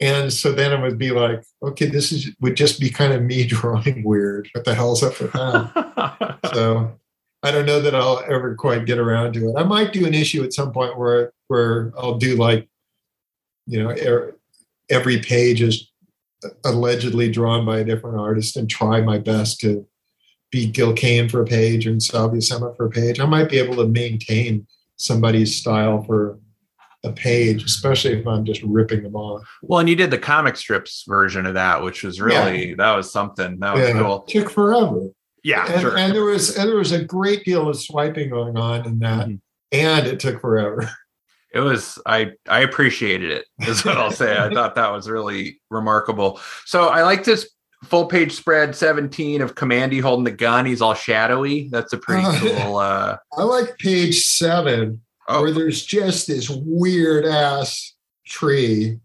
and 0.02 0.32
so 0.32 0.50
then 0.50 0.72
it 0.72 0.82
would 0.82 0.98
be 0.98 1.12
like, 1.12 1.44
okay, 1.62 1.86
this 1.86 2.10
is 2.10 2.34
would 2.40 2.56
just 2.56 2.80
be 2.80 2.90
kind 2.90 3.12
of 3.12 3.22
me 3.22 3.46
drawing 3.46 4.02
weird. 4.02 4.48
What 4.52 4.64
the 4.64 4.74
hell's 4.74 5.02
up 5.02 5.18
with 5.20 5.32
that? 5.32 6.38
so 6.52 6.98
I 7.44 7.52
don't 7.52 7.66
know 7.66 7.80
that 7.80 7.94
I'll 7.94 8.22
ever 8.28 8.56
quite 8.56 8.84
get 8.84 8.98
around 8.98 9.34
to 9.34 9.50
it. 9.50 9.54
I 9.56 9.62
might 9.62 9.92
do 9.92 10.04
an 10.04 10.12
issue 10.12 10.42
at 10.42 10.52
some 10.52 10.72
point 10.72 10.98
where 10.98 11.32
where 11.46 11.92
I'll 11.96 12.18
do 12.18 12.34
like, 12.34 12.68
you 13.66 13.80
know, 13.80 13.90
er, 13.90 14.36
every 14.90 15.20
page 15.20 15.62
is 15.62 15.88
allegedly 16.64 17.30
drawn 17.30 17.64
by 17.64 17.78
a 17.78 17.84
different 17.84 18.18
artist 18.18 18.56
and 18.56 18.68
try 18.68 19.00
my 19.00 19.18
best 19.18 19.60
to 19.60 19.86
be 20.50 20.66
Gil 20.66 20.94
Kane 20.94 21.28
for 21.28 21.40
a 21.40 21.46
page 21.46 21.86
and 21.86 22.02
Sal 22.02 22.28
Buscema 22.28 22.76
for 22.76 22.86
a 22.86 22.90
page. 22.90 23.20
I 23.20 23.26
might 23.26 23.48
be 23.48 23.60
able 23.60 23.76
to 23.76 23.86
maintain 23.86 24.66
somebody's 24.96 25.56
style 25.56 26.02
for 26.02 26.38
a 27.04 27.12
page, 27.12 27.64
especially 27.64 28.12
if 28.12 28.26
I'm 28.26 28.44
just 28.44 28.62
ripping 28.62 29.02
them 29.02 29.16
off. 29.16 29.42
well, 29.62 29.80
and 29.80 29.88
you 29.88 29.96
did 29.96 30.10
the 30.10 30.18
comic 30.18 30.56
strips 30.56 31.04
version 31.08 31.46
of 31.46 31.54
that, 31.54 31.82
which 31.82 32.02
was 32.04 32.20
really 32.20 32.74
that 32.74 32.94
was 32.94 33.10
something. 33.10 33.58
That 33.60 33.74
was 33.74 33.90
cool. 33.90 34.20
Took 34.22 34.50
forever. 34.50 35.08
Yeah, 35.44 35.66
and, 35.70 35.80
sure. 35.80 35.96
and 35.98 36.14
there 36.14 36.24
was 36.24 36.56
and 36.56 36.68
there 36.68 36.76
was 36.78 36.92
a 36.92 37.04
great 37.04 37.44
deal 37.44 37.68
of 37.68 37.76
swiping 37.80 38.30
going 38.30 38.56
on 38.56 38.86
in 38.86 38.98
that, 39.00 39.26
Mhm. 39.26 39.40
and 39.72 40.06
it 40.06 40.20
took 40.20 40.40
forever. 40.40 40.88
it 41.52 41.58
was 41.60 41.98
I 42.06 42.32
I 42.48 42.60
appreciated 42.60 43.30
it. 43.32 43.46
Is 43.66 43.84
what 43.84 43.96
I'll 43.98 44.12
say. 44.12 44.36
I 44.38 44.48
thought 44.54 44.76
that 44.76 44.92
was 44.92 45.08
really 45.10 45.60
remarkable. 45.70 46.40
So 46.66 46.86
I 46.88 47.02
like 47.02 47.24
this 47.24 47.50
full 47.82 48.06
page 48.06 48.30
spread 48.32 48.76
17 48.76 49.40
of 49.42 49.56
Kamandi 49.56 50.00
holding 50.00 50.22
the 50.22 50.30
gun. 50.30 50.64
He's 50.66 50.80
all 50.80 50.94
shadowy. 50.94 51.68
That's 51.68 51.92
a 51.92 51.98
pretty 51.98 52.22
Oh, 52.24 52.38
cool. 52.64 52.76
Uh, 52.76 53.16
I 53.36 53.42
like 53.42 53.76
page 53.78 54.24
seven 54.24 55.00
oh, 55.28 55.42
where 55.42 55.50
there's 55.52 55.84
just 55.84 56.26
this 56.26 56.48
weird 56.50 57.24
ass 57.24 57.94
tree 58.26 58.98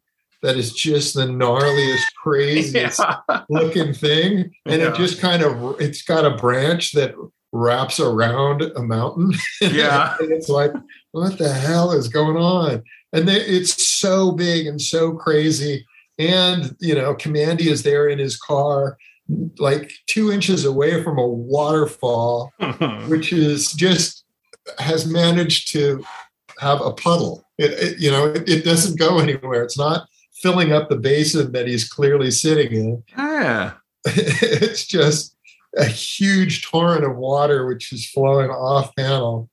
that 0.44 0.56
is 0.56 0.72
just 0.74 1.14
the 1.16 1.26
gnarliest, 1.26 2.04
craziest 2.24 3.00
Yeah. 3.00 3.42
looking 3.50 3.94
thing, 3.94 4.52
and 4.66 4.82
Yeah. 4.82 4.90
it 4.92 4.96
just 4.96 5.20
kind 5.20 5.44
of 5.44 5.80
it's 5.82 6.02
got 6.04 6.26
a 6.26 6.36
branch 6.38 6.92
that 6.94 7.16
wraps 7.52 8.00
around 8.00 8.62
a 8.62 8.82
mountain. 8.84 9.32
Yeah. 9.62 10.16
it's 10.20 10.50
like, 10.50 10.74
what 11.12 11.38
the 11.38 11.52
hell 11.52 11.92
is 11.92 12.08
going 12.08 12.38
on? 12.38 12.84
And 13.14 13.28
they, 13.28 13.40
it's 13.42 13.88
so 13.88 14.32
big 14.34 14.68
and 14.68 14.82
so 14.82 15.14
crazy. 15.14 15.86
And 16.20 16.76
you 16.80 16.94
know, 16.96 17.16
Kamandi 17.16 17.68
is 17.68 17.84
there 17.84 18.08
in 18.10 18.20
his 18.20 18.38
car, 18.38 18.98
like 19.60 19.92
two 20.08 20.32
inches 20.32 20.66
away 20.66 21.04
from 21.04 21.18
a 21.18 21.28
waterfall, 21.28 22.52
which 23.08 23.32
is 23.34 23.72
just 23.74 24.17
has 24.80 25.06
managed 25.06 25.72
to 25.74 26.04
have 26.60 26.82
a 26.82 26.92
puddle. 26.94 27.46
It, 27.58 27.72
it- 27.72 28.00
you 28.00 28.12
know, 28.12 28.26
it, 28.28 28.48
it 28.50 28.64
doesn't 28.66 29.00
go 29.00 29.20
anywhere. 29.20 29.64
It's 29.64 29.78
not 29.78 30.08
filling 30.42 30.72
up 30.72 30.90
the 30.90 30.96
basin 30.98 31.52
that 31.54 31.68
he's 31.68 31.88
clearly 31.90 32.32
sitting 32.32 32.72
in. 32.72 33.04
yeah. 33.18 33.74
it's 34.06 34.86
just 34.86 35.36
a 35.76 35.86
huge 35.86 36.64
torrent 36.64 37.04
of 37.04 37.18
water 37.18 37.66
which 37.68 37.92
is 37.92 38.10
flowing 38.10 38.50
off 38.50 38.96
panel. 38.96 39.50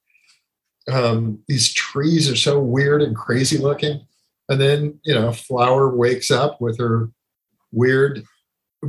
Um, 0.93 1.41
these 1.49 1.73
trees 1.73 2.31
are 2.31 2.37
so 2.37 2.59
weird 2.61 3.03
and 3.03 3.17
crazy 3.17 3.59
looking. 3.59 4.07
And 4.49 4.61
then, 4.61 5.01
you 5.05 5.15
know, 5.15 5.33
Flower 5.33 5.95
wakes 5.97 6.31
up 6.31 6.61
with 6.61 6.79
her 6.79 7.11
weird, 7.73 8.25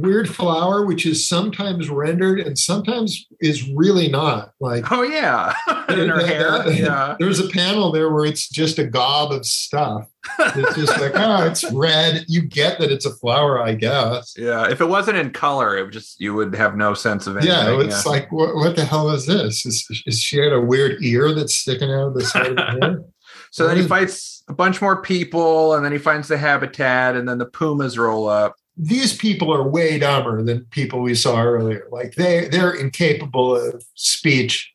weird 0.02 0.30
flower, 0.30 0.86
which 0.86 1.06
is 1.06 1.28
sometimes 1.28 1.90
rendered 1.90 2.40
and 2.40 2.58
sometimes 2.58 3.26
is 3.40 3.70
really 3.70 4.08
not. 4.08 4.52
Like 4.60 4.92
Oh 4.92 5.04
yeah. 5.04 5.54
In 5.90 6.10
her 6.10 6.26
hair. 6.26 6.70
Yeah. 6.72 7.16
there's 7.20 7.40
a 7.40 7.48
panel 7.50 7.92
there 7.92 8.12
where 8.12 8.26
it's 8.26 8.50
just 8.50 8.80
a 8.80 8.86
gob 8.86 9.32
of 9.32 9.46
stuff. 9.46 10.08
It's 10.40 10.76
just 10.76 11.00
like, 11.00 11.12
oh, 11.16 11.46
it's 11.46 11.64
red. 11.72 12.26
You 12.28 12.42
get 12.42 12.80
that 12.80 12.92
it's 12.92 13.06
a 13.06 13.12
flower, 13.12 13.62
I 13.62 13.76
guess. 13.76 14.34
Yeah. 14.38 14.70
If 14.70 14.82
it 14.82 14.86
wasn't 14.86 15.18
in 15.18 15.32
color, 15.32 15.78
it 15.78 15.84
would 15.84 15.94
just 15.94 16.20
you 16.20 16.34
would 16.34 16.56
have 16.56 16.76
no 16.76 16.94
sense 16.94 17.28
of 17.28 17.38
anything. 17.38 17.54
Yeah, 17.54 17.80
it's 17.82 18.06
like, 18.06 18.32
what, 18.32 18.56
what 18.56 18.76
the 18.76 18.86
hell 18.86 19.10
is 19.12 19.26
this? 19.26 19.66
Is, 19.66 19.88
is 20.06 20.20
she 20.22 20.38
had 20.38 20.54
a 20.54 20.62
weird 20.62 21.04
ear 21.04 21.34
that's 21.34 21.56
sticking 21.56 21.92
out 21.92 22.08
of 22.08 22.14
the 22.16 22.24
side 22.26 22.52
of 22.52 22.58
her 22.58 22.80
head? 22.82 23.04
So 23.52 23.68
then 23.68 23.78
he 23.78 23.84
What 23.84 23.90
fights 23.90 24.44
a 24.48 24.54
bunch 24.54 24.82
more 24.82 25.02
people, 25.02 25.76
and 25.76 25.86
then 25.86 25.92
he 25.92 25.98
finds 25.98 26.28
the 26.28 26.38
habitat, 26.38 27.16
and 27.16 27.28
then 27.28 27.38
the 27.38 27.46
pumas 27.46 27.98
roll 27.98 28.28
up. 28.28 28.56
These 28.78 29.16
people 29.18 29.54
are 29.54 29.68
way 29.68 30.00
dumber 30.00 30.44
than 30.44 30.66
people 30.66 31.02
we 31.02 31.16
saw 31.16 31.42
earlier. 31.42 31.88
Like 31.92 32.16
they 32.16 32.48
they're 32.50 32.74
incapable 32.74 33.56
of 33.56 33.84
speech 33.94 34.74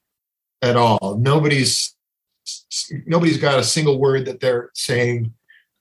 at 0.63 0.77
all. 0.77 1.19
Nobody's 1.21 1.95
nobody's 3.07 3.39
got 3.39 3.59
a 3.59 3.65
single 3.65 3.99
word 3.99 4.27
that 4.27 4.41
they're 4.41 4.71
saying. 4.75 5.33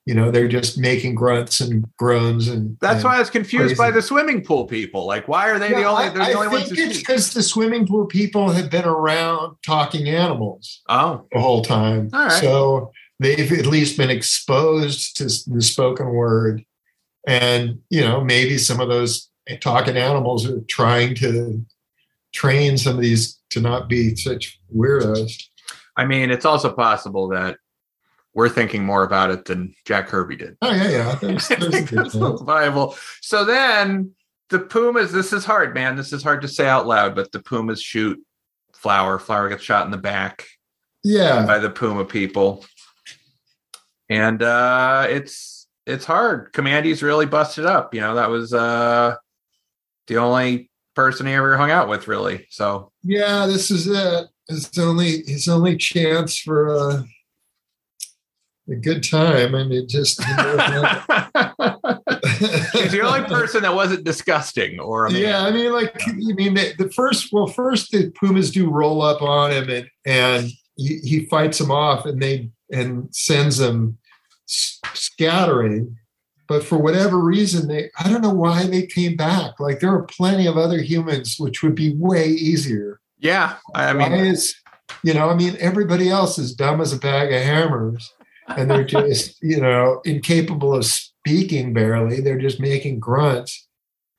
You 0.06 0.16
know, 0.16 0.32
they're 0.32 0.48
just 0.48 0.80
making 0.80 1.14
grunts 1.14 1.60
and 1.60 1.86
groans 1.98 2.48
and 2.48 2.78
That's 2.82 2.96
and- 2.96 3.04
why 3.04 3.18
I 3.18 3.20
was 3.20 3.30
confused 3.30 3.66
crazy. 3.66 3.76
by 3.76 3.92
the 3.92 4.02
swimming 4.02 4.44
pool 4.44 4.66
people. 4.66 5.06
Like, 5.06 5.28
why 5.28 5.50
are 5.52 5.60
they 5.60 5.70
the 5.70 5.84
only? 5.84 6.06
I, 6.06 6.10
They're 6.10 6.18
the 6.18 6.24
I 6.24 6.34
only 6.34 6.48
ones 6.48 6.68
think 6.70 6.80
it's 6.80 6.98
because 6.98 7.32
the 7.34 7.44
swimming 7.44 7.86
pool 7.86 8.08
people 8.08 8.50
have 8.50 8.72
been 8.72 8.86
around 8.86 9.58
talking 9.64 10.10
animals. 10.10 10.82
Oh, 10.90 11.28
the 11.32 11.40
whole 11.40 11.62
time. 11.64 12.10
All 12.12 12.24
right. 12.26 12.32
So 12.42 12.92
they've 13.20 13.52
at 13.52 13.68
least 13.68 13.98
been 13.98 14.10
exposed 14.10 15.16
to 15.18 15.26
the 15.26 15.62
spoken 15.62 16.08
word. 16.10 16.66
And, 17.28 17.80
you 17.90 18.02
know, 18.02 18.24
maybe 18.24 18.58
some 18.58 18.80
of 18.80 18.88
those 18.88 19.30
talking 19.62 19.98
animals 19.98 20.48
are 20.48 20.62
trying 20.62 21.16
to 21.16 21.66
train 22.34 22.78
some 22.78 22.96
of 22.96 23.02
these 23.02 23.40
to 23.50 23.60
not 23.60 23.90
be 23.90 24.16
such 24.16 24.60
weirdos. 24.76 25.44
I 25.98 26.06
mean, 26.06 26.32
it's 26.32 26.46
also 26.46 26.72
possible 26.72 27.28
that 27.30 27.58
we're 28.34 28.50
thinking 28.50 28.86
more 28.86 29.04
about 29.04 29.32
it 29.32 29.46
than 29.46 29.74
Jack 29.86 30.08
Kirby 30.08 30.36
did. 30.38 30.56
Oh, 30.62 30.72
yeah, 30.72 30.90
yeah. 30.90 31.16
There's, 31.16 31.48
there's 31.48 31.86
that's 31.92 32.14
viable. 32.14 32.96
So 33.22 33.44
then 33.44 34.12
the 34.50 34.60
Pumas, 34.60 35.12
this 35.12 35.34
is 35.34 35.46
hard, 35.46 35.74
man. 35.74 35.96
This 35.96 36.14
is 36.14 36.24
hard 36.24 36.42
to 36.44 36.48
say 36.48 36.68
out 36.68 36.88
loud, 36.88 37.16
but 37.16 37.32
the 37.32 37.40
Pumas 37.40 37.82
shoot 37.82 38.20
Flower. 38.74 39.20
Flower 39.20 39.50
gets 39.50 39.64
shot 39.64 39.86
in 39.86 39.92
the 39.92 39.98
back 39.98 40.46
Yeah. 41.04 41.46
by 41.46 41.60
the 41.60 41.70
Puma 41.70 42.06
people. 42.06 42.64
And 44.10 44.42
uh 44.42 45.06
it's 45.10 45.49
it's 45.90 46.06
hard. 46.06 46.54
Kamandi's 46.54 47.04
really 47.04 47.26
busted 47.26 47.66
up. 47.66 47.94
You 47.94 48.02
know, 48.02 48.16
that 48.16 48.30
was 48.30 48.54
uh 48.54 49.16
the 50.08 50.18
only 50.18 50.70
person 50.96 51.28
he 51.28 51.34
ever 51.34 51.58
hung 51.58 51.72
out 51.72 51.88
with, 51.90 52.08
really. 52.08 52.48
So 52.50 52.92
Yeah, 53.04 53.46
this 53.46 53.72
is 53.72 53.88
it. 53.88 54.28
It's 54.48 54.78
only 54.78 55.24
his 55.26 55.48
only 55.48 55.78
chance 55.78 56.38
for 56.40 56.68
a, 56.68 57.06
a 58.70 58.76
good 58.76 59.04
time. 59.04 59.56
and 59.56 59.72
it 59.72 59.88
just. 59.90 60.24
He's 62.40 62.92
the 62.92 63.02
only 63.04 63.28
person 63.28 63.64
that 63.64 63.76
wasn't 63.76 64.04
disgusting 64.04 64.80
or. 64.80 65.10
Yeah, 65.12 65.44
I 65.44 65.52
mean, 65.52 65.72
like, 65.72 65.94
you 66.18 66.34
mean 66.36 66.54
the, 66.54 66.74
the 66.78 66.90
first? 66.90 67.30
Well, 67.32 67.48
first 67.48 67.92
the 67.92 68.12
Pumas 68.12 68.52
do 68.52 68.70
roll 68.70 69.02
up 69.02 69.22
on 69.22 69.52
him, 69.52 69.70
and 69.70 69.90
and 70.06 70.50
he, 70.78 71.00
he 71.04 71.26
fights 71.26 71.58
them 71.58 71.72
off, 71.72 72.06
and 72.06 72.22
they 72.22 72.50
and 72.72 73.14
sends 73.14 73.58
them 73.58 73.98
scattering. 74.94 75.98
But 76.48 76.64
for 76.64 76.78
whatever 76.80 77.20
reason, 77.20 77.68
they 77.68 77.92
I 78.00 78.10
don't 78.10 78.22
know 78.22 78.34
why 78.34 78.66
they 78.66 78.86
came 78.86 79.16
back. 79.16 79.60
Like 79.60 79.80
there 79.80 79.94
are 79.94 80.04
plenty 80.04 80.48
of 80.48 80.58
other 80.58 80.82
humans, 80.82 81.36
which 81.38 81.62
would 81.62 81.76
be 81.76 81.94
way 81.96 82.28
easier. 82.28 83.00
Yeah. 83.20 83.58
I 83.76 83.94
why 83.94 84.10
mean, 84.10 84.26
is 84.26 84.56
you 85.04 85.14
know? 85.14 85.30
I 85.30 85.36
mean, 85.36 85.56
everybody 85.60 86.10
else 86.10 86.40
is 86.40 86.56
dumb 86.56 86.82
as 86.82 86.92
a 86.92 86.98
bag 86.98 87.32
of 87.32 87.42
hammers, 87.44 88.12
and 88.48 88.70
they're 88.70 88.84
just 88.86 89.42
you 89.44 89.62
know 89.62 90.02
incapable 90.06 90.74
of 90.74 90.86
speaking 90.86 91.74
barely. 91.74 92.20
They're 92.20 92.40
just 92.40 92.60
making 92.60 93.00
grunts 93.00 93.68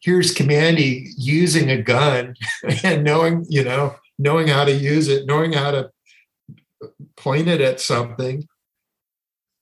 here's 0.01 0.35
Kamandi 0.35 1.09
using 1.17 1.71
a 1.71 1.81
gun 1.81 2.35
and 2.85 3.05
knowing, 3.05 3.47
you 3.49 3.65
know, 3.65 3.97
knowing 4.19 4.49
how 4.49 4.65
to 4.65 4.73
use 4.73 5.09
it, 5.09 5.27
knowing 5.27 5.53
how 5.53 5.71
to 5.71 5.91
point 7.17 7.49
it 7.49 7.61
at 7.61 7.81
something. 7.81 8.49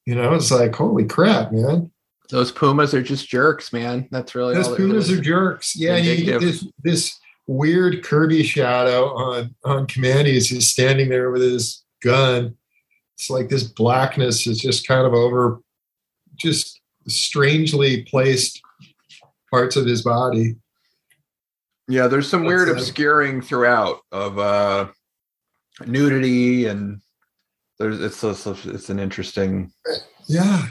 You 0.08 0.14
know, 0.14 0.32
it's 0.32 0.50
like, 0.50 0.74
holy 0.74 1.04
crap, 1.04 1.52
man. 1.52 1.90
those 2.30 2.50
Pumas 2.50 2.94
are 2.94 3.02
just 3.02 3.28
jerks, 3.28 3.74
man. 3.74 4.08
That's 4.10 4.34
really 4.34 4.54
Those 4.54 4.68
all 4.68 4.76
Pumas 4.76 5.10
is. 5.10 5.18
are 5.18 5.22
jerks. 5.22 5.76
Yeah, 5.76 5.96
and 5.96 6.06
you 6.06 6.24
get 6.24 6.40
this 6.40 6.66
this 6.82 7.14
weird 7.46 8.02
Kirby 8.02 8.42
shadow 8.42 9.14
on 9.14 9.54
on 9.66 9.86
Kamandi 9.86 10.34
as 10.34 10.46
he's 10.46 10.70
standing 10.70 11.10
there 11.10 11.30
with 11.30 11.42
his 11.42 11.84
gun. 12.02 12.56
It's 13.18 13.28
like 13.28 13.50
this 13.50 13.64
blackness 13.64 14.46
is 14.46 14.58
just 14.58 14.88
kind 14.88 15.06
of 15.06 15.12
over 15.12 15.60
just 16.36 16.80
strangely 17.06 18.04
placed 18.04 18.62
parts 19.50 19.76
of 19.76 19.84
his 19.84 20.00
body. 20.00 20.56
Yeah, 21.86 22.06
there's 22.06 22.30
some 22.30 22.44
That's 22.44 22.48
weird 22.48 22.68
like- 22.68 22.78
obscuring 22.78 23.42
throughout 23.42 24.00
of 24.10 24.38
uh 24.38 24.88
nudity 25.86 26.64
and 26.64 27.02
there's 27.78 28.00
it's 28.00 28.22
it's, 28.24 28.46
it's 28.66 28.90
an 28.90 28.98
interesting 28.98 29.72
Yeah, 30.26 30.66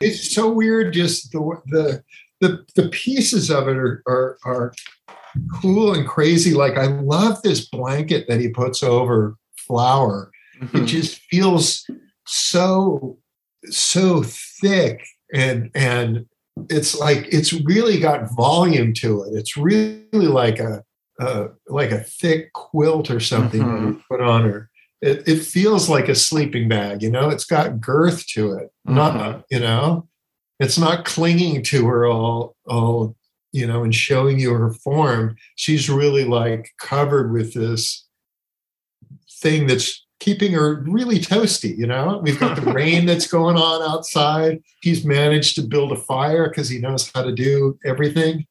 it's 0.00 0.34
so 0.34 0.50
weird. 0.50 0.92
Just 0.92 1.32
the 1.32 1.60
the 1.66 2.04
the 2.40 2.64
the 2.74 2.88
pieces 2.90 3.50
of 3.50 3.68
it 3.68 3.76
are 3.76 4.02
are, 4.06 4.38
are 4.44 4.72
cool 5.60 5.94
and 5.94 6.06
crazy. 6.06 6.54
Like 6.54 6.76
I 6.76 6.86
love 6.86 7.42
this 7.42 7.68
blanket 7.68 8.26
that 8.28 8.40
he 8.40 8.48
puts 8.48 8.82
over 8.82 9.36
Flower. 9.56 10.30
It 10.74 10.84
just 10.84 11.20
feels 11.30 11.84
so 12.26 13.18
so 13.66 14.22
thick 14.22 15.04
and 15.32 15.70
and 15.74 16.26
it's 16.68 16.98
like 16.98 17.26
it's 17.32 17.52
really 17.52 17.98
got 17.98 18.30
volume 18.34 18.92
to 18.94 19.22
it. 19.24 19.30
It's 19.34 19.56
really 19.56 20.04
like 20.12 20.58
a 20.58 20.84
uh, 21.20 21.48
like 21.68 21.90
a 21.90 22.00
thick 22.00 22.52
quilt 22.52 23.10
or 23.10 23.20
something 23.20 23.60
that 23.60 23.94
he 23.94 24.02
put 24.10 24.20
on 24.20 24.42
her. 24.42 24.70
It, 25.02 25.26
it 25.28 25.42
feels 25.42 25.88
like 25.88 26.08
a 26.08 26.14
sleeping 26.14 26.68
bag, 26.68 27.02
you 27.02 27.10
know. 27.10 27.28
It's 27.28 27.44
got 27.44 27.80
girth 27.80 28.24
to 28.28 28.52
it, 28.54 28.70
not 28.84 29.14
Mhm. 29.14 29.44
you 29.50 29.58
know. 29.60 30.08
It's 30.60 30.78
not 30.78 31.04
clinging 31.04 31.62
to 31.64 31.86
her 31.88 32.06
all 32.06 32.54
all 32.66 33.16
you 33.52 33.66
know 33.66 33.82
and 33.82 33.94
showing 33.94 34.38
you 34.38 34.54
her 34.54 34.72
form. 34.72 35.36
She's 35.56 35.90
really 35.90 36.24
like 36.24 36.70
covered 36.78 37.32
with 37.32 37.52
this 37.52 38.06
thing 39.40 39.66
that's 39.66 40.06
keeping 40.20 40.52
her 40.52 40.84
really 40.86 41.18
toasty. 41.18 41.76
You 41.76 41.88
know, 41.88 42.20
we've 42.22 42.38
got 42.38 42.54
the 42.54 42.72
rain 42.80 43.06
that's 43.06 43.26
going 43.26 43.56
on 43.56 43.82
outside. 43.82 44.62
He's 44.82 45.04
managed 45.04 45.56
to 45.56 45.62
build 45.62 45.90
a 45.90 45.96
fire 45.96 46.48
because 46.48 46.68
he 46.68 46.78
knows 46.78 47.10
how 47.12 47.22
to 47.24 47.32
do 47.32 47.76
everything. 47.84 48.46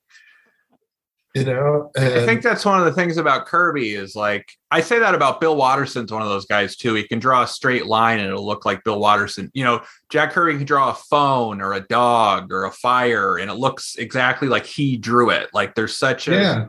You 1.33 1.45
know, 1.45 1.91
I 1.97 2.25
think 2.25 2.41
that's 2.41 2.65
one 2.65 2.79
of 2.79 2.85
the 2.85 2.91
things 2.91 3.15
about 3.15 3.45
Kirby 3.45 3.93
is 3.93 4.17
like 4.17 4.51
I 4.69 4.81
say 4.81 4.99
that 4.99 5.15
about 5.15 5.39
Bill 5.39 5.55
Watterson's 5.55 6.11
one 6.11 6.21
of 6.21 6.27
those 6.27 6.45
guys 6.45 6.75
too. 6.75 6.93
He 6.93 7.07
can 7.07 7.19
draw 7.19 7.43
a 7.43 7.47
straight 7.47 7.85
line 7.85 8.19
and 8.19 8.27
it'll 8.27 8.45
look 8.45 8.65
like 8.65 8.83
Bill 8.83 8.99
Watterson. 8.99 9.49
You 9.53 9.63
know, 9.63 9.81
Jack 10.09 10.33
Kirby 10.33 10.57
can 10.57 10.65
draw 10.65 10.91
a 10.91 10.93
phone 10.93 11.61
or 11.61 11.73
a 11.73 11.79
dog 11.87 12.51
or 12.51 12.65
a 12.65 12.71
fire 12.71 13.37
and 13.37 13.49
it 13.49 13.53
looks 13.53 13.95
exactly 13.95 14.49
like 14.49 14.65
he 14.65 14.97
drew 14.97 15.29
it. 15.29 15.49
Like 15.53 15.73
there's 15.73 15.95
such 15.95 16.27
a 16.27 16.33
yeah, 16.33 16.65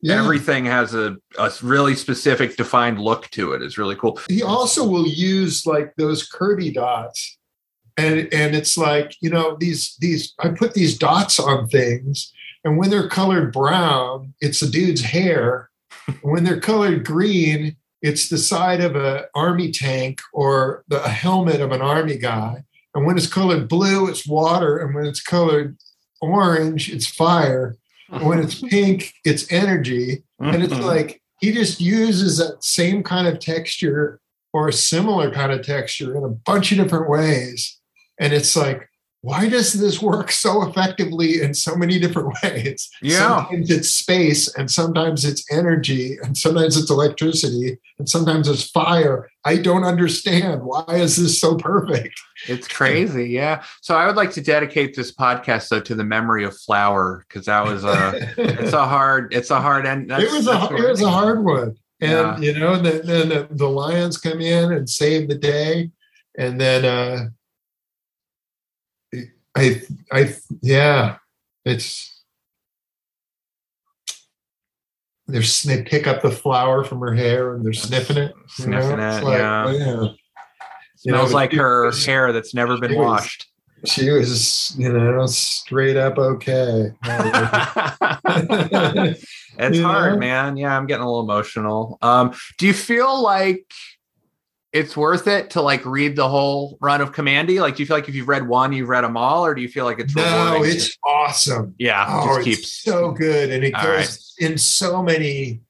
yeah. 0.00 0.18
everything 0.18 0.64
has 0.64 0.94
a, 0.94 1.16
a 1.38 1.52
really 1.62 1.94
specific 1.94 2.56
defined 2.56 2.98
look 2.98 3.30
to 3.30 3.52
it. 3.52 3.62
It's 3.62 3.78
really 3.78 3.94
cool. 3.94 4.18
he 4.28 4.42
also 4.42 4.84
will 4.84 5.06
use 5.06 5.64
like 5.64 5.94
those 5.96 6.26
Kirby 6.26 6.72
dots 6.72 7.38
and 7.96 8.28
and 8.32 8.54
it's 8.54 8.76
like 8.78 9.16
you 9.20 9.30
know 9.30 9.56
these 9.58 9.96
these 10.00 10.34
I 10.38 10.48
put 10.48 10.74
these 10.74 10.96
dots 10.98 11.38
on 11.38 11.68
things, 11.68 12.32
and 12.64 12.78
when 12.78 12.90
they're 12.90 13.08
colored 13.08 13.52
brown, 13.52 14.34
it's 14.40 14.60
the 14.60 14.68
dude's 14.68 15.02
hair. 15.02 15.70
when 16.22 16.44
they're 16.44 16.60
colored 16.60 17.04
green, 17.04 17.76
it's 18.00 18.28
the 18.28 18.38
side 18.38 18.80
of 18.80 18.96
an 18.96 19.24
army 19.34 19.70
tank 19.70 20.20
or 20.32 20.84
the 20.88 21.00
helmet 21.00 21.60
of 21.60 21.72
an 21.72 21.82
army 21.82 22.16
guy. 22.16 22.64
And 22.94 23.06
when 23.06 23.16
it's 23.16 23.26
colored 23.26 23.68
blue, 23.68 24.08
it's 24.08 24.26
water. 24.26 24.78
And 24.78 24.94
when 24.94 25.06
it's 25.06 25.22
colored 25.22 25.76
orange, 26.20 26.92
it's 26.92 27.06
fire. 27.06 27.76
And 28.10 28.26
when 28.26 28.38
it's 28.38 28.60
pink, 28.68 29.14
it's 29.24 29.50
energy. 29.50 30.24
And 30.40 30.62
it's 30.62 30.74
mm-hmm. 30.74 30.84
like 30.84 31.22
he 31.40 31.52
just 31.52 31.80
uses 31.80 32.38
that 32.38 32.62
same 32.62 33.02
kind 33.02 33.26
of 33.26 33.38
texture 33.38 34.20
or 34.52 34.68
a 34.68 34.72
similar 34.72 35.30
kind 35.30 35.52
of 35.52 35.64
texture 35.64 36.16
in 36.16 36.24
a 36.24 36.28
bunch 36.28 36.72
of 36.72 36.78
different 36.78 37.08
ways. 37.08 37.80
And 38.20 38.32
it's 38.32 38.54
like, 38.54 38.88
why 39.22 39.48
does 39.48 39.72
this 39.72 40.02
work 40.02 40.32
so 40.32 40.68
effectively 40.68 41.40
in 41.40 41.54
so 41.54 41.76
many 41.76 41.98
different 42.00 42.36
ways? 42.42 42.90
Yeah. 43.00 43.18
Sometimes 43.46 43.70
it's 43.70 43.88
space 43.90 44.52
and 44.56 44.68
sometimes 44.70 45.24
it's 45.24 45.44
energy 45.52 46.18
and 46.22 46.36
sometimes 46.36 46.76
it's 46.76 46.90
electricity 46.90 47.78
and 48.00 48.08
sometimes 48.08 48.48
it's 48.48 48.68
fire. 48.68 49.28
I 49.44 49.56
don't 49.58 49.84
understand. 49.84 50.62
Why 50.64 50.84
is 50.88 51.16
this 51.16 51.40
so 51.40 51.56
perfect? 51.56 52.20
It's 52.48 52.66
crazy. 52.66 53.28
Yeah. 53.30 53.62
So 53.80 53.94
I 53.96 54.06
would 54.06 54.16
like 54.16 54.32
to 54.32 54.40
dedicate 54.40 54.96
this 54.96 55.12
podcast 55.14 55.68
though 55.68 55.80
to 55.80 55.94
the 55.94 56.04
memory 56.04 56.44
of 56.44 56.56
Flower 56.58 57.24
because 57.28 57.46
that 57.46 57.64
was 57.64 57.84
a 57.84 58.32
it's 58.36 58.72
a 58.72 58.86
hard 58.88 59.32
it's 59.32 59.50
a 59.50 59.60
hard 59.60 59.86
end. 59.86 60.10
it 60.10 60.32
was 60.32 60.48
a 60.48 60.74
it 60.74 60.88
was 60.90 61.00
a 61.00 61.08
hard 61.10 61.44
one. 61.44 61.76
And 62.00 62.10
Yeah. 62.10 62.38
you 62.40 62.58
know, 62.58 62.76
then 62.76 63.06
then 63.06 63.28
the, 63.28 63.48
the 63.52 63.68
Lions 63.68 64.18
come 64.18 64.40
in 64.40 64.72
and 64.72 64.90
save 64.90 65.28
the 65.28 65.36
day. 65.38 65.90
And 66.36 66.60
then 66.60 66.84
uh 66.84 67.28
I 69.56 69.82
I 70.10 70.34
yeah, 70.60 71.16
it's 71.64 72.08
they're 75.28 75.42
they 75.64 75.82
pick 75.82 76.06
up 76.06 76.20
the 76.22 76.30
flower 76.30 76.84
from 76.84 77.00
her 77.00 77.14
hair 77.14 77.54
and 77.54 77.64
they're 77.64 77.72
sniffing 77.72 78.16
it. 78.18 78.34
know? 78.34 78.42
Sniffing 78.48 78.98
It's 78.98 79.18
it, 79.18 79.24
like, 79.24 79.38
yeah. 79.38 79.64
well, 79.64 79.74
You 79.74 81.12
know, 81.12 81.18
Smells 81.18 81.32
like 81.32 81.52
her 81.52 81.86
was- 81.86 82.04
hair 82.04 82.32
that's 82.32 82.54
never 82.54 82.78
been 82.78 82.94
was- 82.96 83.06
washed. 83.06 83.46
She 83.84 84.10
was, 84.10 84.76
you 84.78 84.92
know, 84.92 85.26
straight 85.26 85.96
up 85.96 86.16
okay. 86.16 86.92
it's 89.58 89.78
hard, 89.80 90.12
know? 90.12 90.18
man. 90.18 90.56
Yeah, 90.56 90.76
I'm 90.76 90.86
getting 90.86 91.02
a 91.02 91.06
little 91.06 91.22
emotional. 91.22 91.98
Um, 92.00 92.32
do 92.58 92.68
you 92.68 92.74
feel 92.74 93.20
like 93.20 93.66
it's 94.72 94.96
worth 94.96 95.26
it 95.26 95.50
to 95.50 95.60
like 95.60 95.84
read 95.84 96.16
the 96.16 96.28
whole 96.28 96.78
run 96.80 97.00
of 97.00 97.12
Kamandi? 97.12 97.60
Like, 97.60 97.76
do 97.76 97.82
you 97.82 97.86
feel 97.86 97.96
like 97.96 98.08
if 98.08 98.14
you've 98.14 98.28
read 98.28 98.48
one, 98.48 98.72
you've 98.72 98.88
read 98.88 99.04
them 99.04 99.16
all, 99.16 99.44
or 99.44 99.54
do 99.54 99.60
you 99.60 99.68
feel 99.68 99.84
like 99.84 99.98
it's 99.98 100.14
no, 100.16 100.22
rewarding? 100.54 100.74
it's 100.76 100.96
awesome. 101.06 101.74
yeah, 101.78 102.06
Oh, 102.08 102.36
just 102.36 102.48
it's 102.48 102.56
keeps 102.56 102.72
so 102.72 103.10
good, 103.12 103.50
and 103.50 103.64
it 103.64 103.74
All 103.74 103.82
goes 103.82 104.34
in 104.38 104.56
so 104.56 105.02
many 105.02 105.60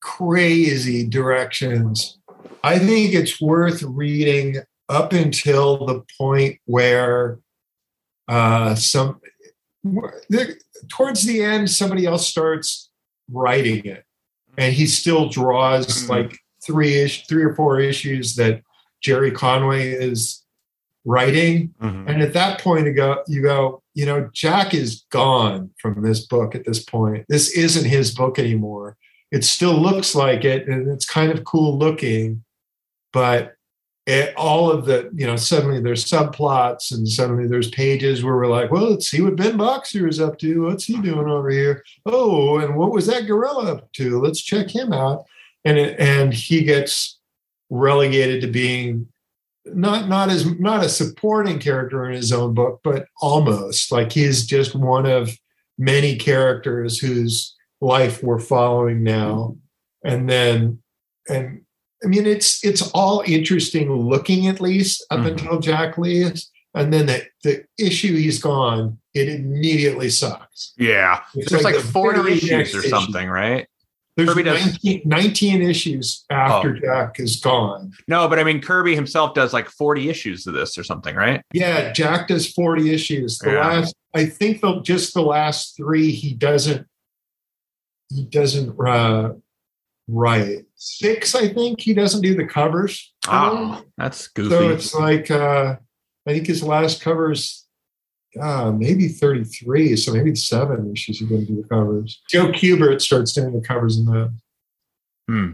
crazy 0.00 1.06
directions. 1.06 2.18
I 2.62 2.78
think 2.78 3.14
it's 3.14 3.40
worth 3.40 3.82
reading 3.82 4.56
up 4.88 5.12
until 5.12 5.86
the 5.86 6.02
point 6.18 6.58
where 6.66 7.38
uh, 8.28 8.74
some 8.74 9.20
towards 10.88 11.24
the 11.24 11.42
end 11.42 11.70
somebody 11.70 12.06
else 12.06 12.26
starts 12.26 12.90
writing 13.30 13.84
it, 13.86 14.04
and 14.58 14.72
he 14.74 14.86
still 14.86 15.28
draws 15.28 15.86
Mhm. 16.04 16.08
like 16.08 16.38
three 16.64 16.94
ish, 16.94 17.26
three 17.26 17.42
or 17.42 17.54
four 17.54 17.80
issues 17.80 18.36
that 18.36 18.62
Gerry 19.00 19.30
Conway 19.30 19.90
is 19.90 20.44
writing. 21.04 21.74
Mhm. 21.82 22.08
And 22.08 22.22
at 22.22 22.32
that 22.34 22.60
point, 22.60 22.86
you 22.86 22.92
go, 22.92 23.22
you 23.26 23.42
go, 23.42 23.82
you 23.94 24.06
know, 24.06 24.30
Jack 24.32 24.72
is 24.72 25.04
gone 25.10 25.70
from 25.80 26.02
this 26.02 26.20
book 26.26 26.54
at 26.54 26.64
this 26.64 26.82
point. 26.82 27.24
This 27.28 27.50
isn't 27.56 27.84
his 27.90 28.14
book 28.14 28.38
anymore. 28.38 28.96
It 29.32 29.44
still 29.44 29.74
looks 29.74 30.14
like 30.14 30.44
it, 30.44 30.68
and 30.68 30.88
it's 30.88 31.04
kind 31.04 31.32
of 31.32 31.44
cool 31.44 31.76
looking, 31.76 32.44
but 33.12 33.54
it, 34.06 34.34
all 34.36 34.70
of 34.70 34.84
the, 34.84 35.10
you 35.14 35.26
know, 35.26 35.36
suddenly 35.36 35.80
there's 35.80 36.04
subplots 36.04 36.92
and 36.92 37.08
suddenly 37.08 37.46
there's 37.46 37.70
pages 37.70 38.24
where 38.24 38.34
we're 38.36 38.48
like, 38.48 38.70
well, 38.70 38.90
let's 38.90 39.08
see 39.08 39.20
what 39.20 39.36
Ben 39.36 39.56
Boxer 39.56 40.08
is 40.08 40.20
up 40.20 40.38
to. 40.40 40.62
What's 40.62 40.84
he 40.84 41.00
doing 41.00 41.28
over 41.28 41.50
here? 41.50 41.84
Oh, 42.04 42.58
and 42.58 42.76
what 42.76 42.90
was 42.90 43.06
that 43.06 43.26
gorilla 43.26 43.74
up 43.74 43.92
to? 43.92 44.20
Let's 44.20 44.42
check 44.42 44.68
him 44.68 44.92
out. 44.92 45.24
And 45.64 45.78
it, 45.78 45.98
and 46.00 46.32
he 46.34 46.64
gets 46.64 47.18
relegated 47.70 48.40
to 48.42 48.48
being 48.48 49.06
not 49.64 50.08
not 50.08 50.28
as 50.28 50.44
not 50.58 50.84
a 50.84 50.88
supporting 50.88 51.58
character 51.60 52.04
in 52.04 52.14
his 52.14 52.32
own 52.32 52.52
book, 52.54 52.80
but 52.82 53.06
almost 53.20 53.92
like 53.92 54.10
he's 54.12 54.44
just 54.44 54.74
one 54.74 55.06
of 55.06 55.30
many 55.78 56.16
characters 56.16 56.98
whose 56.98 57.54
life 57.80 58.22
we're 58.22 58.40
following 58.40 59.02
now. 59.04 59.56
And 60.04 60.28
then 60.28 60.82
and 61.28 61.62
I 62.04 62.08
mean 62.08 62.26
it's 62.26 62.64
it's 62.64 62.90
all 62.90 63.22
interesting 63.26 63.90
looking 63.92 64.48
at 64.48 64.60
least 64.60 65.04
up 65.10 65.20
Mhm. 65.20 65.26
until 65.32 65.60
Jack 65.60 65.96
leaves. 65.96 66.50
And 66.74 66.92
then 66.92 67.06
the, 67.06 67.22
the 67.44 67.64
issue 67.78 68.16
he's 68.16 68.40
gone, 68.40 68.98
it 69.14 69.28
immediately 69.28 70.08
sucks. 70.08 70.72
yeah. 70.78 71.20
It's 71.34 71.50
There's 71.50 71.64
like, 71.64 71.74
the 71.76 71.82
40 71.82 72.32
issues 72.32 72.74
or 72.74 72.78
issue. 72.78 72.88
something, 72.88 73.28
right? 73.28 73.68
There's 74.16 74.28
Kirby 74.28 74.42
does- 74.42 74.64
19, 74.84 75.02
19 75.06 75.62
issues 75.62 76.24
after 76.30 76.76
Oh. 76.76 76.80
Jack 76.80 77.18
is 77.18 77.36
gone. 77.40 77.92
No, 78.08 78.28
but 78.28 78.38
I 78.38 78.44
mean, 78.44 78.60
Kirby 78.60 78.94
himself 78.94 79.34
does 79.34 79.52
like 79.54 79.68
40 79.70 80.10
issues 80.10 80.46
of 80.46 80.52
this 80.54 80.76
or 80.76 80.84
something, 80.84 81.14
right? 81.16 81.40
Yeah, 81.54 81.92
Jack 81.92 82.28
does 82.28 82.52
40 82.52 82.92
issues. 82.92 83.38
The 83.38 83.52
Yeah. 83.52 83.60
last, 83.68 83.94
I 84.14 84.26
think 84.26 84.60
the 84.60 84.80
just 84.82 85.14
the 85.14 85.22
last 85.22 85.76
three 85.76 86.10
he 86.10 86.34
doesn't 86.34 86.86
he 88.10 88.24
doesn't 88.24 88.78
uh 88.78 89.30
write. 90.08 90.64
Six, 90.74 91.34
I 91.34 91.48
think 91.48 91.80
he 91.80 91.94
doesn't 91.94 92.20
do 92.20 92.34
the 92.34 92.44
covers. 92.46 93.14
Oh, 93.26 93.82
that's 93.96 94.28
goofy. 94.28 94.50
so 94.50 94.68
it's 94.70 94.94
like 94.94 95.30
uh 95.30 95.76
I 96.28 96.32
think 96.34 96.46
his 96.46 96.62
last 96.62 97.00
covers 97.00 97.61
uh 98.40 98.72
maybe 98.72 99.08
33, 99.08 99.96
so 99.96 100.12
maybe 100.12 100.34
seven 100.34 100.90
issues 100.92 101.20
are 101.22 101.26
going 101.26 101.46
to 101.46 101.52
do 101.52 101.62
the 101.62 101.68
covers. 101.68 102.22
Joe 102.30 102.48
Kubert 102.48 103.00
starts 103.00 103.32
doing 103.32 103.52
the 103.52 103.60
covers 103.66 103.98
in 103.98 104.04
that. 104.06 104.32
Hmm. 105.28 105.50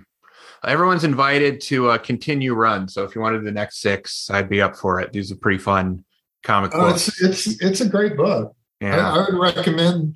Everyone's 0.65 1.05
invited 1.05 1.61
to 1.63 1.91
uh, 1.91 1.99
continue 1.99 2.53
run. 2.55 2.89
So 2.89 3.05
if 3.05 3.15
you 3.15 3.21
wanted 3.21 3.45
the 3.45 3.53
next 3.53 3.81
six, 3.81 4.29
I'd 4.31 4.49
be 4.49 4.61
up 4.61 4.77
for 4.77 5.01
it. 5.01 5.13
These 5.13 5.31
are 5.31 5.37
pretty 5.37 5.59
fun 5.59 6.05
comic 6.43 6.73
Oh, 6.75 6.91
books. 6.91 7.09
it's 7.21 7.47
it's 7.47 7.63
it's 7.63 7.81
a 7.81 7.89
great 7.89 8.17
book. 8.17 8.55
yeah. 8.81 9.13
I, 9.13 9.19
I 9.19 9.31
would 9.31 9.39
recommend. 9.41 10.15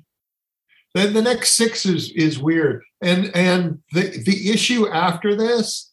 The, 0.95 1.07
the 1.07 1.21
next 1.21 1.53
six 1.53 1.85
is 1.85 2.11
is 2.11 2.39
weird, 2.39 2.83
and 3.01 3.31
and 3.35 3.79
the 3.93 4.21
the 4.25 4.51
issue 4.51 4.87
after 4.87 5.35
this 5.35 5.91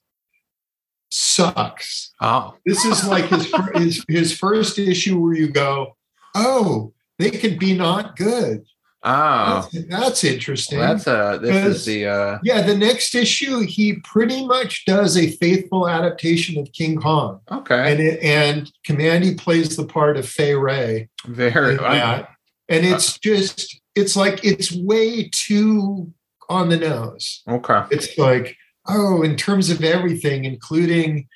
sucks. 1.11 2.13
oh, 2.21 2.55
This 2.67 2.85
is 2.85 3.07
like 3.07 3.27
his 3.27 3.53
his 3.75 4.05
his 4.09 4.37
first 4.39 4.79
issue 4.79 5.19
where 5.19 5.35
you 5.35 5.49
go, 5.49 5.97
oh, 6.35 6.93
they 7.19 7.31
could 7.31 7.59
be 7.59 7.77
not 7.77 8.17
good. 8.17 8.65
oh, 9.03 9.69
That's, 9.73 9.87
that's 9.89 10.25
interesting. 10.25 10.79
well, 10.79 10.95
that's 10.95 11.07
a. 11.07 11.39
This 11.41 11.77
is 11.79 11.85
the. 11.87 12.07
uh 12.07 12.39
yeah, 12.43 12.63
the 12.63 12.77
next 12.77 13.15
issue 13.15 13.61
he 13.61 13.95
pretty 14.05 14.45
much 14.47 14.85
does 14.85 15.17
a 15.17 15.31
faithful 15.33 15.89
adaptation 15.89 16.59
of 16.59 16.71
King 16.73 17.01
Kong, 17.01 17.41
Okay. 17.51 17.93
and 17.93 18.01
it, 18.01 18.23
and 18.23 18.71
Kamandi 18.87 19.39
plays 19.39 19.77
the 19.77 19.87
part 19.87 20.17
of 20.17 20.29
Fay 20.29 20.55
Wray. 20.55 21.09
Very. 21.27 21.77
that. 21.77 22.29
and 22.69 22.85
it's 22.87 23.19
just 23.19 23.81
it's 23.95 24.17
like 24.17 24.45
it's 24.45 24.71
way 24.73 25.29
too 25.33 26.13
on 26.49 26.69
the 26.69 26.77
nose 26.77 27.43
okay. 27.49 27.83
it's 27.91 28.17
like 28.19 28.57
oh 28.89 29.23
in 29.23 29.37
terms 29.37 29.71
of 29.71 29.83
everything 29.85 30.45
including 30.45 31.29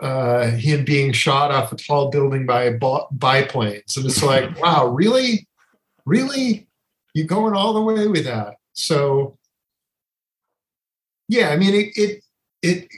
uh 0.00 0.50
him 0.50 0.84
being 0.84 1.12
shot 1.12 1.50
off 1.50 1.72
a 1.72 1.76
tall 1.76 2.10
building 2.10 2.44
by 2.44 2.70
biplanes 3.12 3.96
and 3.96 4.06
it's 4.06 4.22
like 4.22 4.60
wow 4.62 4.86
really? 4.86 5.46
Really? 6.04 6.68
You're 7.14 7.26
going 7.26 7.54
all 7.54 7.72
the 7.72 7.80
way 7.80 8.06
with 8.06 8.24
that? 8.24 8.56
So 8.74 9.38
yeah 11.28 11.48
i 11.48 11.56
mean 11.56 11.74
it 11.74 11.92
it 11.96 12.22
it 12.62 12.88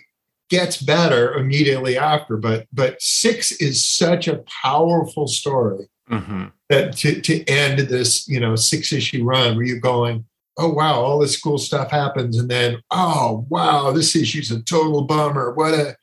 gets 0.50 0.82
better 0.82 1.34
immediately 1.34 1.96
after 1.96 2.36
but 2.36 2.66
but 2.72 3.00
six 3.00 3.52
is 3.52 3.86
such 3.86 4.28
a 4.28 4.42
powerful 4.62 5.26
story 5.26 5.88
hmm 6.08 6.46
that 6.68 6.94
to, 6.94 7.18
to 7.22 7.42
end 7.46 7.78
this 7.78 8.28
you 8.28 8.38
know 8.38 8.54
six 8.54 8.92
issue 8.92 9.24
run 9.24 9.56
where 9.56 9.64
you're 9.64 9.78
going 9.78 10.26
oh 10.58 10.68
wow 10.72 11.00
all 11.00 11.18
this 11.18 11.40
cool 11.40 11.56
stuff 11.56 11.90
happens. 11.90 12.36
And 12.36 12.50
then 12.50 12.82
oh 12.90 13.46
wow 13.48 13.92
this 13.92 14.14
issue's 14.14 14.50
a 14.50 14.60
total 14.62 15.04
bummer. 15.04 15.54
What 15.54 15.72
a 15.74 15.96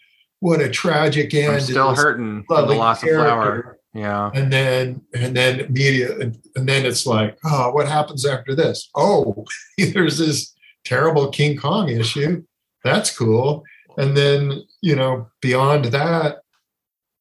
what 0.45 0.61
a 0.61 0.69
tragic 0.69 1.33
end 1.33 1.53
I'm 1.53 1.59
still 1.61 1.95
hurting 1.95 2.43
from 2.47 2.67
the 2.67 2.75
loss 2.75 3.03
of 3.03 3.09
flower. 3.09 3.79
Yeah. 3.93 4.29
and 4.33 4.51
then 4.51 5.01
and 5.13 5.35
then 5.37 5.71
media 5.71 6.19
and, 6.19 6.37
and 6.57 6.67
then 6.67 6.85
it's 6.85 7.05
like 7.05 7.37
oh 7.45 7.71
what 7.71 7.87
happens 7.87 8.25
after 8.25 8.53
this 8.53 8.89
oh 8.93 9.45
there's 9.77 10.17
this 10.17 10.53
terrible 10.83 11.29
king 11.29 11.55
kong 11.55 11.87
issue 11.87 12.43
that's 12.83 13.17
cool 13.17 13.63
and 13.97 14.17
then 14.17 14.63
you 14.81 14.97
know 14.97 15.29
beyond 15.41 15.85
that 15.85 16.39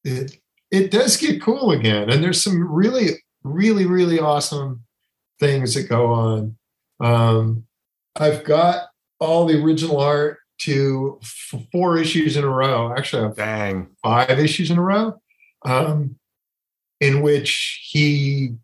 it 0.02 0.36
it 0.74 0.90
does 0.90 1.16
get 1.16 1.40
cool 1.40 1.70
again, 1.70 2.10
and 2.10 2.22
there's 2.22 2.42
some 2.42 2.60
really, 2.72 3.10
really, 3.44 3.86
really 3.86 4.18
awesome 4.18 4.82
things 5.38 5.74
that 5.74 5.88
go 5.88 6.06
on. 6.06 6.56
Um, 6.98 7.66
I've 8.16 8.42
got 8.42 8.86
all 9.20 9.46
the 9.46 9.62
original 9.62 10.00
art 10.00 10.38
to 10.64 11.18
f- 11.22 11.62
four 11.72 11.98
issues 11.98 12.36
in 12.36 12.44
a 12.44 12.48
row. 12.48 12.92
Actually, 12.96 13.32
Dang. 13.34 13.88
five 14.02 14.38
issues 14.38 14.70
in 14.70 14.78
a 14.78 14.82
row, 14.82 15.20
um, 15.64 16.16
in 17.00 17.22
which 17.22 17.80
he 17.84 18.54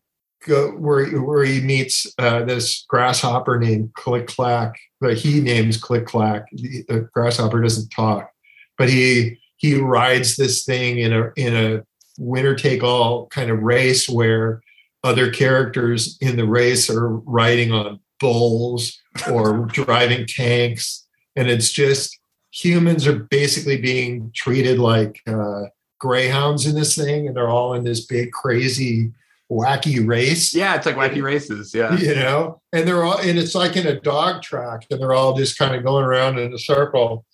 go 0.47 0.71
where 0.71 1.07
where 1.21 1.45
he 1.45 1.61
meets 1.61 2.13
uh, 2.19 2.45
this 2.45 2.85
grasshopper 2.89 3.59
named 3.59 3.93
Click 3.95 4.27
Clack. 4.27 4.79
That 5.01 5.19
he 5.19 5.41
names 5.41 5.77
Click 5.77 6.07
Clack. 6.07 6.47
The, 6.53 6.85
the 6.89 7.01
grasshopper 7.13 7.61
doesn't 7.63 7.91
talk, 7.91 8.31
but 8.79 8.89
he 8.89 9.39
he 9.57 9.77
rides 9.77 10.37
this 10.37 10.65
thing 10.65 10.99
in 10.99 11.13
a 11.13 11.31
in 11.37 11.55
a 11.55 11.83
winner 12.19 12.55
take 12.55 12.83
all 12.83 13.27
kind 13.29 13.51
of 13.51 13.61
race 13.61 14.09
where 14.09 14.63
other 15.03 15.31
characters 15.31 16.19
in 16.21 16.37
the 16.37 16.47
race 16.47 16.91
are 16.91 17.09
riding 17.09 17.73
on 17.73 17.99
bulls 18.19 19.01
or 19.31 19.65
driving 19.67 20.27
tanks 20.27 21.07
and 21.37 21.49
it's 21.49 21.71
just 21.71 22.19
humans 22.53 23.07
are 23.07 23.19
basically 23.31 23.81
being 23.81 24.31
treated 24.35 24.79
like 24.79 25.21
uh, 25.27 25.63
greyhounds 25.99 26.67
in 26.67 26.75
this 26.75 26.97
thing 26.97 27.27
and 27.29 27.37
they're 27.37 27.49
all 27.49 27.75
in 27.75 27.85
this 27.85 28.07
big 28.07 28.33
crazy 28.33 29.13
wacky 29.51 30.07
race 30.07 30.55
Yeah, 30.55 30.77
it's 30.77 30.87
like 30.87 30.97
wacky 30.97 31.23
races. 31.23 31.75
Yeah. 31.75 31.97
you 31.97 32.15
know 32.15 32.61
and 32.73 32.87
they're 32.87 33.05
all 33.05 33.19
and 33.19 33.39
it's 33.39 33.55
like 33.55 33.77
in 33.77 33.87
a 33.87 34.01
dog 34.01 34.43
track 34.43 34.87
and 34.91 35.01
they're 35.01 35.13
all 35.13 35.37
just 35.37 35.59
kind 35.59 35.75
of 35.75 35.85
going 35.85 36.05
around 36.05 36.39
in 36.39 36.53
a 36.53 36.59
circle 36.59 37.25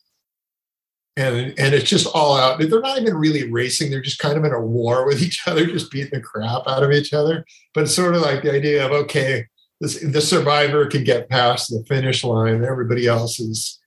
and 1.16 1.54
and 1.58 1.74
it's 1.74 1.88
just 1.88 2.06
all 2.14 2.36
out 2.36 2.58
they're 2.58 2.80
not 2.80 3.00
even 3.00 3.14
really 3.14 3.50
racing 3.50 3.90
they're 3.90 4.02
just 4.02 4.18
kind 4.18 4.36
of 4.36 4.44
in 4.44 4.52
a 4.52 4.60
war 4.60 5.06
with 5.06 5.22
each 5.22 5.46
other 5.46 5.66
just 5.66 5.90
beating 5.90 6.10
the 6.12 6.20
crap 6.20 6.62
out 6.66 6.82
of 6.82 6.90
each 6.90 7.12
other 7.12 7.44
but 7.74 7.84
it's 7.84 7.94
sort 7.94 8.14
of 8.14 8.22
like 8.22 8.42
the 8.42 8.52
idea 8.52 8.84
of 8.84 8.92
okay 8.92 9.46
this, 9.80 10.00
the 10.00 10.20
survivor 10.20 10.86
can 10.86 11.04
get 11.04 11.28
past 11.28 11.68
the 11.68 11.84
finish 11.86 12.24
line 12.24 12.64
everybody 12.64 13.06
else 13.06 13.38
is 13.40 13.78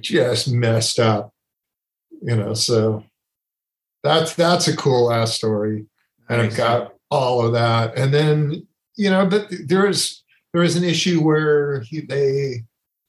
just 0.00 0.50
messed 0.52 0.98
up 0.98 1.32
you 2.22 2.34
know 2.34 2.54
so 2.54 3.04
that's 4.02 4.34
that's 4.34 4.68
a 4.68 4.76
cool 4.76 5.12
ass 5.12 5.34
story 5.34 5.86
and 6.28 6.40
I've 6.40 6.56
got 6.56 6.94
all 7.10 7.44
of 7.46 7.52
that. 7.52 7.96
And 7.96 8.12
then 8.12 8.66
you 8.96 9.10
know, 9.10 9.26
but 9.26 9.48
there 9.66 9.86
is 9.86 10.22
there 10.52 10.62
is 10.62 10.76
an 10.76 10.84
issue 10.84 11.20
where 11.22 11.80
he, 11.80 12.00
they 12.00 12.64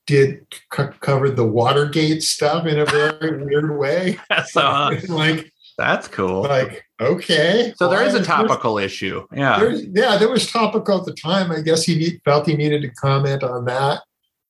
did 0.08 0.46
c- 0.74 0.84
covered 1.00 1.36
the 1.36 1.46
Watergate 1.46 2.24
stuff 2.24 2.66
in 2.66 2.80
a 2.80 2.86
very 2.86 3.44
weird 3.44 3.78
way. 3.78 4.20
so 4.46 4.62
uh, 4.62 4.96
like 5.10 5.52
that's 5.78 6.08
cool. 6.08 6.44
like 6.44 6.86
okay, 7.02 7.74
So 7.78 7.90
there 7.90 8.04
is 8.04 8.14
a 8.14 8.24
topical 8.24 8.78
issue. 8.78 9.26
Yeah. 9.34 9.60
There's- 9.60 9.84
yeah, 9.94 10.18
there 10.18 10.30
was 10.30 10.50
topical 10.50 11.00
at 11.00 11.06
the 11.06 11.14
time. 11.14 11.52
I 11.52 11.62
guess 11.62 11.84
he 11.84 11.96
need, 11.98 12.22
felt 12.24 12.48
he 12.48 12.56
needed 12.56 12.82
to 12.84 12.90
comment 12.92 13.44
on 13.44 13.66
that. 13.66 14.02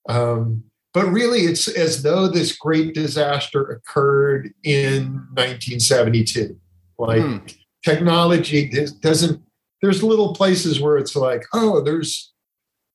Um, 0.08 0.64
but 0.96 1.06
really, 1.12 1.42
it's 1.42 1.68
as 1.68 2.02
though 2.02 2.28
this 2.28 2.58
great 2.58 2.94
disaster 2.96 3.62
occurred 3.64 4.52
in 4.64 5.28
1972. 5.36 6.58
Like 6.98 7.22
Hmm. 7.22 7.38
technology 7.84 8.70
does- 8.70 8.94
doesn't. 8.94 9.44
There's 9.82 10.02
little 10.02 10.34
places 10.34 10.80
where 10.82 10.98
it's 10.98 11.16
like, 11.16 11.44
oh, 11.54 11.82
there's 11.82 12.32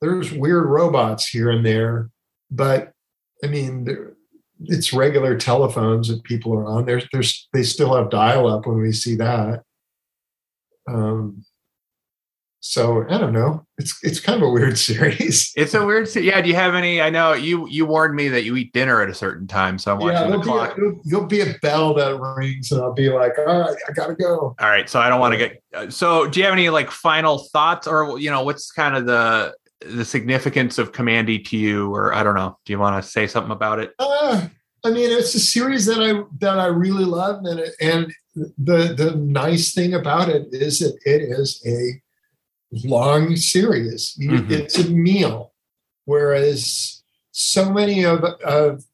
there's 0.01 0.33
weird 0.33 0.65
robots 0.65 1.29
here 1.29 1.51
and 1.51 1.65
there, 1.65 2.11
but 2.51 2.93
I 3.45 3.49
mean, 3.49 3.85
there- 3.85 4.15
it's 4.63 4.93
regular 4.95 5.37
telephones 5.37 6.09
that 6.09 6.23
people 6.25 6.53
are 6.55 6.65
on. 6.67 6.87
There's 6.87 7.05
there's 7.13 7.49
they 7.53 7.63
still 7.63 7.95
have 7.95 8.09
dial 8.11 8.47
up 8.49 8.67
when 8.67 8.79
we 8.81 8.93
see 8.93 9.15
that. 9.17 9.63
Um, 10.89 11.45
so 12.63 13.05
I 13.09 13.17
don't 13.19 13.33
know. 13.33 13.65
It's 13.79 13.99
it's 14.03 14.21
kind 14.21 14.43
of 14.43 14.49
a 14.49 14.53
weird 14.53 14.77
series. 14.89 15.53
It's 15.57 15.73
a 15.75 15.85
weird. 15.85 16.09
se- 16.09 16.23
Yeah. 16.23 16.41
Do 16.43 16.49
you 16.49 16.55
have 16.55 16.75
any? 16.75 17.01
I 17.01 17.09
know 17.11 17.33
you 17.33 17.67
you 17.69 17.87
warned 17.87 18.15
me 18.15 18.29
that 18.29 18.45
you 18.45 18.55
eat 18.57 18.73
dinner 18.73 19.01
at 19.03 19.09
a 19.09 19.15
certain 19.15 19.47
time, 19.47 19.79
so 19.79 19.95
I'm 19.95 20.01
Yeah, 20.01 20.07
watching 20.07 20.31
there'll 20.31 20.39
the 20.43 20.45
be, 20.45 20.51
a, 20.51 20.53
clock. 20.53 20.77
there'll, 20.77 21.01
there'll 21.05 21.27
be 21.27 21.41
a 21.41 21.55
bell 21.63 21.95
that 21.95 22.19
rings, 22.21 22.71
and 22.71 22.81
I'll 22.83 22.93
be 22.93 23.09
like, 23.09 23.33
all 23.39 23.61
right, 23.61 23.77
I 23.89 23.93
gotta 23.93 24.15
go. 24.15 24.55
All 24.61 24.69
right. 24.69 24.89
So 24.89 25.01
I 25.01 25.09
don't 25.09 25.21
want 25.21 25.33
to 25.33 25.39
get. 25.39 25.63
uh, 25.75 25.89
So 25.91 26.27
do 26.29 26.39
you 26.41 26.45
have 26.45 26.53
any 26.53 26.69
like 26.71 26.91
final 26.91 27.39
thoughts, 27.39 27.87
or 27.87 28.19
you 28.21 28.31
know, 28.31 28.43
what's 28.45 28.71
kind 28.71 28.95
of 28.97 29.07
the 29.07 29.55
the 29.81 30.05
significance 30.05 30.77
of 30.77 30.93
Kamandi 30.93 31.43
to 31.47 31.57
you, 31.57 31.95
or 31.95 32.13
I 32.15 32.23
don't 32.23 32.35
know. 32.35 32.59
Do 32.67 32.73
you 32.75 32.79
want 32.79 33.03
to 33.03 33.09
say 33.11 33.27
something 33.27 33.53
about 33.53 33.79
it? 33.79 33.95
Uh, 33.99 34.49
I 34.85 34.91
mean, 34.91 35.11
it's 35.11 35.35
a 35.35 35.41
series 35.41 35.87
that 35.87 35.99
I 35.99 36.23
that 36.41 36.59
I 36.59 36.67
really 36.67 37.07
love, 37.07 37.43
and 37.47 37.61
it, 37.61 37.75
and 37.81 38.13
the 38.35 38.93
the 38.95 39.15
nice 39.17 39.73
thing 39.73 39.95
about 39.95 40.29
it 40.29 40.49
is 40.53 40.81
that 40.81 40.99
it 41.07 41.23
is 41.23 41.63
a 41.67 42.01
long 42.73 43.37
series. 43.37 44.17
Mhm. 44.21 44.51
It's 44.51 44.79
a 44.79 44.89
meal, 44.91 45.53
whereas 46.05 47.03
so 47.33 47.73
many 47.73 48.05
of 48.05 48.23
of 48.25 48.85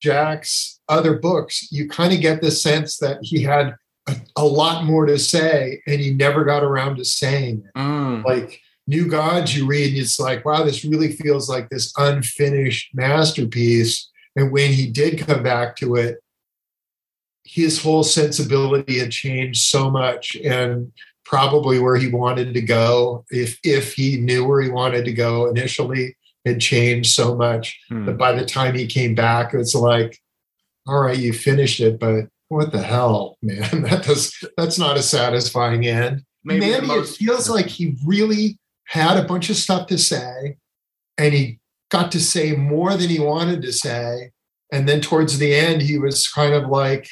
Jack's 0.00 0.80
other 0.88 1.18
books, 1.18 1.68
you 1.70 1.88
kind 1.88 2.12
of 2.12 2.20
get 2.20 2.40
the 2.42 2.50
sense 2.50 2.98
that 2.98 3.18
he 3.22 3.42
had 3.42 3.76
a, 4.08 4.16
a 4.36 4.44
lot 4.44 4.84
more 4.84 5.06
to 5.06 5.18
say, 5.18 5.80
and 5.86 6.00
he 6.00 6.12
never 6.12 6.44
got 6.44 6.64
around 6.64 6.96
to 6.96 7.04
saying 7.04 7.64
it 7.66 7.78
Mm. 7.78 8.24
like 8.24 8.60
New 8.88 9.06
Gods 9.06 9.56
you 9.56 9.64
read, 9.66 9.90
and 9.92 9.98
it's 9.98 10.18
like, 10.18 10.44
wow, 10.44 10.64
this 10.64 10.84
really 10.84 11.12
feels 11.12 11.48
like 11.48 11.68
this 11.70 11.92
unfinished 11.96 12.90
masterpiece. 12.94 14.10
And 14.34 14.50
when 14.50 14.72
he 14.72 14.90
did 14.90 15.20
come 15.24 15.42
back 15.44 15.76
to 15.76 15.94
it, 15.94 16.18
his 17.44 17.80
whole 17.82 18.02
sensibility 18.02 18.98
had 18.98 19.12
changed 19.12 19.62
so 19.62 19.88
much 19.90 20.34
and 20.36 20.90
probably 21.32 21.78
where 21.78 21.96
he 21.96 22.08
wanted 22.08 22.52
to 22.52 22.60
go, 22.60 23.24
if 23.30 23.58
if 23.64 23.94
he 23.94 24.18
knew 24.18 24.44
where 24.44 24.60
he 24.60 24.68
wanted 24.68 25.02
to 25.06 25.12
go 25.12 25.46
initially, 25.48 26.14
had 26.44 26.60
changed 26.60 27.10
so 27.10 27.34
much 27.34 27.80
Hmm. 27.88 28.04
that 28.06 28.18
by 28.18 28.32
the 28.32 28.44
time 28.44 28.74
he 28.74 28.86
came 28.86 29.14
back, 29.14 29.54
it's 29.54 29.74
like, 29.74 30.20
all 30.86 31.00
right, 31.00 31.18
you 31.18 31.32
finished 31.32 31.80
it, 31.80 31.98
but 31.98 32.26
what 32.48 32.70
the 32.70 32.82
hell, 32.82 33.38
man? 33.40 33.82
That 33.88 34.02
does 34.04 34.32
that's 34.58 34.78
not 34.78 34.98
a 34.98 35.02
satisfying 35.02 35.86
end. 35.86 36.22
Maybe 36.44 36.60
Mandy, 36.70 36.86
most- 36.88 37.14
it 37.20 37.24
feels 37.24 37.48
like 37.48 37.66
he 37.66 37.96
really 38.04 38.58
had 38.84 39.16
a 39.16 39.24
bunch 39.26 39.48
of 39.48 39.56
stuff 39.56 39.86
to 39.86 39.96
say, 39.96 40.56
and 41.16 41.32
he 41.32 41.60
got 41.90 42.12
to 42.12 42.20
say 42.20 42.52
more 42.52 42.94
than 42.94 43.08
he 43.08 43.20
wanted 43.20 43.62
to 43.62 43.72
say. 43.72 44.32
And 44.70 44.86
then 44.88 45.00
towards 45.00 45.38
the 45.38 45.54
end, 45.54 45.80
he 45.82 45.96
was 45.98 46.28
kind 46.28 46.52
of 46.54 46.68
like, 46.68 47.06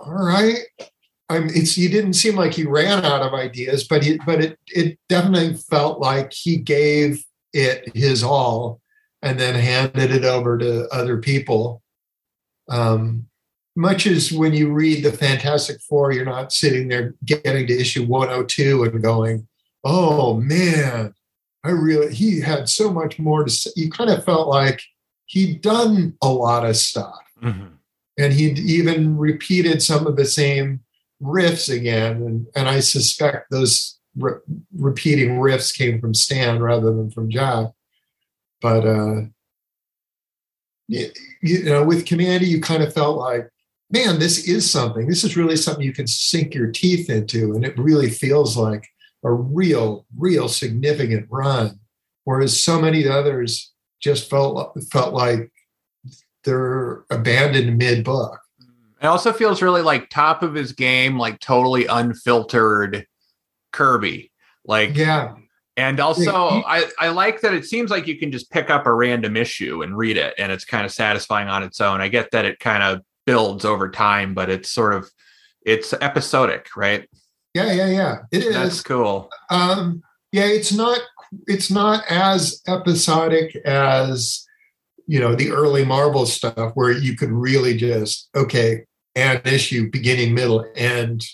"All 0.00 0.12
right." 0.12 0.58
I'm, 1.32 1.48
it's 1.48 1.74
he 1.74 1.88
didn't 1.88 2.12
seem 2.14 2.36
like 2.36 2.52
he 2.52 2.64
ran 2.64 3.04
out 3.04 3.22
of 3.22 3.32
ideas, 3.32 3.84
but 3.84 4.02
he, 4.04 4.18
but 4.26 4.42
it 4.44 4.58
it 4.68 4.98
definitely 5.08 5.54
felt 5.54 5.98
like 6.00 6.32
he 6.32 6.56
gave 6.56 7.24
it 7.52 7.90
his 7.96 8.22
all, 8.22 8.80
and 9.22 9.40
then 9.40 9.54
handed 9.54 10.10
it 10.10 10.24
over 10.24 10.58
to 10.58 10.88
other 10.92 11.18
people. 11.18 11.82
Um, 12.68 13.26
much 13.74 14.06
as 14.06 14.30
when 14.32 14.52
you 14.52 14.70
read 14.72 15.02
the 15.02 15.12
Fantastic 15.12 15.80
Four, 15.80 16.12
you're 16.12 16.24
not 16.26 16.52
sitting 16.52 16.88
there 16.88 17.14
getting 17.24 17.66
to 17.66 17.80
issue 17.80 18.04
102 18.04 18.84
and 18.84 19.02
going, 19.02 19.48
"Oh 19.84 20.34
man, 20.34 21.14
I 21.64 21.70
really." 21.70 22.14
He 22.14 22.40
had 22.40 22.68
so 22.68 22.92
much 22.92 23.18
more 23.18 23.44
to 23.44 23.50
say. 23.50 23.70
You 23.74 23.90
kind 23.90 24.10
of 24.10 24.24
felt 24.24 24.48
like 24.48 24.82
he'd 25.26 25.62
done 25.62 26.14
a 26.20 26.28
lot 26.28 26.66
of 26.66 26.76
stuff, 26.76 27.18
Mhm. 27.42 27.70
and 28.18 28.32
he'd 28.34 28.58
even 28.58 29.16
repeated 29.16 29.82
some 29.82 30.06
of 30.06 30.16
the 30.16 30.26
same 30.26 30.80
riffs 31.22 31.74
again. 31.74 32.16
And, 32.16 32.46
and 32.56 32.68
I 32.68 32.80
suspect 32.80 33.50
those 33.50 33.98
re- 34.16 34.40
repeating 34.76 35.38
riffs 35.38 35.76
came 35.76 36.00
from 36.00 36.14
Stan 36.14 36.60
rather 36.60 36.92
than 36.92 37.10
from 37.10 37.30
Jack. 37.30 37.68
But 38.60 38.86
uh, 38.86 39.22
you, 40.88 41.10
you 41.40 41.64
know, 41.64 41.84
with 41.84 42.04
Kamandi, 42.04 42.46
you 42.46 42.60
kind 42.60 42.82
of 42.82 42.92
felt 42.92 43.18
like 43.18 43.48
man, 43.92 44.18
this 44.18 44.48
is 44.48 44.68
something. 44.68 45.06
This 45.06 45.22
is 45.22 45.36
really 45.36 45.56
something 45.56 45.84
you 45.84 45.92
can 45.92 46.06
sink 46.06 46.54
your 46.54 46.70
teeth 46.70 47.10
into. 47.10 47.52
And 47.52 47.64
it 47.64 47.78
really 47.78 48.08
feels 48.08 48.56
like 48.56 48.88
a 49.22 49.30
real, 49.30 50.06
real 50.16 50.48
significant 50.48 51.26
run. 51.30 51.78
Whereas 52.24 52.60
so 52.60 52.80
many 52.80 53.06
others 53.06 53.72
just 54.00 54.28
felt 54.30 54.76
felt 54.90 55.12
like 55.12 55.52
they're 56.44 57.04
abandoned 57.10 57.78
mid 57.78 58.04
book. 58.04 58.40
It 59.02 59.06
also 59.06 59.32
feels 59.32 59.62
really 59.62 59.82
like 59.82 60.10
top 60.10 60.42
of 60.42 60.54
his 60.54 60.72
game, 60.72 61.18
like 61.18 61.40
totally 61.40 61.86
unfiltered 61.86 63.06
Kirby. 63.72 64.30
Like 64.64 64.96
Yeah. 64.96 65.34
And 65.76 66.00
also, 66.00 66.34
I, 66.34 66.84
I 66.98 67.08
like 67.08 67.40
that 67.40 67.54
it 67.54 67.64
seems 67.64 67.90
like 67.90 68.06
you 68.06 68.18
can 68.18 68.30
just 68.30 68.50
pick 68.50 68.68
up 68.68 68.86
a 68.86 68.92
random 68.92 69.38
issue 69.38 69.82
and 69.82 69.96
read 69.96 70.18
it, 70.18 70.34
and 70.36 70.52
it's 70.52 70.66
kind 70.66 70.84
of 70.84 70.92
satisfying 70.92 71.48
on 71.48 71.62
its 71.62 71.80
own. 71.80 72.02
I 72.02 72.08
get 72.08 72.30
that 72.32 72.44
it 72.44 72.58
kind 72.58 72.82
of 72.82 73.00
builds 73.24 73.64
over 73.64 73.90
time, 73.90 74.34
but 74.34 74.50
it's 74.50 74.70
sort 74.70 74.92
of 74.92 75.10
it's 75.64 75.94
episodic, 75.94 76.68
right? 76.76 77.08
Yeah, 77.54 77.72
yeah, 77.72 77.86
yeah. 77.86 78.18
It 78.30 78.44
is. 78.44 78.54
That's 78.54 78.82
cool. 78.82 79.30
Um, 79.48 80.02
yeah, 80.30 80.44
it's 80.44 80.72
not 80.72 81.00
it's 81.46 81.70
not 81.70 82.04
as 82.10 82.60
episodic 82.66 83.56
as 83.64 84.46
you 85.06 85.20
know 85.20 85.34
the 85.34 85.52
early 85.52 85.86
Marvel 85.86 86.26
stuff 86.26 86.72
where 86.74 86.92
you 86.92 87.16
could 87.16 87.30
really 87.30 87.76
just 87.76 88.28
okay, 88.34 88.84
and 89.14 89.46
issue, 89.46 89.90
beginning, 89.90 90.34
middle, 90.34 90.64
end, 90.74 91.24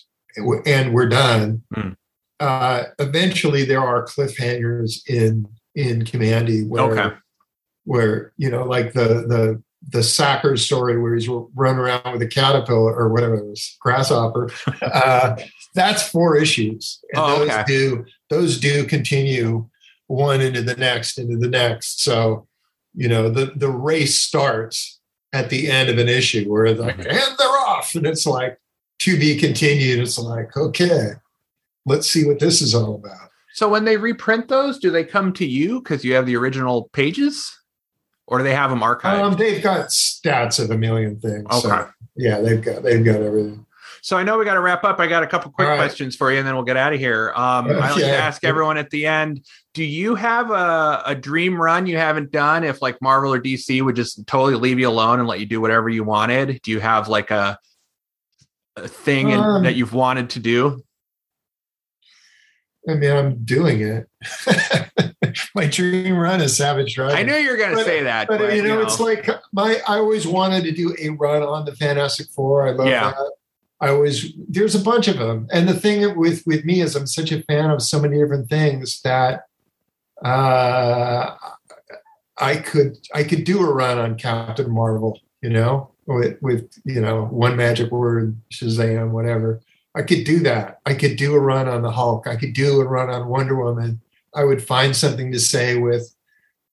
and 0.66 0.92
we're 0.94 1.08
done. 1.08 1.62
Hmm. 1.74 1.90
Uh, 2.40 2.84
eventually, 2.98 3.64
there 3.64 3.80
are 3.80 4.04
cliffhangers 4.06 5.00
in 5.08 5.46
in 5.74 6.02
Kamandi 6.04 6.66
where 6.66 6.82
Okay. 6.84 7.16
where 7.84 8.32
you 8.36 8.50
know, 8.50 8.64
like 8.64 8.92
the 8.92 9.24
the 9.26 9.62
the 9.90 10.02
Sacker 10.02 10.56
story 10.56 11.00
where 11.00 11.14
he's 11.14 11.28
running 11.54 11.78
around 11.80 12.12
with 12.12 12.22
a 12.22 12.26
caterpillar 12.26 12.94
or 12.94 13.12
whatever 13.12 13.36
it 13.36 13.46
was, 13.46 13.76
grasshopper. 13.80 14.50
uh, 14.82 15.36
that's 15.74 16.02
four 16.08 16.36
issues, 16.36 17.00
and 17.12 17.22
Oh, 17.22 17.38
those 17.40 17.50
okay. 17.50 17.64
do 17.66 18.04
those 18.30 18.58
do 18.58 18.84
continue 18.84 19.68
one 20.06 20.40
into 20.40 20.62
the 20.62 20.76
next 20.76 21.18
into 21.18 21.36
the 21.36 21.48
next. 21.48 22.02
So 22.02 22.46
you 22.94 23.08
know 23.08 23.28
the 23.30 23.52
the 23.56 23.70
race 23.70 24.20
starts 24.20 25.00
at 25.32 25.50
the 25.50 25.70
end 25.70 25.90
of 25.90 25.98
an 25.98 26.08
issue 26.08 26.44
where 26.50 26.64
it's 26.66 26.80
like, 26.80 26.96
Mhm. 26.96 27.10
and 27.10 27.38
they're 27.38 27.57
off, 27.78 27.94
and 27.94 28.06
it's 28.06 28.26
like 28.26 28.58
to 29.00 29.18
be 29.18 29.36
continued. 29.38 30.00
It's 30.00 30.18
like, 30.18 30.56
okay, 30.56 31.12
let's 31.86 32.10
see 32.10 32.24
what 32.26 32.38
this 32.38 32.60
is 32.60 32.74
all 32.74 32.96
about. 32.96 33.30
So 33.54 33.68
when 33.68 33.84
they 33.84 33.96
reprint 33.96 34.48
those, 34.48 34.78
do 34.78 34.90
they 34.90 35.04
come 35.04 35.32
to 35.34 35.46
you 35.46 35.80
because 35.80 36.04
you 36.04 36.14
have 36.14 36.26
the 36.26 36.36
original 36.36 36.88
pages, 36.92 37.56
or 38.26 38.38
do 38.38 38.44
they 38.44 38.54
have 38.54 38.70
them 38.70 38.80
archived? 38.80 39.20
Um, 39.20 39.36
they've 39.36 39.62
got 39.62 39.88
stats 39.88 40.62
of 40.62 40.70
a 40.70 40.78
million 40.78 41.18
things. 41.18 41.46
so, 41.50 41.72
Okay. 41.72 41.90
yeah, 42.16 42.40
they've 42.40 42.62
got 42.62 42.82
they've 42.82 43.04
got 43.04 43.20
everything. 43.22 43.64
So 44.00 44.16
I 44.16 44.22
know 44.22 44.38
we 44.38 44.44
got 44.44 44.54
to 44.54 44.60
wrap 44.60 44.84
up. 44.84 45.00
I 45.00 45.08
got 45.08 45.24
a 45.24 45.26
couple 45.26 45.50
quick 45.50 45.66
right. 45.66 45.76
questions 45.76 46.14
for 46.14 46.30
you, 46.30 46.38
and 46.38 46.46
then 46.46 46.54
we'll 46.54 46.64
get 46.64 46.76
out 46.76 46.92
of 46.92 47.00
here. 47.00 47.32
Um, 47.34 47.66
I 47.66 47.90
like 47.90 47.96
to 47.96 48.16
ask 48.16 48.44
everyone 48.44 48.78
at 48.78 48.90
the 48.90 49.06
end: 49.06 49.44
Do 49.74 49.82
you 49.82 50.14
have 50.14 50.50
a, 50.50 51.02
a 51.04 51.14
dream 51.14 51.60
run 51.60 51.86
you 51.86 51.96
haven't 51.96 52.30
done? 52.30 52.62
If 52.62 52.80
like 52.80 53.02
Marvel 53.02 53.34
or 53.34 53.40
DC 53.40 53.82
would 53.82 53.96
just 53.96 54.24
totally 54.26 54.54
leave 54.54 54.78
you 54.78 54.88
alone 54.88 55.18
and 55.18 55.28
let 55.28 55.40
you 55.40 55.46
do 55.46 55.60
whatever 55.60 55.88
you 55.88 56.04
wanted, 56.04 56.60
do 56.62 56.70
you 56.70 56.80
have 56.80 57.08
like 57.08 57.30
a 57.32 57.58
thing 58.86 59.30
in- 59.30 59.40
Um, 59.40 59.62
that 59.64 59.74
you've 59.74 59.94
wanted 59.94 60.30
to 60.30 60.38
do? 60.40 60.82
I 62.88 62.94
mean, 62.94 63.10
I'm 63.10 63.44
doing 63.44 63.80
it. 63.82 64.08
My 65.54 65.66
dream 65.66 66.16
run 66.16 66.40
is 66.40 66.56
Savage 66.56 66.94
Dragon. 66.94 67.16
I 67.16 67.22
knew 67.22 67.34
you 67.34 67.50
were 67.50 67.56
going 67.56 67.76
to 67.76 67.84
say 67.84 68.02
that, 68.04 68.28
but, 68.28 68.38
but, 68.38 68.54
you 68.56 68.62
know, 68.62 68.80
it's 68.80 68.98
like 68.98 69.28
my. 69.52 69.78
I 69.86 69.96
always 69.98 70.26
wanted 70.26 70.64
to 70.64 70.72
do 70.72 70.94
a 70.98 71.10
run 71.10 71.42
on 71.42 71.64
the 71.66 71.74
Fantastic 71.76 72.28
Four. 72.28 72.66
I 72.66 72.70
love 72.70 72.86
Yeah. 72.86 73.10
that. 73.10 73.32
I 73.80 73.88
always 73.90 74.32
there's 74.48 74.74
a 74.74 74.80
bunch 74.80 75.06
of 75.06 75.18
them, 75.18 75.46
and 75.52 75.68
the 75.68 75.74
thing 75.74 76.16
with 76.18 76.42
with 76.46 76.64
me 76.64 76.80
is 76.80 76.96
I'm 76.96 77.06
such 77.06 77.30
a 77.30 77.42
fan 77.42 77.70
of 77.70 77.82
so 77.82 78.00
many 78.00 78.18
different 78.18 78.48
things 78.48 79.00
that 79.02 79.44
uh, 80.24 81.34
I 82.38 82.56
could 82.56 82.96
I 83.14 83.22
could 83.22 83.44
do 83.44 83.60
a 83.60 83.72
run 83.72 83.98
on 83.98 84.16
Captain 84.16 84.70
Marvel. 84.72 85.20
You 85.42 85.50
know, 85.50 85.90
with 86.08 86.40
with 86.42 86.70
you 86.84 87.00
know 87.00 87.26
one 87.26 87.56
magic 87.56 87.90
word 87.90 88.36
Shazam, 88.50 89.10
whatever. 89.10 89.60
I 89.94 90.02
could 90.02 90.24
do 90.24 90.40
that. 90.40 90.80
I 90.86 90.94
could 90.94 91.16
do 91.16 91.34
a 91.34 91.40
run 91.40 91.68
on 91.68 91.82
the 91.82 91.90
Hulk. 91.90 92.26
I 92.26 92.36
could 92.36 92.52
do 92.52 92.80
a 92.80 92.84
run 92.84 93.10
on 93.10 93.28
Wonder 93.28 93.56
Woman. 93.56 94.00
I 94.34 94.44
would 94.44 94.62
find 94.62 94.94
something 94.94 95.32
to 95.32 95.40
say 95.40 95.76
with, 95.76 96.14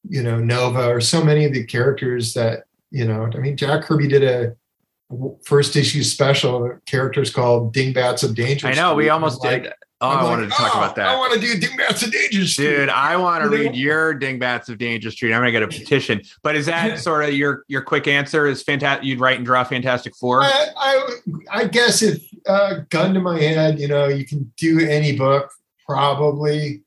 you 0.07 0.21
know, 0.21 0.39
Nova 0.39 0.89
or 0.89 1.01
so 1.01 1.23
many 1.23 1.45
of 1.45 1.53
the 1.53 1.63
characters 1.63 2.33
that, 2.35 2.65
you 2.91 3.05
know, 3.05 3.29
I 3.33 3.37
mean, 3.37 3.57
Jack 3.57 3.83
Kirby 3.83 4.09
did 4.09 4.23
a 4.23 4.55
first 5.43 5.75
issue 5.75 6.03
special 6.03 6.77
characters 6.85 7.31
called 7.33 7.73
Dingbats 7.73 8.21
of 8.21 8.35
Danger. 8.35 8.67
I 8.67 8.73
know 8.73 8.93
we 8.93 9.09
almost 9.09 9.43
like- 9.43 9.63
did. 9.63 9.73
Oh, 10.01 10.09
I'm 10.09 10.17
I 10.17 10.21
like, 10.21 10.29
wanted 10.29 10.43
to 10.45 10.49
talk 10.51 10.75
"Oh, 10.75 10.79
about 10.79 10.95
that. 10.97 11.07
I 11.07 11.15
want 11.15 11.33
to 11.33 11.39
do 11.39 11.57
Dingbats 11.57 12.03
of 12.03 12.11
Danger 12.11 12.45
Street. 12.45 12.65
Dude, 12.65 12.89
I 12.89 13.15
want 13.15 13.43
to 13.43 13.49
read 13.49 13.75
your 13.75 14.13
Dingbats 14.13 14.67
of 14.67 14.77
Danger 14.77 15.09
Street. 15.09 15.33
I'm 15.33 15.39
gonna 15.39 15.51
get 15.53 15.63
a 15.63 15.67
petition. 15.69 16.21
But 16.43 16.57
is 16.57 16.65
that 16.65 16.99
sort 16.99 17.23
of 17.23 17.33
your 17.33 17.63
your 17.69 17.81
quick 17.81 18.05
answer? 18.07 18.45
Is 18.45 18.61
fantastic? 18.61 19.05
You'd 19.05 19.21
write 19.21 19.37
and 19.37 19.45
draw 19.45 19.63
Fantastic 19.63 20.13
Four? 20.17 20.41
I, 20.43 20.65
I, 20.75 21.07
I 21.49 21.65
guess 21.67 22.01
if 22.01 22.21
uh, 22.45 22.81
gun 22.89 23.13
to 23.13 23.21
my 23.21 23.39
head, 23.39 23.79
you 23.79 23.87
know, 23.87 24.07
you 24.07 24.25
can 24.25 24.51
do 24.57 24.79
any 24.81 25.15
book, 25.17 25.49
probably, 25.87 26.83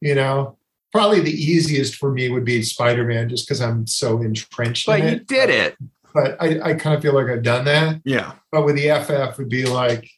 you 0.00 0.14
know, 0.14 0.56
probably 0.92 1.20
the 1.20 1.30
easiest 1.30 1.96
for 1.96 2.10
me 2.10 2.30
would 2.30 2.46
be 2.46 2.62
Spider-Man, 2.62 3.28
just 3.28 3.46
because 3.46 3.60
I'm 3.60 3.86
so 3.86 4.22
entrenched 4.22 4.86
but 4.86 5.00
you 5.00 5.08
it. 5.08 5.26
did 5.26 5.50
it. 5.50 5.76
But 6.14 6.40
I, 6.40 6.70
I 6.70 6.74
kind 6.74 6.96
of 6.96 7.02
feel 7.02 7.12
like 7.12 7.26
I've 7.26 7.42
done 7.42 7.66
that. 7.66 8.00
Yeah. 8.06 8.32
But 8.50 8.64
with 8.64 8.76
the 8.76 8.88
FF, 9.04 9.36
would 9.36 9.50
be 9.50 9.66
like, 9.66 10.10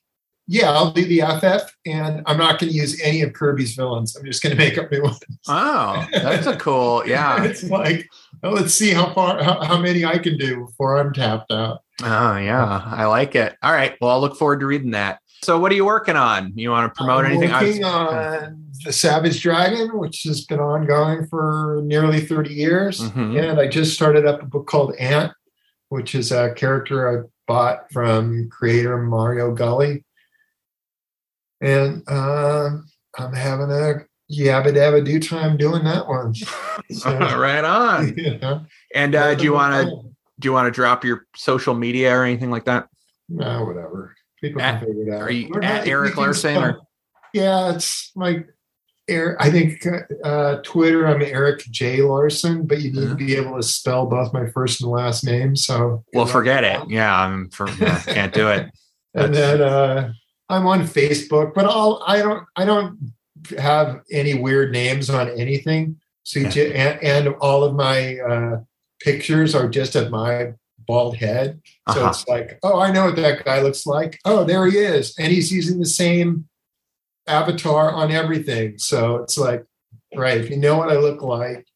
yeah, 0.51 0.71
I'll 0.73 0.91
do 0.91 1.05
the 1.05 1.21
FF, 1.21 1.71
and 1.87 2.23
I'm 2.27 2.39
not 2.39 2.59
going 2.59 2.73
to 2.73 2.77
use 2.77 3.01
any 3.03 3.21
of 3.23 3.35
Kirby's 3.35 3.75
villains. 3.75 4.17
I'm 4.17 4.25
just 4.25 4.43
going 4.43 4.57
to 4.57 4.59
make 4.59 4.79
up 4.79 4.91
new 4.91 5.03
ones. 5.03 5.21
Oh, 5.47 6.07
that's 6.13 6.47
a 6.47 6.57
cool. 6.57 7.05
Yeah. 7.07 7.45
it's 7.45 7.63
like, 7.65 8.09
well, 8.43 8.53
let's 8.53 8.73
see 8.75 8.91
how 8.91 9.13
far, 9.13 9.43
how, 9.43 9.63
how 9.63 9.79
many 9.79 10.05
I 10.07 10.19
can 10.19 10.39
do 10.39 10.65
before 10.67 10.97
I'm 10.99 11.13
tapped 11.13 11.53
out. 11.53 11.81
Oh, 12.03 12.37
yeah. 12.39 12.83
I 12.87 13.05
like 13.07 13.35
it. 13.35 13.57
All 13.63 13.73
right. 13.73 13.95
Well, 14.01 14.11
I'll 14.11 14.21
look 14.21 14.37
forward 14.37 14.61
to 14.61 14.67
reading 14.67 14.93
that. 14.93 15.21
So, 15.43 15.59
what 15.59 15.71
are 15.71 15.75
you 15.75 15.85
working 15.85 16.17
on? 16.17 16.53
You 16.57 16.71
want 16.71 16.93
to 16.93 16.99
promote 16.99 17.25
I'm 17.27 17.33
anything? 17.33 17.53
I 17.53 17.63
was- 17.63 17.69
Working 17.71 17.85
on 17.85 18.65
the 18.85 18.93
Savage 18.93 19.41
Dragon, 19.43 19.99
which 19.99 20.23
has 20.25 20.45
been 20.47 20.61
ongoing 20.61 21.27
for 21.27 21.81
nearly 21.85 22.21
30 22.21 22.55
years. 22.55 23.01
Mhm. 23.01 23.51
And 23.51 23.61
I 23.61 23.67
just 23.69 23.93
started 23.95 24.25
up 24.27 24.43
a 24.43 24.47
book 24.47 24.67
called 24.67 24.95
Ant, 24.99 25.33
which 25.91 26.15
is 26.15 26.33
a 26.33 26.53
character 26.55 27.21
I 27.21 27.27
bought 27.47 27.91
from 27.93 28.49
creator 28.51 28.97
Mario 28.99 29.53
Gully. 29.55 30.05
And 31.61 32.03
um, 32.09 32.87
I'm 33.19 33.33
having 33.33 33.71
a 33.71 34.05
yabba 34.31 34.73
dabba 34.75 35.05
do 35.05 35.19
time 35.21 35.57
doing 35.57 35.85
that 35.85 36.07
one. 36.07 36.35
So, 36.91 37.11
right 37.19 37.65
on. 37.65 38.15
you 38.17 38.39
know, 38.39 38.65
And 38.95 39.15
uh, 39.15 39.35
do 39.35 39.45
you 39.45 39.53
want 39.53 39.87
to 39.89 39.95
do 40.41 40.49
you 40.49 40.53
want 40.55 40.67
to 40.67 40.71
drop 40.71 41.05
your 41.05 41.27
social 41.37 41.75
media 41.75 42.17
or 42.17 42.25
anything 42.25 42.51
like 42.51 42.65
that? 42.65 42.89
No, 43.29 43.65
whatever. 43.67 44.15
People 44.41 44.63
At- 44.63 44.79
can 44.79 44.89
figure 44.89 45.03
it 45.03 45.15
out. 45.15 45.21
are 45.23 45.31
you 45.31 45.49
We're 45.51 45.61
at 45.63 45.81
not- 45.81 45.87
Erik 45.87 46.17
Larsen, 46.17 46.57
or- 46.57 46.79
Yeah, 47.35 47.75
it's 47.75 48.11
my 48.17 48.45
Eric. 49.07 49.37
I 49.41 49.51
think 49.51 49.85
uh, 50.25 50.57
Twitter. 50.63 51.07
I'm 51.07 51.21
Erik 51.21 51.61
J 51.71 52.01
Larsen, 52.03 52.67
but 52.67 52.81
you 52.81 52.91
need 52.93 53.01
Uh-huh. 53.05 53.09
to 53.11 53.15
be 53.17 53.37
able 53.37 53.57
to 53.57 53.63
spell 53.63 54.07
both 54.07 54.33
my 54.33 54.47
first 54.47 54.81
and 54.81 54.91
last 54.91 55.25
name. 55.25 55.57
So 55.57 56.05
Well, 56.15 56.25
forget 56.27 56.65
it. 56.65 56.89
Yeah, 56.89 57.15
I'm 57.15 57.51
for 57.51 57.69
yeah, 57.73 58.01
can't 58.01 58.33
do 58.33 58.49
it. 58.49 58.71
And 59.15 59.35
then 59.35 59.61
uh, 59.61 60.13
I'm 60.49 60.67
on 60.67 60.83
Facebook, 60.83 61.55
but 61.55 61.67
all 61.67 62.03
I 62.07 62.19
don't. 62.19 62.45
I 62.57 62.65
don't 62.65 63.13
have 63.59 64.01
any 64.11 64.35
weird 64.35 64.73
names 64.73 65.09
on 65.11 65.29
anything. 65.31 65.97
So 66.25 66.41
you 66.41 66.47
Yeah. 66.47 66.51
ju- 66.51 66.73
and, 66.75 67.03
and 67.03 67.29
all 67.41 67.63
of 67.65 67.75
my 67.75 68.19
uh, 68.19 68.61
pictures 69.01 69.55
are 69.55 69.69
just 69.69 69.95
of 69.95 70.11
my 70.11 70.53
bald 70.87 71.17
head. 71.17 71.61
So 71.93 72.01
Uh-huh. 72.01 72.09
it's 72.11 72.27
like, 72.27 72.59
oh, 72.63 72.81
I 72.81 72.91
know 72.91 73.05
what 73.07 73.17
that 73.17 73.45
guy 73.45 73.61
looks 73.63 73.87
like. 73.87 74.19
Oh, 74.25 74.43
there 74.45 74.67
he 74.67 74.79
is. 74.79 75.15
And 75.19 75.33
he's 75.33 75.53
using 75.53 75.79
the 75.79 75.87
same 75.87 76.49
avatar 77.27 77.93
on 77.93 78.11
everything. 78.11 78.79
So 78.79 79.17
it's 79.17 79.39
like, 79.39 79.65
right, 80.17 80.39
if 80.39 80.51
you 80.51 80.57
know 80.57 80.77
what 80.77 80.91
I 80.91 80.97
look 80.97 81.23
like, 81.23 81.67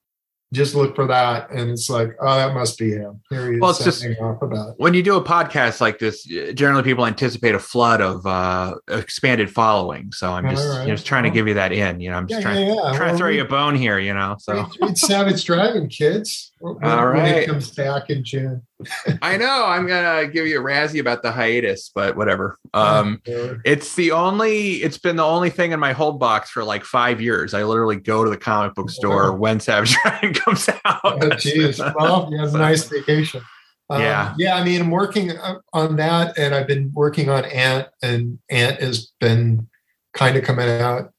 just 0.53 0.75
look 0.75 0.95
for 0.95 1.07
that. 1.07 1.51
And 1.51 1.71
it's 1.71 1.89
like, 1.91 2.15
oh, 2.21 2.37
that 2.37 2.55
must 2.55 2.79
be 2.79 2.91
him. 2.91 3.21
Here 3.31 3.49
he 3.49 3.55
is 3.57 3.61
Well, 3.61 3.71
it's 3.71 3.83
just- 3.83 4.05
off 4.21 4.43
about 4.43 4.71
it. 4.71 4.75
When 4.77 4.95
you 4.95 5.03
do 5.03 5.17
a 5.17 5.25
podcast 5.25 5.81
like 5.81 5.99
this, 5.99 6.25
generally 6.55 6.83
people 6.83 7.07
anticipate 7.07 7.55
a 7.55 7.59
flood 7.59 8.01
of 8.01 8.25
uh, 8.27 8.75
expanded 8.89 9.51
following. 9.51 10.13
So 10.13 10.31
I'm 10.31 10.49
just 10.51 10.69
right. 10.69 10.87
just 10.87 11.07
trying 11.07 11.25
to 11.25 11.31
give 11.31 11.49
you 11.49 11.55
that 11.55 11.73
in. 11.73 12.01
You 12.01 12.11
know, 12.11 12.17
I'm 12.17 12.27
just 12.29 12.41
Yeah, 12.43 12.53
trying 12.53 12.67
yeah, 12.67 12.75
yeah. 12.75 12.97
trying 12.97 13.13
to 13.13 13.17
throw 13.17 13.29
we- 13.29 13.37
you 13.37 13.43
a 13.43 13.49
bone 13.49 13.75
here. 13.75 13.99
You 13.99 14.15
know, 14.15 14.37
so 14.39 14.55
Read, 14.55 14.67
read 14.81 14.99
Savage 14.99 15.45
Dragon, 15.45 15.89
kids. 15.89 16.52
All 16.65 16.75
when 16.75 16.81
right. 17.13 17.35
it 17.39 17.47
comes 17.49 17.71
back 17.73 18.09
in 18.11 18.23
June. 18.25 18.63
I 19.23 19.37
know 19.37 19.65
I'm 19.67 19.87
gonna 19.87 20.29
give 20.29 20.47
you 20.47 20.61
a 20.61 20.63
razzie 20.63 21.01
about 21.01 21.23
the 21.23 21.33
hiatus, 21.33 21.91
but 21.95 22.17
whatever. 22.17 22.57
Um, 22.73 23.21
Or- 23.29 23.61
It's 23.65 23.95
the 23.97 24.13
only. 24.13 24.75
It's 24.83 24.99
been 24.99 25.17
the 25.17 25.25
only 25.25 25.51
thing 25.51 25.73
in 25.73 25.81
my 25.81 25.93
hold 25.93 26.21
box 26.21 26.51
for 26.51 26.63
like 26.63 26.85
five 26.85 27.21
years. 27.21 27.53
I 27.55 27.65
literally 27.65 27.97
go 27.97 28.23
to 28.25 28.31
the 28.31 28.37
comic 28.37 28.75
book 28.75 28.91
store 28.91 29.33
Wow. 29.33 29.39
when 29.39 29.61
Savage 29.61 29.95
Dragon 30.03 30.35
comes 30.35 30.69
out. 30.85 31.01
oh, 31.05 31.31
geez. 31.31 31.81
Well, 31.97 32.29
you 32.31 32.39
have 32.39 32.55
a 32.55 32.59
nice 32.71 32.85
vacation. 32.85 33.43
Um, 33.91 34.01
Yeah. 34.01 34.35
Yeah. 34.39 34.55
I 34.57 34.65
mean, 34.65 34.81
I'm 34.83 34.91
working 34.91 35.33
uh, 35.37 35.57
on 35.73 35.97
that, 35.97 36.39
and 36.39 36.55
I've 36.55 36.67
been 36.69 36.93
working 36.95 37.29
on 37.29 37.45
Ant, 37.45 37.89
and 38.03 38.39
Ant 38.51 38.81
has 38.81 39.13
been 39.21 39.69
kind 40.15 40.37
of 40.37 40.45
coming 40.45 40.69
out 40.69 41.13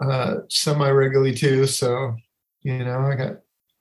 uh, 0.00 0.36
semi 0.48 0.88
regularly 0.90 1.34
too. 1.34 1.66
So, 1.66 2.16
you 2.62 2.78
know, 2.84 3.00
I 3.00 3.14
got 3.14 3.36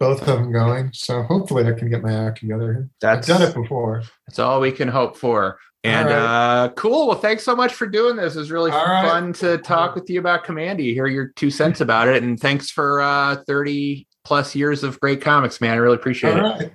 both 0.06 0.22
of 0.22 0.28
them 0.28 0.52
going. 0.52 0.92
So 0.94 1.24
hopefully 1.24 1.66
I 1.66 1.72
can 1.72 1.90
get 1.90 2.04
my 2.04 2.14
act 2.14 2.40
together. 2.40 2.88
That's 3.02 3.28
I've 3.28 3.40
done 3.40 3.50
it 3.50 3.56
before. 3.56 4.04
That's 4.28 4.38
all 4.38 4.62
we 4.62 4.72
can 4.72 4.88
hope 4.88 5.18
for. 5.18 5.58
And 5.84 6.10
All 6.10 6.14
uh, 6.14 6.70
cool. 6.70 7.08
Well, 7.08 7.18
thanks 7.18 7.44
so 7.44 7.56
much 7.56 7.74
for 7.74 7.88
doing 7.88 8.16
this. 8.16 8.36
It 8.36 8.40
was 8.40 8.52
really 8.52 8.72
All 8.72 8.86
right. 8.86 9.08
fun 9.08 9.34
to 9.34 9.58
talk 9.60 9.96
with 9.96 10.10
you 10.10 10.20
about 10.20 10.44
Kamandi, 10.44 10.94
hear 10.94 11.08
your 11.08 11.30
two 11.30 11.50
cents 11.50 11.82
about 11.82 12.08
it. 12.08 12.22
And 12.22 12.40
thanks 12.40 12.70
for 12.70 13.02
uh, 13.02 13.38
30 13.48 14.08
plus 14.24 14.56
years 14.56 14.84
of 14.84 15.00
great 15.00 15.22
comics, 15.22 15.60
man. 15.60 15.74
I 15.74 15.78
really 15.78 15.96
appreciate 15.96 16.38
All 16.38 16.60
it. 16.60 16.64
right. 16.64 16.72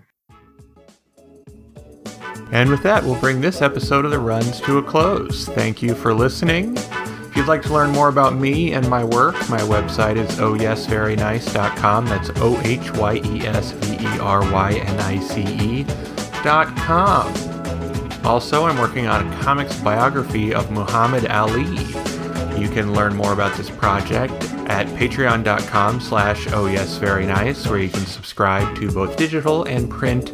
And 2.52 2.69
with 2.69 2.82
that, 2.82 3.05
we'll 3.05 3.20
bring 3.20 3.40
this 3.40 3.62
episode 3.62 4.05
of 4.05 4.11
The 4.11 4.19
Runs 4.19 4.61
to 4.62 4.78
a 4.78 4.82
close. 4.82 5.47
Thank 5.47 5.82
you 5.82 5.94
for 5.94 6.12
listening. 6.12 6.77
If 7.40 7.46
you'd 7.46 7.52
like 7.52 7.62
to 7.62 7.72
learn 7.72 7.92
more 7.92 8.10
about 8.10 8.36
me 8.36 8.74
and 8.74 8.86
my 8.90 9.02
work, 9.02 9.34
my 9.48 9.60
website 9.60 10.16
is 10.16 10.28
ohyesverynice.com. 10.32 12.04
That's 12.04 12.28
O 12.36 12.60
H 12.60 12.92
Y 12.92 13.14
E 13.14 13.46
S 13.46 13.70
V 13.70 13.94
E 13.94 14.18
R 14.18 14.42
Y 14.52 14.72
N 14.74 15.00
I 15.00 15.18
C 15.20 15.40
E 15.40 15.84
dot 16.44 16.76
com. 16.76 17.32
Also, 18.26 18.66
I'm 18.66 18.76
working 18.76 19.06
on 19.06 19.26
a 19.26 19.36
comics 19.40 19.74
biography 19.80 20.52
of 20.52 20.70
Muhammad 20.70 21.28
Ali. 21.28 22.10
You 22.61 22.69
can 22.69 22.93
learn 22.93 23.16
more 23.16 23.32
about 23.32 23.57
this 23.57 23.70
project 23.70 24.35
at 24.69 24.87
patreon.com 24.89 26.01
slash 26.01 26.47
oh 26.53 26.66
yes 26.66 26.99
very 26.99 27.24
nice, 27.24 27.66
where 27.66 27.78
you 27.78 27.89
can 27.89 28.05
subscribe 28.05 28.77
to 28.77 28.93
both 28.93 29.16
digital 29.16 29.65
and 29.65 29.89
print 29.89 30.31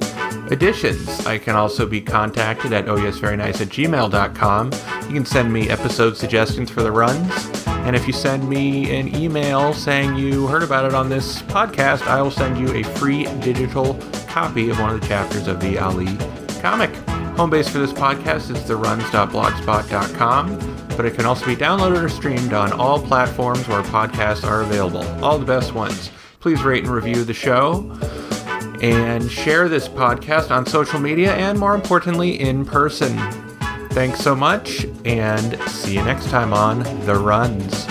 editions. 0.51 1.24
I 1.24 1.39
can 1.39 1.55
also 1.55 1.86
be 1.86 2.01
contacted 2.01 2.73
at 2.73 2.89
oh 2.89 2.97
yes 2.97 3.19
very 3.19 3.36
nice 3.36 3.61
at 3.61 3.69
gmail.com. 3.69 4.73
You 5.07 5.15
can 5.15 5.24
send 5.24 5.53
me 5.53 5.69
episode 5.69 6.16
suggestions 6.16 6.69
for 6.69 6.82
the 6.82 6.90
runs. 6.90 7.31
And 7.66 7.94
if 7.94 8.09
you 8.09 8.12
send 8.12 8.48
me 8.48 8.98
an 8.98 9.15
email 9.15 9.73
saying 9.73 10.16
you 10.16 10.48
heard 10.48 10.65
about 10.65 10.85
it 10.85 10.94
on 10.94 11.09
this 11.09 11.43
podcast, 11.43 12.09
I 12.09 12.20
will 12.20 12.32
send 12.32 12.59
you 12.59 12.74
a 12.74 12.82
free 12.82 13.27
digital 13.40 13.94
copy 14.27 14.69
of 14.70 14.81
one 14.81 14.93
of 14.93 15.01
the 15.01 15.07
chapters 15.07 15.47
of 15.47 15.61
the 15.61 15.78
Ali 15.78 16.16
comic. 16.61 16.90
Home 17.36 17.51
base 17.51 17.69
for 17.69 17.78
this 17.78 17.93
podcast 17.93 18.51
is 18.51 18.59
theruns.blogspot.com, 18.65 20.76
but 20.97 21.05
it 21.05 21.14
can 21.14 21.27
also 21.27 21.47
be 21.47 21.55
downloaded 21.55 22.02
or 22.02 22.09
streamed 22.09 22.52
on 22.52 22.73
all 22.73 23.01
platforms 23.01 23.66
where 23.68 23.82
podcasts 23.82 24.44
are 24.44 24.62
available, 24.62 25.05
all 25.24 25.39
the 25.39 25.47
best 25.47 25.74
ones. 25.74 26.10
Please 26.40 26.62
rate 26.62 26.85
and 26.85 26.93
review 26.93 27.24
the 27.24 27.35
show 27.35 27.90
and 28.82 29.31
share 29.31 29.68
this 29.68 29.89
podcast 29.89 30.51
on 30.51 30.66
social 30.66 31.01
media 31.01 31.35
and, 31.35 31.59
more 31.59 31.74
importantly, 31.74 32.40
in 32.40 32.64
person. 32.64 33.16
Thanks 33.90 34.20
so 34.20 34.35
much, 34.35 34.86
and 35.05 35.59
see 35.68 35.94
you 35.94 36.05
next 36.05 36.28
time 36.28 36.52
on 36.52 36.82
The 37.06 37.14
Runs. 37.14 37.86